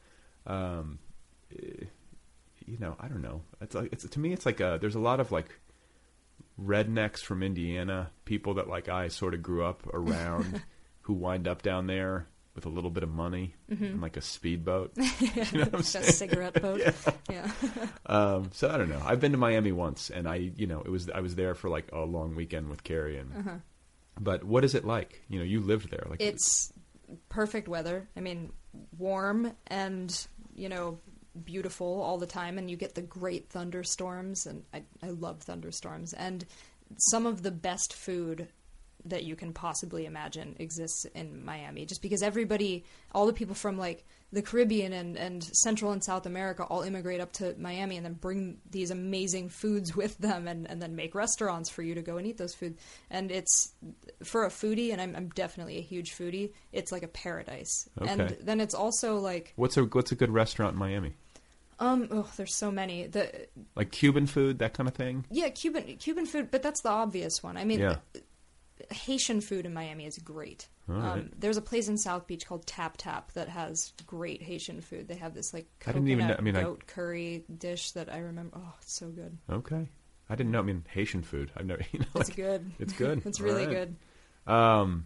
Um, 0.45 0.99
eh, 1.57 1.85
you 2.65 2.77
know, 2.79 2.95
I 2.99 3.07
don't 3.07 3.21
know. 3.21 3.41
It's 3.61 3.75
like 3.75 3.91
it's 3.93 4.07
to 4.07 4.19
me, 4.19 4.33
it's 4.33 4.45
like 4.45 4.59
a, 4.59 4.77
there's 4.79 4.95
a 4.95 4.99
lot 4.99 5.19
of 5.19 5.31
like 5.31 5.47
rednecks 6.61 7.19
from 7.19 7.43
Indiana, 7.43 8.11
people 8.25 8.55
that 8.55 8.67
like 8.67 8.89
I 8.89 9.07
sort 9.07 9.33
of 9.33 9.41
grew 9.41 9.63
up 9.65 9.85
around, 9.93 10.61
who 11.01 11.13
wind 11.13 11.47
up 11.47 11.61
down 11.61 11.87
there 11.87 12.27
with 12.55 12.65
a 12.67 12.69
little 12.69 12.91
bit 12.91 13.01
of 13.01 13.09
money 13.09 13.55
Mhm. 13.71 13.81
and 13.93 14.01
like 14.01 14.15
a 14.15 14.21
speedboat. 14.21 14.93
You 15.51 15.59
know 15.65 15.69
a 15.73 15.83
cigarette 15.83 16.61
boat. 16.61 16.79
yeah. 16.79 16.91
Yeah. 17.29 17.51
um, 18.05 18.49
so 18.53 18.69
I 18.69 18.77
don't 18.77 18.89
know. 18.89 19.01
I've 19.03 19.19
been 19.19 19.31
to 19.31 19.37
Miami 19.39 19.71
once, 19.71 20.09
and 20.11 20.27
I, 20.27 20.35
you 20.55 20.67
know, 20.67 20.81
it 20.81 20.89
was 20.89 21.09
I 21.09 21.21
was 21.21 21.35
there 21.35 21.55
for 21.55 21.69
like 21.69 21.91
a 21.91 21.99
long 22.01 22.35
weekend 22.35 22.69
with 22.69 22.83
Carrie, 22.83 23.17
and 23.17 23.35
Uh-huh. 23.35 23.55
but 24.19 24.43
what 24.43 24.63
is 24.63 24.75
it 24.75 24.85
like? 24.85 25.23
You 25.29 25.39
know, 25.39 25.45
you 25.45 25.59
lived 25.61 25.89
there. 25.89 26.05
Like 26.09 26.21
it's 26.21 26.71
perfect 27.29 27.67
weather. 27.67 28.07
I 28.15 28.19
mean, 28.21 28.51
warm 28.97 29.53
and 29.67 30.27
you 30.55 30.69
know 30.69 30.99
beautiful 31.43 32.01
all 32.01 32.17
the 32.17 32.27
time, 32.27 32.57
and 32.57 32.69
you 32.69 32.77
get 32.77 32.95
the 32.95 33.01
great 33.01 33.49
thunderstorms. 33.49 34.45
And 34.45 34.63
I 34.73 34.83
I 35.01 35.09
love 35.09 35.41
thunderstorms 35.41 36.13
and 36.13 36.45
some 36.97 37.25
of 37.25 37.41
the 37.41 37.51
best 37.51 37.93
food 37.93 38.47
that 39.05 39.23
you 39.23 39.35
can 39.35 39.51
possibly 39.51 40.05
imagine 40.05 40.55
exists 40.59 41.05
in 41.13 41.43
Miami. 41.43 41.85
Just 41.85 42.01
because 42.01 42.23
everybody, 42.23 42.85
all 43.11 43.25
the 43.25 43.33
people 43.33 43.55
from 43.55 43.77
like 43.77 44.05
the 44.31 44.41
Caribbean 44.41 44.93
and, 44.93 45.17
and 45.17 45.43
Central 45.43 45.91
and 45.91 46.01
South 46.01 46.25
America 46.25 46.63
all 46.63 46.83
immigrate 46.83 47.19
up 47.19 47.33
to 47.33 47.53
Miami 47.57 47.97
and 47.97 48.05
then 48.05 48.13
bring 48.13 48.59
these 48.69 48.91
amazing 48.91 49.49
foods 49.49 49.93
with 49.95 50.17
them 50.19 50.47
and, 50.47 50.69
and 50.69 50.81
then 50.81 50.95
make 50.95 51.15
restaurants 51.15 51.69
for 51.69 51.83
you 51.83 51.95
to 51.95 52.01
go 52.01 52.17
and 52.17 52.25
eat 52.25 52.37
those 52.37 52.55
foods. 52.55 52.79
And 53.09 53.29
it's 53.29 53.73
for 54.23 54.45
a 54.45 54.49
foodie, 54.49 54.93
and 54.93 55.01
I'm, 55.01 55.15
I'm 55.15 55.29
definitely 55.29 55.77
a 55.77 55.81
huge 55.81 56.15
foodie, 56.15 56.53
it's 56.71 56.91
like 56.91 57.03
a 57.03 57.07
paradise. 57.09 57.89
Okay. 58.01 58.09
And 58.09 58.37
then 58.41 58.61
it's 58.61 58.73
also 58.73 59.17
like, 59.17 59.53
What's 59.57 59.75
a 59.75 59.83
what's 59.83 60.11
a 60.11 60.15
good 60.15 60.31
restaurant 60.31 60.73
in 60.73 60.79
Miami? 60.79 61.15
Um, 61.79 62.07
oh, 62.11 62.29
there's 62.37 62.55
so 62.55 62.71
many. 62.71 63.07
The 63.07 63.47
Like 63.75 63.91
Cuban 63.91 64.27
food, 64.27 64.59
that 64.59 64.73
kind 64.73 64.87
of 64.87 64.95
thing. 64.95 65.25
yeah, 65.31 65.49
Cuban 65.49 65.83
Cuban 65.97 66.25
food, 66.25 66.49
but 66.51 66.61
that's 66.63 66.81
the 66.81 66.89
obvious 66.89 67.41
one. 67.43 67.57
I 67.57 67.65
mean, 67.65 67.79
Yeah. 67.79 67.97
Haitian 68.91 69.39
food 69.41 69.65
in 69.65 69.73
Miami 69.73 70.05
is 70.05 70.17
great. 70.17 70.67
Right. 70.87 71.11
Um, 71.13 71.31
there's 71.37 71.55
a 71.57 71.61
place 71.61 71.87
in 71.87 71.97
South 71.97 72.27
Beach 72.27 72.45
called 72.45 72.65
Tap 72.65 72.95
Tap 72.97 73.31
that 73.33 73.47
has 73.47 73.93
great 74.05 74.41
Haitian 74.41 74.81
food. 74.81 75.07
They 75.07 75.15
have 75.15 75.33
this 75.33 75.53
like 75.53 75.67
I 75.87 75.93
coconut 75.93 76.17
know- 76.17 76.35
I 76.37 76.41
mean, 76.41 76.55
I- 76.57 76.63
goat 76.63 76.85
curry 76.87 77.45
dish 77.57 77.91
that 77.91 78.11
I 78.11 78.17
remember. 78.19 78.57
Oh, 78.57 78.73
it's 78.81 78.97
so 78.97 79.07
good. 79.09 79.37
Okay. 79.49 79.87
I 80.29 80.35
didn't 80.35 80.51
know. 80.51 80.59
I 80.59 80.63
mean, 80.63 80.83
Haitian 80.89 81.21
food. 81.21 81.51
I've 81.55 81.65
never. 81.65 81.83
You 81.93 81.99
know, 81.99 82.05
It's 82.15 82.29
like- 82.29 82.35
good. 82.35 82.71
It's 82.79 82.93
good. 82.93 83.21
It's 83.25 83.39
really 83.39 83.67
right. 83.67 83.95
good. 84.45 84.51
Um, 84.53 85.05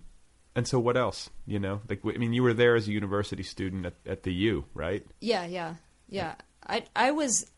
and 0.56 0.68
so 0.68 0.80
what 0.80 0.98
else? 0.98 1.30
You 1.46 1.60
know, 1.60 1.82
like 1.88 2.02
I 2.04 2.18
mean, 2.18 2.34
you 2.34 2.42
were 2.42 2.54
there 2.54 2.76
as 2.76 2.88
a 2.88 2.92
university 2.92 3.44
student 3.44 3.86
at, 3.86 3.94
at 4.08 4.24
the 4.24 4.34
U, 4.34 4.66
right? 4.74 5.06
Yeah, 5.22 5.46
yeah, 5.46 5.76
yeah. 6.10 6.36
I 6.68 6.84
I 6.96 7.12
was, 7.12 7.50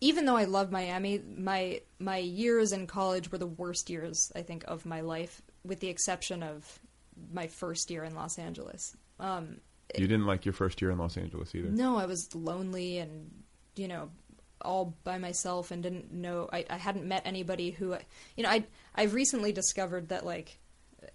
even 0.00 0.24
though 0.26 0.36
I 0.36 0.44
love 0.44 0.70
Miami, 0.70 1.20
my 1.36 1.80
my 1.98 2.18
years 2.18 2.72
in 2.72 2.86
college 2.86 3.32
were 3.32 3.38
the 3.38 3.46
worst 3.46 3.90
years 3.90 4.30
I 4.34 4.42
think 4.42 4.64
of 4.68 4.84
my 4.86 5.00
life, 5.00 5.42
with 5.64 5.80
the 5.80 5.88
exception 5.88 6.42
of 6.42 6.78
my 7.32 7.46
first 7.46 7.90
year 7.90 8.04
in 8.04 8.14
Los 8.14 8.38
Angeles. 8.38 8.96
Um, 9.18 9.60
You 9.96 10.06
didn't 10.06 10.26
like 10.26 10.44
your 10.44 10.52
first 10.52 10.82
year 10.82 10.90
in 10.90 10.98
Los 10.98 11.16
Angeles 11.16 11.54
either. 11.54 11.68
No, 11.70 11.96
I 11.96 12.06
was 12.06 12.34
lonely 12.34 12.98
and 12.98 13.30
you 13.76 13.88
know 13.88 14.10
all 14.62 14.94
by 15.04 15.18
myself 15.18 15.70
and 15.70 15.82
didn't 15.82 16.12
know 16.12 16.48
I, 16.52 16.64
I 16.68 16.76
hadn't 16.76 17.06
met 17.06 17.22
anybody 17.26 17.70
who 17.70 17.96
you 18.36 18.42
know 18.42 18.48
I 18.50 18.64
I've 18.94 19.14
recently 19.14 19.52
discovered 19.52 20.08
that 20.08 20.24
like 20.24 20.58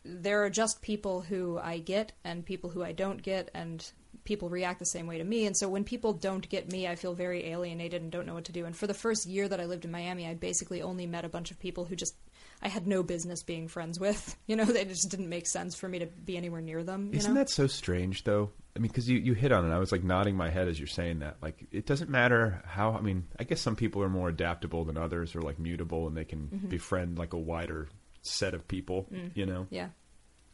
there 0.06 0.44
are 0.44 0.50
just 0.50 0.82
people 0.82 1.22
who 1.22 1.58
I 1.58 1.80
get 1.80 2.14
and 2.24 2.46
people 2.46 2.70
who 2.70 2.84
I 2.84 2.92
don't 2.92 3.22
get 3.22 3.50
and 3.54 3.92
people 4.24 4.50
react 4.50 4.80
the 4.80 4.86
same 4.86 5.08
way 5.08 5.18
to 5.18 5.24
me 5.24 5.46
and 5.46 5.56
so 5.58 5.68
when 5.70 5.84
people 5.84 6.14
don't 6.14 6.48
get 6.50 6.72
me 6.72 6.88
I 6.88 6.96
feel 6.96 7.14
very 7.14 7.48
alienated 7.50 8.02
and 8.02 8.12
don't 8.12 8.26
know 8.26 8.34
what 8.34 8.46
to 8.46 8.52
do 8.52 8.66
and 8.66 8.76
for 8.76 8.88
the 8.88 8.94
first 8.94 9.26
year 9.26 9.48
that 9.48 9.60
I 9.60 9.66
lived 9.66 9.86
in 9.86 9.92
Miami 9.92 10.28
I 10.28 10.34
basically 10.36 10.82
only 10.82 11.06
met 11.08 11.26
a 11.26 11.30
bunch 11.30 11.52
of 11.52 11.60
people 11.60 11.86
who 11.86 11.96
just 11.96 12.16
I 12.62 12.68
had 12.68 12.86
no 12.88 13.02
business 13.04 13.42
being 13.44 13.68
friends 13.68 14.00
with 14.00 14.36
you 14.48 14.56
know 14.56 14.66
they 14.66 14.86
just 14.86 15.10
didn't 15.10 15.30
make 15.30 15.48
sense 15.48 15.76
for 15.76 15.88
me 15.88 16.00
to 16.00 16.06
be 16.08 16.38
anywhere 16.38 16.62
near 16.62 16.84
them 16.84 17.10
you 17.12 17.20
Isn't 17.20 17.34
know 17.34 17.40
that 17.40 17.50
so 17.50 17.68
strange, 17.68 18.24
though? 18.24 18.52
I 18.76 18.80
mean, 18.80 18.88
because 18.88 19.10
you, 19.10 19.18
you 19.20 19.34
hit 19.34 19.52
on 19.52 19.70
it. 19.70 19.74
I 19.76 19.80
was 19.80 19.92
like 19.92 20.02
nodding 20.04 20.38
my 20.38 20.50
head 20.50 20.70
as 20.70 20.80
you're 20.80 20.88
saying 20.88 21.20
that. 21.20 21.36
Like, 21.42 21.68
it 21.74 21.86
doesn't 21.86 22.10
matter 22.10 22.62
how. 22.66 22.94
I 22.94 23.02
mean, 23.02 23.28
I 23.38 23.44
guess 23.44 23.60
some 23.60 23.76
people 23.76 24.02
are 24.02 24.08
more 24.08 24.30
adaptable 24.30 24.86
than 24.86 24.98
others, 24.98 25.36
or 25.36 25.42
like 25.42 25.60
mutable, 25.60 26.08
and 26.08 26.16
they 26.16 26.24
can 26.24 26.48
Mhm. 26.48 26.70
befriend 26.70 27.18
like 27.20 27.34
a 27.34 27.38
wider 27.38 27.90
set 28.22 28.54
of 28.54 28.66
people. 28.70 29.08
Mm. 29.12 29.32
You 29.36 29.46
know. 29.46 29.68
yeah 29.70 29.90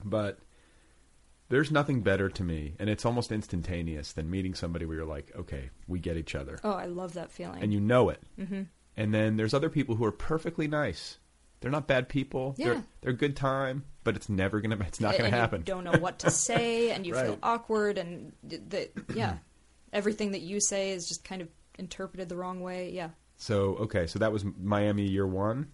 But 0.03 0.39
there's 1.49 1.71
nothing 1.71 2.01
better 2.01 2.29
to 2.29 2.43
me, 2.43 2.75
and 2.79 2.89
it's 2.89 3.05
almost 3.05 3.31
instantaneous 3.31 4.11
than 4.13 4.29
meeting 4.29 4.53
somebody 4.53 4.85
where 4.85 4.97
you're 4.97 5.05
like, 5.05 5.31
okay, 5.35 5.69
we 5.87 5.99
get 5.99 6.17
each 6.17 6.35
other, 6.35 6.59
oh 6.63 6.71
I 6.73 6.85
love 6.85 7.13
that 7.13 7.31
feeling 7.31 7.61
and 7.63 7.73
you 7.73 7.79
know 7.79 8.09
it. 8.09 8.21
hmm 8.37 8.63
And 8.95 9.13
then 9.13 9.37
there's 9.37 9.53
other 9.53 9.69
people 9.69 9.95
who 9.95 10.05
are 10.05 10.11
perfectly 10.11 10.67
nice. 10.67 11.17
They're 11.59 11.71
not 11.71 11.87
bad 11.87 12.07
people. 12.09 12.53
Yeah. 12.57 12.65
They're 12.73 12.83
they're 13.01 13.13
good 13.13 13.35
time, 13.35 13.83
but 14.03 14.15
it's 14.15 14.29
never 14.29 14.61
gonna. 14.61 14.77
It's 14.87 14.99
not 14.99 15.15
and 15.15 15.19
gonna 15.23 15.29
you 15.29 15.35
happen. 15.41 15.61
don't 15.63 15.83
know 15.83 15.97
what 15.97 16.19
to 16.19 16.29
say, 16.29 16.91
and 16.93 17.05
you 17.05 17.13
feel 17.13 17.23
Right. 17.31 17.39
awkward, 17.41 17.97
and 17.97 18.33
the 18.43 18.89
yeah, 19.13 19.37
everything 19.93 20.31
that 20.33 20.41
you 20.41 20.59
say 20.61 20.91
is 20.91 21.07
just 21.07 21.23
kind 21.23 21.41
of 21.41 21.47
interpreted 21.79 22.29
the 22.29 22.35
wrong 22.37 22.59
way. 22.61 22.91
Yeah, 22.91 23.09
So 23.37 23.75
okay, 23.81 24.05
so 24.05 24.19
that 24.19 24.31
was 24.31 24.45
Miami 24.45 25.07
year 25.07 25.25
one. 25.25 25.67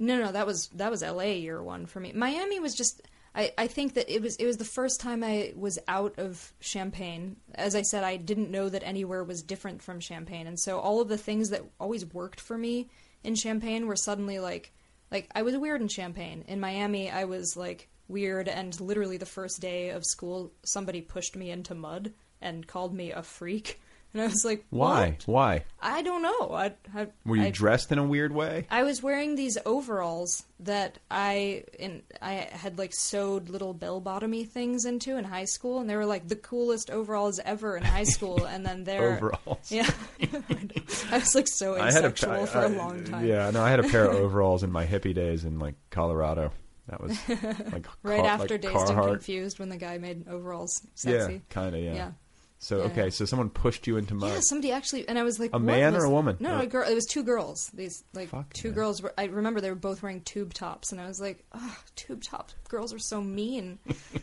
no, 0.00 0.18
no, 0.18 0.32
that 0.32 0.46
was 0.46 0.68
that 0.74 0.90
was 0.90 1.02
L.A. 1.04 1.38
year 1.38 1.62
one 1.62 1.86
for 1.86 2.00
me. 2.00 2.12
Miami 2.12 2.58
was 2.60 2.74
just. 2.74 3.02
I, 3.36 3.52
I 3.58 3.66
think 3.66 3.94
that 3.94 4.12
it 4.12 4.22
was 4.22 4.36
it 4.36 4.46
was 4.46 4.56
the 4.56 4.64
first 4.64 4.98
time 4.98 5.22
I 5.22 5.52
was 5.54 5.78
out 5.86 6.18
of 6.18 6.54
Champaign. 6.60 7.36
As 7.54 7.76
I 7.76 7.82
said, 7.82 8.02
I 8.02 8.16
didn't 8.16 8.50
know 8.50 8.70
that 8.70 8.82
anywhere 8.82 9.22
was 9.22 9.42
different 9.42 9.82
from 9.82 10.00
Champaign, 10.00 10.46
and 10.46 10.58
so 10.58 10.78
all 10.78 11.02
of 11.02 11.08
the 11.08 11.18
things 11.18 11.50
that 11.50 11.62
always 11.78 12.06
worked 12.06 12.40
for 12.40 12.56
me 12.56 12.88
in 13.22 13.34
Champaign 13.34 13.86
were 13.86 13.96
suddenly 13.96 14.38
like 14.38 14.72
like 15.10 15.28
I 15.34 15.42
was 15.42 15.56
weird 15.56 15.82
in 15.82 15.88
Champaign. 15.88 16.44
In 16.48 16.60
Miami, 16.60 17.10
I 17.10 17.24
was 17.24 17.56
like 17.56 17.88
weird, 18.08 18.48
and 18.48 18.80
literally 18.80 19.18
the 19.18 19.26
first 19.26 19.60
day 19.60 19.90
of 19.90 20.06
school, 20.06 20.52
somebody 20.64 21.02
pushed 21.02 21.36
me 21.36 21.50
into 21.50 21.74
mud 21.74 22.14
and 22.40 22.66
called 22.66 22.94
me 22.94 23.12
a 23.12 23.22
freak, 23.22 23.80
and 24.12 24.22
I 24.22 24.26
was 24.26 24.44
like, 24.44 24.64
Why? 24.70 25.10
"What?" 25.10 25.22
Why? 25.26 25.64
I 25.80 26.02
don't 26.02 26.22
know. 26.22 26.52
I, 26.52 26.72
I 26.94 27.08
Were 27.24 27.36
you 27.36 27.44
I, 27.44 27.50
dressed 27.50 27.92
in 27.92 27.98
a 27.98 28.04
weird 28.04 28.32
way? 28.32 28.66
I 28.70 28.82
was 28.82 29.02
wearing 29.02 29.34
these 29.34 29.58
overalls 29.66 30.42
that 30.60 30.98
I 31.10 31.64
in 31.78 32.02
I 32.22 32.48
had 32.50 32.78
like 32.78 32.92
sewed 32.94 33.48
little 33.50 33.74
bell 33.74 34.00
bottomy 34.00 34.48
things 34.48 34.84
into 34.84 35.16
in 35.16 35.24
high 35.24 35.44
school, 35.44 35.80
and 35.80 35.88
they 35.88 35.96
were 35.96 36.06
like 36.06 36.28
the 36.28 36.36
coolest 36.36 36.90
overalls 36.90 37.38
ever 37.44 37.76
in 37.76 37.82
high 37.84 38.04
school. 38.04 38.44
And 38.44 38.64
then 38.64 38.84
they're 38.84 39.16
Overalls. 39.16 39.70
yeah, 39.70 39.90
I 41.10 41.18
was 41.18 41.34
like 41.34 41.48
so 41.48 41.74
I 41.74 41.92
had 41.92 42.04
a 42.04 42.08
asexual 42.08 42.46
for 42.46 42.64
a 42.64 42.68
long 42.68 43.04
time. 43.04 43.26
Yeah, 43.26 43.50
no, 43.50 43.62
I 43.62 43.70
had 43.70 43.80
a 43.80 43.88
pair 43.88 44.06
of 44.06 44.14
overalls 44.16 44.62
in 44.62 44.72
my 44.72 44.86
hippie 44.86 45.14
days 45.14 45.44
in 45.44 45.58
like 45.58 45.74
Colorado. 45.90 46.52
That 46.88 47.00
was 47.00 47.18
like 47.28 47.86
right 48.02 48.20
Car- 48.20 48.26
after 48.26 48.54
like 48.54 48.62
Dazed 48.62 48.90
and 48.90 49.02
Confused 49.02 49.58
when 49.58 49.68
the 49.68 49.76
guy 49.76 49.98
made 49.98 50.28
overalls 50.28 50.86
sexy. 50.94 51.32
Yeah, 51.34 51.38
kind 51.50 51.74
of. 51.74 51.82
Yeah. 51.82 51.94
Yeah. 51.94 52.10
So 52.58 52.78
Yeah, 52.78 52.84
okay, 52.84 53.10
so 53.10 53.24
someone 53.26 53.50
pushed 53.50 53.86
you 53.86 53.96
into 53.98 54.14
mud. 54.14 54.30
Yeah, 54.32 54.40
somebody 54.40 54.72
actually, 54.72 55.06
and 55.08 55.18
I 55.18 55.24
was 55.24 55.38
like, 55.38 55.50
A 55.52 55.58
man 55.58 55.94
or 55.94 56.04
a 56.04 56.10
woman? 56.10 56.36
No, 56.40 56.54
Oh. 56.56 56.60
a 56.60 56.66
girl. 56.66 56.88
It 56.88 56.94
was 56.94 57.04
two 57.04 57.22
girls. 57.22 57.70
These 57.74 58.02
like 58.14 58.30
two 58.54 58.72
girls. 58.72 59.02
Were, 59.02 59.12
I 59.18 59.24
remember 59.24 59.60
they 59.60 59.68
were 59.70 59.76
both 59.76 60.02
wearing 60.02 60.22
tube 60.22 60.54
tops, 60.54 60.90
and 60.90 61.00
I 61.00 61.06
was 61.06 61.20
like, 61.20 61.44
oh, 61.52 61.76
tube 61.96 62.22
top 62.22 62.50
girls 62.68 62.94
are 62.94 62.98
so 62.98 63.20
mean. 63.20 63.78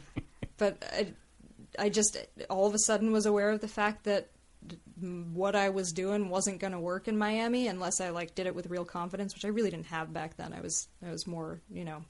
but 0.58 0.84
I, 0.92 1.14
I 1.78 1.90
just 1.90 2.18
all 2.50 2.66
of 2.66 2.74
a 2.74 2.80
sudden 2.80 3.12
was 3.12 3.26
aware 3.26 3.50
of 3.52 3.62
the 3.62 3.68
fact 3.68 4.06
that 4.06 4.30
what 5.00 5.56
I 5.56 5.70
was 5.70 5.92
doing 5.92 6.30
wasn't 6.30 6.60
going 6.60 6.74
to 6.74 6.80
work 6.80 7.08
in 7.08 7.18
Miami 7.18 7.68
unless 7.68 8.00
I 8.02 8.10
like 8.10 8.34
did 8.34 8.48
it 8.48 8.56
with 8.56 8.68
real 8.68 8.86
confidence, 8.86 9.34
which 9.36 9.46
I 9.46 9.50
really 9.50 9.70
didn't 9.70 9.88
have 9.88 10.12
back 10.14 10.38
then. 10.38 10.54
I 10.54 10.62
was 10.62 10.88
I 11.06 11.12
was 11.12 11.28
more 11.28 11.62
you 11.72 11.86
know 11.86 12.04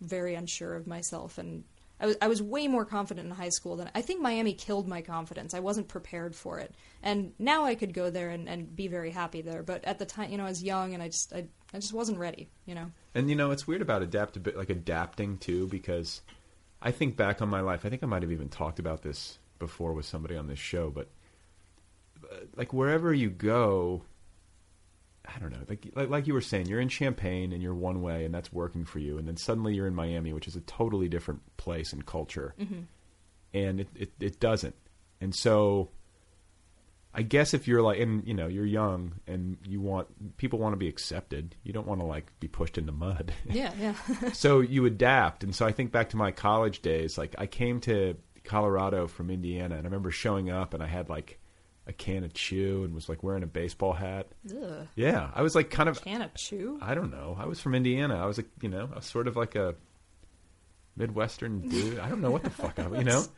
very 0.00 0.34
unsure 0.36 0.74
of 0.74 0.86
myself 0.86 1.36
and. 1.38 1.64
I 2.00 2.06
was, 2.06 2.16
I 2.20 2.28
was 2.28 2.42
way 2.42 2.66
more 2.66 2.84
confident 2.84 3.26
in 3.28 3.34
high 3.34 3.50
school 3.50 3.76
than 3.76 3.90
I 3.94 4.02
think 4.02 4.20
Miami 4.20 4.52
killed 4.52 4.88
my 4.88 5.00
confidence. 5.00 5.54
I 5.54 5.60
wasn't 5.60 5.88
prepared 5.88 6.34
for 6.34 6.58
it, 6.58 6.74
and 7.02 7.32
now 7.38 7.64
I 7.64 7.74
could 7.74 7.94
go 7.94 8.10
there 8.10 8.30
and, 8.30 8.48
and 8.48 8.74
be 8.74 8.88
very 8.88 9.10
happy 9.10 9.42
there. 9.42 9.62
But 9.62 9.84
at 9.84 9.98
the 9.98 10.06
time, 10.06 10.30
you 10.30 10.38
know, 10.38 10.44
I 10.44 10.48
was 10.48 10.62
young 10.62 10.94
and 10.94 11.02
I 11.02 11.08
just 11.08 11.32
I, 11.32 11.46
I 11.72 11.78
just 11.78 11.92
wasn't 11.92 12.18
ready. 12.18 12.48
You 12.66 12.74
know. 12.74 12.90
And 13.14 13.30
you 13.30 13.36
know, 13.36 13.52
it's 13.52 13.66
weird 13.66 13.82
about 13.82 14.02
adapt 14.02 14.38
like 14.56 14.70
adapting 14.70 15.38
too, 15.38 15.68
because 15.68 16.22
I 16.82 16.90
think 16.90 17.16
back 17.16 17.40
on 17.40 17.48
my 17.48 17.60
life. 17.60 17.86
I 17.86 17.90
think 17.90 18.02
I 18.02 18.06
might 18.06 18.22
have 18.22 18.32
even 18.32 18.48
talked 18.48 18.78
about 18.78 19.02
this 19.02 19.38
before 19.58 19.92
with 19.92 20.04
somebody 20.04 20.36
on 20.36 20.48
this 20.48 20.58
show, 20.58 20.90
but 20.90 21.08
uh, 22.30 22.36
like 22.56 22.72
wherever 22.72 23.14
you 23.14 23.30
go, 23.30 24.02
I 25.26 25.38
don't 25.38 25.50
know, 25.50 25.60
like, 25.68 25.86
like 25.94 26.08
like 26.10 26.26
you 26.26 26.34
were 26.34 26.40
saying, 26.42 26.66
you're 26.66 26.80
in 26.80 26.88
Champaign 26.88 27.52
and 27.52 27.62
you're 27.62 27.74
one 27.74 28.02
way, 28.02 28.24
and 28.24 28.34
that's 28.34 28.52
working 28.52 28.84
for 28.84 28.98
you, 28.98 29.16
and 29.18 29.26
then 29.26 29.36
suddenly 29.36 29.74
you're 29.74 29.86
in 29.86 29.94
Miami, 29.94 30.32
which 30.32 30.46
is 30.48 30.54
a 30.56 30.60
totally 30.60 31.08
different 31.08 31.40
place 31.56 31.92
and 31.92 32.04
culture, 32.04 32.54
Mhm. 32.60 32.84
and 33.54 33.80
it, 33.80 33.88
it 33.94 34.12
it 34.20 34.40
doesn't, 34.40 34.74
and 35.20 35.34
so. 35.34 35.90
I 37.16 37.22
guess 37.22 37.54
if 37.54 37.68
you're 37.68 37.80
like, 37.80 38.00
and 38.00 38.26
you 38.26 38.34
know, 38.34 38.48
you're 38.48 38.66
young 38.66 39.20
and 39.28 39.56
you 39.64 39.80
want 39.80 40.36
people 40.36 40.58
want 40.58 40.72
to 40.72 40.76
be 40.76 40.88
accepted. 40.88 41.54
You 41.62 41.72
don't 41.72 41.86
want 41.86 42.00
to 42.00 42.04
like 42.06 42.32
be 42.40 42.48
pushed 42.48 42.76
into 42.76 42.90
mud. 42.90 43.32
Yeah, 43.48 43.72
yeah. 43.78 43.94
so 44.32 44.58
you 44.58 44.84
adapt, 44.84 45.44
and 45.44 45.54
so 45.54 45.64
I 45.64 45.70
think 45.70 45.92
back 45.92 46.08
to 46.08 46.16
my 46.16 46.32
college 46.32 46.82
days. 46.82 47.16
Like 47.16 47.36
I 47.38 47.46
came 47.46 47.78
to 47.82 48.16
Colorado 48.42 49.06
from 49.06 49.30
Indiana, 49.30 49.76
and 49.76 49.84
I 49.84 49.88
remember 49.88 50.10
showing 50.10 50.50
up, 50.50 50.74
and 50.74 50.82
I 50.82 50.88
had 50.88 51.08
like 51.08 51.38
a 51.86 51.92
can 51.92 52.24
of 52.24 52.32
chew, 52.32 52.84
and 52.84 52.94
was 52.94 53.08
like 53.08 53.22
wearing 53.22 53.42
a 53.42 53.46
baseball 53.46 53.92
hat. 53.92 54.28
Ugh. 54.50 54.86
Yeah, 54.96 55.30
I 55.34 55.42
was 55.42 55.54
like 55.54 55.70
kind 55.70 55.88
of. 55.88 56.00
Can 56.02 56.22
of 56.22 56.32
chew? 56.34 56.78
I 56.80 56.94
don't 56.94 57.10
know. 57.10 57.36
I 57.38 57.46
was 57.46 57.60
from 57.60 57.74
Indiana. 57.74 58.22
I 58.22 58.26
was 58.26 58.38
like, 58.38 58.48
you 58.62 58.68
know, 58.68 58.88
I 58.92 58.96
was 58.96 59.04
sort 59.06 59.28
of 59.28 59.36
like 59.36 59.54
a 59.54 59.74
Midwestern 60.96 61.68
dude. 61.68 61.98
I 61.98 62.08
don't 62.08 62.20
know 62.20 62.30
what 62.30 62.42
the 62.44 62.50
fuck 62.50 62.78
I, 62.78 62.86
was 62.86 62.98
you 62.98 63.04
know. 63.04 63.24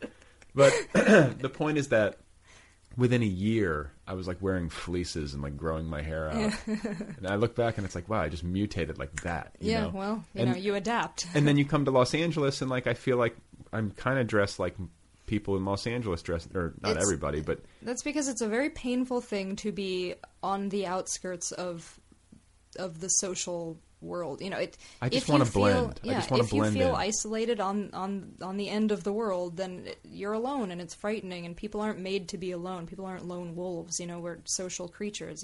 But 0.55 0.73
the 0.95 1.51
point 1.53 1.77
is 1.77 1.89
that 1.89 2.17
within 2.97 3.23
a 3.23 3.27
year, 3.27 3.93
I 4.07 4.15
was 4.15 4.27
like 4.27 4.39
wearing 4.41 4.71
fleeces 4.71 5.35
and 5.35 5.43
like 5.43 5.55
growing 5.55 5.85
my 5.85 6.01
hair 6.01 6.31
out. 6.31 6.55
and 6.67 7.27
I 7.29 7.35
look 7.35 7.55
back 7.55 7.77
and 7.77 7.85
it's 7.85 7.95
like, 7.95 8.09
wow, 8.09 8.23
I 8.23 8.31
just 8.31 8.43
mutated 8.43 8.97
like 8.99 9.21
that. 9.21 9.55
you 9.61 9.73
yeah, 9.73 9.83
know? 9.83 9.91
well, 9.91 10.25
you 10.33 10.41
And- 10.41 10.53
know, 10.53 10.57
you 10.57 10.75
adapt. 10.75 11.27
and 11.35 11.47
then 11.47 11.59
you 11.59 11.65
come 11.67 11.85
to 11.85 11.91
Los 11.91 12.15
Angeles 12.15 12.63
and 12.63 12.71
like 12.71 12.87
I 12.87 12.95
feel 12.95 13.19
like 13.19 13.37
I'm 13.71 13.91
kind 13.91 14.19
of 14.19 14.27
dressed 14.27 14.59
like 14.59 14.77
people 15.27 15.57
in 15.57 15.65
Los 15.65 15.87
Angeles 15.87 16.23
dress, 16.23 16.49
or 16.55 16.75
not 16.81 16.93
It's- 16.93 17.05
everybody, 17.05 17.41
but 17.41 17.61
That's 17.83 18.03
because 18.03 18.29
it's 18.29 18.41
a 18.41 18.49
very 18.49 18.71
painful 18.71 19.21
thing 19.21 19.57
to 19.57 19.73
be 19.73 20.15
on 20.43 20.69
the 20.71 20.87
outskirts 20.87 21.53
of 21.53 21.99
of 22.79 23.01
the 23.01 23.09
social 23.09 23.79
world. 24.03 24.43
You 24.43 24.51
know, 24.51 24.59
it. 24.59 24.77
I 25.01 25.09
just 25.09 25.29
wanna 25.31 25.47
feel, 25.47 25.63
blend. 25.63 26.01
I 26.05 26.09
Yeah, 26.09 26.15
just 26.15 26.31
wanna 26.31 26.45
if 26.45 26.53
you 26.53 26.63
feel 26.71 26.91
in. 26.91 26.95
isolated 26.95 27.59
on 27.61 27.91
on 27.95 28.35
on 28.43 28.59
the 28.59 28.69
end 28.69 28.93
of 28.93 29.03
the 29.05 29.13
world, 29.13 29.57
then 29.57 29.89
you're 30.05 30.35
alone, 30.35 30.71
and 30.71 30.81
it's 30.81 30.95
frightening. 30.95 31.47
And 31.47 31.57
people 31.57 31.81
aren't 31.81 31.99
made 32.01 32.29
to 32.29 32.39
be 32.39 32.51
alone. 32.51 32.87
People 32.87 33.07
aren't 33.07 33.27
lone 33.27 33.57
wolves. 33.57 33.99
You 33.99 34.07
know, 34.07 34.21
we're 34.21 34.39
social 34.45 34.89
creatures. 34.89 35.43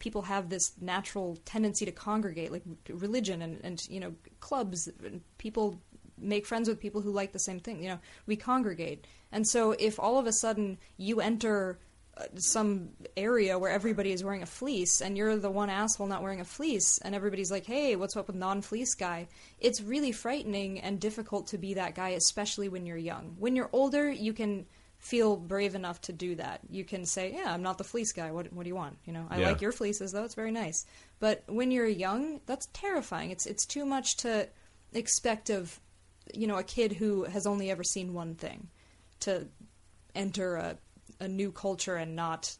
People 0.00 0.22
have 0.22 0.48
this 0.50 0.72
natural 0.80 1.38
tendency 1.44 1.84
to 1.84 1.92
congregate, 1.92 2.50
like 2.50 2.64
religion 2.88 3.40
and 3.42 3.60
and 3.62 3.80
you 3.88 4.00
know 4.00 4.14
clubs. 4.40 4.88
And 5.04 5.22
people 5.38 5.80
make 6.18 6.44
friends 6.46 6.68
with 6.68 6.80
people 6.80 7.00
who 7.00 7.10
like 7.12 7.32
the 7.32 7.38
same 7.38 7.60
thing. 7.60 7.82
You 7.82 7.90
know, 7.90 7.98
we 8.26 8.34
congregate. 8.36 9.06
And 9.32 9.46
so 9.48 9.72
if 9.72 9.98
all 9.98 10.18
of 10.18 10.26
a 10.26 10.32
sudden 10.32 10.78
you 10.96 11.20
enter 11.20 11.78
uh, 12.16 12.24
some 12.36 12.90
area 13.16 13.58
where 13.58 13.70
everybody 13.70 14.12
is 14.12 14.22
wearing 14.22 14.42
a 14.42 14.46
fleece 14.46 15.00
and 15.00 15.16
you're 15.16 15.36
the 15.36 15.50
one 15.50 15.70
asshole 15.70 16.06
not 16.06 16.22
wearing 16.22 16.40
a 16.42 16.44
fleece 16.44 16.98
and 17.02 17.14
everybody's 17.14 17.50
like 17.50 17.64
hey 17.64 17.96
what's 17.96 18.16
up 18.16 18.26
with 18.26 18.36
non-fleece 18.36 18.94
guy? 18.94 19.26
It's 19.58 19.80
really 19.80 20.12
frightening 20.12 20.78
and 20.80 21.00
difficult 21.00 21.46
to 21.48 21.58
be 21.58 21.74
that 21.74 21.94
guy 21.94 22.10
especially 22.10 22.68
when 22.68 22.84
you're 22.84 22.98
young. 22.98 23.34
When 23.38 23.56
you're 23.56 23.70
older 23.72 24.10
you 24.10 24.34
can 24.34 24.66
feel 24.98 25.36
brave 25.36 25.74
enough 25.74 26.00
to 26.02 26.12
do 26.12 26.34
that. 26.36 26.60
You 26.70 26.84
can 26.84 27.06
say 27.06 27.32
yeah 27.34 27.52
i'm 27.54 27.62
not 27.62 27.78
the 27.78 27.84
fleece 27.84 28.12
guy. 28.12 28.30
What, 28.30 28.52
what 28.52 28.64
do 28.64 28.68
you 28.68 28.76
want? 28.76 28.98
You 29.06 29.14
know 29.14 29.26
i 29.30 29.40
Yeah. 29.40 29.48
like 29.48 29.62
your 29.62 29.72
fleeces 29.72 30.12
though. 30.12 30.24
It's 30.24 30.34
very 30.34 30.52
nice. 30.52 30.84
But 31.18 31.42
when 31.46 31.70
you're 31.70 31.86
young 31.88 32.42
that's 32.44 32.68
terrifying. 32.74 33.30
It's 33.30 33.46
it's 33.46 33.64
too 33.64 33.86
much 33.86 34.18
to 34.18 34.48
expect 34.92 35.48
of 35.48 35.80
you 36.34 36.46
know 36.46 36.58
a 36.58 36.62
kid 36.62 36.92
who 36.92 37.24
has 37.24 37.46
only 37.46 37.70
ever 37.70 37.82
seen 37.82 38.12
one 38.12 38.34
thing 38.34 38.68
to 39.22 39.46
enter 40.14 40.56
a, 40.56 40.76
a 41.20 41.28
new 41.28 41.50
culture 41.52 41.96
and 41.96 42.14
not 42.16 42.54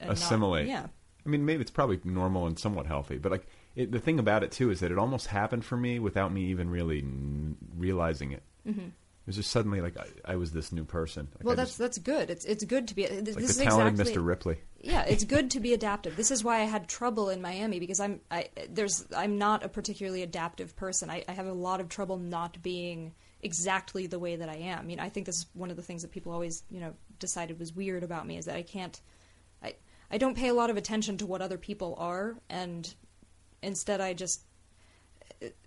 and 0.00 0.08
not- 0.08 0.16
assimilate. 0.18 0.68
yeah 0.68 0.86
I 1.26 1.30
mean, 1.30 1.44
maybe 1.44 1.60
it's 1.60 1.70
probably 1.70 2.00
normal 2.04 2.46
and 2.46 2.58
somewhat 2.58 2.86
healthy, 2.86 3.18
but 3.18 3.30
like 3.32 3.46
it, 3.76 3.92
the 3.92 3.98
thing 3.98 4.18
about 4.18 4.42
it 4.42 4.50
too 4.50 4.70
is 4.70 4.80
that 4.80 4.90
it 4.90 4.96
almost 4.98 5.26
happened 5.26 5.62
for 5.64 5.76
me 5.76 5.98
without 5.98 6.32
me 6.32 6.46
even 6.46 6.70
really 6.70 7.00
n- 7.00 7.56
realizing 7.76 8.32
it. 8.32 8.42
Mhm. 8.66 8.86
It 8.88 9.26
was 9.26 9.36
just 9.36 9.50
suddenly 9.50 9.82
like 9.82 9.94
I, 9.98 10.06
I 10.32 10.36
was 10.36 10.52
this 10.52 10.72
new 10.72 10.84
person. 10.86 11.28
Like, 11.34 11.44
well 11.44 11.52
I 11.52 11.56
that's 11.56 11.70
just- 11.72 11.78
that's 11.78 11.98
good 11.98 12.30
it's 12.30 12.46
it's 12.46 12.64
good 12.64 12.88
to 12.88 12.94
be 12.94 13.06
this 13.06 13.34
like 13.34 13.44
is 13.44 13.58
the 13.58 13.64
talented 13.64 14.00
exactly 14.00 14.22
Mr. 14.22 14.26
Ripley. 14.26 14.58
yeah 14.80 15.02
it's 15.04 15.24
good 15.34 15.50
to 15.50 15.60
be 15.60 15.74
adaptive 15.74 16.16
this 16.16 16.30
is 16.30 16.42
why 16.42 16.60
i 16.60 16.64
had 16.64 16.88
trouble 16.88 17.28
in 17.28 17.42
miami 17.42 17.78
because 17.78 18.00
i'm 18.00 18.20
i 18.30 18.48
there's 18.70 19.04
i'm 19.14 19.36
not 19.36 19.62
a 19.64 19.68
particularly 19.68 20.22
adaptive 20.22 20.74
person 20.76 21.10
i, 21.10 21.22
I 21.28 21.32
have 21.32 21.46
a 21.46 21.52
lot 21.52 21.80
of 21.80 21.90
trouble 21.90 22.16
not 22.16 22.62
being 22.62 23.12
exactly 23.40 24.06
the 24.06 24.18
way 24.18 24.36
that 24.36 24.48
i 24.48 24.56
am. 24.56 24.80
I 24.80 24.82
mean 24.82 25.00
i 25.00 25.08
think 25.08 25.26
this 25.26 25.38
is 25.38 25.46
one 25.54 25.70
of 25.70 25.76
the 25.76 25.82
things 25.82 26.02
that 26.02 26.10
people 26.10 26.32
always 26.32 26.62
you 26.70 26.80
know 26.80 26.94
decided 27.18 27.58
was 27.58 27.72
weird 27.72 28.02
about 28.02 28.26
me 28.26 28.36
is 28.36 28.46
that 28.46 28.56
i 28.56 28.62
can't 28.62 29.00
i 29.62 29.74
i 30.10 30.18
don't 30.18 30.36
pay 30.36 30.48
a 30.48 30.54
lot 30.54 30.70
of 30.70 30.76
attention 30.76 31.16
to 31.18 31.26
what 31.26 31.42
other 31.42 31.58
people 31.58 31.94
are. 31.98 32.36
And 32.50 32.92
instead 33.62 34.00
i 34.00 34.12
just 34.12 34.42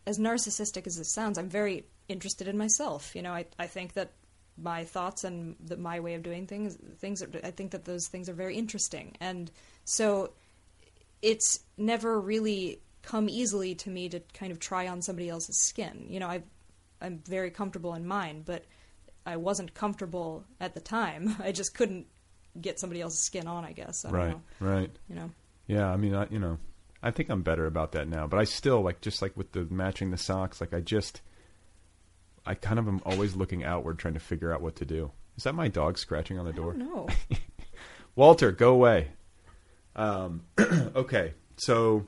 as 0.06 0.20
narcissistic 0.20 0.86
as 0.88 0.98
this 0.98 1.14
sounds 1.14 1.38
i'm 1.38 1.50
very 1.50 1.86
interested 2.08 2.48
in 2.48 2.58
myself. 2.58 3.16
You 3.16 3.22
know 3.22 3.34
i 3.34 3.46
i 3.58 3.68
think 3.68 3.94
that 3.94 4.12
my 4.58 4.84
thoughts 4.84 5.24
and 5.24 5.56
the, 5.64 5.78
my 5.78 6.00
way 6.00 6.14
of 6.14 6.24
doing 6.24 6.46
things 6.46 6.78
things 6.98 7.24
are, 7.24 7.30
I 7.44 7.52
think 7.52 7.72
that 7.72 7.86
those 7.86 8.08
things 8.08 8.28
are 8.30 8.34
very 8.34 8.56
interesting. 8.58 9.16
And 9.20 9.50
so 9.86 10.32
it's 11.22 11.62
never 11.78 12.20
really 12.20 12.82
come 13.02 13.30
easily 13.30 13.76
to 13.76 13.90
me 13.90 14.10
to 14.10 14.20
kind 14.34 14.52
of 14.52 14.60
try 14.60 14.88
on 14.88 15.02
somebody 15.02 15.30
else's 15.30 15.62
skin. 15.62 16.08
You 16.10 16.20
know 16.20 16.28
I 16.28 16.44
I'm 17.02 17.22
very 17.26 17.52
comfortable 17.52 17.94
in 17.96 18.06
mine 18.06 18.44
but 18.46 18.66
I 19.26 19.38
wasn't 19.38 19.74
comfortable 19.74 20.46
at 20.60 20.74
the 20.74 20.80
time 20.82 21.36
I 21.44 21.52
just 21.52 21.74
couldn't 21.74 22.08
get 22.60 22.80
somebody 22.80 23.02
else's 23.02 23.20
skin 23.20 23.48
on 23.48 23.64
I 23.66 23.72
guess 23.72 24.06
I 24.06 24.10
don't 24.12 24.20
right, 24.20 24.30
know 24.30 24.42
right. 24.60 24.92
you 25.10 25.16
know 25.16 25.32
Yeah, 25.68 25.90
I 25.90 25.96
mean, 25.98 26.14
I, 26.16 26.28
you 26.30 26.40
know, 26.40 26.58
I 27.02 27.12
think 27.12 27.30
I'm 27.30 27.42
better 27.44 27.66
about 27.66 27.94
that 27.94 28.08
now, 28.08 28.28
but 28.28 28.40
I 28.40 28.44
still 28.44 28.82
like 28.82 29.02
just 29.02 29.22
like 29.22 29.36
with 29.38 29.54
the 29.54 29.66
matching 29.70 30.12
the 30.12 30.18
socks, 30.18 30.60
like 30.62 30.74
I 30.74 30.82
just 30.82 31.22
I 32.46 32.56
kind 32.56 32.78
of 32.80 32.88
am 32.88 33.02
always 33.06 33.36
looking 33.36 33.64
outward 33.64 34.00
trying 34.00 34.16
to 34.16 34.20
figure 34.20 34.54
out 34.54 34.62
what 34.62 34.76
to 34.78 34.86
do. 34.86 35.12
Is 35.38 35.44
that 35.46 35.56
my 35.56 35.68
dog 35.70 35.98
scratching 35.98 36.38
on 36.38 36.46
the 36.46 36.54
door? 36.54 36.74
no 36.74 37.08
Walter, 38.16 38.52
go 38.52 38.74
away. 38.74 39.08
Um, 39.96 40.42
okay, 40.60 41.34
so 41.56 42.06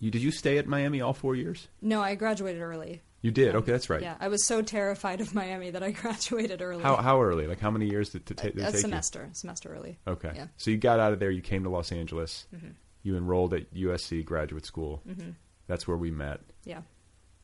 you 0.00 0.10
did 0.10 0.22
you 0.22 0.30
stay 0.32 0.58
at 0.58 0.66
Miami 0.66 1.00
all 1.00 1.12
four 1.12 1.34
years? 1.36 1.68
no 1.80 2.00
I 2.02 2.14
graduated 2.16 2.60
early 2.60 3.02
You 3.22 3.30
did. 3.32 3.54
Okay, 3.56 3.72
that's 3.72 3.90
right. 3.90 4.02
yeah 4.02 4.16
I 4.20 4.28
was 4.28 4.46
so 4.46 4.62
terrified 4.62 5.20
of 5.20 5.34
Miami 5.34 5.70
that 5.70 5.82
I 5.82 5.90
graduated 6.02 6.62
early 6.62 6.82
How 6.82 6.96
how 6.96 7.20
early? 7.22 7.46
Like 7.46 7.60
how 7.60 7.70
many 7.70 7.86
years 7.88 8.10
did, 8.10 8.30
it 8.30 8.36
ta- 8.36 8.42
did 8.44 8.58
it 8.58 8.62
a 8.68 8.72
take 8.72 8.80
semester 8.80 9.28
semester 9.32 9.74
early? 9.74 9.98
Okay. 10.06 10.32
yeah 10.34 10.46
So 10.58 10.70
you 10.70 10.76
got 10.76 11.00
out 11.00 11.12
of 11.12 11.18
there. 11.18 11.30
You 11.30 11.42
came 11.42 11.64
to 11.64 11.70
Los 11.70 11.90
Angeles. 11.92 12.46
Mhm. 12.54 12.74
You 13.02 13.16
enrolled 13.16 13.54
at 13.54 13.72
USC 13.74 14.24
graduate 14.24 14.64
school. 14.66 15.02
Mhm. 15.08 15.34
That's 15.66 15.88
where 15.88 15.96
we 15.96 16.10
met. 16.10 16.40
yeah 16.64 16.82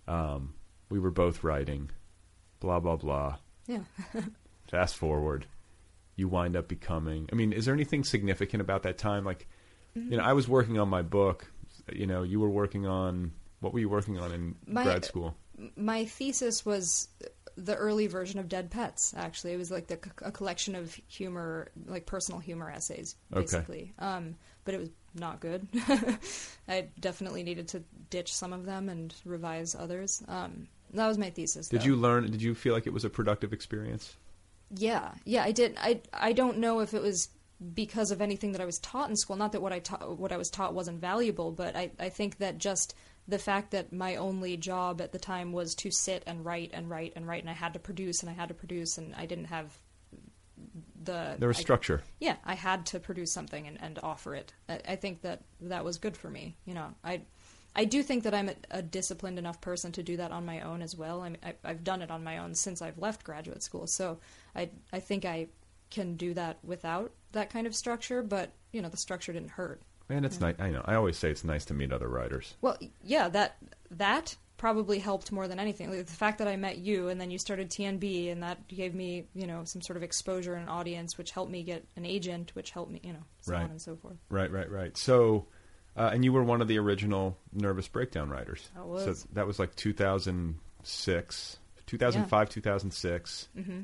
Um, 0.07 0.55
we 0.91 0.99
were 1.01 1.11
both 1.11 1.43
writing. 1.43 1.91
Blah 2.61 2.81
blah 2.81 2.97
blah. 2.97 3.37
yeah 3.66 3.85
Fast 4.70 4.97
forward, 4.97 5.47
you 6.16 6.29
wind 6.29 6.57
up 6.57 6.68
becoming. 6.68 7.29
I 7.33 7.35
mean, 7.35 7.53
is 7.53 7.64
there 7.64 7.75
anything 7.75 8.05
significant 8.05 8.61
about 8.61 8.85
that 8.85 8.97
time? 8.99 9.25
Like, 9.25 9.47
you 9.95 10.16
know, 10.16 10.23
I 10.23 10.33
was 10.33 10.49
working 10.49 10.79
on 10.79 10.89
my 10.89 11.03
book. 11.03 11.51
You 11.93 12.07
know, 12.07 12.23
you 12.23 12.41
were 12.41 12.49
working 12.49 12.87
on 12.87 13.33
what 13.61 13.73
were 13.75 13.81
you 13.81 13.89
working 13.89 14.18
on 14.18 14.33
in 14.33 14.55
My- 14.66 14.85
grad 14.85 15.05
school? 15.05 15.37
My 15.77 16.05
thesis 16.05 16.65
was 16.65 17.09
the 17.57 17.75
early 17.77 18.07
version 18.07 18.41
of 18.41 18.49
Dead 18.49 18.71
Pets. 18.71 19.15
Actually, 19.17 19.53
it 19.53 19.59
was 19.59 19.71
like 19.71 19.87
the, 19.87 19.99
a 20.23 20.33
collection 20.33 20.75
of 20.75 20.99
humor, 21.09 21.71
like 21.87 22.07
personal 22.07 22.41
humor 22.41 22.71
essays, 22.71 23.17
Okay. 23.33 23.43
basically. 23.43 23.93
Um, 23.99 24.37
but 24.65 24.75
it 24.75 24.81
was 24.81 24.91
not 25.15 25.41
good. 25.41 25.67
I 26.69 26.87
definitely 27.01 27.43
needed 27.43 27.69
to 27.69 27.83
ditch 28.11 28.33
some 28.33 28.53
of 28.53 28.65
them 28.65 28.89
and 28.89 29.15
revise 29.25 29.75
others. 29.75 30.23
Um, 30.29 30.69
that 30.95 31.07
was 31.07 31.19
my 31.19 31.31
thesis. 31.31 31.69
Did 31.69 31.83
though. 31.83 31.87
you 31.87 31.97
learn? 31.97 32.31
Did 32.31 32.43
you 32.43 32.55
feel 32.55 32.75
like 32.75 32.87
it 32.87 32.93
was 32.93 33.05
a 33.05 33.11
productive 33.11 33.53
experience? 33.53 34.17
Yeah, 34.75 35.13
yeah, 35.25 35.43
I 35.45 35.53
did. 35.53 35.77
I 35.79 36.01
I 36.13 36.33
don't 36.33 36.59
know 36.59 36.81
if 36.81 36.95
it 36.95 37.03
was 37.03 37.29
because 37.75 38.11
of 38.11 38.21
anything 38.21 38.53
that 38.53 38.61
I 38.61 38.65
was 38.65 38.79
taught 38.79 39.11
in 39.11 39.17
school. 39.17 39.37
Not 39.37 39.53
that 39.53 39.61
what 39.63 39.73
I 39.73 39.79
taught, 39.81 40.19
what 40.19 40.33
I 40.33 40.37
was 40.37 40.51
taught 40.51 40.75
wasn't 40.75 41.01
valuable, 41.01 41.51
but 41.53 41.77
I 41.77 41.91
I 41.99 42.09
think 42.09 42.39
that 42.39 42.59
just 42.59 42.95
the 43.29 43.39
fact 43.39 43.70
that 43.70 43.93
my 43.93 44.16
only 44.16 44.57
job 44.57 45.01
at 45.01 45.12
the 45.12 45.18
time 45.18 45.53
was 45.53 45.75
to 45.77 45.91
sit 45.91 46.23
and 46.27 46.45
write 46.45 46.70
and 46.75 46.91
write 46.91 47.12
and 47.16 47.27
write, 47.27 47.43
and 47.43 47.51
I 47.51 47.55
had 47.55 47.73
to 47.75 47.79
produce 47.79 48.20
and 48.23 48.29
I 48.31 48.33
had 48.35 48.49
to 48.49 48.55
produce, 48.55 48.99
and 48.99 49.14
I 49.14 49.27
didn't 49.27 49.47
have 49.47 49.77
the 51.05 51.37
There 51.39 51.49
was 51.49 51.59
I- 51.59 51.62
structure. 51.62 52.03
yeah, 52.20 52.37
I 52.45 52.55
had 52.55 52.87
to 52.87 53.01
produce 53.01 53.33
something 53.33 53.66
and, 53.66 53.81
and 53.81 53.99
offer 54.03 54.35
it. 54.35 54.53
I, 54.68 54.81
I 54.91 54.97
think 54.97 55.23
that 55.23 55.43
that 55.62 55.85
was 55.85 55.99
good 55.99 56.16
for 56.16 56.31
me. 56.31 56.57
You 56.64 56.75
know, 56.75 56.95
I 57.05 57.23
I 57.75 57.85
do 57.87 58.03
think 58.03 58.25
that 58.25 58.35
I'm 58.35 58.51
a, 58.51 58.55
a 58.70 58.83
disciplined 58.83 59.39
enough 59.39 59.61
person 59.61 59.93
to 59.93 60.03
do 60.03 60.18
that 60.18 60.31
on 60.31 60.45
my 60.45 60.61
own 60.61 60.83
as 60.83 60.95
well. 60.95 61.23
I 61.23 61.31
mean, 61.31 61.39
I, 61.43 61.55
I've 61.64 61.83
done 61.85 62.03
it 62.03 62.11
on 62.11 62.23
my 62.23 62.39
own 62.39 62.55
since 62.55 62.83
I've 62.83 62.99
left 62.99 63.25
graduate 63.25 63.62
school, 63.62 63.87
so 63.87 64.18
I 64.55 64.70
I 64.93 65.01
think 65.01 65.25
I 65.25 65.49
can 65.91 66.16
do 66.16 66.35
that 66.35 66.59
without 66.62 67.12
that 67.33 67.51
kind 67.51 67.66
of 67.66 67.75
structure. 67.75 68.23
But 68.23 68.51
you 68.73 68.83
know, 68.83 68.89
the 68.89 68.97
structure 68.97 69.33
didn't 69.33 69.51
hurt. 69.51 69.83
Man, 70.13 70.27
it's 70.27 70.41
nice. 70.41 70.57
I 70.59 70.69
know. 70.69 70.83
I 70.85 70.95
always 70.95 71.17
say 71.17 71.31
it's 71.31 71.43
nice 71.43 71.65
to 71.67 71.75
meet 71.75 71.91
other 71.91 72.09
writers. 72.09 72.55
Well, 72.61 72.77
yeah, 73.03 73.31
that 73.31 73.57
that 73.93 74.37
probably 74.59 74.99
helped 74.99 75.33
more 75.33 75.49
than 75.49 75.59
anything. 75.59 75.89
Like, 75.91 76.05
the 76.05 76.13
fact 76.13 76.39
that 76.39 76.47
I 76.47 76.57
met 76.57 76.76
you 76.76 77.09
and 77.09 77.18
then 77.18 77.30
you 77.30 77.39
started 77.39 77.71
TNB 77.71 78.30
and 78.30 78.43
that 78.43 78.68
gave 78.68 78.95
me, 78.95 79.25
you 79.34 79.47
know, 79.47 79.64
some 79.64 79.80
sort 79.80 79.97
of 79.97 80.03
exposure 80.03 80.55
and 80.55 80.68
audience, 80.68 81.17
which 81.17 81.30
helped 81.30 81.51
me 81.51 81.63
get 81.63 81.84
an 81.97 82.05
agent, 82.05 82.55
which 82.55 82.71
helped 82.71 82.93
me, 82.93 83.01
you 83.03 83.14
know, 83.14 83.25
so 83.41 83.53
right. 83.53 83.64
on 83.64 83.71
and 83.71 83.80
so 83.80 83.97
forth. 83.97 84.18
Right, 84.29 84.53
right, 84.53 84.71
right. 84.71 84.97
So, 84.99 85.47
uh, 85.97 86.11
and 86.13 86.25
you 86.25 86.33
were 86.33 86.45
one 86.45 86.61
of 86.61 86.68
the 86.68 86.79
original 86.79 87.39
Nervous 87.53 87.89
Breakdown 87.89 88.29
writers. 88.29 88.68
I 88.76 88.83
was. 88.83 89.05
So 89.22 89.29
that 89.33 89.47
was 89.47 89.59
like 89.59 89.75
2006, 89.76 91.59
2005, 91.87 92.49
2006. 92.51 93.49
Mm-hmm. 93.57 93.80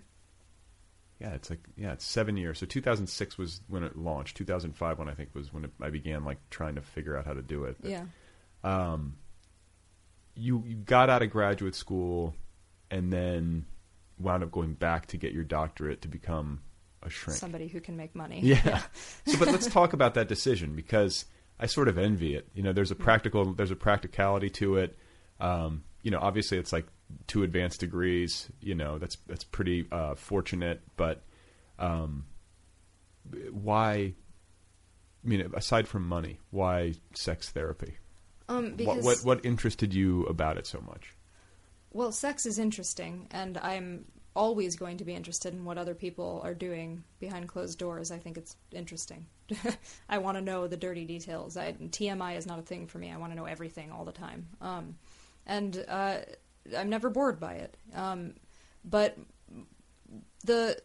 Yeah, 1.21 1.35
it's 1.35 1.51
like 1.51 1.61
yeah, 1.77 1.93
it's 1.93 2.05
seven 2.05 2.37
years. 2.37 2.59
So 2.59 2.67
2006 2.67 3.39
was 3.39 3.61
when 3.69 3.83
it 3.83 3.97
launched. 3.97 4.37
2005 4.37 4.99
when 4.99 5.09
I 5.09 5.15
think 5.15 5.31
was 5.35 5.53
when 5.53 5.65
it, 5.65 5.71
I 5.81 5.91
began 5.91 6.25
like 6.25 6.39
trying 6.51 6.77
to 6.77 6.81
figure 6.81 7.17
out 7.17 7.27
how 7.27 7.33
to 7.35 7.43
do 7.43 7.65
it. 7.65 7.77
But, 7.81 7.91
Yeah. 7.91 8.05
Um, 8.63 9.17
you 10.35 10.63
you 10.67 10.77
got 10.77 11.11
out 11.11 11.23
of 11.23 11.31
graduate 11.31 11.75
school, 11.75 12.35
and 12.91 13.13
then 13.13 13.67
wound 14.19 14.43
up 14.43 14.51
going 14.51 14.75
back 14.75 15.07
to 15.07 15.17
get 15.17 15.33
your 15.33 15.45
doctorate 15.45 16.03
to 16.03 16.09
become 16.09 16.61
a 17.03 17.11
shrink. 17.11 17.39
Somebody 17.39 17.69
who 17.69 17.81
can 17.81 17.97
make 17.97 18.15
money. 18.15 18.41
Yeah. 18.43 18.83
so, 19.27 19.39
but 19.39 19.49
let's 19.49 19.67
talk 19.67 19.93
about 19.93 20.15
that 20.15 20.29
decision 20.29 20.75
because 20.75 21.25
I 21.59 21.67
sort 21.67 21.89
of 21.89 21.99
envy 21.99 22.35
it. 22.35 22.49
You 22.55 22.63
know, 22.63 22.73
there's 22.73 22.91
a 22.91 22.97
practical, 22.97 23.53
there's 23.55 23.71
a 23.71 23.77
practicality 23.77 24.51
to 24.51 24.77
it. 24.77 24.97
Um, 25.41 25.85
you 26.03 26.11
know, 26.11 26.19
obviously, 26.21 26.59
it's 26.59 26.73
like 26.73 26.87
two 27.27 27.43
advanced 27.43 27.81
degrees. 27.81 28.49
You 28.61 28.75
know, 28.75 28.99
that's 28.99 29.17
that's 29.27 29.45
pretty 29.45 29.87
uh, 29.91 30.15
fortunate. 30.15 30.81
But 30.97 31.23
um, 31.79 32.27
why? 33.51 34.15
I 35.25 35.29
mean, 35.29 35.51
aside 35.55 35.89
from 35.89 36.09
money, 36.09 36.39
why 36.51 36.95
sex 37.15 37.51
therapy? 37.51 37.97
Um, 38.49 38.77
what, 38.79 39.03
what 39.03 39.19
what 39.25 39.45
interested 39.45 39.93
you 39.93 40.25
about 40.25 40.57
it 40.57 40.67
so 40.67 40.81
much? 40.81 41.15
well, 41.91 42.13
sex 42.13 42.47
is 42.47 42.59
interesting, 42.59 43.29
and 43.31 43.57
I'm 43.59 44.05
always 44.37 44.77
going 44.77 44.99
to 44.99 45.05
be 45.05 45.15
interested 45.15 45.53
in 45.53 45.65
what 45.65 45.79
other 45.79 45.95
people 45.95 46.41
are 46.45 46.55
doing 46.55 47.03
behind 47.19 47.49
closed 47.49 47.79
doors. 47.79 48.11
I 48.11 48.19
think 48.19 48.37
it's 48.37 48.57
interesting. 48.73 49.27
I 50.09 50.19
want 50.19 50.37
to 50.37 50.45
know 50.45 50.67
the 50.67 50.77
dirty 50.77 51.05
details. 51.05 51.57
I, 51.57 51.73
TMI 51.73 52.37
is 52.37 52.47
not 52.47 52.59
a 52.59 52.63
thing 52.63 52.87
for 52.87 52.99
me. 52.99 53.11
I 53.11 53.17
want 53.17 53.33
to 53.33 53.37
know 53.37 53.47
everything 53.47 53.91
all 53.91 54.05
the 54.05 54.13
time. 54.13 54.47
Um, 54.61 54.97
and 55.47 55.85
uh, 55.89 56.19
I'm 56.77 56.89
never 56.89 57.11
bored 57.11 57.41
by 57.41 57.55
it. 57.55 57.77
Um, 57.95 58.35
but 58.85 59.17
the 60.45 60.81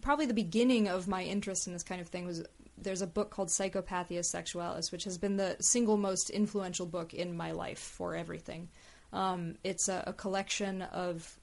probably 0.00 0.26
the 0.26 0.34
beginning 0.34 0.88
of 0.88 1.08
my 1.08 1.22
interest 1.22 1.66
in 1.66 1.72
this 1.72 1.82
kind 1.82 2.00
of 2.00 2.08
thing 2.08 2.26
was 2.26 2.44
there's 2.76 3.02
a 3.02 3.06
book 3.06 3.30
called 3.30 3.48
Psychopathia 3.48 4.20
Sexualis, 4.20 4.92
which 4.92 5.04
has 5.04 5.18
been 5.18 5.36
the 5.36 5.56
single 5.60 5.96
most 5.96 6.30
influential 6.30 6.86
book 6.86 7.14
in 7.14 7.36
my 7.36 7.52
life 7.52 7.78
for 7.78 8.14
everything. 8.14 8.68
Um, 9.12 9.56
it's 9.64 9.88
a, 9.88 10.04
a, 10.06 10.12
collection 10.12 10.82
of 10.82 11.38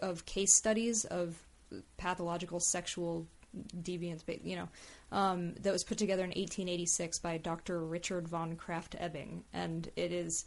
of 0.00 0.24
case 0.24 0.54
studies 0.54 1.04
of 1.04 1.36
pathological 1.98 2.60
sexual 2.60 3.26
deviance, 3.82 4.22
you 4.44 4.56
know, 4.56 4.68
um, 5.12 5.54
that 5.60 5.72
was 5.72 5.84
put 5.84 5.98
together 5.98 6.22
in 6.22 6.30
1886 6.30 7.18
by 7.18 7.36
Dr. 7.36 7.84
Richard 7.84 8.28
von 8.28 8.56
Krafft-Ebing, 8.56 9.42
and 9.52 9.90
it 9.96 10.12
is 10.12 10.46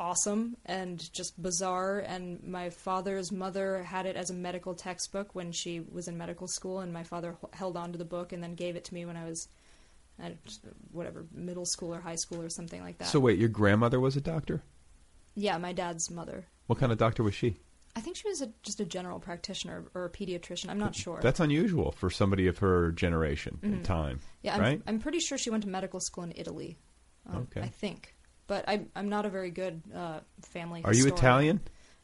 awesome 0.00 0.56
and 0.66 1.12
just 1.12 1.40
bizarre. 1.40 2.00
And 2.00 2.42
my 2.42 2.70
father's 2.70 3.30
mother 3.30 3.84
had 3.84 4.06
it 4.06 4.16
as 4.16 4.30
a 4.30 4.34
medical 4.34 4.74
textbook 4.74 5.34
when 5.34 5.52
she 5.52 5.80
was 5.80 6.08
in 6.08 6.18
medical 6.18 6.48
school, 6.48 6.80
and 6.80 6.92
my 6.92 7.04
father 7.04 7.36
held 7.52 7.76
on 7.76 7.92
to 7.92 7.98
the 7.98 8.04
book 8.04 8.32
and 8.32 8.42
then 8.42 8.54
gave 8.54 8.74
it 8.74 8.84
to 8.86 8.94
me 8.94 9.04
when 9.04 9.16
I 9.16 9.26
was, 9.26 9.46
at 10.18 10.36
whatever, 10.90 11.26
middle 11.32 11.66
school 11.66 11.94
or 11.94 12.00
high 12.00 12.16
school 12.16 12.40
or 12.42 12.48
something 12.48 12.82
like 12.82 12.98
that. 12.98 13.08
So 13.08 13.20
wait, 13.20 13.38
your 13.38 13.50
grandmother 13.50 14.00
was 14.00 14.16
a 14.16 14.20
doctor? 14.20 14.62
Yeah, 15.36 15.58
my 15.58 15.72
dad's 15.72 16.10
mother. 16.10 16.46
What 16.66 16.78
kind 16.78 16.90
of 16.90 16.98
doctor 16.98 17.22
was 17.22 17.34
she? 17.34 17.56
I 17.96 18.00
think 18.00 18.16
she 18.16 18.28
was 18.28 18.40
a, 18.40 18.50
just 18.62 18.80
a 18.80 18.84
general 18.84 19.18
practitioner 19.18 19.84
or 19.94 20.04
a 20.04 20.10
pediatrician. 20.10 20.70
I'm 20.70 20.78
not 20.78 20.94
sure. 20.94 21.18
That's 21.20 21.40
unusual 21.40 21.92
for 21.92 22.08
somebody 22.08 22.46
of 22.46 22.58
her 22.58 22.92
generation 22.92 23.58
mm-hmm. 23.60 23.74
and 23.74 23.84
time. 23.84 24.20
Yeah, 24.42 24.54
I'm, 24.54 24.60
right? 24.60 24.82
I'm 24.86 25.00
pretty 25.00 25.18
sure 25.18 25.36
she 25.36 25.50
went 25.50 25.64
to 25.64 25.68
medical 25.68 26.00
school 26.00 26.24
in 26.24 26.32
Italy. 26.36 26.78
Um, 27.28 27.48
okay. 27.50 27.62
I 27.62 27.68
think 27.68 28.14
but 28.50 28.64
I'm 28.66 28.88
I'm 28.96 29.08
not 29.08 29.26
a 29.26 29.28
very 29.28 29.52
good 29.52 29.80
uh, 29.94 30.18
family. 30.42 30.82
Are 30.84 30.92
you 30.92 31.06
Italian? 31.06 31.60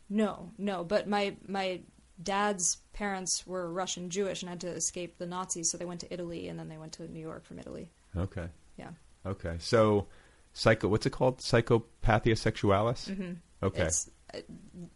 No, 0.09 0.53
no. 0.59 0.85
But 0.85 1.09
my 1.09 1.35
my 1.49 1.81
dad's 2.23 2.77
parents 2.93 3.45
were 3.49 3.69
Russian 3.69 4.11
Jewish 4.11 4.43
and 4.43 4.49
had 4.49 4.61
to 4.61 4.69
escape 4.69 5.19
the 5.19 5.27
Nazis, 5.27 5.73
so 5.73 5.77
they 5.77 5.85
went 5.85 6.03
to 6.03 6.15
Italy 6.15 6.47
and 6.47 6.57
then 6.57 6.69
they 6.69 6.79
went 6.79 6.93
to 6.93 7.11
New 7.11 7.19
York 7.19 7.45
from 7.45 7.59
Italy. 7.59 7.91
Okay. 8.17 8.47
Yeah. 8.77 8.91
Okay. 9.27 9.57
So, 9.59 10.07
psycho. 10.53 10.87
What's 10.87 11.05
it 11.05 11.11
called? 11.11 11.39
Psychopathia 11.39 12.37
sexualis. 12.37 13.11
Mm-hmm. 13.11 13.33
Okay. 13.65 13.83
It's 13.83 14.09
uh, 14.33 14.39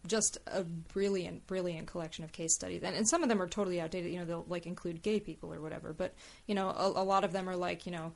just 0.07 0.37
a 0.47 0.63
brilliant, 0.63 1.47
brilliant 1.47 1.87
collection 1.87 2.23
of 2.23 2.31
case 2.31 2.55
studies, 2.55 2.81
and, 2.81 2.95
and 2.95 3.09
some 3.09 3.23
of 3.23 3.27
them 3.27 3.41
are 3.41 3.47
totally 3.49 3.81
outdated. 3.81 4.13
You 4.13 4.19
know, 4.19 4.25
they'll 4.25 4.45
like 4.47 4.67
include 4.67 5.01
gay 5.01 5.19
people 5.19 5.53
or 5.53 5.59
whatever, 5.59 5.91
but 5.91 6.13
you 6.47 6.55
know, 6.55 6.69
a, 6.69 6.87
a 7.01 7.03
lot 7.03 7.25
of 7.25 7.33
them 7.33 7.49
are 7.49 7.57
like 7.57 7.85
you 7.85 7.91
know 7.91 8.13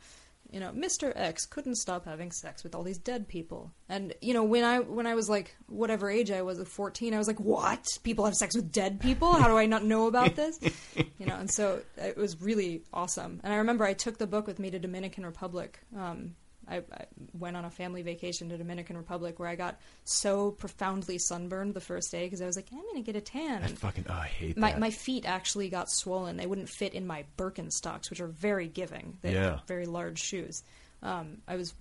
you 0.52 0.60
know, 0.60 0.72
Mr. 0.72 1.12
X 1.16 1.46
couldn't 1.46 1.76
stop 1.76 2.06
having 2.06 2.32
sex 2.32 2.64
with 2.64 2.76
all 2.76 2.84
these 2.84 2.98
dead 2.98 3.28
people. 3.28 3.74
And 3.90 4.14
you 4.22 4.34
know, 4.34 4.44
when 4.44 4.64
I 4.64 4.80
when 4.80 5.08
I 5.08 5.16
was 5.16 5.30
like 5.30 5.56
whatever 5.68 6.10
age 6.10 6.32
I 6.32 6.42
was, 6.42 6.62
14, 6.66 7.14
I 7.14 7.18
was 7.18 7.28
like, 7.28 7.40
"What? 7.40 7.86
People 8.04 8.26
have 8.26 8.36
sex 8.36 8.56
with 8.56 8.72
dead 8.72 9.00
people? 9.00 9.34
How 9.34 9.48
do 9.48 9.58
I 9.58 9.66
not 9.66 9.84
know 9.84 10.08
about 10.08 10.36
this?" 10.36 10.60
you 10.96 11.26
know, 11.26 11.36
and 11.36 11.52
so 11.52 11.82
it 11.98 12.18
was 12.18 12.42
really 12.42 12.84
awesome. 12.94 13.42
And 13.44 13.54
I 13.54 13.58
remember 13.58 13.86
I 13.86 13.94
took 13.94 14.18
the 14.18 14.28
book 14.28 14.48
with 14.48 14.60
me 14.60 14.72
to 14.72 14.80
Dominican 14.80 15.26
Republic 15.26 15.80
um, 15.96 16.36
I, 16.68 16.78
I, 16.78 17.06
went 17.34 17.58
on 17.58 17.66
a 17.66 17.70
family 17.70 18.02
vacation 18.02 18.50
to 18.50 18.58
Dominican 18.58 18.98
Republic 18.98 19.40
where 19.40 19.50
I 19.50 19.56
got 19.56 19.80
so 20.04 20.52
profoundly 20.52 21.18
sunburned 21.18 21.74
the 21.74 21.82
first 21.82 22.12
day 22.12 22.26
because 22.26 22.42
I 22.42 22.46
was 22.46 22.56
like, 22.56 22.68
I'm 22.72 22.86
gonna 22.86 23.02
get 23.02 23.16
a 23.16 23.22
tan. 23.22 23.64
I 23.64 23.68
fucking 23.68 24.06
oh, 24.10 24.14
I 24.14 24.28
hate 24.28 24.58
my 24.58 24.72
that. 24.72 24.80
my 24.80 24.90
feet 24.90 25.26
actually 25.26 25.70
got 25.70 25.90
swollen. 25.90 26.38
They 26.38 26.46
wouldn't 26.46 26.70
fit 26.70 26.94
in 26.94 27.06
my 27.06 27.26
Birkenstocks, 27.38 28.10
which 28.10 28.22
are 28.22 28.28
very 28.28 28.68
giving. 28.68 29.18
They 29.22 29.34
yeah. 29.34 29.60
very 29.68 29.86
large 29.86 30.20
shoes. 30.20 30.64
Um, 31.02 31.38
I 31.48 31.56
was 31.56 31.74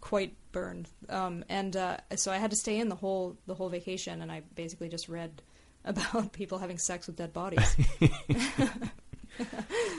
quite 0.00 0.34
burned, 0.52 0.88
um, 1.08 1.44
and 1.48 1.76
uh, 1.76 1.98
so 2.16 2.32
I 2.32 2.38
had 2.38 2.50
to 2.50 2.56
stay 2.56 2.78
in 2.78 2.88
the 2.88 2.94
whole 2.94 3.36
the 3.46 3.54
whole 3.54 3.68
vacation, 3.68 4.22
and 4.22 4.30
I 4.30 4.42
basically 4.54 4.88
just 4.88 5.08
read 5.08 5.42
about 5.84 6.32
people 6.32 6.58
having 6.58 6.78
sex 6.78 7.06
with 7.06 7.16
dead 7.16 7.32
bodies. 7.32 7.76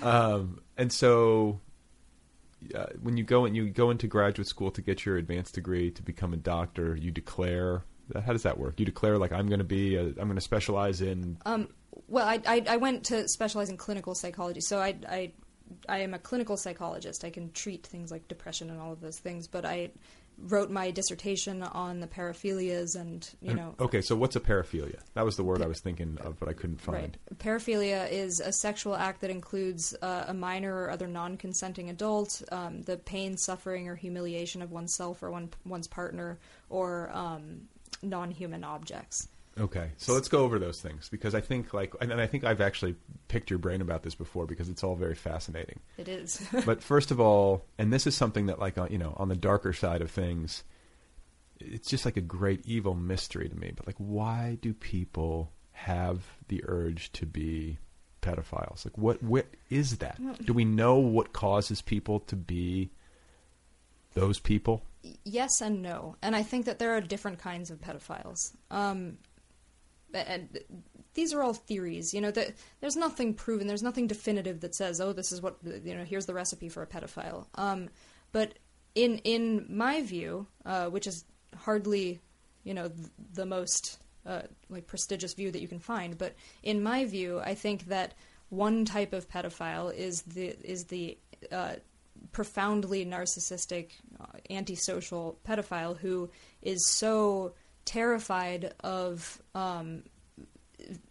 um, 0.01 0.61
and 0.77 0.91
so 0.91 1.59
uh, 2.75 2.87
when 3.01 3.17
you 3.17 3.23
go 3.23 3.45
and 3.45 3.55
you 3.55 3.69
go 3.69 3.89
into 3.89 4.07
graduate 4.07 4.47
school 4.47 4.71
to 4.71 4.81
get 4.81 5.05
your 5.05 5.17
advanced 5.17 5.55
degree 5.55 5.91
to 5.91 6.01
become 6.01 6.33
a 6.33 6.37
doctor, 6.37 6.95
you 6.95 7.11
declare. 7.11 7.83
How 8.25 8.33
does 8.33 8.43
that 8.43 8.57
work? 8.57 8.79
You 8.79 8.85
declare 8.85 9.17
like 9.17 9.31
I'm 9.31 9.47
going 9.47 9.59
to 9.59 9.65
be, 9.65 9.97
i 9.97 10.01
am 10.01 10.13
going 10.13 10.35
to 10.35 10.41
specialize 10.41 11.01
in. 11.01 11.37
Um, 11.45 11.69
well, 12.07 12.27
I, 12.27 12.41
I, 12.45 12.63
I 12.67 12.77
went 12.77 13.05
to 13.05 13.27
specialize 13.29 13.69
in 13.69 13.77
clinical 13.77 14.13
psychology, 14.13 14.59
so 14.61 14.79
I 14.79 14.95
I 15.07 15.31
I 15.87 15.99
am 15.99 16.13
a 16.13 16.19
clinical 16.19 16.57
psychologist. 16.57 17.23
I 17.23 17.29
can 17.29 17.51
treat 17.51 17.85
things 17.85 18.11
like 18.11 18.27
depression 18.27 18.69
and 18.69 18.79
all 18.79 18.91
of 18.91 19.01
those 19.01 19.19
things, 19.19 19.47
but 19.47 19.65
I 19.65 19.91
wrote 20.37 20.69
my 20.69 20.91
dissertation 20.91 21.63
on 21.63 21.99
the 21.99 22.07
paraphilias 22.07 22.95
and 22.95 23.29
you 23.41 23.53
know. 23.53 23.75
Okay 23.79 24.01
so 24.01 24.15
what's 24.15 24.35
a 24.35 24.39
paraphilia? 24.39 24.99
That 25.13 25.25
was 25.25 25.37
the 25.37 25.43
word 25.43 25.61
i 25.61 25.67
was 25.67 25.79
thinking 25.79 26.17
of 26.21 26.39
but 26.39 26.49
i 26.49 26.53
couldn't 26.53 26.81
find. 26.81 27.17
Right. 27.29 27.39
paraphilia 27.39 28.11
is 28.11 28.39
a 28.39 28.51
sexual 28.51 28.95
act 28.95 29.21
that 29.21 29.29
includes 29.29 29.95
uh, 30.01 30.25
a 30.27 30.33
minor 30.33 30.75
or 30.75 30.89
other 30.89 31.07
non-consenting 31.07 31.89
adult 31.89 32.41
um, 32.51 32.81
the 32.83 32.97
pain 32.97 33.37
suffering 33.37 33.87
or 33.87 33.95
humiliation 33.95 34.61
of 34.61 34.71
oneself 34.71 35.23
or 35.23 35.31
one, 35.31 35.49
one's 35.65 35.87
partner 35.87 36.39
or 36.69 37.09
um, 37.13 37.61
non-human 38.01 38.63
objects 38.63 39.27
Okay, 39.59 39.91
so 39.97 40.13
let's 40.13 40.29
go 40.29 40.39
over 40.39 40.57
those 40.57 40.81
things 40.81 41.09
because 41.09 41.35
I 41.35 41.41
think 41.41 41.73
like, 41.73 41.93
and 42.01 42.13
I 42.13 42.25
think 42.25 42.43
I've 42.43 42.61
actually 42.61 42.95
picked 43.27 43.51
your 43.51 43.59
brain 43.59 43.81
about 43.81 44.01
this 44.01 44.15
before 44.15 44.47
because 44.47 44.67
it's 44.67 44.83
all 44.83 44.95
very 44.95 45.13
fascinating. 45.13 45.79
It 45.97 46.07
is. 46.07 46.43
but 46.65 46.81
first 46.81 47.11
of 47.11 47.19
all, 47.19 47.65
and 47.77 47.93
this 47.93 48.07
is 48.07 48.15
something 48.15 48.47
that 48.47 48.59
like 48.59 48.77
uh, 48.77 48.87
you 48.89 48.97
know 48.97 49.13
on 49.17 49.29
the 49.29 49.35
darker 49.35 49.71
side 49.71 50.01
of 50.01 50.09
things, 50.09 50.63
it's 51.59 51.87
just 51.87 52.03
like 52.03 52.17
a 52.17 52.21
great 52.21 52.65
evil 52.65 52.95
mystery 52.95 53.47
to 53.47 53.55
me. 53.55 53.71
But 53.75 53.85
like, 53.85 53.95
why 53.97 54.57
do 54.61 54.73
people 54.73 55.51
have 55.73 56.21
the 56.47 56.63
urge 56.67 57.11
to 57.13 57.27
be 57.27 57.77
pedophiles? 58.23 58.85
Like, 58.85 58.97
what 58.97 59.21
what 59.21 59.45
is 59.69 59.97
that? 59.97 60.19
Do 60.43 60.53
we 60.53 60.65
know 60.65 60.95
what 60.95 61.31
causes 61.31 61.79
people 61.79 62.21
to 62.21 62.35
be 62.35 62.89
those 64.15 64.39
people? 64.39 64.83
Yes 65.25 65.61
and 65.61 65.83
no, 65.83 66.15
and 66.23 66.35
I 66.35 66.41
think 66.41 66.65
that 66.65 66.79
there 66.79 66.95
are 66.95 67.01
different 67.01 67.37
kinds 67.37 67.69
of 67.69 67.81
pedophiles. 67.81 68.55
Um, 68.71 69.17
and 70.13 70.59
these 71.13 71.33
are 71.33 71.43
all 71.43 71.53
theories. 71.53 72.13
You 72.13 72.21
know, 72.21 72.31
there's 72.31 72.95
nothing 72.95 73.33
proven. 73.33 73.67
There's 73.67 73.83
nothing 73.83 74.07
definitive 74.07 74.61
that 74.61 74.75
says, 74.75 74.99
"Oh, 74.99 75.13
this 75.13 75.31
is 75.31 75.41
what 75.41 75.57
you 75.63 75.95
know. 75.95 76.03
Here's 76.03 76.25
the 76.25 76.33
recipe 76.33 76.69
for 76.69 76.81
a 76.83 76.87
pedophile." 76.87 77.45
Um, 77.55 77.89
but 78.31 78.57
in 78.95 79.19
in 79.19 79.65
my 79.69 80.01
view, 80.01 80.47
uh, 80.65 80.87
which 80.87 81.07
is 81.07 81.25
hardly, 81.55 82.19
you 82.63 82.73
know, 82.73 82.87
th- 82.87 83.09
the 83.33 83.45
most 83.45 83.99
uh, 84.25 84.43
like 84.69 84.87
prestigious 84.87 85.33
view 85.33 85.51
that 85.51 85.61
you 85.61 85.67
can 85.67 85.79
find, 85.79 86.17
but 86.17 86.35
in 86.63 86.81
my 86.81 87.05
view, 87.05 87.39
I 87.39 87.55
think 87.55 87.87
that 87.87 88.13
one 88.49 88.85
type 88.85 89.13
of 89.13 89.29
pedophile 89.29 89.93
is 89.93 90.21
the 90.23 90.55
is 90.63 90.85
the 90.85 91.17
uh, 91.51 91.75
profoundly 92.31 93.05
narcissistic, 93.05 93.91
uh, 94.19 94.25
antisocial 94.49 95.39
pedophile 95.45 95.97
who 95.97 96.29
is 96.61 96.87
so 96.87 97.53
terrified 97.85 98.73
of 98.81 99.41
um, 99.55 100.03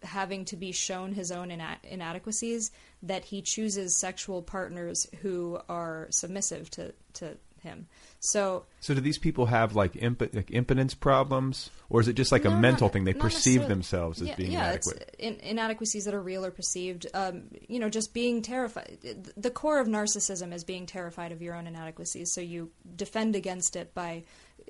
having 0.03 0.45
to 0.45 0.55
be 0.55 0.71
shown 0.71 1.13
his 1.13 1.31
own 1.31 1.51
ina- 1.51 1.79
inadequacies 1.83 2.71
that 3.01 3.25
he 3.25 3.41
chooses 3.41 3.97
sexual 3.99 4.41
partners 4.41 5.07
who 5.21 5.59
are 5.69 6.07
submissive 6.11 6.69
to, 6.71 6.93
to 7.13 7.37
him. 7.63 7.87
So, 8.19 8.65
so 8.79 8.93
do 8.93 9.01
these 9.01 9.17
people 9.17 9.47
have 9.47 9.75
like, 9.75 9.95
imp- 9.95 10.33
like 10.33 10.51
impotence 10.51 10.93
problems, 10.93 11.71
or 11.89 12.01
is 12.01 12.07
it 12.07 12.13
just 12.13 12.31
like 12.31 12.43
no, 12.43 12.51
a 12.51 12.59
mental 12.59 12.87
not, 12.87 12.93
thing? 12.93 13.03
They 13.03 13.13
perceive 13.13 13.67
themselves 13.67 14.21
as 14.21 14.27
yeah, 14.29 14.35
being 14.35 14.51
yeah, 14.51 14.63
inadequate. 14.65 15.15
In- 15.19 15.39
inadequacies 15.39 16.05
that 16.05 16.13
are 16.13 16.21
real 16.21 16.45
or 16.45 16.51
perceived. 16.51 17.07
Um, 17.13 17.43
you 17.67 17.79
know, 17.79 17.89
just 17.89 18.13
being 18.13 18.41
terrified. 18.41 18.97
The 19.35 19.49
core 19.49 19.79
of 19.79 19.87
narcissism 19.87 20.53
is 20.53 20.63
being 20.63 20.85
terrified 20.85 21.31
of 21.31 21.41
your 21.41 21.55
own 21.55 21.67
inadequacies. 21.67 22.33
So 22.33 22.41
you 22.41 22.71
defend 22.95 23.35
against 23.35 23.75
it 23.75 23.93
by 23.93 24.23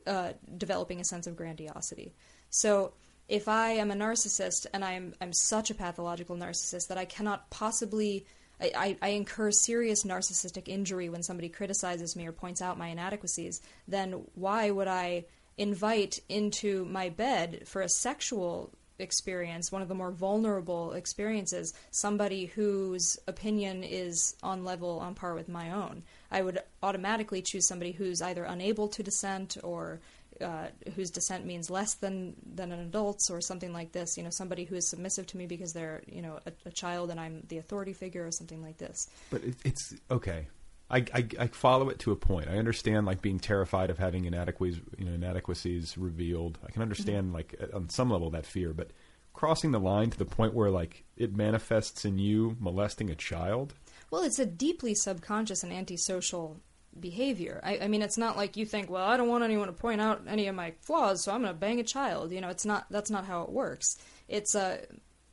uh, 0.07 0.34
developing 0.57 0.99
a 0.99 1.03
sense 1.03 1.27
of 1.27 1.35
grandiosity. 1.35 2.13
So 2.49 2.93
if 3.27 3.47
I 3.47 3.71
am 3.71 3.91
a 3.91 3.95
narcissist 3.95 4.65
and 4.73 4.84
I'm 4.84 5.15
I'm 5.21 5.34
such 5.34 5.71
a 5.71 5.75
pathological 5.75 6.35
narcissist 6.35 6.88
that 6.88 6.97
I 6.97 7.05
cannot 7.05 7.49
possibly 7.49 8.25
I, 8.61 8.97
I, 9.01 9.09
incur 9.09 9.51
serious 9.51 10.03
narcissistic 10.03 10.67
injury 10.67 11.09
when 11.09 11.23
somebody 11.23 11.49
criticizes 11.49 12.15
me 12.15 12.27
or 12.27 12.31
points 12.31 12.61
out 12.61 12.77
my 12.77 12.88
inadequacies, 12.88 13.61
then 13.88 14.23
why 14.35 14.69
would 14.69 14.88
I 14.88 15.25
invite 15.57 16.19
into 16.30 16.85
my 16.85 17.09
bed 17.09 17.67
for 17.67 17.81
a 17.81 17.89
sexual 17.89 18.71
experience, 18.99 19.71
one 19.71 19.81
of 19.81 19.88
the 19.88 19.95
more 19.95 20.11
vulnerable 20.11 20.93
experiences, 20.93 21.73
somebody 21.91 22.45
whose 22.45 23.19
opinion 23.27 23.84
is 23.84 24.35
on 24.43 24.63
level, 24.63 24.99
on 24.99 25.15
par 25.15 25.34
with 25.34 25.49
my 25.49 25.71
own? 25.71 26.03
I 26.34 26.41
would 26.41 26.60
automatically 26.81 27.41
choose 27.41 27.68
somebody 27.68 27.91
who's 27.91 28.22
either 28.22 28.43
unable 28.43 28.88
to 28.89 29.03
dissent 29.03 29.55
or 29.64 30.01
uh, 30.41 30.68
whose 30.95 31.11
dissent 31.11 31.45
means 31.45 31.69
less 31.69 31.93
than 31.93 32.35
than 32.55 32.72
an 32.72 32.80
adult's 32.80 33.30
or 33.30 33.39
something 33.39 33.72
like 33.72 33.91
this. 33.91 34.18
You 34.18 34.23
know, 34.23 34.31
somebody 34.31 34.65
who 34.65 34.76
is 34.76 34.89
submissive 34.89 35.27
to 35.27 35.38
me 35.38 35.45
because 35.45 35.73
they're 35.73 36.01
you 36.07 36.22
know 36.22 36.39
a, 36.45 36.51
a 36.65 36.72
child 36.72 37.11
and 37.11 37.19
I'm 37.19 37.43
the 37.47 37.60
authority 37.60 37.93
figure 37.93 38.26
or 38.26 38.31
something 38.31 38.61
like 38.61 38.77
this. 38.77 39.07
But 39.30 39.43
it, 39.43 39.55
it's 39.64 39.93
okay. 40.10 40.47
I, 40.89 41.05
I, 41.14 41.27
I 41.39 41.47
follow 41.47 41.89
it 41.89 41.99
to 41.99 42.11
a 42.11 42.15
point. 42.15 42.49
I 42.49 42.57
understand 42.57 43.05
like 43.05 43.22
being 43.22 43.39
terrified 43.39 43.89
of 43.89 43.97
having 43.97 44.26
inadequacies, 44.26 44.81
you 44.97 45.05
know, 45.05 45.14
inadequacies 45.14 45.97
revealed. 45.97 46.60
I 46.68 46.72
can 46.72 46.81
understand 46.81 47.27
mm-hmm. 47.27 47.35
like 47.35 47.55
on 47.73 47.89
some 47.89 48.11
level 48.11 48.30
that 48.31 48.45
fear, 48.45 48.73
but 48.73 48.91
crossing 49.34 49.72
the 49.72 49.80
line 49.80 50.11
to 50.11 50.18
the 50.18 50.26
point 50.26 50.53
where 50.53 50.69
like 50.69 51.03
it 51.18 51.35
manifests 51.35 52.05
in 52.05 52.19
you 52.19 52.55
molesting 52.60 53.10
a 53.10 53.15
child. 53.15 53.73
Well, 54.14 54.22
it's 54.22 54.38
a 54.38 54.45
deeply 54.45 54.94
subconscious 54.94 55.64
and 55.64 55.73
antisocial 55.73 56.61
behavior. 56.99 57.60
I, 57.64 57.80
I, 57.80 57.88
mean, 57.88 58.03
it's 58.03 58.15
not 58.15 58.38
like 58.38 58.56
you 58.56 58.64
think, 58.64 58.88
well, 58.88 59.03
I 59.03 59.18
don't 59.18 59.27
want 59.27 59.44
anyone 59.44 59.65
to 59.65 59.73
point 59.73 60.02
out 60.02 60.22
any 60.27 60.45
of 60.45 60.53
my 60.53 60.76
flaws, 60.81 61.23
so 61.23 61.31
I'm 61.31 61.41
going 61.41 61.52
to 61.52 61.60
bang 61.60 61.80
a 61.80 61.84
child. 61.84 62.31
You 62.31 62.40
know, 62.40 62.49
it's 62.49 62.64
not. 62.64 62.85
That's 62.91 63.10
not 63.10 63.26
how 63.26 63.41
it 63.41 63.49
works. 63.49 63.98
It's 64.27 64.53
a, 64.53 64.81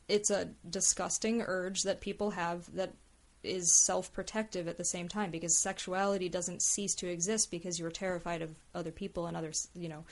it's 0.09 0.31
a 0.31 0.49
disgusting 0.71 1.43
urge 1.43 1.83
that 1.83 2.01
people 2.01 2.31
have 2.31 2.75
that 2.75 2.95
is 3.43 3.71
self-protective 3.71 4.67
at 4.67 4.79
the 4.79 4.85
same 4.87 5.09
time 5.09 5.31
because 5.31 5.59
sexuality 5.59 6.31
doesn't 6.31 6.63
cease 6.63 6.95
to 6.95 7.07
exist 7.07 7.51
because 7.51 7.79
you're 7.79 7.91
terrified 7.91 8.41
of 8.41 8.49
other 8.75 8.93
people 8.93 9.27
and 9.27 9.37
other, 9.37 9.53
you 9.75 9.91
know, 9.91 10.07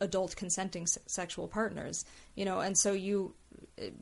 adult 0.00 0.34
consenting 0.34 0.88
sexual 1.06 1.46
partners. 1.46 2.04
You 2.34 2.46
know, 2.46 2.58
and 2.58 2.76
so 2.76 2.94
you, 2.94 3.36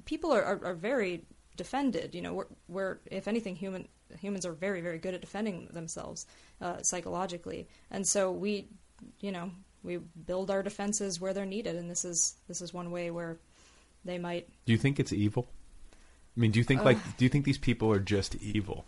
people 0.06 0.32
are, 0.32 0.42
are, 0.42 0.64
are 0.64 0.74
very 0.74 1.26
defended. 1.58 2.14
You 2.14 2.22
know, 2.22 2.32
where, 2.32 2.46
where 2.66 3.00
if 3.10 3.28
anything, 3.28 3.56
human 3.56 3.88
humans 4.20 4.46
are 4.46 4.52
very 4.52 4.80
very 4.80 4.98
good 4.98 5.14
at 5.14 5.20
defending 5.20 5.68
themselves 5.72 6.26
uh, 6.60 6.82
psychologically, 6.82 7.68
and 7.90 8.06
so 8.06 8.30
we, 8.30 8.68
you 9.20 9.32
know, 9.32 9.50
we 9.82 9.98
build 10.26 10.50
our 10.50 10.62
defenses 10.62 11.20
where 11.20 11.32
they're 11.32 11.44
needed, 11.46 11.76
and 11.76 11.90
this 11.90 12.04
is 12.04 12.36
this 12.48 12.60
is 12.60 12.72
one 12.72 12.90
way 12.90 13.10
where 13.10 13.38
they 14.04 14.18
might. 14.18 14.48
Do 14.64 14.72
you 14.72 14.78
think 14.78 15.00
it's 15.00 15.12
evil? 15.12 15.46
I 16.36 16.40
mean, 16.40 16.50
do 16.50 16.58
you 16.58 16.64
think 16.64 16.80
uh, 16.80 16.84
like 16.84 17.16
do 17.16 17.24
you 17.24 17.28
think 17.28 17.44
these 17.44 17.58
people 17.58 17.90
are 17.92 18.00
just 18.00 18.34
evil? 18.36 18.84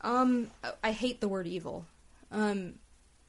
Um, 0.00 0.50
I 0.82 0.92
hate 0.92 1.20
the 1.20 1.28
word 1.28 1.46
evil. 1.46 1.86
Um, 2.30 2.74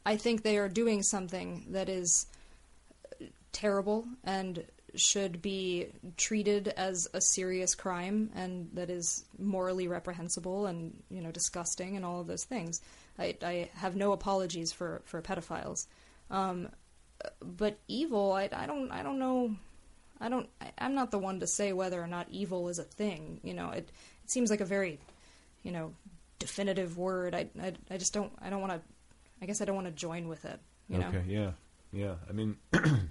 I 0.06 0.18
think 0.18 0.44
they 0.44 0.58
are 0.58 0.70
doing 0.70 1.04
something 1.04 1.66
that 1.70 1.90
is 1.90 2.28
terrible 3.52 4.06
and 4.24 4.66
should 5.00 5.42
be 5.42 5.88
treated 6.18 6.68
as 6.70 7.08
a 7.14 7.22
serious 7.22 7.76
crime 7.76 8.30
and 8.36 8.70
that 8.74 8.90
is 8.90 9.26
morally 9.38 9.88
reprehensible 9.88 10.66
and 10.66 10.94
you 11.10 11.22
know 11.22 11.32
disgusting 11.32 11.96
and 11.96 12.06
all 12.06 12.22
of 12.22 12.28
those 12.28 12.44
things. 12.44 12.82
I, 13.18 13.38
I 13.42 13.70
have 13.76 13.96
no 13.96 14.12
apologies 14.12 14.72
for 14.72 15.02
for 15.06 15.22
pedophiles, 15.22 15.88
um, 16.30 16.70
but 17.42 17.78
evil. 17.88 18.34
I, 18.34 18.50
I 18.52 18.66
don't 18.66 18.92
I 18.92 19.04
don't 19.04 19.20
know. 19.20 19.56
I 20.20 20.30
don't. 20.30 20.50
I, 20.62 20.72
I'm 20.78 20.96
not 20.96 21.12
the 21.12 21.20
one 21.20 21.40
to 21.40 21.48
say 21.48 21.74
whether 21.74 22.02
or 22.02 22.08
not 22.08 22.28
evil 22.30 22.68
is 22.70 22.80
a 22.80 22.84
thing. 22.84 23.40
You 23.44 23.54
know, 23.54 23.70
it 23.70 23.90
it 24.24 24.32
seems 24.32 24.50
like 24.50 24.62
a 24.62 24.66
very, 24.66 25.00
you 25.64 25.72
know, 25.72 25.94
definitive 26.40 26.98
word. 26.98 27.36
I 27.36 27.48
I, 27.62 27.74
I 27.90 27.98
just 27.98 28.14
don't. 28.14 28.34
I 28.42 28.50
don't 28.50 28.62
want 28.62 28.74
to. 28.74 28.82
I 29.42 29.46
guess 29.46 29.62
I 29.62 29.66
don't 29.66 29.76
want 29.76 29.88
to 29.88 29.94
join 29.94 30.28
with 30.28 30.46
it. 30.46 30.60
You 30.90 30.98
okay. 30.98 31.18
Know? 31.18 31.24
Yeah. 31.28 31.52
Yeah. 31.92 32.16
I 32.30 32.34
mean. 32.34 32.58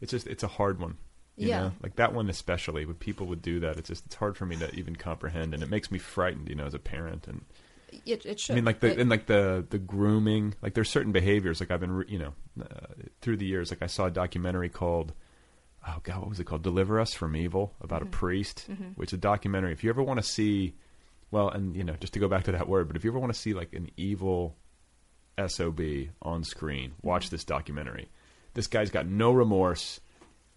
it's 0.00 0.10
just 0.10 0.26
it's 0.26 0.42
a 0.42 0.48
hard 0.48 0.80
one. 0.80 0.96
You 1.36 1.48
yeah. 1.48 1.60
know? 1.60 1.72
Like 1.82 1.96
that 1.96 2.12
one 2.12 2.28
especially, 2.28 2.84
when 2.84 2.96
people 2.96 3.26
would 3.26 3.42
do 3.42 3.60
that, 3.60 3.78
it's 3.78 3.88
just 3.88 4.06
it's 4.06 4.14
hard 4.16 4.36
for 4.36 4.44
me 4.44 4.56
to 4.56 4.74
even 4.74 4.96
comprehend, 4.96 5.54
and 5.54 5.62
it 5.62 5.70
makes 5.70 5.90
me 5.90 5.98
frightened. 5.98 6.48
You 6.48 6.56
know, 6.56 6.66
as 6.66 6.74
a 6.74 6.80
parent, 6.80 7.28
and 7.28 7.44
it, 8.04 8.26
it 8.26 8.40
should. 8.40 8.52
I 8.52 8.56
mean, 8.56 8.64
like 8.64 8.80
the 8.80 8.98
and 8.98 9.08
like 9.08 9.26
the 9.26 9.64
the 9.68 9.78
grooming, 9.78 10.54
like 10.62 10.74
there's 10.74 10.90
certain 10.90 11.12
behaviors. 11.12 11.60
Like 11.60 11.70
I've 11.70 11.80
been, 11.80 12.04
you 12.08 12.18
know, 12.18 12.34
uh, 12.60 12.86
through 13.20 13.36
the 13.36 13.46
years, 13.46 13.70
like 13.70 13.82
I 13.82 13.86
saw 13.86 14.06
a 14.06 14.10
documentary 14.10 14.68
called. 14.68 15.12
Oh 15.86 16.00
God, 16.02 16.18
what 16.18 16.28
was 16.28 16.40
it 16.40 16.44
called? 16.44 16.62
Deliver 16.62 17.00
Us 17.00 17.14
from 17.14 17.36
Evil 17.36 17.72
about 17.80 18.00
mm-hmm. 18.00 18.08
a 18.08 18.16
priest, 18.16 18.66
mm-hmm. 18.68 18.88
which 18.96 19.10
is 19.10 19.14
a 19.14 19.20
documentary. 19.20 19.72
If 19.72 19.84
you 19.84 19.90
ever 19.90 20.02
want 20.02 20.18
to 20.18 20.26
see, 20.26 20.74
well, 21.30 21.48
and 21.48 21.76
you 21.76 21.84
know, 21.84 21.94
just 21.94 22.12
to 22.14 22.18
go 22.18 22.28
back 22.28 22.44
to 22.44 22.52
that 22.52 22.68
word, 22.68 22.88
but 22.88 22.96
if 22.96 23.04
you 23.04 23.10
ever 23.10 23.18
want 23.18 23.32
to 23.32 23.38
see 23.38 23.54
like 23.54 23.72
an 23.72 23.90
evil 23.96 24.56
sob 25.46 25.80
on 26.20 26.42
screen, 26.42 26.92
watch 27.02 27.26
mm-hmm. 27.26 27.34
this 27.34 27.44
documentary. 27.44 28.08
This 28.58 28.66
guy's 28.66 28.90
got 28.90 29.06
no 29.06 29.30
remorse 29.30 30.00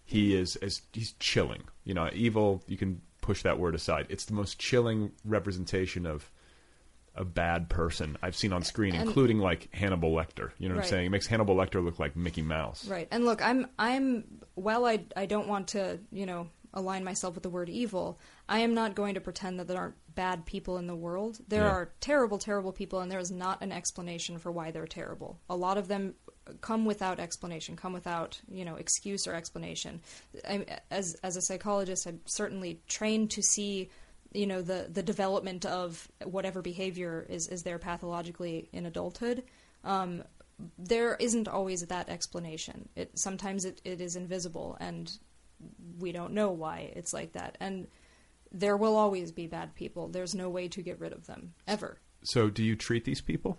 he 0.04 0.34
is 0.34 0.56
as 0.56 0.82
he's 0.92 1.12
chilling. 1.20 1.62
You 1.84 1.94
know, 1.94 2.10
evil. 2.12 2.60
You 2.66 2.76
can 2.76 3.00
push 3.20 3.44
that 3.44 3.60
word 3.60 3.76
aside. 3.76 4.06
It's 4.08 4.24
the 4.24 4.34
most 4.34 4.58
chilling 4.58 5.12
representation 5.24 6.04
of 6.04 6.28
a 7.14 7.24
bad 7.24 7.68
person 7.68 8.18
I've 8.20 8.34
seen 8.34 8.52
on 8.52 8.64
screen, 8.64 8.96
and, 8.96 9.06
including 9.06 9.38
like 9.38 9.72
Hannibal 9.72 10.10
Lecter. 10.10 10.50
You 10.58 10.68
know 10.68 10.74
what 10.74 10.80
right. 10.80 10.86
I'm 10.86 10.90
saying? 10.90 11.06
It 11.06 11.10
makes 11.10 11.28
Hannibal 11.28 11.54
Lecter 11.54 11.84
look 11.84 12.00
like 12.00 12.16
Mickey 12.16 12.42
Mouse. 12.42 12.88
Right. 12.88 13.06
And 13.12 13.24
look, 13.24 13.40
I'm 13.40 13.68
I'm 13.78 14.24
well. 14.56 14.84
I 14.84 15.04
I 15.14 15.26
don't 15.26 15.46
want 15.46 15.68
to 15.68 16.00
you 16.10 16.26
know 16.26 16.48
align 16.74 17.04
myself 17.04 17.34
with 17.34 17.42
the 17.42 17.50
word 17.50 17.68
evil. 17.68 18.18
I 18.48 18.60
am 18.60 18.74
not 18.74 18.96
going 18.96 19.14
to 19.14 19.20
pretend 19.20 19.60
that 19.60 19.68
there 19.68 19.78
aren't 19.78 20.14
bad 20.14 20.46
people 20.46 20.78
in 20.78 20.86
the 20.86 20.96
world. 20.96 21.38
There 21.46 21.62
yeah. 21.62 21.70
are 21.70 21.92
terrible, 22.00 22.38
terrible 22.38 22.72
people, 22.72 23.00
and 23.00 23.10
there 23.12 23.18
is 23.18 23.30
not 23.30 23.62
an 23.62 23.72
explanation 23.72 24.38
for 24.38 24.50
why 24.50 24.70
they're 24.70 24.86
terrible. 24.86 25.38
A 25.48 25.56
lot 25.56 25.78
of 25.78 25.88
them 25.88 26.14
come 26.60 26.84
without 26.84 27.20
explanation, 27.20 27.76
come 27.76 27.92
without 27.92 28.40
you 28.48 28.64
know 28.64 28.76
excuse 28.76 29.26
or 29.26 29.34
explanation. 29.34 30.00
I, 30.48 30.64
as 30.90 31.16
as 31.22 31.36
a 31.36 31.42
psychologist, 31.42 32.06
I'm 32.06 32.20
certainly 32.26 32.80
trained 32.88 33.30
to 33.32 33.42
see 33.42 33.90
you 34.32 34.46
know 34.46 34.62
the 34.62 34.88
the 34.90 35.02
development 35.02 35.64
of 35.64 36.08
whatever 36.24 36.62
behavior 36.62 37.26
is 37.28 37.48
is 37.48 37.62
there 37.62 37.78
pathologically 37.78 38.68
in 38.72 38.86
adulthood. 38.86 39.44
Um, 39.84 40.22
there 40.78 41.16
isn't 41.16 41.48
always 41.48 41.80
that 41.82 42.08
explanation. 42.08 42.88
It 42.94 43.18
sometimes 43.18 43.64
it, 43.64 43.80
it 43.84 44.00
is 44.00 44.16
invisible, 44.16 44.76
and 44.80 45.10
we 45.98 46.12
don't 46.12 46.32
know 46.32 46.50
why 46.50 46.92
it's 46.94 47.12
like 47.12 47.32
that. 47.32 47.56
And 47.60 47.88
there 48.52 48.76
will 48.76 48.96
always 48.96 49.32
be 49.32 49.46
bad 49.46 49.74
people. 49.74 50.08
There's 50.08 50.34
no 50.34 50.48
way 50.50 50.68
to 50.68 50.82
get 50.82 51.00
rid 51.00 51.12
of 51.12 51.26
them 51.26 51.54
ever. 51.66 51.98
So, 52.24 52.50
do 52.50 52.62
you 52.62 52.76
treat 52.76 53.04
these 53.04 53.20
people? 53.20 53.58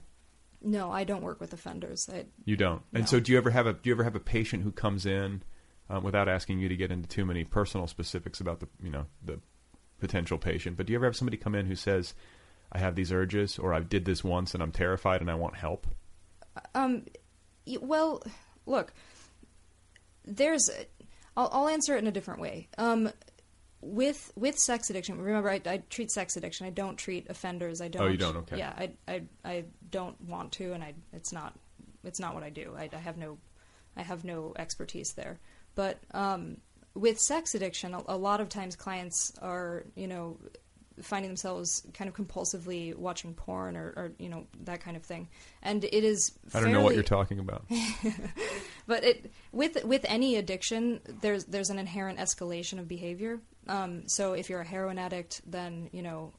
No, 0.64 0.92
I 0.92 1.04
don't 1.04 1.22
work 1.22 1.42
with 1.42 1.52
offenders. 1.54 2.10
I, 2.12 2.26
you 2.46 2.56
don't. 2.56 2.82
No. 2.92 3.00
And 3.00 3.10
so, 3.10 3.20
do 3.20 3.32
you 3.32 3.38
ever 3.38 3.50
have 3.50 3.68
a 3.68 3.74
do 3.74 3.90
you 3.90 3.94
ever 3.94 4.04
have 4.04 4.16
a 4.16 4.20
patient 4.20 4.64
who 4.64 4.72
comes 4.72 5.06
in 5.06 5.44
um, 5.90 6.04
without 6.04 6.30
asking 6.30 6.60
you 6.60 6.70
to 6.70 6.76
get 6.76 6.92
into 6.92 7.08
too 7.08 7.26
many 7.26 7.44
personal 7.44 7.88
specifics 7.88 8.40
about 8.40 8.62
the 8.62 8.68
you 8.82 8.90
know 8.90 9.06
the 9.24 9.40
potential 10.00 10.38
patient? 10.38 10.78
But 10.78 10.86
do 10.86 10.94
you 10.94 10.98
ever 10.98 11.06
have 11.06 11.16
somebody 11.16 11.38
come 11.38 11.54
in 11.54 11.66
who 11.66 11.76
says, 11.76 12.14
"I 12.72 12.80
have 12.80 12.96
these 12.96 13.12
urges," 13.12 13.60
or 13.60 13.74
"I 13.74 13.82
did 13.82 14.06
this 14.06 14.24
once 14.24 14.54
and 14.54 14.64
I'm 14.64 14.72
terrified 14.72 15.22
and 15.22 15.30
I 15.30 15.36
want 15.36 15.56
help"? 15.56 15.86
Um, 16.74 17.06
well, 17.82 18.24
look, 18.66 18.94
there's. 20.26 20.70
I'll, 21.36 21.50
I'll 21.52 21.68
answer 21.68 21.96
it 21.96 22.00
in 22.00 22.08
a 22.08 22.12
different 22.12 22.40
way. 22.40 22.70
Um, 22.78 23.12
with 23.84 24.32
with 24.36 24.58
sex 24.58 24.90
addiction, 24.90 25.22
remember 25.22 25.50
I, 25.50 25.62
I, 25.66 25.84
treat 25.90 26.12
sex 26.12 26.38
addiction. 26.38 26.66
I 26.66 26.70
don't 26.70 26.98
treat 26.98 27.30
offenders. 27.30 27.82
I 27.82 27.88
don't. 27.90 28.02
Oh, 28.02 28.08
you 28.08 28.18
don't. 28.18 28.38
Okay. 28.38 28.58
Yeah, 28.58 28.74
I, 28.78 28.92
I, 29.08 29.22
I 29.44 29.66
don't 29.92 30.20
want 30.22 30.54
to, 30.54 30.74
and 30.74 30.84
I 30.84 30.94
it's 31.12 31.32
not 31.32 31.54
it's 32.04 32.20
not 32.20 32.34
what 32.34 32.44
I 32.44 32.50
do. 32.50 32.74
I, 32.78 32.90
I 32.94 32.98
have 32.98 33.18
no 33.18 33.38
I 33.96 34.04
have 34.04 34.24
no 34.24 34.54
expertise 34.58 35.14
there. 35.14 35.40
But 35.76 36.00
um, 36.12 36.58
with 36.94 37.20
sex 37.20 37.56
addiction, 37.56 37.94
a, 37.94 38.04
a, 38.08 38.18
lot 38.18 38.42
of 38.42 38.50
times 38.50 38.76
clients 38.76 39.34
are 39.42 39.86
you 39.96 40.08
know 40.08 40.38
finding 41.02 41.30
themselves 41.30 41.84
kind 41.94 42.08
of 42.08 42.16
compulsively 42.16 42.96
watching 42.96 43.34
porn 43.34 43.76
or, 43.76 43.94
or 43.96 44.12
you 44.20 44.30
know 44.30 44.46
that 44.64 44.82
kind 44.82 44.96
of 44.96 45.04
thing, 45.04 45.28
and 45.62 45.84
it 45.84 46.04
is. 46.04 46.32
I 46.54 46.60
don't 46.60 46.72
know 46.72 46.82
what 46.82 46.94
you're 46.94 47.04
talking 47.04 47.40
about. 47.40 47.66
but 48.88 49.04
it 49.04 49.32
with 49.52 49.84
with 49.84 50.06
any 50.08 50.36
addiction, 50.36 51.02
there's 51.22 51.46
there's 51.46 51.70
an 51.70 51.80
inherent 51.80 52.20
escalation 52.20 52.80
of 52.80 52.88
behavior. 52.88 53.40
Um, 53.68 54.04
so 54.08 54.34
if 54.34 54.50
you're 54.50 54.62
a 54.62 54.66
heroin 54.66 54.98
addict, 55.00 55.42
then 55.46 55.90
you 55.92 56.02
know 56.02 56.34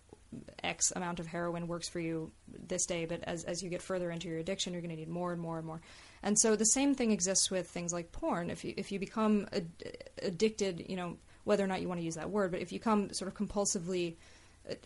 X 0.62 0.92
amount 0.94 1.20
of 1.20 1.26
heroin 1.26 1.66
works 1.66 1.88
for 1.88 2.00
you 2.00 2.32
this 2.66 2.86
day, 2.86 3.04
but 3.04 3.22
as 3.24 3.44
as 3.44 3.62
you 3.62 3.70
get 3.70 3.82
further 3.82 4.10
into 4.10 4.28
your 4.28 4.38
addiction, 4.38 4.72
you're 4.72 4.82
going 4.82 4.90
to 4.90 4.96
need 4.96 5.08
more 5.08 5.32
and 5.32 5.40
more 5.40 5.58
and 5.58 5.66
more. 5.66 5.80
And 6.22 6.38
so 6.38 6.56
the 6.56 6.64
same 6.66 6.94
thing 6.94 7.10
exists 7.10 7.50
with 7.50 7.68
things 7.68 7.92
like 7.92 8.12
porn. 8.12 8.50
If 8.50 8.64
you 8.64 8.74
if 8.76 8.92
you 8.92 8.98
become 8.98 9.46
ad- 9.52 9.70
addicted, 10.22 10.86
you 10.88 10.96
know 10.96 11.16
whether 11.44 11.62
or 11.62 11.66
not 11.66 11.82
you 11.82 11.88
want 11.88 12.00
to 12.00 12.04
use 12.04 12.14
that 12.14 12.30
word, 12.30 12.50
but 12.50 12.60
if 12.60 12.72
you 12.72 12.78
become 12.78 13.12
sort 13.12 13.28
of 13.28 13.36
compulsively 13.36 14.14
a, 14.68 14.76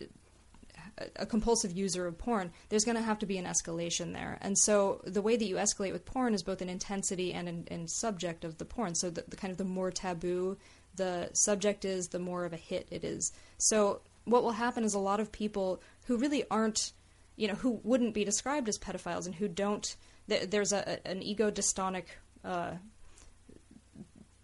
a 1.15 1.25
compulsive 1.25 1.71
user 1.71 2.05
of 2.05 2.17
porn, 2.17 2.51
there's 2.69 2.83
going 2.83 2.97
to 2.97 3.03
have 3.03 3.19
to 3.19 3.25
be 3.25 3.37
an 3.37 3.45
escalation 3.45 4.13
there. 4.13 4.37
And 4.41 4.57
so 4.57 5.01
the 5.05 5.21
way 5.21 5.37
that 5.37 5.45
you 5.45 5.55
escalate 5.55 5.93
with 5.93 6.05
porn 6.05 6.33
is 6.33 6.43
both 6.43 6.61
in 6.61 6.69
intensity 6.69 7.33
and 7.33 7.47
in, 7.47 7.63
in 7.71 7.87
subject 7.87 8.43
of 8.43 8.57
the 8.57 8.65
porn. 8.65 8.95
So 8.95 9.09
the, 9.09 9.23
the 9.27 9.37
kind 9.37 9.51
of 9.51 9.57
the 9.57 9.63
more 9.63 9.91
taboo 9.91 10.57
the 10.95 11.29
subject 11.33 11.85
is, 11.85 12.09
the 12.09 12.19
more 12.19 12.45
of 12.45 12.53
a 12.53 12.57
hit 12.57 12.87
it 12.91 13.03
is. 13.03 13.31
So 13.57 14.01
what 14.25 14.43
will 14.43 14.51
happen 14.51 14.83
is 14.83 14.93
a 14.93 14.99
lot 14.99 15.19
of 15.19 15.31
people 15.31 15.81
who 16.05 16.17
really 16.17 16.43
aren't, 16.51 16.91
you 17.35 17.47
know, 17.47 17.55
who 17.55 17.79
wouldn't 17.83 18.13
be 18.13 18.23
described 18.25 18.67
as 18.69 18.77
pedophiles 18.77 19.25
and 19.25 19.35
who 19.35 19.47
don't. 19.47 19.95
Th- 20.27 20.49
there's 20.49 20.73
a, 20.73 21.05
an 21.07 21.23
ego 21.23 21.49
dystonic. 21.51 22.05
Uh, 22.43 22.71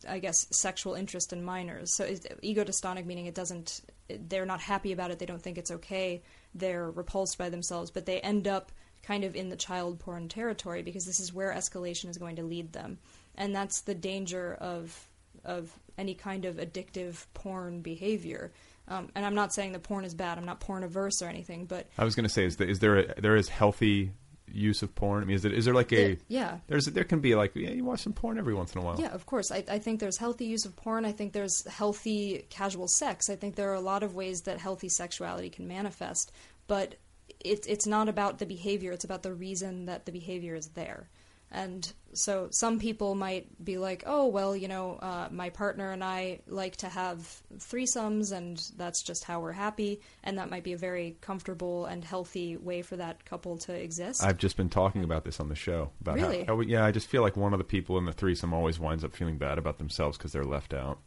I 0.08 0.20
guess 0.20 0.46
sexual 0.52 0.94
interest 0.94 1.34
in 1.34 1.44
minors. 1.44 1.96
So 1.96 2.08
ego 2.42 2.64
dystonic 2.64 3.06
meaning 3.06 3.26
it 3.26 3.34
doesn't. 3.34 3.82
They're 4.08 4.46
not 4.46 4.62
happy 4.62 4.92
about 4.92 5.10
it. 5.10 5.18
They 5.18 5.26
don't 5.26 5.42
think 5.42 5.58
it's 5.58 5.72
okay. 5.72 6.22
They're 6.54 6.92
repulsed 6.92 7.40
by 7.40 7.50
themselves, 7.50 7.90
but 7.90 8.06
they 8.06 8.20
end 8.20 8.48
up 8.48 8.72
kind 9.02 9.24
of 9.24 9.36
in 9.36 9.50
the 9.50 9.56
child 9.56 10.00
porn 10.00 10.28
territory 10.30 10.84
because 10.84 11.06
this 11.06 11.20
is 11.20 11.34
where 11.34 11.52
escalation 11.54 12.10
is 12.10 12.18
going 12.18 12.36
to 12.36 12.44
lead 12.44 12.74
them. 12.74 13.00
and 13.36 13.56
that's 13.56 13.82
the 13.82 13.96
danger 13.96 14.54
of 14.56 15.08
of 15.44 15.72
any 15.98 16.14
kind 16.14 16.46
of 16.46 16.58
addictive 16.58 17.26
porn 17.34 17.82
behavior. 17.82 18.52
Um, 18.88 19.10
and 19.16 19.26
I'm 19.26 19.36
not 19.36 19.54
saying 19.54 19.72
that 19.72 19.84
porn 19.84 20.06
is 20.06 20.14
bad. 20.14 20.38
I'm 20.38 20.46
not 20.46 20.60
porn 20.60 20.84
averse 20.84 21.22
or 21.22 21.28
anything, 21.28 21.66
but 21.66 21.88
I 21.98 22.04
was 22.04 22.16
going 22.16 22.28
to 22.28 22.34
say, 22.34 22.46
is, 22.46 22.58
the, 22.58 22.68
is 22.68 22.80
there 22.80 22.98
a, 23.00 23.22
there 23.22 23.36
is 23.36 23.50
healthy 23.50 24.12
use 24.52 24.84
of 24.84 24.94
porn? 24.94 25.24
I 25.24 25.26
mean, 25.26 25.36
is, 25.36 25.46
it, 25.46 25.54
is 25.54 25.66
there 25.66 25.74
like 25.74 25.92
a 25.92 26.12
Yeah, 26.12 26.16
yeah. 26.28 26.58
There's 26.68 26.86
there 26.86 27.04
can 27.04 27.20
be 27.20 27.36
like 27.36 27.56
yeah, 27.56 27.70
you 27.70 27.84
watch 27.84 28.02
some 28.02 28.14
porn 28.14 28.38
every 28.38 28.54
once 28.54 28.74
in 28.74 28.82
a 28.82 28.86
while. 28.86 29.00
Yeah, 29.00 29.14
of 29.14 29.26
course. 29.26 29.52
I, 29.52 29.64
I 29.68 29.80
think 29.80 30.00
there's 30.00 30.18
healthy 30.18 30.46
use 30.46 30.66
of 30.66 30.76
porn. 30.76 31.06
I 31.06 31.12
think 31.12 31.34
there's 31.34 31.66
healthy 31.68 32.46
casual 32.50 32.88
sex. 32.88 33.30
I 33.30 33.36
think 33.36 33.56
there 33.56 33.72
are 33.72 33.76
a 33.76 33.82
lot 33.82 34.04
of 34.04 34.16
ways 34.16 34.42
that 34.42 34.60
healthy 34.60 34.90
sexuality 34.90 35.50
can 35.50 35.68
manifest, 35.68 36.32
but 36.68 36.96
it's 37.40 37.68
it's 37.68 37.88
not 37.88 38.08
about 38.08 38.40
the 38.40 38.46
behavior. 38.46 38.92
It's 38.92 39.06
about 39.06 39.24
the 39.24 39.34
reason 39.34 39.86
that 39.86 40.06
the 40.06 40.12
behavior 40.12 40.56
is 40.56 40.68
there. 40.70 41.10
And 41.56 41.90
so 42.12 42.50
some 42.52 42.80
people 42.80 43.16
might 43.16 43.48
be 43.64 43.78
like, 43.78 44.04
oh, 44.06 44.28
well, 44.28 44.58
you 44.58 44.68
know, 44.68 44.96
uh, 45.02 45.30
my 45.32 45.50
partner 45.52 45.92
and 45.92 46.04
I 46.04 46.42
like 46.48 46.76
to 46.78 46.90
have 46.90 47.20
threesomes, 47.58 48.34
and 48.34 48.62
that's 48.76 49.02
just 49.04 49.24
how 49.24 49.40
we're 49.40 49.54
happy. 49.54 50.02
And 50.22 50.38
that 50.38 50.50
might 50.50 50.66
be 50.66 50.74
a 50.74 50.78
very 50.78 51.16
comfortable 51.22 51.86
and 51.86 52.04
healthy 52.04 52.58
way 52.58 52.82
for 52.82 52.98
that 52.98 53.24
couple 53.24 53.58
to 53.60 53.74
exist. 53.74 54.22
I've 54.22 54.38
just 54.38 54.58
been 54.58 54.70
talking 54.70 55.06
about 55.06 55.24
this 55.24 55.40
on 55.40 55.48
the 55.48 55.56
show. 55.56 55.92
About 56.02 56.16
Really? 56.16 56.44
How, 56.44 56.58
how- 56.58 56.62
yeah, 56.62 56.84
I 56.84 56.92
just 56.92 57.08
feel 57.08 57.22
like 57.22 57.38
one 57.38 57.54
of 57.54 57.58
the 57.58 57.64
people 57.64 57.98
in 57.98 58.04
the 58.04 58.12
threesome 58.14 58.54
always 58.54 58.78
winds 58.78 59.06
up 59.06 59.16
feeling 59.16 59.38
bad 59.38 59.58
about 59.58 59.78
themselves 59.78 60.18
because 60.18 60.34
they're 60.34 60.44
left 60.44 60.74
out. 60.74 61.00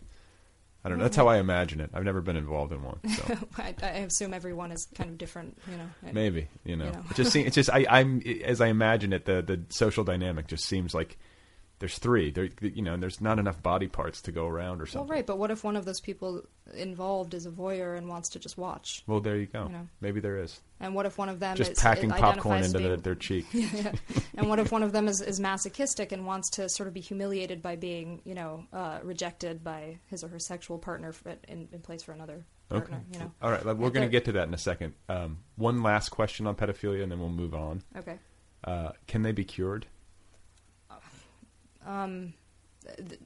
I 0.84 0.88
don't 0.88 0.98
know. 0.98 1.04
That's 1.04 1.16
mm-hmm. 1.16 1.26
how 1.26 1.32
I 1.32 1.38
imagine 1.38 1.80
it. 1.80 1.90
I've 1.92 2.04
never 2.04 2.20
been 2.20 2.36
involved 2.36 2.72
in 2.72 2.82
one. 2.82 3.00
So. 3.08 3.36
I, 3.58 3.74
I 3.82 3.86
assume 3.86 4.32
everyone 4.32 4.70
is 4.70 4.86
kind 4.94 5.10
of 5.10 5.18
different, 5.18 5.58
you 5.68 5.76
know. 5.76 6.12
Maybe 6.12 6.48
you 6.64 6.76
know. 6.76 6.86
You 6.86 6.92
know. 6.92 7.04
It 7.10 7.16
just 7.16 7.32
seems. 7.32 7.48
It's 7.48 7.54
just 7.56 7.70
I, 7.70 7.84
I'm 7.88 8.22
as 8.44 8.60
I 8.60 8.68
imagine 8.68 9.12
it. 9.12 9.24
The 9.24 9.42
the 9.42 9.60
social 9.70 10.04
dynamic 10.04 10.46
just 10.46 10.64
seems 10.64 10.94
like 10.94 11.18
there's 11.78 11.98
three. 11.98 12.30
There, 12.30 12.48
you 12.60 12.82
know, 12.82 12.94
and 12.94 13.02
there's 13.02 13.20
not 13.20 13.38
enough 13.38 13.62
body 13.62 13.86
parts 13.86 14.22
to 14.22 14.32
go 14.32 14.46
around 14.46 14.80
or 14.80 14.86
something. 14.86 15.08
Well, 15.08 15.16
right, 15.16 15.26
but 15.26 15.38
what 15.38 15.50
if 15.50 15.62
one 15.62 15.76
of 15.76 15.84
those 15.84 16.00
people 16.00 16.42
involved 16.74 17.34
is 17.34 17.46
a 17.46 17.50
voyeur 17.50 17.96
and 17.96 18.08
wants 18.08 18.30
to 18.30 18.38
just 18.38 18.58
watch? 18.58 19.02
Well, 19.06 19.20
there 19.20 19.36
you 19.36 19.46
go. 19.46 19.64
You 19.64 19.72
know. 19.72 19.88
Maybe 20.00 20.20
there 20.20 20.38
is. 20.38 20.60
And 20.80 20.94
what 20.94 21.06
if 21.06 21.18
one 21.18 21.28
of 21.28 21.40
them 21.40 21.56
just 21.56 21.72
is, 21.72 21.78
packing 21.78 22.10
it 22.10 22.16
popcorn 22.16 22.62
into 22.62 22.78
as 22.78 22.82
the, 22.82 22.96
their 22.96 23.14
cheek. 23.14 23.46
yeah, 23.52 23.68
yeah. 23.74 23.92
And 24.36 24.48
what 24.48 24.58
if 24.58 24.72
one 24.72 24.82
of 24.82 24.92
them 24.92 25.08
is, 25.08 25.20
is 25.20 25.40
masochistic 25.40 26.12
and 26.12 26.26
wants 26.26 26.50
to 26.50 26.68
sort 26.68 26.88
of 26.88 26.94
be 26.94 27.00
humiliated 27.00 27.62
by 27.62 27.76
being, 27.76 28.22
you 28.24 28.34
know, 28.34 28.64
uh, 28.72 28.98
rejected 29.02 29.62
by 29.62 29.98
his 30.06 30.24
or 30.24 30.28
her 30.28 30.38
sexual 30.38 30.78
partner 30.78 31.14
in, 31.48 31.68
in 31.72 31.80
place 31.80 32.02
for 32.02 32.12
another 32.12 32.44
Okay. 32.70 32.96
You 33.12 33.20
know. 33.20 33.32
All 33.40 33.50
right. 33.50 33.64
We're 33.64 33.90
going 33.90 34.06
to 34.06 34.10
get 34.10 34.26
to 34.26 34.32
that 34.32 34.46
in 34.46 34.54
a 34.54 34.58
second. 34.58 34.94
Um, 35.08 35.38
one 35.56 35.82
last 35.82 36.10
question 36.10 36.46
on 36.46 36.54
pedophilia, 36.54 37.02
and 37.02 37.10
then 37.10 37.18
we'll 37.18 37.30
move 37.30 37.54
on. 37.54 37.82
Okay. 37.96 38.18
Uh, 38.64 38.90
can 39.06 39.22
they 39.22 39.32
be 39.32 39.44
cured? 39.44 39.86
Um, 41.88 42.34
th- 42.96 43.20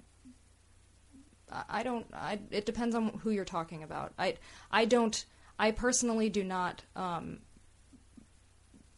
I 1.68 1.82
don't. 1.82 2.06
I, 2.14 2.38
it 2.50 2.64
depends 2.64 2.94
on 2.94 3.08
who 3.22 3.30
you're 3.30 3.44
talking 3.44 3.82
about. 3.82 4.14
I 4.18 4.36
I 4.70 4.86
don't. 4.86 5.24
I 5.58 5.70
personally 5.72 6.30
do 6.30 6.44
not. 6.44 6.82
Um, 6.96 7.40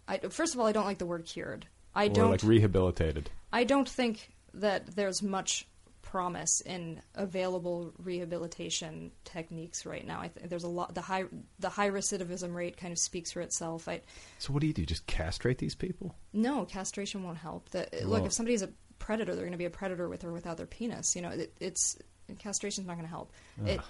I 0.07 0.19
first 0.19 0.55
of 0.55 0.61
all, 0.61 0.67
I 0.67 0.73
don't 0.73 0.85
like 0.85 0.99
the 0.99 1.07
word 1.07 1.25
cured. 1.25 1.67
I 1.95 2.07
or 2.07 2.11
don't. 2.11 2.31
like 2.31 2.43
rehabilitated? 2.43 3.31
I 3.53 3.65
don't 3.65 3.89
think 3.89 4.33
that 4.55 4.95
there's 4.95 5.23
much 5.23 5.67
promise 6.03 6.61
in 6.61 7.01
available 7.17 7.93
rehabilitation 7.99 9.11
techniques 9.25 9.85
right 9.85 10.07
now. 10.07 10.21
I 10.21 10.29
think 10.29 10.49
there's 10.49 10.63
a 10.63 10.69
lot. 10.69 10.95
The 10.95 11.01
high 11.01 11.25
the 11.59 11.71
high 11.71 11.91
recidivism 11.91 12.55
rate 12.55 12.77
kind 12.77 12.93
of 12.93 12.99
speaks 12.99 13.33
for 13.33 13.41
itself. 13.41 13.89
I 13.89 14.03
So 14.39 14.53
what 14.53 14.61
do 14.61 14.69
you 14.69 14.73
do? 14.73 14.87
Just 14.87 15.07
castrate 15.07 15.59
these 15.59 15.75
people? 15.75 16.15
no 16.33 16.65
castration 16.65 17.25
won't 17.25 17.39
help. 17.39 17.71
The, 17.71 17.89
look, 18.05 18.25
if 18.27 18.33
somebody's 18.33 18.63
a 18.63 18.69
predator, 19.05 19.35
they're 19.35 19.45
going 19.45 19.53
to 19.53 19.59
be 19.59 19.65
a 19.67 19.71
predator 19.71 20.09
with 20.09 20.25
or 20.25 20.33
without 20.33 20.57
their 20.57 20.67
penis. 20.67 21.15
You 21.15 21.23
know, 21.23 21.29
it, 21.31 21.53
it's 21.61 21.97
castration's 22.39 22.87
not 22.87 22.95
going 22.95 23.05
to 23.07 23.11
help. 23.11 23.33
It, 23.67 23.81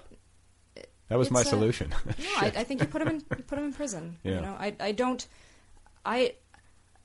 That 1.09 1.19
was 1.19 1.31
my 1.31 1.43
a- 1.43 1.45
solution. 1.45 1.95
no, 2.07 2.13
I, 2.37 2.47
I 2.57 2.65
think 2.65 2.81
you 2.81 2.87
put 2.87 2.99
them 2.99 3.09
in 3.09 3.17
you 3.37 3.45
put 3.45 3.59
him 3.59 3.65
in 3.67 3.73
prison. 3.73 4.17
Yeah. 4.23 4.35
You 4.37 4.41
know, 4.41 4.57
I 4.59 4.75
I 4.81 4.93
don't 4.93 5.27
I 6.05 6.35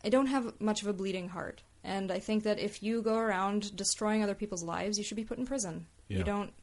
I 0.03 0.09
don't 0.09 0.27
have 0.27 0.59
much 0.59 0.81
of 0.81 0.87
a 0.87 0.93
bleeding 0.93 1.29
heart, 1.29 1.61
and 1.83 2.11
I 2.11 2.19
think 2.19 2.43
that 2.43 2.57
if 2.59 2.81
you 2.81 3.01
go 3.01 3.15
around 3.17 3.75
destroying 3.75 4.23
other 4.23 4.35
people's 4.35 4.63
lives, 4.63 4.97
you 4.97 5.03
should 5.03 5.17
be 5.17 5.25
put 5.25 5.37
in 5.37 5.45
prison. 5.45 5.85
Yeah. 6.07 6.19
You 6.19 6.23
don't 6.23 6.53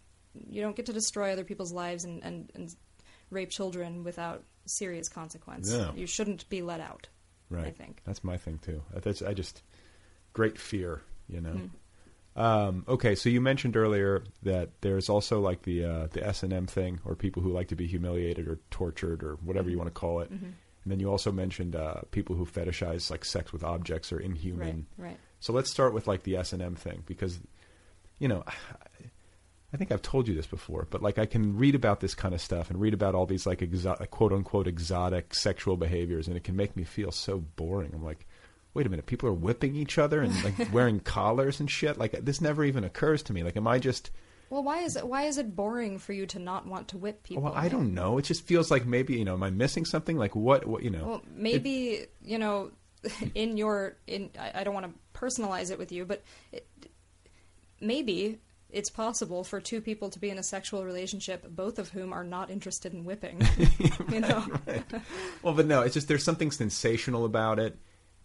you 0.49 0.63
don't 0.63 0.77
get 0.77 0.87
to 0.87 0.93
destroy 0.93 1.33
other 1.33 1.45
people's 1.45 1.73
lives 1.73 2.05
and, 2.05 2.23
and, 2.23 2.51
and 2.55 2.75
rape 3.31 3.51
children 3.51 4.05
without 4.05 4.43
serious 4.67 5.09
consequence. 5.09 5.71
No. 5.71 5.93
You 5.97 6.07
shouldn't 6.07 6.49
be 6.49 6.61
let 6.61 6.81
out. 6.81 7.09
Right. 7.49 7.67
I 7.67 7.71
think. 7.71 8.03
That's 8.05 8.23
my 8.25 8.37
thing 8.37 8.59
too. 8.59 8.83
Uh, 8.95 9.01
That's 9.01 9.23
I 9.23 9.33
just 9.33 9.63
great 10.33 10.59
fear, 10.59 11.03
you 11.29 11.41
know. 11.41 11.51
Hmm. 11.51 11.67
Um, 12.37 12.85
okay, 12.87 13.15
so 13.15 13.31
you 13.31 13.41
mentioned 13.41 13.77
earlier 13.77 14.23
that 14.43 14.69
there's 14.83 15.09
also 15.09 15.41
like 15.41 15.63
the 15.63 15.85
uh, 15.85 16.07
the 16.13 16.27
S 16.27 16.43
and 16.43 16.53
M 16.53 16.67
thing, 16.67 17.01
or 17.05 17.15
people 17.15 17.43
who 17.43 17.51
like 17.51 17.69
to 17.69 17.77
be 17.77 17.87
humiliated 17.87 18.47
or 18.47 18.59
tortured 18.71 19.23
or 19.23 19.37
whatever 19.37 19.71
you 19.71 19.79
want 19.79 19.89
to 19.89 19.99
call 19.99 20.21
it. 20.21 20.31
Mhm. 20.31 20.43
And 20.43 20.93
then 20.93 21.01
you 21.01 21.11
also 21.11 21.33
mentioned 21.33 21.75
uh, 21.75 22.03
people 22.13 22.37
who 22.37 22.47
fetishize 22.47 23.11
like 23.11 23.25
sex 23.25 23.53
with 23.53 23.65
objects 23.65 24.13
or 24.13 24.21
inhuman. 24.21 24.87
Right, 24.97 25.09
right. 25.09 25.19
So 25.41 25.53
let's 25.53 25.71
start 25.71 25.95
with 25.95 26.07
like 26.07 26.23
the 26.23 26.37
S 26.37 26.53
and 26.53 26.63
M 26.63 26.77
thing 26.77 27.03
because, 27.07 27.41
you 28.19 28.29
know, 28.29 28.45
I 29.73 29.77
think 29.79 29.91
I've 29.91 30.03
told 30.03 30.29
you 30.29 30.35
this 30.35 30.47
before, 30.47 30.87
but 30.89 31.03
like 31.03 31.19
I 31.19 31.27
can 31.27 31.57
read 31.57 31.75
about 31.75 32.01
this 32.01 32.15
kind 32.15 32.35
of 32.35 32.41
stuff 32.41 32.71
and 32.71 32.81
read 32.81 32.95
about 32.95 33.15
all 33.17 33.27
these 33.27 33.47
like 33.47 33.59
exo- 33.61 34.09
quote 34.11 34.33
unquote 34.33 34.69
exotic 34.69 35.35
sexual 35.35 35.77
behaviors, 35.77 36.29
and 36.29 36.37
it 36.37 36.45
can 36.45 36.55
make 36.55 36.77
me 36.77 36.85
feel 36.85 37.11
so 37.11 37.39
boring. 37.39 37.91
I'm 37.93 38.05
like, 38.05 38.27
wait 38.77 38.87
a 38.87 38.91
minute, 38.91 39.07
people 39.07 39.29
are 39.29 39.35
whipping 39.35 39.75
each 39.75 39.99
other 39.99 40.21
and 40.21 40.45
like 40.45 40.55
wearing 40.73 41.01
collars 41.01 41.59
and 41.61 41.71
shit. 41.71 41.99
Like 41.99 42.13
this 42.25 42.41
never 42.41 42.65
even 42.65 42.85
occurs 42.85 43.23
to 43.25 43.33
me. 43.33 43.43
Like, 43.43 43.57
am 43.57 43.67
I 43.67 43.79
just? 43.79 44.11
Well, 44.51 44.63
why 44.63 44.83
is 44.83 44.95
it 44.95 45.09
why 45.09 45.25
is 45.25 45.39
it 45.39 45.57
boring 45.57 45.99
for 45.99 46.13
you 46.13 46.27
to 46.27 46.39
not 46.39 46.67
want 46.67 46.89
to 46.89 46.99
whip 46.99 47.23
people? 47.23 47.43
Well, 47.43 47.55
I 47.55 47.69
don't 47.69 47.95
know. 47.95 48.19
It 48.19 48.23
just 48.23 48.47
feels 48.47 48.71
like 48.71 48.87
maybe 48.87 49.15
you 49.15 49.25
know, 49.25 49.35
am 49.35 49.43
I 49.43 49.51
missing 49.51 49.85
something? 49.85 50.17
Like 50.17 50.37
what? 50.37 50.67
What 50.67 50.85
you 50.85 50.91
know? 50.91 51.07
Well, 51.07 51.23
maybe 51.35 52.07
you 52.23 52.39
know, 52.39 52.71
in 53.35 53.57
your 53.57 53.97
in 54.07 54.31
I, 54.39 54.63
don't 54.63 54.75
want 54.75 54.87
to 54.87 55.19
personalize 55.19 55.71
it 55.71 55.79
with 55.79 55.91
you, 55.91 56.05
but 56.05 56.23
it, 56.53 56.67
maybe 57.81 58.39
it's 58.71 58.91
possible 58.91 59.45
for 59.45 59.61
two 59.61 59.81
people 59.81 60.11
to 60.11 60.19
be 60.19 60.29
in 60.29 60.39
a 60.39 60.43
sexual 60.43 60.85
relationship, 60.85 61.47
both 61.49 61.79
of 61.79 61.89
whom 61.91 62.13
are 62.13 62.25
not 62.25 62.51
interested 62.51 62.93
in 62.93 63.05
whipping. 63.05 63.41
you 64.11 64.21
know, 64.21 64.45
Well, 65.43 65.55
but 65.55 65.67
no, 65.67 65.83
it's 65.83 65.95
just 65.95 66.09
there's 66.09 66.25
something 66.25 66.51
sensational 66.51 67.25
about 67.25 67.59
it, 67.59 67.79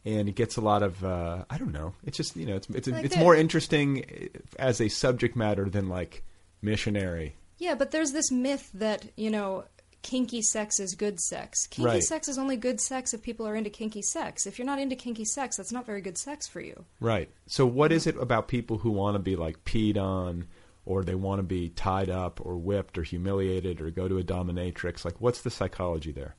and 0.06 0.28
it 0.30 0.36
gets 0.36 0.58
a 0.58 0.62
lot 0.62 0.84
of 0.84 1.04
uh, 1.04 1.46
I 1.50 1.58
don't 1.58 1.72
know. 1.72 1.94
It's 2.06 2.18
just 2.18 2.36
you 2.36 2.46
know 2.46 2.56
it's 2.56 2.70
it's 2.70 2.88
Like 2.88 3.06
it's 3.06 3.18
more 3.18 3.36
interesting 3.36 4.30
as 4.58 4.82
a 4.82 4.88
subject 4.90 5.36
matter 5.36 5.70
than 5.70 5.90
like 5.90 6.24
missionary. 6.62 7.36
yeah. 7.58 7.76
But 7.76 7.92
there's 7.92 8.12
this 8.12 8.32
myth 8.32 8.70
that 8.74 9.06
you 9.16 9.30
know. 9.30 9.66
Kinky 10.04 10.42
sex 10.42 10.80
is 10.80 10.96
good 10.96 11.20
sex. 11.20 11.68
Kinky 11.68 11.86
Right. 11.86 12.02
sex 12.04 12.28
is 12.28 12.40
only 12.40 12.58
good 12.58 12.82
sex 12.82 13.14
if 13.14 13.22
people 13.22 13.48
are 13.48 13.56
into 13.56 13.70
kinky 13.70 14.02
sex. 14.02 14.48
If 14.48 14.58
you're 14.58 14.66
not 14.66 14.80
into 14.80 14.96
kinky 14.96 15.26
sex, 15.26 15.58
that's 15.58 15.72
not 15.72 15.86
very 15.86 16.02
good 16.02 16.18
sex 16.18 16.48
for 16.48 16.60
you. 16.60 16.86
Right. 17.00 17.30
So 17.46 17.68
what 17.68 17.92
is 17.92 18.08
it 18.08 18.18
about 18.18 18.48
people 18.48 18.80
who 18.80 18.90
want 18.90 19.14
to 19.14 19.20
be 19.20 19.36
like 19.36 19.64
peed 19.64 19.98
on, 20.00 20.48
or 20.86 21.04
they 21.04 21.14
want 21.14 21.38
to 21.38 21.44
be 21.44 21.70
tied 21.70 22.10
up, 22.10 22.44
or 22.44 22.58
whipped, 22.58 22.98
or 22.98 23.04
humiliated, 23.04 23.80
or 23.80 23.92
go 23.92 24.08
to 24.08 24.18
a 24.18 24.24
dominatrix? 24.24 25.06
Like, 25.06 25.22
what's 25.22 25.42
the 25.44 25.52
psychology 25.52 26.12
there? 26.12 26.34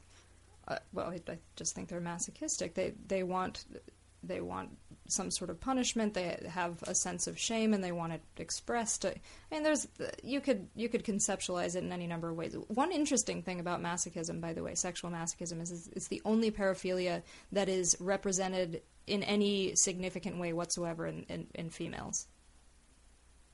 Uh, 0.72 0.78
well, 0.92 1.06
I, 1.08 1.20
I 1.30 1.38
just 1.56 1.74
think 1.74 1.88
they're 1.88 2.00
masochistic. 2.00 2.74
They 2.74 2.94
they 3.06 3.22
want 3.22 3.64
they 4.22 4.40
want 4.40 4.70
some 5.08 5.30
sort 5.30 5.50
of 5.50 5.60
punishment. 5.60 6.14
They 6.14 6.38
have 6.48 6.82
a 6.84 6.94
sense 6.94 7.26
of 7.26 7.38
shame, 7.38 7.74
and 7.74 7.82
they 7.82 7.92
want 7.92 8.12
it 8.12 8.22
expressed. 8.38 9.04
I 9.04 9.14
mean, 9.50 9.62
there's 9.62 9.88
you 10.22 10.40
could 10.40 10.68
you 10.74 10.88
could 10.88 11.04
conceptualize 11.04 11.74
it 11.74 11.82
in 11.84 11.92
any 11.92 12.06
number 12.06 12.28
of 12.30 12.36
ways. 12.36 12.54
One 12.68 12.92
interesting 12.92 13.42
thing 13.42 13.60
about 13.60 13.82
masochism, 13.82 14.40
by 14.40 14.52
the 14.52 14.62
way, 14.62 14.74
sexual 14.74 15.10
masochism 15.10 15.60
is, 15.60 15.70
is 15.72 15.88
it's 15.88 16.08
the 16.08 16.22
only 16.24 16.50
paraphilia 16.50 17.22
that 17.50 17.68
is 17.68 17.96
represented 18.00 18.82
in 19.06 19.22
any 19.24 19.74
significant 19.74 20.38
way 20.38 20.52
whatsoever 20.52 21.06
in, 21.06 21.24
in, 21.28 21.46
in 21.56 21.68
females. 21.70 22.28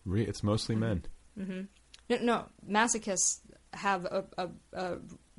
Re- 0.05 0.25
It's 0.27 0.43
mostly 0.43 0.77
men. 0.77 1.05
hmm 1.37 1.63
No, 2.11 2.17
no, 2.21 2.45
masochists 2.69 3.41
have 3.73 4.05
a, 4.05 4.25
a, 4.37 4.49
a 4.75 4.99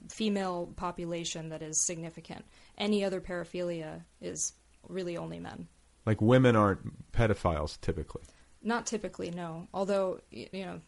female 0.09 0.73
population 0.75 1.49
that 1.49 1.61
is 1.61 1.85
significant. 1.85 2.45
Any 2.77 3.03
other 3.03 3.21
paraphilia 3.21 4.01
is 4.21 4.53
really 4.87 5.17
only 5.17 5.39
men. 5.39 5.67
Like 6.05 6.21
women 6.21 6.55
aren't 6.55 7.11
pedophiles 7.11 7.79
typically. 7.81 8.23
Not 8.61 8.85
typically, 8.85 9.31
no. 9.31 9.67
Although, 9.73 10.19
you 10.31 10.47
know, 10.53 10.81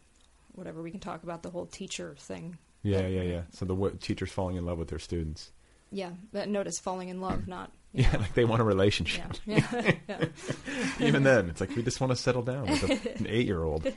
whatever, 0.54 0.82
we 0.82 0.90
can 0.90 1.00
talk 1.00 1.22
about 1.22 1.42
the 1.42 1.50
whole 1.50 1.66
teacher 1.66 2.14
thing. 2.18 2.58
Yeah, 2.82 3.06
yeah, 3.06 3.22
yeah. 3.22 3.42
So 3.52 3.64
the 3.64 3.74
w- 3.74 3.96
teachers 4.00 4.30
falling 4.30 4.56
in 4.56 4.66
love 4.66 4.78
with 4.78 4.88
their 4.88 4.98
students. 4.98 5.52
Yeah, 5.90 6.10
but 6.32 6.48
notice 6.48 6.78
falling 6.78 7.10
in 7.10 7.20
love, 7.20 7.46
not. 7.46 7.70
Yeah, 7.92 8.16
like 8.16 8.32
they 8.32 8.46
want 8.46 8.62
a 8.62 8.64
relationship. 8.64 9.24
Yeah, 9.44 9.66
yeah, 9.72 9.92
yeah. 10.08 10.24
Even 10.98 11.22
then, 11.22 11.50
it's 11.50 11.60
like 11.60 11.76
we 11.76 11.82
just 11.82 12.00
want 12.00 12.10
to 12.10 12.16
settle 12.16 12.42
down 12.42 12.62
with 12.62 12.82
a, 12.84 13.18
an 13.18 13.26
eight-year-old. 13.28 13.86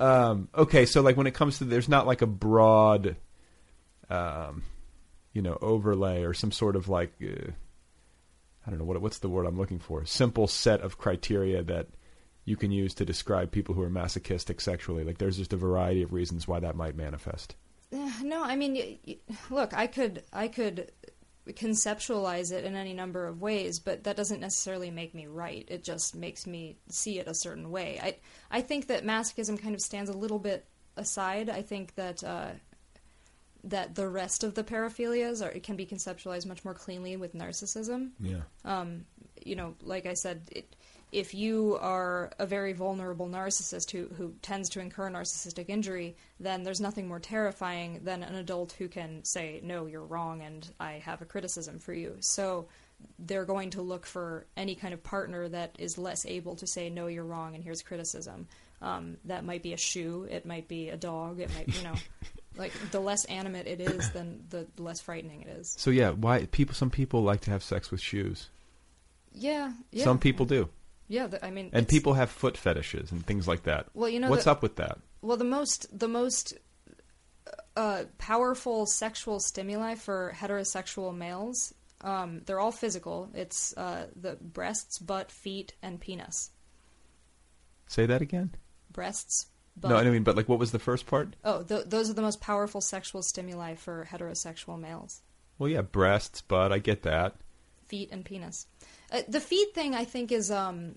Um, 0.00 0.48
okay, 0.52 0.86
so 0.86 1.02
like 1.02 1.16
when 1.16 1.28
it 1.28 1.34
comes 1.34 1.58
to, 1.58 1.64
there's 1.64 1.88
not 1.88 2.04
like 2.04 2.20
a 2.20 2.26
broad, 2.26 3.14
um, 4.14 4.62
you 5.32 5.42
know, 5.42 5.58
overlay 5.60 6.22
or 6.22 6.34
some 6.34 6.52
sort 6.52 6.76
of 6.76 6.88
like, 6.88 7.12
uh, 7.22 7.50
I 8.66 8.70
don't 8.70 8.78
know 8.78 8.84
what 8.84 9.00
what's 9.00 9.18
the 9.18 9.28
word 9.28 9.46
I'm 9.46 9.58
looking 9.58 9.78
for. 9.78 10.04
Simple 10.06 10.46
set 10.46 10.80
of 10.80 10.98
criteria 10.98 11.62
that 11.64 11.88
you 12.44 12.56
can 12.56 12.70
use 12.70 12.94
to 12.94 13.04
describe 13.04 13.50
people 13.50 13.74
who 13.74 13.82
are 13.82 13.90
masochistic 13.90 14.60
sexually. 14.60 15.04
Like 15.04 15.18
there's 15.18 15.38
just 15.38 15.52
a 15.52 15.56
variety 15.56 16.02
of 16.02 16.12
reasons 16.12 16.46
why 16.46 16.60
that 16.60 16.76
might 16.76 16.96
manifest. 16.96 17.56
Eh, 17.92 18.12
No, 18.22 18.42
I 18.42 18.56
mean, 18.56 18.98
look, 19.50 19.72
I 19.74 19.86
could, 19.86 20.22
I 20.32 20.48
could 20.48 20.92
conceptualize 21.48 22.52
it 22.52 22.64
in 22.64 22.74
any 22.74 22.92
number 22.92 23.26
of 23.26 23.40
ways, 23.40 23.78
but 23.78 24.04
that 24.04 24.16
doesn't 24.16 24.40
necessarily 24.40 24.90
make 24.90 25.14
me 25.14 25.26
right. 25.26 25.64
It 25.68 25.84
just 25.84 26.14
makes 26.14 26.46
me 26.46 26.76
see 26.88 27.18
it 27.18 27.28
a 27.28 27.34
certain 27.34 27.70
way. 27.70 27.98
I, 28.02 28.16
I 28.50 28.60
think 28.60 28.86
that 28.86 29.04
masochism 29.04 29.60
kind 29.60 29.74
of 29.74 29.80
stands 29.80 30.10
a 30.10 30.16
little 30.16 30.38
bit 30.38 30.66
aside. 30.96 31.50
I 31.50 31.62
think 31.62 31.94
that 31.96 32.24
uh, 32.24 32.52
that 33.64 33.94
the 33.94 34.08
rest 34.08 34.44
of 34.44 34.54
the 34.54 34.62
paraphilias 34.62 35.42
are 35.42 35.58
can 35.60 35.76
be 35.76 35.86
conceptualized 35.86 36.46
much 36.46 36.64
more 36.64 36.74
cleanly 36.74 37.16
with 37.16 37.34
narcissism. 37.34 38.10
Yeah. 38.20 38.42
Um, 38.64 39.06
you 39.44 39.56
know, 39.56 39.74
like 39.82 40.06
I 40.06 40.14
said, 40.14 40.42
it, 40.52 40.76
if 41.12 41.32
you 41.32 41.78
are 41.80 42.32
a 42.40 42.46
very 42.46 42.72
vulnerable 42.72 43.28
narcissist 43.28 43.92
who, 43.92 44.12
who 44.16 44.34
tends 44.42 44.68
to 44.70 44.80
incur 44.80 45.08
narcissistic 45.08 45.66
injury, 45.68 46.16
then 46.40 46.64
there's 46.64 46.80
nothing 46.80 47.06
more 47.06 47.20
terrifying 47.20 48.00
than 48.02 48.24
an 48.24 48.34
adult 48.34 48.72
who 48.72 48.88
can 48.88 49.24
say, 49.24 49.60
no, 49.62 49.86
you're 49.86 50.04
wrong 50.04 50.42
and 50.42 50.68
I 50.80 50.94
have 51.04 51.22
a 51.22 51.24
criticism 51.24 51.78
for 51.78 51.94
you. 51.94 52.16
So 52.18 52.66
they're 53.20 53.44
going 53.44 53.70
to 53.70 53.82
look 53.82 54.06
for 54.06 54.46
any 54.56 54.74
kind 54.74 54.92
of 54.92 55.04
partner 55.04 55.48
that 55.48 55.76
is 55.78 55.98
less 55.98 56.26
able 56.26 56.56
to 56.56 56.66
say, 56.66 56.90
no, 56.90 57.06
you're 57.06 57.24
wrong 57.24 57.54
and 57.54 57.62
here's 57.62 57.82
criticism. 57.82 58.48
Um, 58.82 59.18
that 59.26 59.44
might 59.44 59.62
be 59.62 59.72
a 59.72 59.78
shoe, 59.78 60.26
it 60.28 60.44
might 60.44 60.66
be 60.66 60.88
a 60.88 60.96
dog, 60.96 61.38
it 61.38 61.54
might, 61.54 61.68
you 61.68 61.82
know, 61.84 61.94
like 62.56 62.72
the 62.90 63.00
less 63.00 63.24
animate 63.26 63.66
it 63.66 63.80
is, 63.80 64.10
then 64.10 64.44
the 64.50 64.66
less 64.78 65.00
frightening 65.00 65.42
it 65.42 65.48
is. 65.48 65.74
So 65.78 65.90
yeah, 65.90 66.10
why 66.10 66.46
people? 66.46 66.74
Some 66.74 66.90
people 66.90 67.22
like 67.22 67.40
to 67.42 67.50
have 67.50 67.62
sex 67.62 67.90
with 67.90 68.00
shoes. 68.00 68.48
Yeah, 69.32 69.72
yeah. 69.90 70.04
Some 70.04 70.18
people 70.18 70.46
do. 70.46 70.68
Yeah, 71.08 71.26
the, 71.26 71.44
I 71.44 71.50
mean, 71.50 71.70
And 71.72 71.86
people 71.86 72.14
have 72.14 72.30
foot 72.30 72.56
fetishes 72.56 73.12
and 73.12 73.26
things 73.26 73.46
like 73.46 73.64
that. 73.64 73.86
Well, 73.92 74.08
you 74.08 74.20
know, 74.20 74.30
what's 74.30 74.44
the- 74.44 74.52
up 74.52 74.62
with 74.62 74.76
that? 74.76 74.98
Well, 75.20 75.36
the 75.36 75.44
most 75.44 75.86
the 75.98 76.08
most 76.08 76.54
uh, 77.76 78.04
powerful 78.18 78.86
sexual 78.86 79.40
stimuli 79.40 79.94
for 79.94 80.32
heterosexual 80.36 81.16
males, 81.16 81.74
um, 82.02 82.42
they're 82.46 82.60
all 82.60 82.72
physical. 82.72 83.30
It's 83.34 83.76
uh, 83.76 84.06
the 84.14 84.36
breasts, 84.40 84.98
butt, 84.98 85.30
feet, 85.30 85.74
and 85.82 86.00
penis. 86.00 86.50
Say 87.86 88.06
that 88.06 88.22
again. 88.22 88.54
Breasts, 88.92 89.46
butt. 89.76 89.90
No, 89.90 89.96
I 89.96 90.04
mean, 90.04 90.22
but 90.22 90.36
like, 90.36 90.48
what 90.48 90.58
was 90.58 90.72
the 90.72 90.78
first 90.78 91.06
part? 91.06 91.36
Oh, 91.44 91.62
th- 91.62 91.86
those 91.86 92.10
are 92.10 92.14
the 92.14 92.22
most 92.22 92.40
powerful 92.40 92.80
sexual 92.80 93.22
stimuli 93.22 93.74
for 93.74 94.08
heterosexual 94.10 94.78
males. 94.78 95.22
Well, 95.58 95.68
yeah, 95.68 95.82
breasts, 95.82 96.40
butt. 96.42 96.72
I 96.72 96.78
get 96.78 97.02
that. 97.02 97.36
Feet 97.86 98.10
and 98.10 98.24
penis. 98.24 98.66
Uh, 99.12 99.22
the 99.28 99.40
feet 99.40 99.74
thing, 99.74 99.94
I 99.94 100.04
think, 100.04 100.32
is 100.32 100.50
um, 100.50 100.94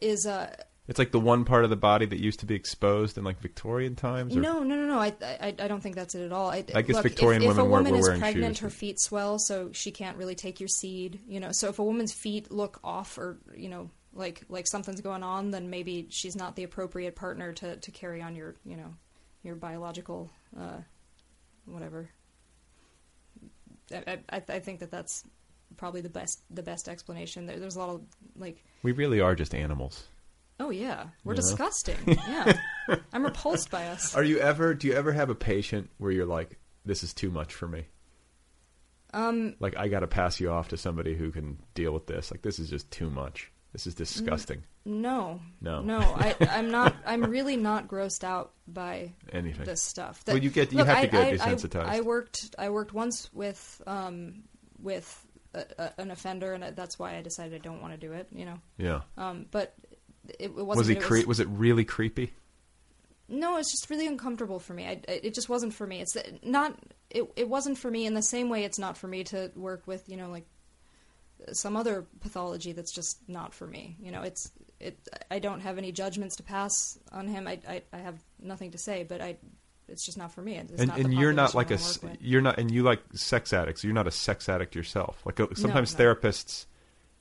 is 0.00 0.26
uh, 0.26 0.54
It's 0.88 0.98
like 0.98 1.12
the 1.12 1.20
one 1.20 1.44
part 1.44 1.62
of 1.64 1.70
the 1.70 1.76
body 1.76 2.06
that 2.06 2.18
used 2.18 2.40
to 2.40 2.46
be 2.46 2.56
exposed 2.56 3.16
in 3.16 3.22
like 3.22 3.40
Victorian 3.40 3.94
times. 3.94 4.36
Or... 4.36 4.40
No, 4.40 4.62
no, 4.64 4.74
no, 4.74 4.86
no. 4.86 4.98
I, 4.98 5.14
I, 5.22 5.54
I 5.58 5.68
don't 5.68 5.80
think 5.80 5.94
that's 5.94 6.14
it 6.16 6.24
at 6.24 6.32
all. 6.32 6.50
I, 6.50 6.64
I 6.74 6.82
guess 6.82 6.96
look, 6.96 7.04
Victorian 7.04 7.42
if, 7.42 7.50
if 7.50 7.56
women 7.56 7.66
a 7.66 7.70
woman 7.70 7.92
were 7.92 8.12
is 8.12 8.18
pregnant, 8.18 8.56
shoes, 8.56 8.62
her 8.62 8.70
feet 8.70 9.00
swell, 9.00 9.38
so 9.38 9.70
she 9.72 9.92
can't 9.92 10.16
really 10.16 10.34
take 10.34 10.58
your 10.58 10.68
seed. 10.68 11.20
You 11.28 11.38
know, 11.38 11.50
so 11.52 11.68
if 11.68 11.78
a 11.78 11.84
woman's 11.84 12.12
feet 12.12 12.50
look 12.50 12.80
off, 12.82 13.16
or 13.16 13.38
you 13.56 13.68
know, 13.68 13.90
like 14.14 14.42
like 14.48 14.66
something's 14.66 15.00
going 15.00 15.22
on, 15.22 15.50
then 15.50 15.70
maybe 15.70 16.06
she's 16.10 16.36
not 16.36 16.56
the 16.56 16.64
appropriate 16.64 17.16
partner 17.16 17.52
to, 17.54 17.76
to 17.76 17.90
carry 17.90 18.20
on 18.22 18.34
your 18.34 18.54
you 18.64 18.76
know 18.76 18.94
your 19.42 19.54
biological 19.56 20.30
uh, 20.58 20.78
whatever. 21.66 22.08
I, 23.92 24.18
I, 24.30 24.42
I 24.48 24.58
think 24.60 24.80
that 24.80 24.90
that's 24.90 25.24
probably 25.76 26.00
the 26.00 26.08
best 26.08 26.42
the 26.50 26.62
best 26.62 26.88
explanation. 26.88 27.46
There, 27.46 27.58
there's 27.58 27.76
a 27.76 27.78
lot 27.80 27.90
of 27.90 28.02
like 28.36 28.62
We 28.82 28.92
really 28.92 29.20
are 29.20 29.34
just 29.34 29.54
animals. 29.54 30.04
Oh 30.60 30.70
yeah, 30.70 31.06
we're 31.24 31.32
You 31.34 31.40
know? 31.40 31.42
disgusting. 31.48 31.96
Yeah, 32.28 32.52
I'm 33.12 33.24
repulsed 33.24 33.70
by 33.70 33.86
us. 33.88 34.14
Are 34.14 34.24
you 34.24 34.38
ever? 34.38 34.74
Do 34.74 34.86
you 34.88 34.94
ever 34.94 35.12
have 35.12 35.30
a 35.30 35.34
patient 35.34 35.88
where 35.98 36.10
you're 36.10 36.26
like, 36.26 36.58
"This 36.84 37.02
is 37.04 37.14
too 37.14 37.30
much 37.30 37.54
for 37.54 37.68
me"? 37.68 37.86
Um, 39.14 39.54
Like, 39.60 39.76
I 39.76 39.86
got 39.88 40.00
to 40.00 40.06
pass 40.08 40.40
you 40.40 40.50
off 40.50 40.68
to 40.68 40.76
somebody 40.76 41.14
who 41.14 41.30
can 41.30 41.58
deal 41.74 41.92
with 41.92 42.06
this. 42.06 42.30
Like, 42.32 42.42
this 42.42 42.58
is 42.58 42.68
just 42.70 42.90
too 42.90 43.08
much. 43.10 43.51
This 43.72 43.86
is 43.86 43.94
disgusting. 43.94 44.64
No, 44.84 45.40
No. 45.62 45.80
no. 45.80 45.98
I, 45.98 46.34
I'm 46.50 46.70
not. 46.70 46.94
I'm 47.06 47.22
really 47.22 47.56
not 47.56 47.88
grossed 47.88 48.22
out 48.22 48.52
by 48.68 49.12
Anything. 49.32 49.64
this 49.64 49.82
stuff. 49.82 50.22
Well, 50.26 50.36
you 50.36 50.50
get- 50.50 50.72
you 50.72 50.78
look, 50.78 50.88
have 50.88 51.00
to 51.02 51.06
get 51.08 51.40
I, 51.40 51.44
I- 51.50 51.54
desensitized. 51.54 51.86
I, 51.86 52.00
worked. 52.02 52.54
I 52.58 52.68
worked 52.68 52.92
once 52.92 53.30
with 53.32 53.80
um, 53.86 54.42
with 54.78 55.26
a, 55.54 55.64
a, 55.78 55.92
an 56.00 56.10
offender, 56.10 56.52
and 56.52 56.76
that's 56.76 56.98
why 56.98 57.16
I 57.16 57.22
decided 57.22 57.54
I 57.54 57.58
don't 57.66 57.80
want 57.80 57.94
to 57.94 57.98
do 57.98 58.12
it. 58.12 58.28
You 58.30 58.44
know. 58.44 58.58
Yeah. 58.76 59.00
Um, 59.16 59.46
but 59.50 59.72
it, 60.28 60.44
it 60.44 60.54
wasn't. 60.54 60.76
Was 60.76 60.86
he 60.88 60.94
that 60.94 61.02
it 61.02 61.06
cre- 61.06 61.26
was 61.26 61.40
it 61.40 61.48
really 61.48 61.84
creepy? 61.86 62.34
No, 63.28 63.56
it's 63.56 63.70
just 63.70 63.88
really 63.88 64.06
uncomfortable 64.06 64.58
for 64.58 64.74
me. 64.74 64.84
I, 64.86 65.00
I- 65.08 65.20
it 65.22 65.32
just 65.34 65.48
wasn't 65.48 65.72
for 65.72 65.86
me. 65.86 66.02
It's 66.02 66.14
not. 66.42 66.76
It 67.08 67.24
it 67.36 67.48
wasn't 67.48 67.78
for 67.78 67.90
me 67.90 68.04
in 68.04 68.12
the 68.12 68.22
same 68.22 68.50
way. 68.50 68.64
It's 68.64 68.78
not 68.78 68.98
for 68.98 69.06
me 69.08 69.24
to 69.24 69.50
work 69.56 69.86
with. 69.86 70.08
You 70.10 70.18
know, 70.18 70.28
like 70.28 70.44
some 71.52 71.76
other 71.76 72.06
pathology 72.20 72.72
that's 72.72 72.92
just 72.92 73.18
not 73.28 73.52
for 73.54 73.66
me. 73.66 73.96
You 74.00 74.10
know, 74.12 74.22
it's 74.22 74.50
it. 74.80 74.98
I 75.30 75.38
don't 75.38 75.60
have 75.60 75.78
any 75.78 75.92
judgments 75.92 76.36
to 76.36 76.42
pass 76.42 76.98
on 77.12 77.26
him. 77.28 77.46
I 77.48 77.58
I, 77.68 77.82
I 77.92 77.98
have 77.98 78.18
nothing 78.40 78.70
to 78.72 78.78
say, 78.78 79.04
but 79.04 79.20
I. 79.20 79.36
It's 79.88 80.06
just 80.06 80.16
not 80.16 80.32
for 80.32 80.40
me. 80.40 80.56
It's 80.56 80.72
and 80.80 80.88
not 80.88 80.98
and 80.98 81.12
you're 81.12 81.32
not 81.34 81.54
like 81.54 81.70
a 81.70 81.74
I 81.74 81.76
wanna 81.76 81.84
s- 81.88 82.02
work 82.02 82.12
with. 82.12 82.22
you're 82.22 82.40
not 82.40 82.58
and 82.58 82.70
you 82.70 82.82
like 82.82 83.00
sex 83.14 83.52
addicts. 83.52 83.82
You're 83.84 83.92
not 83.92 84.06
a 84.06 84.12
sex 84.12 84.48
addict 84.48 84.74
yourself. 84.74 85.20
Like 85.26 85.38
uh, 85.40 85.48
sometimes 85.54 85.98
no. 85.98 86.04
therapists, 86.04 86.64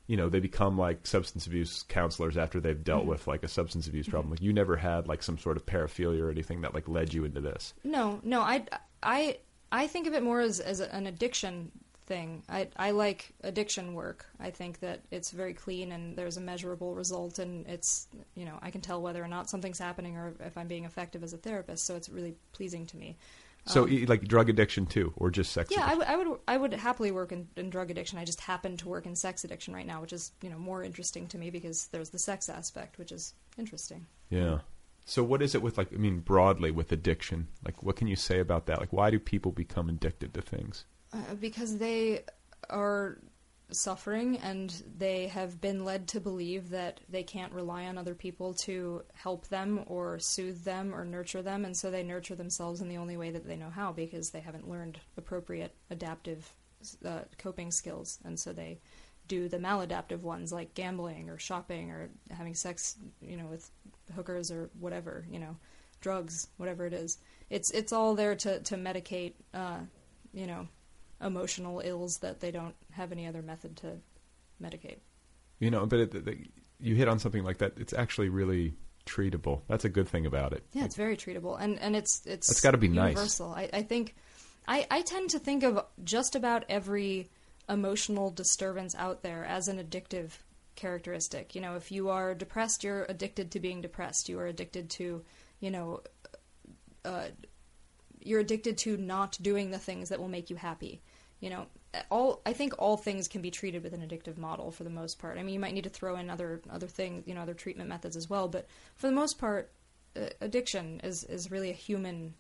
you 0.07 0.15
know, 0.15 0.29
they 0.29 0.39
become 0.39 0.77
like 0.77 1.05
substance 1.05 1.47
abuse 1.47 1.83
counselors 1.89 2.37
after 2.37 2.61
they've 2.61 2.81
dealt 2.81 3.03
Mhm. 3.05 3.07
with 3.09 3.27
like 3.27 3.43
a 3.43 3.47
substance 3.49 3.87
abuse 3.87 4.07
problem. 4.07 4.29
Like 4.31 4.41
you 4.41 4.53
never 4.53 4.77
had 4.77 5.07
like 5.07 5.21
some 5.21 5.37
sort 5.37 5.57
of 5.57 5.65
paraphilia 5.65 6.21
or 6.21 6.29
anything 6.29 6.61
that 6.61 6.73
like 6.73 6.87
led 6.87 7.13
you 7.13 7.25
into 7.25 7.41
this. 7.41 7.73
No, 7.83 8.21
no, 8.23 8.39
I, 8.41 8.63
I, 9.03 9.39
I 9.71 9.87
think 9.87 10.07
of 10.07 10.13
it 10.13 10.23
more 10.23 10.39
as, 10.39 10.59
as 10.61 10.79
an 10.79 11.07
addiction 11.07 11.71
thing. 12.11 12.43
I, 12.49 12.67
I 12.75 12.91
like 12.91 13.33
addiction 13.41 13.93
work. 13.93 14.25
I 14.37 14.49
think 14.49 14.81
that 14.81 14.99
it's 15.11 15.31
very 15.31 15.53
clean 15.53 15.93
and 15.93 16.17
there's 16.17 16.35
a 16.35 16.41
measurable 16.41 16.93
result, 16.93 17.39
and 17.39 17.65
it's, 17.67 18.07
you 18.35 18.43
know, 18.43 18.59
I 18.61 18.69
can 18.69 18.81
tell 18.81 19.01
whether 19.01 19.23
or 19.23 19.29
not 19.29 19.49
something's 19.49 19.79
happening 19.79 20.17
or 20.17 20.33
if 20.41 20.57
I'm 20.57 20.67
being 20.67 20.83
effective 20.83 21.23
as 21.23 21.31
a 21.31 21.37
therapist. 21.37 21.85
So 21.85 21.95
it's 21.95 22.09
really 22.09 22.35
pleasing 22.51 22.85
to 22.87 22.97
me. 22.97 23.17
So 23.65 23.83
Um, 23.83 24.05
like 24.07 24.23
drug 24.27 24.49
addiction 24.49 24.87
too, 24.87 25.13
or 25.15 25.29
just 25.29 25.53
sex? 25.53 25.69
yeah, 25.71 25.85
I 25.85 25.93
would, 25.95 26.07
I 26.07 26.17
would, 26.17 26.39
I 26.47 26.57
would 26.57 26.73
happily 26.73 27.11
work 27.11 27.31
in, 27.31 27.47
in 27.55 27.69
drug 27.69 27.91
addiction. 27.91 28.17
I 28.17 28.25
just 28.25 28.41
happen 28.41 28.75
to 28.77 28.89
work 28.89 29.05
in 29.05 29.15
sex 29.15 29.43
addiction 29.45 29.73
right 29.73 29.85
now, 29.85 30.01
which 30.01 30.13
is, 30.13 30.31
you 30.41 30.49
know, 30.49 30.57
more 30.57 30.83
interesting 30.83 31.27
to 31.27 31.37
me 31.37 31.49
because 31.49 31.87
there's 31.91 32.09
the 32.09 32.19
sex 32.19 32.49
aspect, 32.49 32.97
which 32.97 33.11
is 33.11 33.33
interesting. 33.57 34.07
Yeah. 34.29 34.59
So 35.05 35.23
what 35.23 35.41
is 35.41 35.55
it 35.55 35.61
with 35.61 35.77
like 35.77 35.93
I 35.93 35.97
mean 35.97 36.19
broadly 36.19 36.71
with 36.71 36.91
addiction? 36.91 37.47
Like 37.63 37.83
what 37.83 37.95
can 37.95 38.07
you 38.07 38.15
say 38.15 38.39
about 38.39 38.65
that? 38.65 38.79
Like 38.79 38.91
why 38.91 39.11
do 39.11 39.19
people 39.19 39.51
become 39.51 39.89
addicted 39.89 40.33
to 40.33 40.41
things? 40.41 40.85
Uh, 41.13 41.35
because 41.39 41.77
they 41.77 42.23
are 42.69 43.17
suffering 43.71 44.37
and 44.37 44.83
they 44.97 45.27
have 45.27 45.59
been 45.61 45.83
led 45.85 46.07
to 46.09 46.19
believe 46.19 46.69
that 46.69 46.99
they 47.09 47.23
can't 47.23 47.53
rely 47.53 47.85
on 47.85 47.97
other 47.97 48.15
people 48.15 48.53
to 48.53 49.01
help 49.13 49.47
them 49.47 49.83
or 49.87 50.19
soothe 50.19 50.63
them 50.63 50.93
or 50.93 51.05
nurture 51.05 51.41
them, 51.41 51.65
and 51.65 51.75
so 51.75 51.89
they 51.89 52.03
nurture 52.03 52.35
themselves 52.35 52.81
in 52.81 52.89
the 52.89 52.97
only 52.97 53.17
way 53.17 53.31
that 53.31 53.47
they 53.47 53.55
know 53.55 53.69
how 53.69 53.91
because 53.91 54.29
they 54.29 54.39
haven't 54.39 54.69
learned 54.69 54.99
appropriate 55.17 55.73
adaptive 55.89 56.53
uh, 57.05 57.19
coping 57.37 57.71
skills, 57.71 58.19
and 58.25 58.39
so 58.39 58.51
they 58.51 58.79
do 59.27 59.47
the 59.47 59.57
maladaptive 59.57 60.21
ones 60.21 60.51
like 60.51 60.73
gambling 60.73 61.29
or 61.29 61.37
shopping 61.37 61.91
or 61.91 62.09
having 62.29 62.53
sex, 62.53 62.97
you 63.21 63.37
know, 63.37 63.45
with 63.45 63.69
hookers 64.15 64.51
or 64.51 64.69
whatever, 64.79 65.25
you 65.29 65.39
know, 65.39 65.55
drugs, 66.01 66.47
whatever 66.57 66.85
it 66.85 66.93
is. 66.93 67.17
It's 67.49 67.71
it's 67.71 67.93
all 67.93 68.15
there 68.15 68.35
to 68.35 68.59
to 68.59 68.75
medicate, 68.75 69.33
uh, 69.53 69.79
you 70.33 70.47
know, 70.47 70.67
emotional 71.21 71.81
ills 71.83 72.17
that 72.17 72.39
they 72.39 72.51
don't 72.51 72.75
have 72.91 73.11
any 73.11 73.27
other 73.27 73.41
method 73.41 73.77
to 73.77 73.97
medicate. 74.61 74.99
You 75.59 75.69
know, 75.71 75.85
but 75.85 75.99
it, 75.99 76.25
the, 76.25 76.37
you 76.79 76.95
hit 76.95 77.07
on 77.07 77.19
something 77.19 77.43
like 77.43 77.59
that. 77.59 77.73
It's 77.77 77.93
actually 77.93 78.29
really 78.29 78.75
treatable. 79.05 79.61
That's 79.67 79.85
a 79.85 79.89
good 79.89 80.07
thing 80.07 80.25
about 80.25 80.53
it. 80.53 80.63
Yeah, 80.73 80.85
it's 80.85 80.95
very 80.95 81.17
treatable, 81.17 81.57
and 81.59 81.79
and 81.79 81.95
it's 81.95 82.23
it's 82.25 82.47
That's 82.47 82.61
gotta 82.61 82.77
be 82.77 82.87
nice. 82.87 83.11
universal. 83.11 83.51
I, 83.51 83.69
I 83.71 83.81
think 83.83 84.15
I 84.67 84.87
I 84.89 85.01
tend 85.01 85.29
to 85.31 85.39
think 85.39 85.63
of 85.63 85.85
just 86.03 86.35
about 86.35 86.65
every 86.69 87.29
emotional 87.69 88.31
disturbance 88.31 88.95
out 88.95 89.23
there 89.23 89.45
as 89.45 89.67
an 89.67 89.77
addictive 89.77 90.31
characteristic. 90.75 91.55
You 91.55 91.61
know, 91.61 91.75
if 91.75 91.91
you 91.91 92.09
are 92.09 92.33
depressed, 92.33 92.83
you're 92.83 93.05
addicted 93.07 93.51
to 93.51 93.59
being 93.59 93.81
depressed. 93.81 94.29
You 94.29 94.39
are 94.39 94.47
addicted 94.47 94.89
to, 94.91 95.23
you 95.59 95.71
know, 95.71 96.01
uh, 97.05 97.27
you're 98.19 98.39
addicted 98.39 98.77
to 98.79 98.97
not 98.97 99.37
doing 99.41 99.71
the 99.71 99.79
things 99.79 100.09
that 100.09 100.19
will 100.19 100.27
make 100.27 100.49
you 100.49 100.55
happy. 100.55 101.01
You 101.41 101.49
know, 101.49 101.65
all 102.09 102.41
I 102.45 102.53
think 102.53 102.75
all 102.79 102.95
things 102.95 103.27
can 103.27 103.41
be 103.41 103.51
treated 103.51 103.83
with 103.83 103.93
an 103.93 104.01
addictive 104.01 104.37
model 104.37 104.71
for 104.71 104.85
the 104.85 104.89
most 104.89 105.19
part. 105.19 105.37
I 105.37 105.43
mean, 105.43 105.53
you 105.53 105.59
might 105.59 105.73
need 105.73 105.83
to 105.83 105.89
throw 105.89 106.15
in 106.15 106.29
other 106.29 106.61
other 106.69 106.87
things, 106.87 107.27
you 107.27 107.35
know, 107.35 107.41
other 107.41 107.53
treatment 107.53 107.89
methods 107.89 108.15
as 108.15 108.29
well, 108.29 108.47
but 108.47 108.67
for 108.95 109.07
the 109.07 109.13
most 109.13 109.37
part, 109.37 109.71
uh, 110.15 110.27
addiction 110.39 111.01
is 111.03 111.25
is 111.25 111.51
really 111.51 111.69
a 111.69 111.73
human 111.73 112.35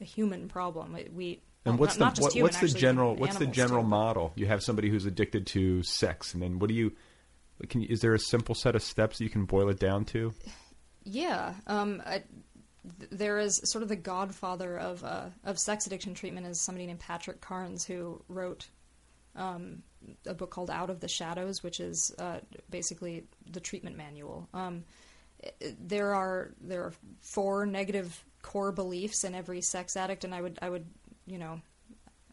a 0.00 0.04
human 0.04 0.46
problem. 0.48 0.96
We 1.12 1.40
And 1.64 1.74
well, 1.74 1.88
what's 1.88 1.98
not, 1.98 2.04
not 2.06 2.14
the 2.14 2.16
just 2.16 2.22
what, 2.22 2.32
human, 2.34 2.44
what's 2.52 2.60
the 2.72 2.78
general 2.78 3.16
what's 3.16 3.38
the 3.38 3.46
general 3.46 3.82
too. 3.82 3.88
model? 3.88 4.32
You 4.36 4.46
have 4.46 4.62
somebody 4.62 4.90
who's 4.90 5.06
addicted 5.06 5.46
to 5.48 5.82
sex, 5.82 6.34
and 6.34 6.42
then 6.42 6.58
what 6.58 6.68
do 6.68 6.74
you 6.74 6.92
Can 7.68 7.80
you, 7.80 7.88
is 7.90 8.00
there 8.00 8.14
a 8.14 8.18
simple 8.18 8.54
set 8.54 8.76
of 8.76 8.82
steps 8.82 9.20
you 9.20 9.30
can 9.30 9.46
boil 9.46 9.70
it 9.70 9.80
down 9.80 10.04
to? 10.06 10.34
Yeah, 11.04 11.54
um, 11.66 12.02
I, 12.04 12.24
there 13.10 13.38
is 13.38 13.60
sort 13.64 13.82
of 13.82 13.88
the 13.88 13.96
godfather 13.96 14.78
of 14.78 15.04
uh, 15.04 15.26
of 15.44 15.58
sex 15.58 15.86
addiction 15.86 16.14
treatment 16.14 16.46
is 16.46 16.60
somebody 16.60 16.86
named 16.86 17.00
Patrick 17.00 17.40
Carnes 17.40 17.84
who 17.84 18.22
wrote 18.28 18.68
um, 19.34 19.82
a 20.26 20.34
book 20.34 20.50
called 20.50 20.70
Out 20.70 20.90
of 20.90 21.00
the 21.00 21.08
Shadows, 21.08 21.62
which 21.62 21.80
is 21.80 22.14
uh, 22.18 22.40
basically 22.70 23.24
the 23.50 23.60
treatment 23.60 23.96
manual. 23.96 24.48
Um, 24.54 24.84
there 25.80 26.14
are 26.14 26.52
there 26.60 26.82
are 26.84 26.92
four 27.20 27.66
negative 27.66 28.24
core 28.42 28.72
beliefs 28.72 29.24
in 29.24 29.34
every 29.34 29.60
sex 29.60 29.96
addict, 29.96 30.24
and 30.24 30.34
I 30.34 30.40
would 30.40 30.58
I 30.62 30.68
would 30.68 30.86
you 31.26 31.38
know 31.38 31.60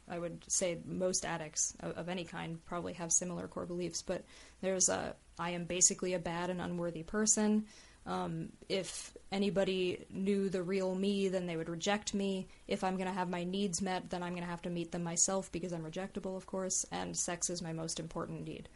I 0.09 0.19
would 0.19 0.43
say 0.47 0.79
most 0.85 1.25
addicts 1.25 1.75
of, 1.79 1.97
of 1.97 2.09
any 2.09 2.23
kind 2.23 2.63
probably 2.65 2.93
have 2.93 3.11
similar 3.11 3.47
core 3.47 3.65
beliefs. 3.65 4.01
But 4.01 4.23
there's 4.61 4.89
a 4.89 5.15
I 5.39 5.51
am 5.51 5.65
basically 5.65 6.13
a 6.13 6.19
bad 6.19 6.49
and 6.49 6.61
unworthy 6.61 7.03
person. 7.03 7.65
Um, 8.05 8.49
if 8.67 9.15
anybody 9.31 10.05
knew 10.09 10.49
the 10.49 10.61
real 10.61 10.93
me, 10.93 11.29
then 11.29 11.47
they 11.47 11.55
would 11.55 11.69
reject 11.69 12.13
me. 12.13 12.47
If 12.67 12.83
I'm 12.83 12.97
going 12.97 13.07
to 13.07 13.13
have 13.13 13.29
my 13.29 13.43
needs 13.43 13.81
met, 13.81 14.09
then 14.09 14.21
I'm 14.21 14.33
going 14.33 14.43
to 14.43 14.49
have 14.49 14.61
to 14.63 14.69
meet 14.69 14.91
them 14.91 15.03
myself 15.03 15.51
because 15.51 15.71
I'm 15.71 15.83
rejectable, 15.83 16.35
of 16.35 16.45
course, 16.45 16.85
and 16.91 17.15
sex 17.15 17.49
is 17.49 17.61
my 17.61 17.71
most 17.71 17.99
important 17.99 18.45
need. 18.45 18.67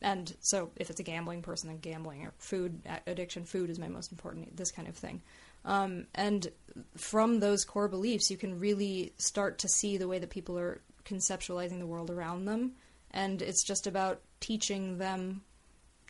And 0.00 0.34
so, 0.40 0.70
if 0.76 0.90
it's 0.90 0.98
a 0.98 1.04
gambling 1.04 1.42
person, 1.42 1.68
then 1.68 1.78
gambling 1.78 2.26
or 2.26 2.32
food 2.38 2.80
addiction, 3.06 3.44
food 3.44 3.70
is 3.70 3.78
my 3.78 3.86
most 3.86 4.10
important 4.10 4.46
need, 4.46 4.56
this 4.56 4.72
kind 4.72 4.88
of 4.88 4.96
thing. 4.96 5.22
Um, 5.64 6.06
and 6.14 6.48
from 6.96 7.38
those 7.38 7.64
core 7.64 7.86
beliefs, 7.86 8.28
you 8.30 8.36
can 8.36 8.58
really 8.58 9.12
start 9.16 9.58
to 9.60 9.68
see 9.68 9.96
the 9.96 10.08
way 10.08 10.18
that 10.18 10.30
people 10.30 10.58
are 10.58 10.80
conceptualizing 11.04 11.78
the 11.78 11.86
world 11.86 12.10
around 12.10 12.46
them. 12.46 12.72
And 13.12 13.42
it's 13.42 13.62
just 13.62 13.86
about 13.86 14.20
teaching 14.40 14.98
them 14.98 15.42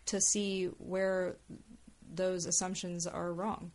to 0.07 0.21
see 0.21 0.67
where 0.79 1.37
those 2.17 2.47
assumptions 2.47 3.07
are 3.07 3.33
wrong. 3.33 3.73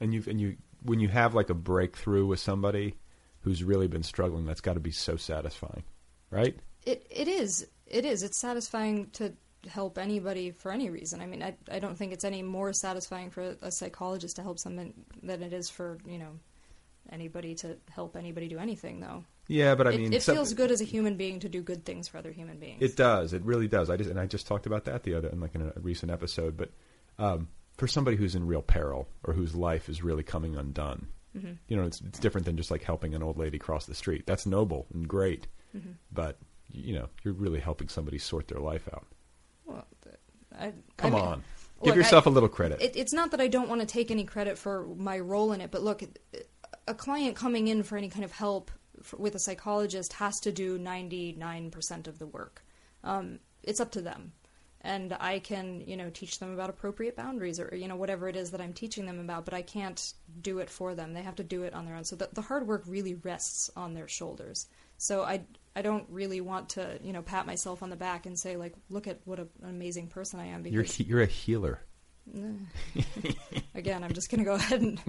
And 0.00 0.12
you 0.12 0.22
and 0.26 0.40
you 0.40 0.56
when 0.82 1.00
you 1.00 1.08
have 1.08 1.34
like 1.34 1.50
a 1.50 1.54
breakthrough 1.54 2.26
with 2.26 2.40
somebody 2.40 2.94
who's 3.40 3.62
really 3.62 3.88
been 3.88 4.02
struggling, 4.02 4.44
that's 4.44 4.60
got 4.60 4.74
to 4.74 4.80
be 4.80 4.90
so 4.90 5.16
satisfying, 5.16 5.84
right? 6.30 6.58
It 6.84 7.06
it 7.10 7.28
is 7.28 7.66
it 7.86 8.04
is 8.04 8.22
it's 8.22 8.38
satisfying 8.38 9.08
to 9.14 9.32
help 9.68 9.98
anybody 9.98 10.50
for 10.50 10.70
any 10.70 10.90
reason. 10.90 11.20
I 11.20 11.26
mean, 11.26 11.42
I 11.42 11.56
I 11.70 11.78
don't 11.78 11.96
think 11.96 12.12
it's 12.12 12.24
any 12.24 12.42
more 12.42 12.72
satisfying 12.72 13.30
for 13.30 13.56
a 13.62 13.70
psychologist 13.70 14.36
to 14.36 14.42
help 14.42 14.58
someone 14.58 14.92
than 15.22 15.42
it 15.42 15.52
is 15.52 15.70
for 15.70 15.98
you 16.06 16.18
know 16.18 16.38
anybody 17.10 17.54
to 17.54 17.76
help 17.90 18.16
anybody 18.16 18.48
do 18.48 18.58
anything 18.58 19.00
though. 19.00 19.24
Yeah, 19.48 19.76
but 19.76 19.86
I 19.86 19.90
mean, 19.96 20.12
it, 20.12 20.22
some- 20.22 20.34
feels 20.34 20.54
good 20.54 20.70
as 20.70 20.80
a 20.80 20.84
human 20.84 21.16
being 21.16 21.40
to 21.40 21.48
do 21.48 21.62
good 21.62 21.84
things 21.84 22.08
for 22.08 22.18
other 22.18 22.32
human 22.32 22.58
beings. 22.58 22.82
It 22.82 22.96
does. 22.96 23.32
It 23.32 23.42
really 23.42 23.68
does. 23.68 23.90
I 23.90 23.96
just 23.96 24.10
and 24.10 24.18
I 24.18 24.26
just 24.26 24.46
talked 24.46 24.66
about 24.66 24.84
that 24.84 25.04
the 25.04 25.14
other 25.14 25.28
in 25.28 25.40
like 25.40 25.54
in 25.54 25.62
a 25.62 25.72
recent 25.80 26.10
episode. 26.10 26.56
But 26.56 26.70
um, 27.18 27.48
for 27.76 27.86
somebody 27.86 28.16
who's 28.16 28.34
in 28.34 28.46
real 28.46 28.62
peril 28.62 29.08
or 29.24 29.34
whose 29.34 29.54
life 29.54 29.88
is 29.88 30.02
really 30.02 30.22
coming 30.22 30.56
undone, 30.56 31.08
Mhm. 31.36 31.58
you 31.68 31.76
know, 31.76 31.84
it's 31.84 32.00
it's 32.00 32.18
different 32.18 32.46
than 32.46 32.56
just 32.56 32.70
like 32.70 32.82
helping 32.82 33.14
an 33.14 33.22
old 33.22 33.36
lady 33.38 33.58
cross 33.58 33.86
the 33.86 33.94
street. 33.94 34.26
That's 34.26 34.46
noble 34.46 34.86
and 34.92 35.06
great, 35.08 35.46
Mhm. 35.76 35.94
but 36.12 36.38
you 36.70 36.94
know, 36.94 37.08
you're 37.22 37.34
really 37.34 37.60
helping 37.60 37.88
somebody 37.88 38.18
sort 38.18 38.48
their 38.48 38.60
life 38.60 38.88
out. 38.92 39.06
Well, 39.66 39.86
I, 40.58 40.72
Come 40.96 41.14
I 41.14 41.18
mean, 41.18 41.26
on. 41.28 41.44
Give 41.82 41.86
look, 41.88 41.96
yourself 41.96 42.26
I- 42.26 42.30
a 42.30 42.32
little 42.32 42.48
credit. 42.48 42.80
It, 42.80 42.96
it's 42.96 43.12
not 43.12 43.30
that 43.32 43.40
I 43.40 43.48
don't 43.48 43.68
want 43.68 43.82
to 43.82 43.86
take 43.86 44.10
any 44.10 44.24
credit 44.24 44.56
for 44.58 44.86
my 44.96 45.18
role 45.18 45.52
in 45.52 45.60
it, 45.60 45.70
but 45.70 45.82
look, 45.82 46.02
a 46.88 46.94
client 46.94 47.36
coming 47.36 47.68
in 47.68 47.82
for 47.82 47.96
any 47.98 48.08
kind 48.08 48.24
of 48.24 48.32
help 48.32 48.70
f 48.98 49.12
with 49.18 49.34
a 49.34 49.38
psychologist 49.38 50.14
has 50.14 50.40
to 50.40 50.50
do 50.52 50.78
99% 50.78 52.06
of 52.08 52.18
the 52.18 52.26
work. 52.26 52.64
Um, 53.04 53.40
it's 53.62 53.78
up 53.80 53.90
to 53.92 54.00
them. 54.00 54.32
And 54.86 55.16
I 55.18 55.40
can, 55.40 55.82
you 55.84 55.96
know, 55.96 56.10
teach 56.10 56.38
them 56.38 56.54
about 56.54 56.70
appropriate 56.70 57.16
boundaries 57.16 57.58
or, 57.58 57.74
you 57.74 57.88
know, 57.88 57.96
whatever 57.96 58.28
it 58.28 58.36
is 58.36 58.52
that 58.52 58.60
I'm 58.60 58.72
teaching 58.72 59.04
them 59.04 59.18
about, 59.18 59.44
but 59.44 59.52
I 59.52 59.62
can't 59.62 60.12
do 60.40 60.60
it 60.60 60.70
for 60.70 60.94
them. 60.94 61.12
They 61.12 61.22
have 61.22 61.34
to 61.36 61.44
do 61.44 61.64
it 61.64 61.74
on 61.74 61.86
their 61.86 61.96
own. 61.96 62.04
So 62.04 62.14
the, 62.14 62.28
the 62.32 62.40
hard 62.40 62.68
work 62.68 62.84
really 62.86 63.14
rests 63.14 63.68
on 63.74 63.94
their 63.94 64.06
shoulders. 64.06 64.68
So 64.96 65.24
I, 65.24 65.42
I 65.74 65.82
don't 65.82 66.06
really 66.08 66.40
want 66.40 66.68
to, 66.70 67.00
you 67.02 67.12
know, 67.12 67.20
pat 67.20 67.46
myself 67.46 67.82
on 67.82 67.90
the 67.90 67.96
back 67.96 68.26
and 68.26 68.38
say, 68.38 68.56
like, 68.56 68.74
look 68.88 69.08
at 69.08 69.18
what 69.24 69.40
a, 69.40 69.48
an 69.62 69.70
amazing 69.70 70.06
person 70.06 70.38
I 70.38 70.46
am. 70.46 70.64
You're 70.64 70.84
Because 70.84 71.00
you're 71.00 71.22
a 71.22 71.26
healer. 71.26 71.80
Again, 73.74 74.04
I'm 74.04 74.12
just 74.12 74.30
going 74.30 74.38
to 74.38 74.44
go 74.44 74.54
ahead 74.54 74.80
and 74.82 75.00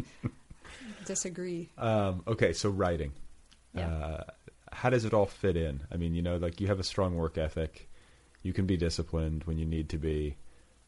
disagree. 1.06 1.70
Um, 1.78 2.24
okay, 2.28 2.52
so 2.54 2.72
writing. 2.72 3.12
Uh, 3.78 4.24
how 4.72 4.90
does 4.90 5.06
it 5.06 5.14
all 5.14 5.28
fit 5.28 5.56
in? 5.56 5.82
I 5.92 5.98
mean, 5.98 6.16
you 6.16 6.24
know, 6.24 6.38
like 6.38 6.60
you 6.60 6.68
have 6.68 6.80
a 6.80 6.84
strong 6.84 7.16
work 7.16 7.38
ethic. 7.38 7.90
You 8.44 8.54
can 8.54 8.66
be 8.66 8.78
disciplined 8.78 9.44
when 9.46 9.58
you 9.58 9.66
need 9.66 9.90
to 9.90 9.98
be. 9.98 10.38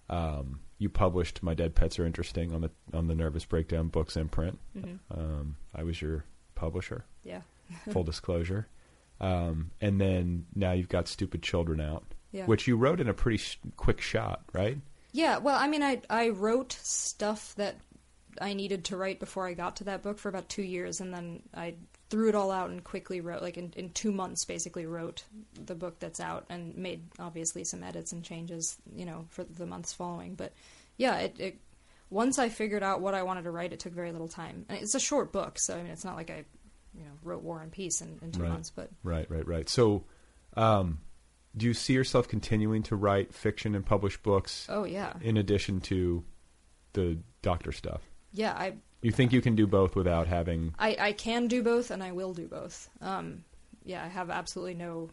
Um, 0.09 0.61
you 0.77 0.89
published 0.89 1.43
"My 1.43 1.53
Dead 1.53 1.75
Pets 1.75 1.99
Are 1.99 2.05
Interesting" 2.05 2.53
on 2.53 2.61
the 2.61 2.71
on 2.93 3.07
the 3.07 3.15
Nervous 3.15 3.45
Breakdown 3.45 3.87
Books 3.89 4.15
imprint. 4.15 4.59
Mhm. 4.77 4.99
Um, 5.11 5.57
I 5.75 5.83
was 5.83 6.01
your 6.01 6.23
publisher. 6.55 7.05
Yeah. 7.23 7.41
Full 7.91 8.03
disclosure. 8.03 8.67
Um, 9.21 9.71
and 9.81 9.99
then 9.99 10.45
now 10.55 10.71
you've 10.71 10.89
got 10.89 11.07
"Stupid 11.07 11.43
Children" 11.43 11.81
out, 11.81 12.05
Yeah. 12.31 12.45
which 12.45 12.67
you 12.67 12.77
wrote 12.77 12.99
in 13.01 13.09
a 13.09 13.13
pretty 13.13 13.37
sh- 13.37 13.59
quick 13.75 13.99
shot, 14.01 14.43
right? 14.53 14.77
Yeah, 15.11 15.37
well, 15.39 15.57
I 15.59 15.67
mean, 15.67 15.83
I 15.83 16.01
I 16.09 16.29
wrote 16.29 16.71
stuff 16.73 17.53
that 17.55 17.75
I 18.39 18.53
needed 18.53 18.85
to 18.85 18.97
write 18.97 19.19
before 19.19 19.45
I 19.47 19.53
got 19.53 19.75
to 19.77 19.83
that 19.85 20.01
book 20.03 20.17
for 20.17 20.29
about 20.29 20.47
two 20.49 20.61
years, 20.63 21.01
and 21.01 21.13
then 21.13 21.41
I 21.53 21.75
threw 22.09 22.29
it 22.29 22.35
all 22.35 22.51
out 22.51 22.69
and 22.69 22.83
quickly 22.83 23.21
wrote, 23.21 23.41
like 23.41 23.57
in, 23.57 23.71
in 23.75 23.89
two 23.91 24.11
months, 24.11 24.45
basically 24.45 24.85
wrote 24.85 25.23
the 25.65 25.75
book 25.75 25.99
that's 25.99 26.19
out 26.19 26.45
and 26.49 26.75
made 26.75 27.03
obviously 27.19 27.63
some 27.63 27.83
edits 27.83 28.11
and 28.11 28.23
changes, 28.23 28.77
you 28.95 29.05
know, 29.05 29.25
for 29.29 29.43
the 29.43 29.65
months 29.65 29.93
following. 29.93 30.35
But 30.35 30.53
yeah, 30.97 31.17
it, 31.17 31.39
it 31.39 31.59
once 32.09 32.39
I 32.39 32.49
figured 32.49 32.81
out 32.81 33.01
what 33.01 33.13
I 33.13 33.23
wanted 33.23 33.43
to 33.43 33.51
write, 33.51 33.73
it 33.73 33.79
took 33.79 33.93
very 33.93 34.11
little 34.11 34.27
time. 34.27 34.65
And 34.69 34.79
it's 34.79 34.95
a 34.95 34.99
short 34.99 35.31
book, 35.31 35.57
so 35.59 35.75
I 35.75 35.83
mean, 35.83 35.91
it's 35.91 36.05
not 36.05 36.15
like 36.15 36.31
I, 36.31 36.45
you 36.97 37.03
know, 37.03 37.11
wrote 37.23 37.43
War 37.43 37.61
and 37.61 37.71
Peace 37.71 38.01
in, 38.01 38.17
in 38.21 38.31
two 38.31 38.41
right. 38.41 38.49
months, 38.49 38.71
but 38.71 38.89
right, 39.03 39.29
right, 39.29 39.47
right. 39.47 39.69
So, 39.69 40.05
um, 40.57 40.99
do 41.55 41.67
you 41.67 41.73
see 41.73 41.93
yourself 41.93 42.27
continuing 42.27 42.83
to 42.83 42.95
write 42.95 43.33
fiction 43.33 43.75
and 43.75 43.85
publish 43.85 44.17
books? 44.17 44.65
Oh, 44.69 44.83
yeah. 44.83 45.13
In 45.21 45.37
addition 45.37 45.81
to 45.81 46.23
the 46.93 47.19
doctor 47.41 47.71
stuff, 47.71 48.01
yeah, 48.33 48.53
I 48.53 48.73
you 49.01 49.11
think 49.11 49.31
you 49.31 49.41
can 49.41 49.55
do 49.55 49.67
both 49.67 49.95
without 49.95 50.27
having? 50.27 50.73
I, 50.77 50.95
I 50.99 51.11
can 51.13 51.47
do 51.47 51.63
both, 51.63 51.91
and 51.91 52.03
I 52.03 52.11
will 52.11 52.33
do 52.33 52.47
both. 52.47 52.89
Um, 53.01 53.43
yeah, 53.83 54.03
I 54.03 54.07
have 54.07 54.29
absolutely 54.29 54.75
no 54.75 55.09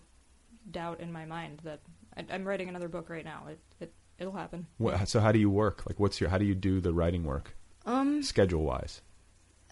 doubt 0.70 1.00
in 1.00 1.12
my 1.12 1.24
mind 1.24 1.60
that 1.64 1.80
I, 2.16 2.24
I'm 2.30 2.44
writing 2.44 2.68
another 2.68 2.88
book 2.88 3.08
right 3.08 3.24
now. 3.24 3.44
It, 3.48 3.58
it 3.80 3.92
it'll 4.18 4.32
happen. 4.32 4.66
What, 4.78 5.08
so, 5.08 5.20
how 5.20 5.32
do 5.32 5.38
you 5.38 5.50
work? 5.50 5.84
Like, 5.86 6.00
what's 6.00 6.20
your? 6.20 6.30
How 6.30 6.38
do 6.38 6.44
you 6.44 6.54
do 6.54 6.80
the 6.80 6.92
writing 6.92 7.24
work? 7.24 7.56
Um, 7.84 8.22
schedule 8.22 8.64
wise. 8.64 9.02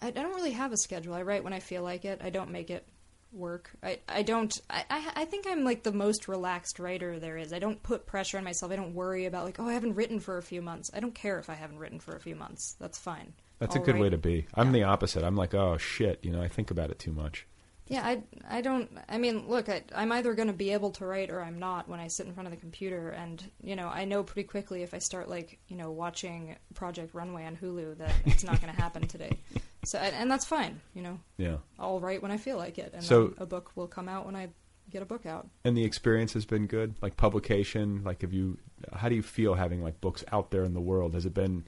I, 0.01 0.07
I 0.07 0.11
don't 0.11 0.35
really 0.35 0.51
have 0.51 0.71
a 0.71 0.77
schedule. 0.77 1.13
I 1.13 1.23
write 1.23 1.43
when 1.43 1.53
I 1.53 1.59
feel 1.59 1.83
like 1.83 2.05
it. 2.05 2.21
I 2.23 2.29
don't 2.29 2.51
make 2.51 2.69
it 2.69 2.87
work. 3.33 3.69
I, 3.83 3.99
I 4.07 4.21
don't. 4.23 4.53
I, 4.69 4.85
I 4.89 5.11
I 5.15 5.25
think 5.25 5.45
I'm 5.47 5.63
like 5.63 5.83
the 5.83 5.91
most 5.91 6.27
relaxed 6.27 6.79
writer 6.79 7.19
there 7.19 7.37
is. 7.37 7.51
I 7.51 7.59
don't 7.59 7.83
put 7.83 8.05
pressure 8.05 8.37
on 8.37 8.43
myself. 8.43 8.71
I 8.71 8.77
don't 8.77 8.93
worry 8.93 9.25
about 9.25 9.45
like 9.45 9.59
oh 9.59 9.67
I 9.67 9.73
haven't 9.73 9.95
written 9.95 10.19
for 10.19 10.37
a 10.37 10.43
few 10.43 10.61
months. 10.61 10.89
I 10.93 10.99
don't 10.99 11.15
care 11.15 11.37
if 11.39 11.49
I 11.49 11.55
haven't 11.55 11.79
written 11.79 11.99
for 11.99 12.15
a 12.15 12.19
few 12.19 12.35
months. 12.35 12.75
That's 12.79 12.97
fine. 12.97 13.33
That's 13.59 13.75
a 13.75 13.79
good 13.79 13.97
way 13.97 14.09
to 14.09 14.17
be. 14.17 14.47
I'm 14.53 14.71
the 14.71 14.83
opposite. 14.83 15.23
I'm 15.23 15.35
like, 15.35 15.53
oh 15.53 15.77
shit, 15.77 16.19
you 16.23 16.31
know, 16.31 16.41
I 16.41 16.47
think 16.47 16.71
about 16.71 16.91
it 16.91 16.99
too 16.99 17.11
much. 17.11 17.47
Yeah, 17.87 18.01
I, 18.03 18.23
I 18.49 18.61
don't. 18.61 18.89
I 19.07 19.19
mean, 19.19 19.47
look, 19.47 19.69
I, 19.69 19.83
I'm 19.95 20.11
either 20.11 20.33
going 20.33 20.47
to 20.47 20.53
be 20.55 20.71
able 20.73 20.89
to 20.93 21.05
write 21.05 21.29
or 21.29 21.39
I'm 21.39 21.59
not 21.59 21.87
when 21.87 21.99
I 21.99 22.07
sit 22.07 22.25
in 22.25 22.33
front 22.33 22.47
of 22.47 22.51
the 22.51 22.59
computer, 22.59 23.09
and 23.09 23.43
you 23.61 23.75
know, 23.75 23.87
I 23.87 24.05
know 24.05 24.23
pretty 24.23 24.47
quickly 24.47 24.81
if 24.81 24.95
I 24.95 24.97
start 24.97 25.29
like 25.29 25.59
you 25.67 25.77
know 25.77 25.91
watching 25.91 26.55
Project 26.73 27.13
Runway 27.13 27.45
on 27.45 27.55
Hulu 27.55 27.99
that 27.99 28.11
it's 28.25 28.43
not 28.43 28.59
going 28.59 28.73
to 28.73 28.81
happen 28.81 29.07
today. 29.07 29.37
So, 29.83 29.99
and, 29.99 30.15
and 30.15 30.31
that's 30.31 30.45
fine. 30.45 30.81
You 30.95 31.03
know, 31.03 31.19
Yeah. 31.37 31.57
I'll 31.77 31.99
write 31.99 32.23
when 32.23 32.31
I 32.31 32.37
feel 32.37 32.57
like 32.57 32.79
it, 32.79 32.91
and 32.95 33.03
So- 33.03 33.35
a 33.37 33.45
book 33.45 33.71
will 33.75 33.87
come 33.87 34.09
out 34.09 34.25
when 34.25 34.35
I 34.35 34.49
get 34.89 35.03
a 35.03 35.05
book 35.05 35.27
out. 35.27 35.47
And 35.63 35.77
the 35.77 35.83
experience 35.83 36.33
has 36.33 36.45
been 36.45 36.65
good, 36.65 36.95
like 37.03 37.17
publication. 37.17 38.01
Like, 38.03 38.21
have 38.23 38.33
you? 38.33 38.57
How 38.93 39.09
do 39.09 39.15
you 39.15 39.21
feel 39.23 39.53
having 39.53 39.83
like 39.83 40.01
books 40.01 40.23
out 40.31 40.49
there 40.49 40.63
in 40.63 40.73
the 40.73 40.81
world? 40.81 41.13
Has 41.13 41.27
it 41.27 41.35
been? 41.35 41.67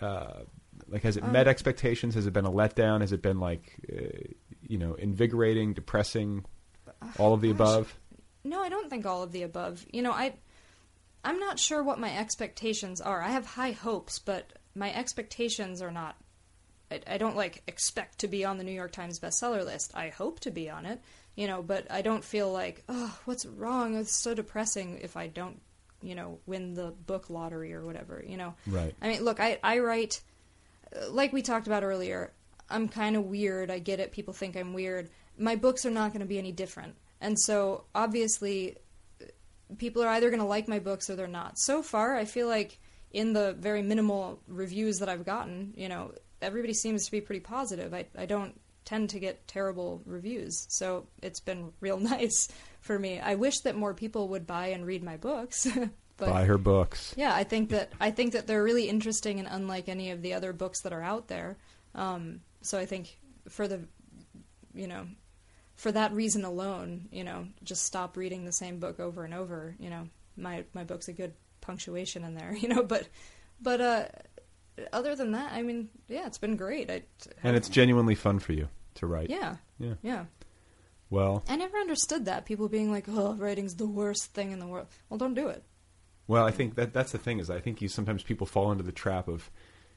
Uh, 0.00 0.42
like, 0.88 1.02
has 1.02 1.16
it 1.16 1.24
Um, 1.24 1.32
met 1.32 1.48
expectations? 1.48 2.14
Has 2.14 2.26
it 2.26 2.32
been 2.32 2.46
a 2.46 2.50
letdown? 2.50 3.00
Has 3.00 3.12
it 3.12 3.22
been 3.22 3.40
like, 3.40 3.80
uh, 3.92 4.32
you 4.62 4.78
know, 4.78 4.94
invigorating, 4.94 5.74
depressing, 5.74 6.44
all 7.18 7.34
of 7.34 7.40
the 7.40 7.48
gosh. 7.48 7.56
above? 7.56 7.98
No, 8.44 8.60
I 8.62 8.68
don't 8.68 8.88
think 8.88 9.06
all 9.06 9.22
of 9.22 9.32
the 9.32 9.42
above. 9.42 9.84
You 9.92 10.02
know, 10.02 10.12
I 10.12 10.34
I'm 11.24 11.38
not 11.38 11.58
sure 11.58 11.82
what 11.82 11.98
my 11.98 12.16
expectations 12.16 13.00
are. 13.00 13.20
I 13.22 13.30
have 13.30 13.44
high 13.44 13.72
hopes, 13.72 14.18
but 14.18 14.52
my 14.74 14.92
expectations 14.94 15.82
are 15.82 15.90
not 15.90 16.16
I, 16.90 17.00
I 17.06 17.18
don't 17.18 17.36
like 17.36 17.62
expect 17.66 18.20
to 18.20 18.28
be 18.28 18.44
on 18.44 18.58
the 18.58 18.64
New 18.64 18.72
York 18.72 18.92
Times 18.92 19.20
bestseller 19.20 19.64
list. 19.64 19.92
I 19.94 20.08
hope 20.08 20.40
to 20.40 20.50
be 20.50 20.70
on 20.70 20.86
it, 20.86 21.00
you 21.34 21.46
know, 21.46 21.62
but 21.62 21.90
I 21.90 22.02
don't 22.02 22.24
feel 22.24 22.50
like, 22.52 22.82
oh, 22.88 23.18
what's 23.24 23.44
wrong? 23.44 23.96
It's 23.96 24.16
so 24.16 24.34
depressing 24.34 25.00
if 25.02 25.16
I 25.16 25.26
don't, 25.26 25.60
you 26.00 26.14
know, 26.14 26.38
win 26.46 26.74
the 26.74 26.92
book 27.06 27.28
lottery 27.28 27.74
or 27.74 27.84
whatever, 27.84 28.24
you 28.26 28.36
know. 28.36 28.54
Right. 28.66 28.94
I 29.02 29.08
mean, 29.08 29.22
look, 29.22 29.40
I 29.40 29.58
I 29.62 29.80
write 29.80 30.22
like 31.10 31.32
we 31.32 31.42
talked 31.42 31.66
about 31.66 31.84
earlier. 31.84 32.32
I'm 32.70 32.88
kind 32.88 33.16
of 33.16 33.24
weird. 33.24 33.70
I 33.70 33.78
get 33.78 34.00
it. 34.00 34.12
People 34.12 34.34
think 34.34 34.56
I'm 34.56 34.74
weird. 34.74 35.08
My 35.38 35.56
books 35.56 35.86
are 35.86 35.90
not 35.90 36.12
going 36.12 36.20
to 36.20 36.26
be 36.26 36.38
any 36.38 36.52
different. 36.52 36.96
And 37.20 37.38
so, 37.38 37.84
obviously, 37.94 38.76
people 39.78 40.02
are 40.02 40.08
either 40.08 40.30
going 40.30 40.40
to 40.40 40.46
like 40.46 40.68
my 40.68 40.78
books 40.78 41.10
or 41.10 41.16
they're 41.16 41.26
not. 41.26 41.58
So 41.58 41.82
far, 41.82 42.16
I 42.16 42.24
feel 42.24 42.48
like 42.48 42.78
in 43.10 43.32
the 43.32 43.54
very 43.58 43.82
minimal 43.82 44.40
reviews 44.46 44.98
that 44.98 45.08
I've 45.08 45.24
gotten, 45.24 45.72
you 45.76 45.88
know, 45.88 46.12
everybody 46.40 46.74
seems 46.74 47.04
to 47.04 47.10
be 47.10 47.20
pretty 47.20 47.40
positive. 47.40 47.94
I 47.94 48.06
I 48.16 48.26
don't 48.26 48.58
tend 48.84 49.10
to 49.10 49.18
get 49.18 49.46
terrible 49.48 50.02
reviews, 50.06 50.66
so 50.70 51.06
it's 51.22 51.40
been 51.40 51.72
real 51.80 51.98
nice 52.00 52.48
for 52.80 52.98
me. 52.98 53.20
I 53.20 53.34
wish 53.34 53.60
that 53.60 53.76
more 53.76 53.94
people 53.94 54.28
would 54.28 54.46
buy 54.46 54.68
and 54.68 54.86
read 54.86 55.02
my 55.02 55.16
books. 55.16 55.66
but, 56.18 56.28
buy 56.28 56.44
her 56.44 56.58
books. 56.58 57.14
Yeah, 57.16 57.34
I 57.34 57.44
think 57.44 57.70
that 57.70 57.92
I 58.00 58.10
think 58.10 58.32
that 58.32 58.46
they're 58.46 58.62
really 58.62 58.88
interesting 58.88 59.38
and 59.38 59.48
unlike 59.50 59.88
any 59.88 60.10
of 60.10 60.20
the 60.20 60.34
other 60.34 60.52
books 60.52 60.82
that 60.82 60.92
are 60.92 61.02
out 61.02 61.28
there. 61.28 61.56
Um, 61.94 62.40
so 62.60 62.78
I 62.78 62.86
think 62.86 63.18
for 63.48 63.66
the, 63.66 63.80
you 64.74 64.86
know, 64.86 65.06
for 65.76 65.92
that 65.92 66.12
reason 66.12 66.44
alone, 66.44 67.08
you 67.12 67.24
know, 67.24 67.46
just 67.62 67.84
stop 67.84 68.16
reading 68.16 68.44
the 68.44 68.52
same 68.52 68.80
book 68.80 69.00
over 69.00 69.24
and 69.24 69.32
over. 69.32 69.76
You 69.78 69.90
know, 69.90 70.08
my 70.36 70.64
my 70.74 70.84
book's 70.84 71.08
a 71.08 71.12
good 71.12 71.32
punctuation 71.60 72.24
in 72.24 72.34
there. 72.34 72.52
You 72.60 72.68
know, 72.68 72.82
but 72.82 73.08
but 73.60 73.80
uh, 73.80 74.04
other 74.92 75.14
than 75.14 75.32
that, 75.32 75.52
I 75.52 75.62
mean, 75.62 75.88
yeah, 76.08 76.26
it's 76.26 76.38
been 76.38 76.56
great. 76.56 76.90
I, 76.90 77.02
and 77.42 77.56
it's 77.56 77.68
genuinely 77.68 78.14
fun 78.14 78.40
for 78.40 78.52
you 78.52 78.68
to 78.96 79.06
write. 79.06 79.30
Yeah. 79.30 79.56
Yeah. 79.78 79.94
Yeah. 80.02 80.24
Well, 81.10 81.42
I 81.48 81.56
never 81.56 81.78
understood 81.78 82.26
that. 82.26 82.44
People 82.44 82.68
being 82.68 82.90
like, 82.90 83.06
"Oh, 83.08 83.34
writing's 83.34 83.76
the 83.76 83.86
worst 83.86 84.34
thing 84.34 84.52
in 84.52 84.58
the 84.58 84.66
world." 84.66 84.88
Well, 85.08 85.16
don't 85.16 85.34
do 85.34 85.48
it. 85.48 85.62
Well, 86.28 86.44
I 86.44 86.50
think 86.50 86.76
that 86.76 86.92
that's 86.92 87.12
the 87.12 87.18
thing 87.18 87.40
is 87.40 87.50
I 87.50 87.58
think 87.58 87.82
you 87.82 87.88
sometimes 87.88 88.22
people 88.22 88.46
fall 88.46 88.70
into 88.70 88.84
the 88.84 88.92
trap 88.92 89.26
of 89.28 89.50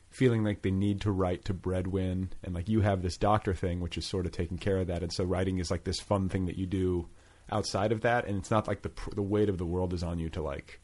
feeling 0.09 0.43
like 0.43 0.61
they 0.61 0.71
need 0.71 1.01
to 1.01 1.11
write 1.11 1.45
to 1.45 1.53
breadwin 1.53 2.31
and 2.43 2.55
like 2.55 2.67
you 2.67 2.81
have 2.81 3.01
this 3.01 3.17
doctor 3.17 3.53
thing 3.53 3.79
which 3.79 3.97
is 3.97 4.05
sort 4.05 4.25
of 4.25 4.31
taking 4.31 4.57
care 4.57 4.77
of 4.77 4.87
that. 4.87 5.03
And 5.03 5.11
so 5.11 5.23
writing 5.25 5.59
is 5.59 5.69
like 5.69 5.83
this 5.83 5.99
fun 5.99 6.29
thing 6.29 6.45
that 6.47 6.57
you 6.57 6.65
do 6.65 7.09
outside 7.51 7.91
of 7.91 8.01
that. 8.01 8.25
And 8.25 8.37
it's 8.37 8.49
not 8.49 8.67
like 8.67 8.81
the 8.81 8.91
the 9.13 9.21
weight 9.21 9.49
of 9.49 9.57
the 9.57 9.65
world 9.65 9.93
is 9.93 10.03
on 10.03 10.19
you 10.19 10.29
to 10.29 10.41
like 10.41 10.81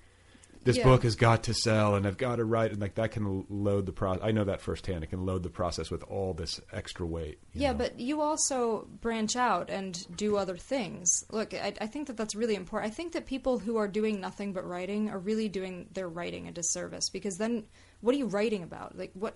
this 0.68 0.77
yeah. 0.77 0.84
book 0.84 1.03
has 1.03 1.15
got 1.15 1.44
to 1.44 1.53
sell 1.53 1.95
and 1.95 2.06
I've 2.06 2.18
got 2.18 2.35
to 2.35 2.45
write 2.45 2.72
and 2.72 2.81
like 2.81 2.95
that 2.95 3.11
can 3.11 3.45
load 3.49 3.85
the 3.85 3.94
process. 3.94 4.22
I 4.23 4.31
know 4.31 4.44
that 4.44 4.61
firsthand. 4.61 5.03
It 5.03 5.07
can 5.07 5.26
load 5.26 5.44
the 5.44 5.49
process 5.49 5.89
with 5.89 6.03
all 6.03 6.34
this 6.34 6.60
extra 6.73 7.06
weight. 7.06 7.39
Yeah, 7.53 7.72
know? 7.72 7.77
but 7.77 7.99
you 7.99 8.22
also 8.22 8.88
branch 8.99 9.38
out 9.38 9.69
and 9.69 10.06
do 10.18 10.35
other 10.35 10.57
things. 10.57 11.23
Look, 11.31 11.53
I, 11.53 11.73
I, 11.80 11.88
think 11.88 12.07
that 12.07 12.18
that's 12.18 12.35
really 12.35 12.56
important. 12.56 12.91
I 12.91 12.94
think 12.94 13.14
that 13.14 13.26
people 13.26 13.60
who 13.60 13.77
are 13.77 13.88
doing 13.88 14.19
nothing 14.19 14.52
but 14.52 14.68
writing 14.68 15.10
are 15.10 15.19
really 15.19 15.48
doing 15.48 15.88
their 15.94 16.10
writing 16.10 16.48
a 16.48 16.52
disservice 16.52 17.10
because 17.10 17.38
then 17.38 17.64
what 18.02 18.14
are 18.14 18.18
you 18.18 18.27
writing 18.27 18.61
about? 18.61 18.98
Like 18.98 19.11
what? 19.14 19.35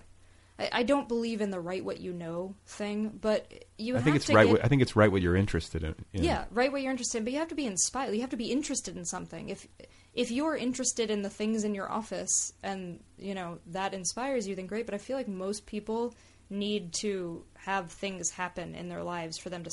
I, 0.70 0.82
don't 0.82 1.08
believe 1.08 1.40
in 1.40 1.50
the 1.50 1.58
write 1.58 1.84
what 1.84 2.00
you 2.00 2.12
know 2.12 2.54
thing, 2.66 3.18
but 3.20 3.64
you. 3.78 3.96
I 3.96 4.02
think 4.02 4.16
it's 4.16 4.28
right. 4.28 4.46
Get, 4.46 4.52
what, 4.52 4.64
I 4.64 4.68
think 4.68 4.82
it's 4.82 4.94
right 4.94 5.10
what 5.10 5.22
you're 5.22 5.34
interested 5.34 5.82
in. 5.82 5.94
in. 6.12 6.22
Yeah, 6.22 6.44
write 6.50 6.70
what 6.70 6.82
you're 6.82 6.90
interested 6.90 7.18
in, 7.18 7.24
but 7.24 7.32
you 7.32 7.38
have 7.38 7.48
to 7.48 7.54
be 7.54 7.66
inspired. 7.66 8.14
You 8.14 8.20
have 8.20 8.30
to 8.30 8.36
be 8.36 8.52
interested 8.52 8.96
in 8.96 9.04
something. 9.04 9.48
If 9.48 9.66
if 10.14 10.30
you're 10.30 10.56
interested 10.56 11.10
in 11.10 11.22
the 11.22 11.30
things 11.30 11.64
in 11.64 11.74
your 11.74 11.90
office 11.90 12.52
and 12.62 13.00
you 13.18 13.34
know 13.34 13.58
that 13.66 13.94
inspires 13.94 14.46
you 14.46 14.54
then 14.54 14.66
great 14.66 14.86
but 14.86 14.94
i 14.94 14.98
feel 14.98 15.16
like 15.16 15.28
most 15.28 15.66
people 15.66 16.14
need 16.52 16.92
to 16.92 17.44
have 17.54 17.90
things 17.90 18.30
happen 18.30 18.74
in 18.74 18.88
their 18.88 19.02
lives 19.02 19.38
for 19.38 19.48
them 19.48 19.64
to 19.64 19.70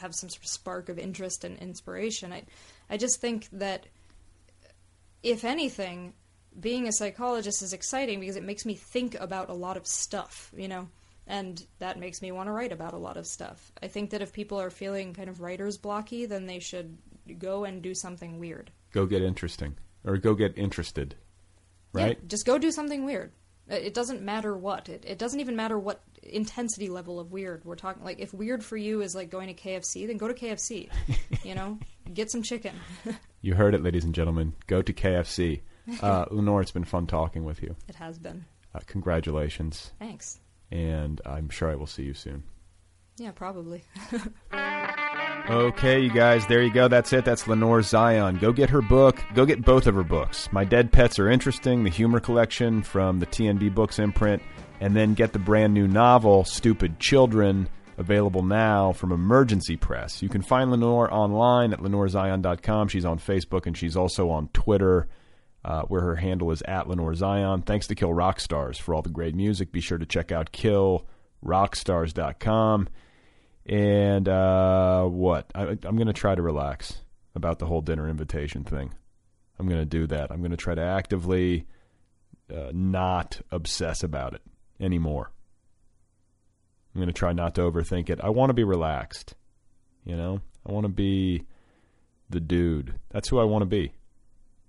have 0.00 0.14
some 0.14 0.28
sort 0.28 0.42
of 0.42 0.48
spark 0.48 0.88
of 0.88 0.98
interest 0.98 1.44
and 1.44 1.58
inspiration. 1.58 2.32
I 2.32 2.44
i 2.88 2.96
just 2.96 3.20
think 3.20 3.48
that 3.52 3.86
if 5.22 5.44
anything 5.44 6.12
being 6.58 6.86
a 6.86 6.92
psychologist 6.92 7.62
is 7.62 7.72
exciting 7.72 8.20
because 8.20 8.36
it 8.36 8.42
makes 8.42 8.66
me 8.66 8.74
think 8.74 9.14
about 9.14 9.48
a 9.48 9.54
lot 9.54 9.76
of 9.76 9.86
stuff 9.86 10.52
you 10.56 10.68
know 10.68 10.88
and 11.26 11.64
that 11.78 11.98
makes 11.98 12.20
me 12.22 12.32
want 12.32 12.48
to 12.48 12.52
write 12.52 12.72
about 12.72 12.92
a 12.92 12.98
lot 12.98 13.16
of 13.16 13.24
stuff. 13.24 13.70
I 13.80 13.86
think 13.86 14.10
that 14.10 14.20
if 14.20 14.32
people 14.32 14.60
are 14.60 14.70
feeling 14.70 15.14
kind 15.14 15.28
of 15.28 15.40
writer's 15.40 15.78
blocky 15.78 16.26
then 16.26 16.46
they 16.46 16.58
should 16.58 16.98
go 17.38 17.64
and 17.64 17.82
do 17.82 17.94
something 17.94 18.38
weird 18.38 18.70
go 18.92 19.06
get 19.06 19.22
interesting 19.22 19.76
or 20.04 20.16
go 20.16 20.34
get 20.34 20.56
interested, 20.56 21.14
right? 21.92 22.18
Yeah, 22.20 22.28
just 22.28 22.46
go 22.46 22.58
do 22.58 22.70
something 22.70 23.04
weird. 23.04 23.32
It 23.68 23.94
doesn't 23.94 24.22
matter 24.22 24.56
what. 24.56 24.88
It, 24.88 25.04
it 25.06 25.18
doesn't 25.18 25.38
even 25.38 25.54
matter 25.54 25.78
what 25.78 26.02
intensity 26.22 26.88
level 26.88 27.20
of 27.20 27.30
weird 27.30 27.64
we're 27.64 27.76
talking. 27.76 28.02
Like, 28.02 28.18
if 28.18 28.34
weird 28.34 28.64
for 28.64 28.76
you 28.76 29.00
is 29.00 29.14
like 29.14 29.30
going 29.30 29.46
to 29.46 29.54
KFC, 29.54 30.08
then 30.08 30.16
go 30.16 30.26
to 30.26 30.34
KFC. 30.34 30.88
you 31.44 31.54
know, 31.54 31.78
get 32.12 32.30
some 32.30 32.42
chicken. 32.42 32.74
you 33.40 33.54
heard 33.54 33.74
it, 33.74 33.82
ladies 33.82 34.04
and 34.04 34.14
gentlemen. 34.14 34.54
Go 34.66 34.82
to 34.82 34.92
KFC. 34.92 35.60
Uh, 36.02 36.24
Lenore, 36.30 36.60
it's 36.60 36.70
been 36.70 36.84
fun 36.84 37.04
talking 37.08 37.42
with 37.44 37.62
you. 37.62 37.74
It 37.88 37.96
has 37.96 38.16
been. 38.16 38.44
Uh, 38.72 38.78
congratulations. 38.86 39.90
Thanks. 39.98 40.38
And 40.70 41.20
I'm 41.26 41.48
sure 41.48 41.68
I 41.68 41.74
will 41.74 41.88
see 41.88 42.04
you 42.04 42.14
soon. 42.14 42.44
Yeah, 43.16 43.32
probably. 43.32 43.82
Okay, 45.50 45.98
you 45.98 46.10
guys, 46.10 46.46
there 46.46 46.62
you 46.62 46.72
go. 46.72 46.86
That's 46.86 47.12
it. 47.12 47.24
That's 47.24 47.48
Lenore 47.48 47.82
Zion. 47.82 48.38
Go 48.38 48.52
get 48.52 48.70
her 48.70 48.80
book. 48.80 49.20
Go 49.34 49.44
get 49.44 49.64
both 49.64 49.88
of 49.88 49.96
her 49.96 50.04
books. 50.04 50.48
My 50.52 50.64
Dead 50.64 50.92
Pets 50.92 51.18
Are 51.18 51.28
Interesting, 51.28 51.82
the 51.82 51.90
humor 51.90 52.20
collection 52.20 52.84
from 52.84 53.18
the 53.18 53.26
TNB 53.26 53.74
Books 53.74 53.98
imprint, 53.98 54.40
and 54.78 54.94
then 54.94 55.14
get 55.14 55.32
the 55.32 55.40
brand 55.40 55.74
new 55.74 55.88
novel, 55.88 56.44
Stupid 56.44 57.00
Children, 57.00 57.68
available 57.98 58.44
now 58.44 58.92
from 58.92 59.10
Emergency 59.10 59.76
Press. 59.76 60.22
You 60.22 60.28
can 60.28 60.42
find 60.42 60.70
Lenore 60.70 61.12
online 61.12 61.72
at 61.72 61.80
lenorezion.com. 61.80 62.86
She's 62.86 63.04
on 63.04 63.18
Facebook 63.18 63.66
and 63.66 63.76
she's 63.76 63.96
also 63.96 64.30
on 64.30 64.50
Twitter. 64.52 65.08
Uh, 65.64 65.82
where 65.82 66.00
her 66.00 66.16
handle 66.16 66.50
is 66.52 66.62
at 66.62 66.88
Lenore 66.88 67.14
Zion. 67.14 67.60
Thanks 67.62 67.88
to 67.88 67.96
Kill 67.96 68.14
Rock 68.14 68.38
Stars 68.38 68.78
for 68.78 68.94
all 68.94 69.02
the 69.02 69.10
great 69.10 69.34
music. 69.34 69.72
Be 69.72 69.80
sure 69.80 69.98
to 69.98 70.06
check 70.06 70.30
out 70.32 70.52
killrockstars.com. 70.52 72.88
And 73.70 74.28
uh, 74.28 75.04
what? 75.04 75.50
I, 75.54 75.62
I'm 75.62 75.96
going 75.96 76.08
to 76.08 76.12
try 76.12 76.34
to 76.34 76.42
relax 76.42 77.02
about 77.36 77.60
the 77.60 77.66
whole 77.66 77.80
dinner 77.80 78.08
invitation 78.08 78.64
thing. 78.64 78.92
I'm 79.58 79.68
going 79.68 79.80
to 79.80 79.86
do 79.86 80.08
that. 80.08 80.32
I'm 80.32 80.40
going 80.40 80.50
to 80.50 80.56
try 80.56 80.74
to 80.74 80.82
actively 80.82 81.66
uh, 82.52 82.72
not 82.74 83.40
obsess 83.52 84.02
about 84.02 84.34
it 84.34 84.42
anymore. 84.80 85.30
I'm 86.92 87.00
going 87.00 87.12
to 87.12 87.18
try 87.18 87.32
not 87.32 87.54
to 87.54 87.60
overthink 87.60 88.10
it. 88.10 88.20
I 88.20 88.30
want 88.30 88.50
to 88.50 88.54
be 88.54 88.64
relaxed. 88.64 89.36
You 90.04 90.16
know, 90.16 90.40
I 90.66 90.72
want 90.72 90.84
to 90.84 90.92
be 90.92 91.44
the 92.28 92.40
dude. 92.40 92.94
That's 93.10 93.28
who 93.28 93.38
I 93.38 93.44
want 93.44 93.62
to 93.62 93.66
be. 93.66 93.92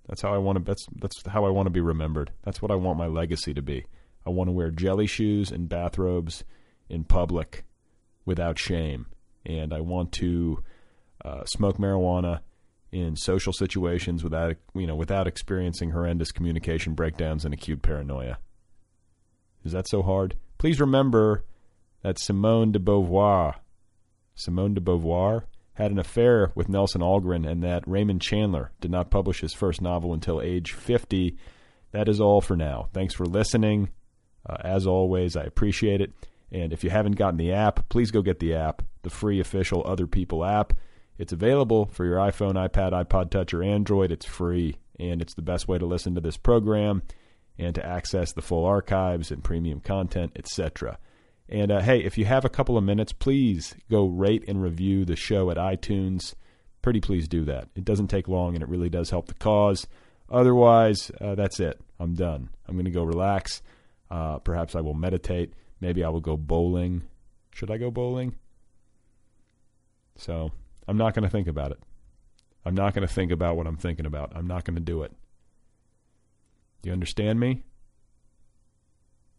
That's 0.06 0.22
how 0.22 0.32
I 0.32 0.38
want 0.38 0.58
to. 0.58 0.64
That's 0.64 0.86
that's 1.00 1.26
how 1.26 1.44
I 1.44 1.48
want 1.48 1.66
to 1.66 1.70
be 1.70 1.80
remembered. 1.80 2.30
That's 2.44 2.62
what 2.62 2.70
I 2.70 2.76
want 2.76 2.98
my 2.98 3.06
legacy 3.06 3.52
to 3.54 3.62
be. 3.62 3.84
I 4.24 4.30
want 4.30 4.46
to 4.46 4.52
wear 4.52 4.70
jelly 4.70 5.06
shoes 5.08 5.50
and 5.50 5.68
bathrobes 5.68 6.44
in 6.88 7.02
public 7.02 7.64
without 8.24 8.58
shame. 8.58 9.06
And 9.44 9.72
I 9.72 9.80
want 9.80 10.12
to 10.12 10.62
uh, 11.24 11.44
smoke 11.44 11.78
marijuana 11.78 12.40
in 12.90 13.16
social 13.16 13.52
situations 13.52 14.22
without 14.22 14.56
you 14.74 14.86
know 14.86 14.94
without 14.94 15.26
experiencing 15.26 15.90
horrendous 15.90 16.30
communication 16.30 16.94
breakdowns 16.94 17.44
and 17.44 17.54
acute 17.54 17.82
paranoia. 17.82 18.38
Is 19.64 19.72
that 19.72 19.88
so 19.88 20.02
hard? 20.02 20.36
Please 20.58 20.80
remember 20.80 21.44
that 22.02 22.18
Simone 22.18 22.72
de 22.72 22.78
Beauvoir, 22.78 23.54
Simone 24.34 24.74
de 24.74 24.80
Beauvoir 24.80 25.44
had 25.74 25.90
an 25.90 25.98
affair 25.98 26.52
with 26.54 26.68
Nelson 26.68 27.00
Algren 27.00 27.48
and 27.48 27.62
that 27.62 27.86
Raymond 27.86 28.20
Chandler 28.20 28.72
did 28.80 28.90
not 28.90 29.10
publish 29.10 29.40
his 29.40 29.54
first 29.54 29.80
novel 29.80 30.12
until 30.12 30.42
age 30.42 30.72
50. 30.72 31.36
That 31.92 32.08
is 32.08 32.20
all 32.20 32.40
for 32.40 32.56
now. 32.56 32.88
Thanks 32.92 33.14
for 33.14 33.24
listening. 33.24 33.90
Uh, 34.44 34.56
as 34.60 34.86
always, 34.86 35.36
I 35.36 35.44
appreciate 35.44 36.00
it. 36.00 36.12
And 36.52 36.72
if 36.72 36.84
you 36.84 36.90
haven't 36.90 37.16
gotten 37.16 37.38
the 37.38 37.52
app, 37.52 37.88
please 37.88 38.10
go 38.10 38.20
get 38.20 38.38
the 38.38 38.54
app, 38.54 38.82
the 39.02 39.10
free 39.10 39.40
official 39.40 39.82
Other 39.86 40.06
People 40.06 40.44
app. 40.44 40.74
It's 41.18 41.32
available 41.32 41.86
for 41.86 42.04
your 42.04 42.18
iPhone, 42.18 42.54
iPad, 42.54 42.92
iPod 42.92 43.30
Touch, 43.30 43.54
or 43.54 43.62
Android. 43.62 44.12
It's 44.12 44.26
free, 44.26 44.76
and 45.00 45.22
it's 45.22 45.34
the 45.34 45.42
best 45.42 45.66
way 45.66 45.78
to 45.78 45.86
listen 45.86 46.14
to 46.14 46.20
this 46.20 46.36
program 46.36 47.02
and 47.58 47.74
to 47.74 47.84
access 47.84 48.32
the 48.32 48.42
full 48.42 48.64
archives 48.64 49.30
and 49.30 49.42
premium 49.42 49.80
content, 49.80 50.32
etc. 50.36 50.98
And 51.48 51.70
uh, 51.70 51.80
hey, 51.80 52.02
if 52.02 52.18
you 52.18 52.24
have 52.26 52.44
a 52.44 52.50
couple 52.50 52.76
of 52.76 52.84
minutes, 52.84 53.12
please 53.12 53.74
go 53.90 54.06
rate 54.06 54.44
and 54.48 54.62
review 54.62 55.04
the 55.04 55.16
show 55.16 55.50
at 55.50 55.56
iTunes. 55.56 56.34
Pretty 56.82 57.00
please 57.00 57.28
do 57.28 57.44
that. 57.44 57.68
It 57.74 57.84
doesn't 57.84 58.08
take 58.08 58.28
long, 58.28 58.54
and 58.54 58.62
it 58.62 58.68
really 58.68 58.90
does 58.90 59.10
help 59.10 59.28
the 59.28 59.34
cause. 59.34 59.86
Otherwise, 60.28 61.10
uh, 61.20 61.34
that's 61.34 61.60
it. 61.60 61.80
I'm 62.00 62.14
done. 62.14 62.48
I'm 62.66 62.74
going 62.74 62.86
to 62.86 62.90
go 62.90 63.04
relax. 63.04 63.62
Uh, 64.10 64.38
perhaps 64.38 64.74
I 64.74 64.80
will 64.80 64.94
meditate. 64.94 65.52
Maybe 65.82 66.04
I 66.04 66.08
will 66.10 66.20
go 66.20 66.36
bowling. 66.36 67.02
Should 67.52 67.68
I 67.68 67.76
go 67.76 67.90
bowling? 67.90 68.36
So 70.14 70.52
I'm 70.86 70.96
not 70.96 71.12
going 71.12 71.24
to 71.24 71.28
think 71.28 71.48
about 71.48 71.72
it. 71.72 71.80
I'm 72.64 72.76
not 72.76 72.94
going 72.94 73.06
to 73.06 73.12
think 73.12 73.32
about 73.32 73.56
what 73.56 73.66
I'm 73.66 73.76
thinking 73.76 74.06
about. 74.06 74.30
I'm 74.36 74.46
not 74.46 74.64
going 74.64 74.76
to 74.76 74.80
do 74.80 75.02
it. 75.02 75.10
Do 76.82 76.88
you 76.88 76.92
understand 76.92 77.40
me? 77.40 77.64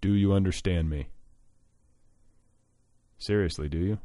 Do 0.02 0.14
you 0.14 0.34
understand 0.34 0.90
me? 0.90 1.08
Seriously, 3.18 3.70
do 3.70 3.78
you? 3.78 4.00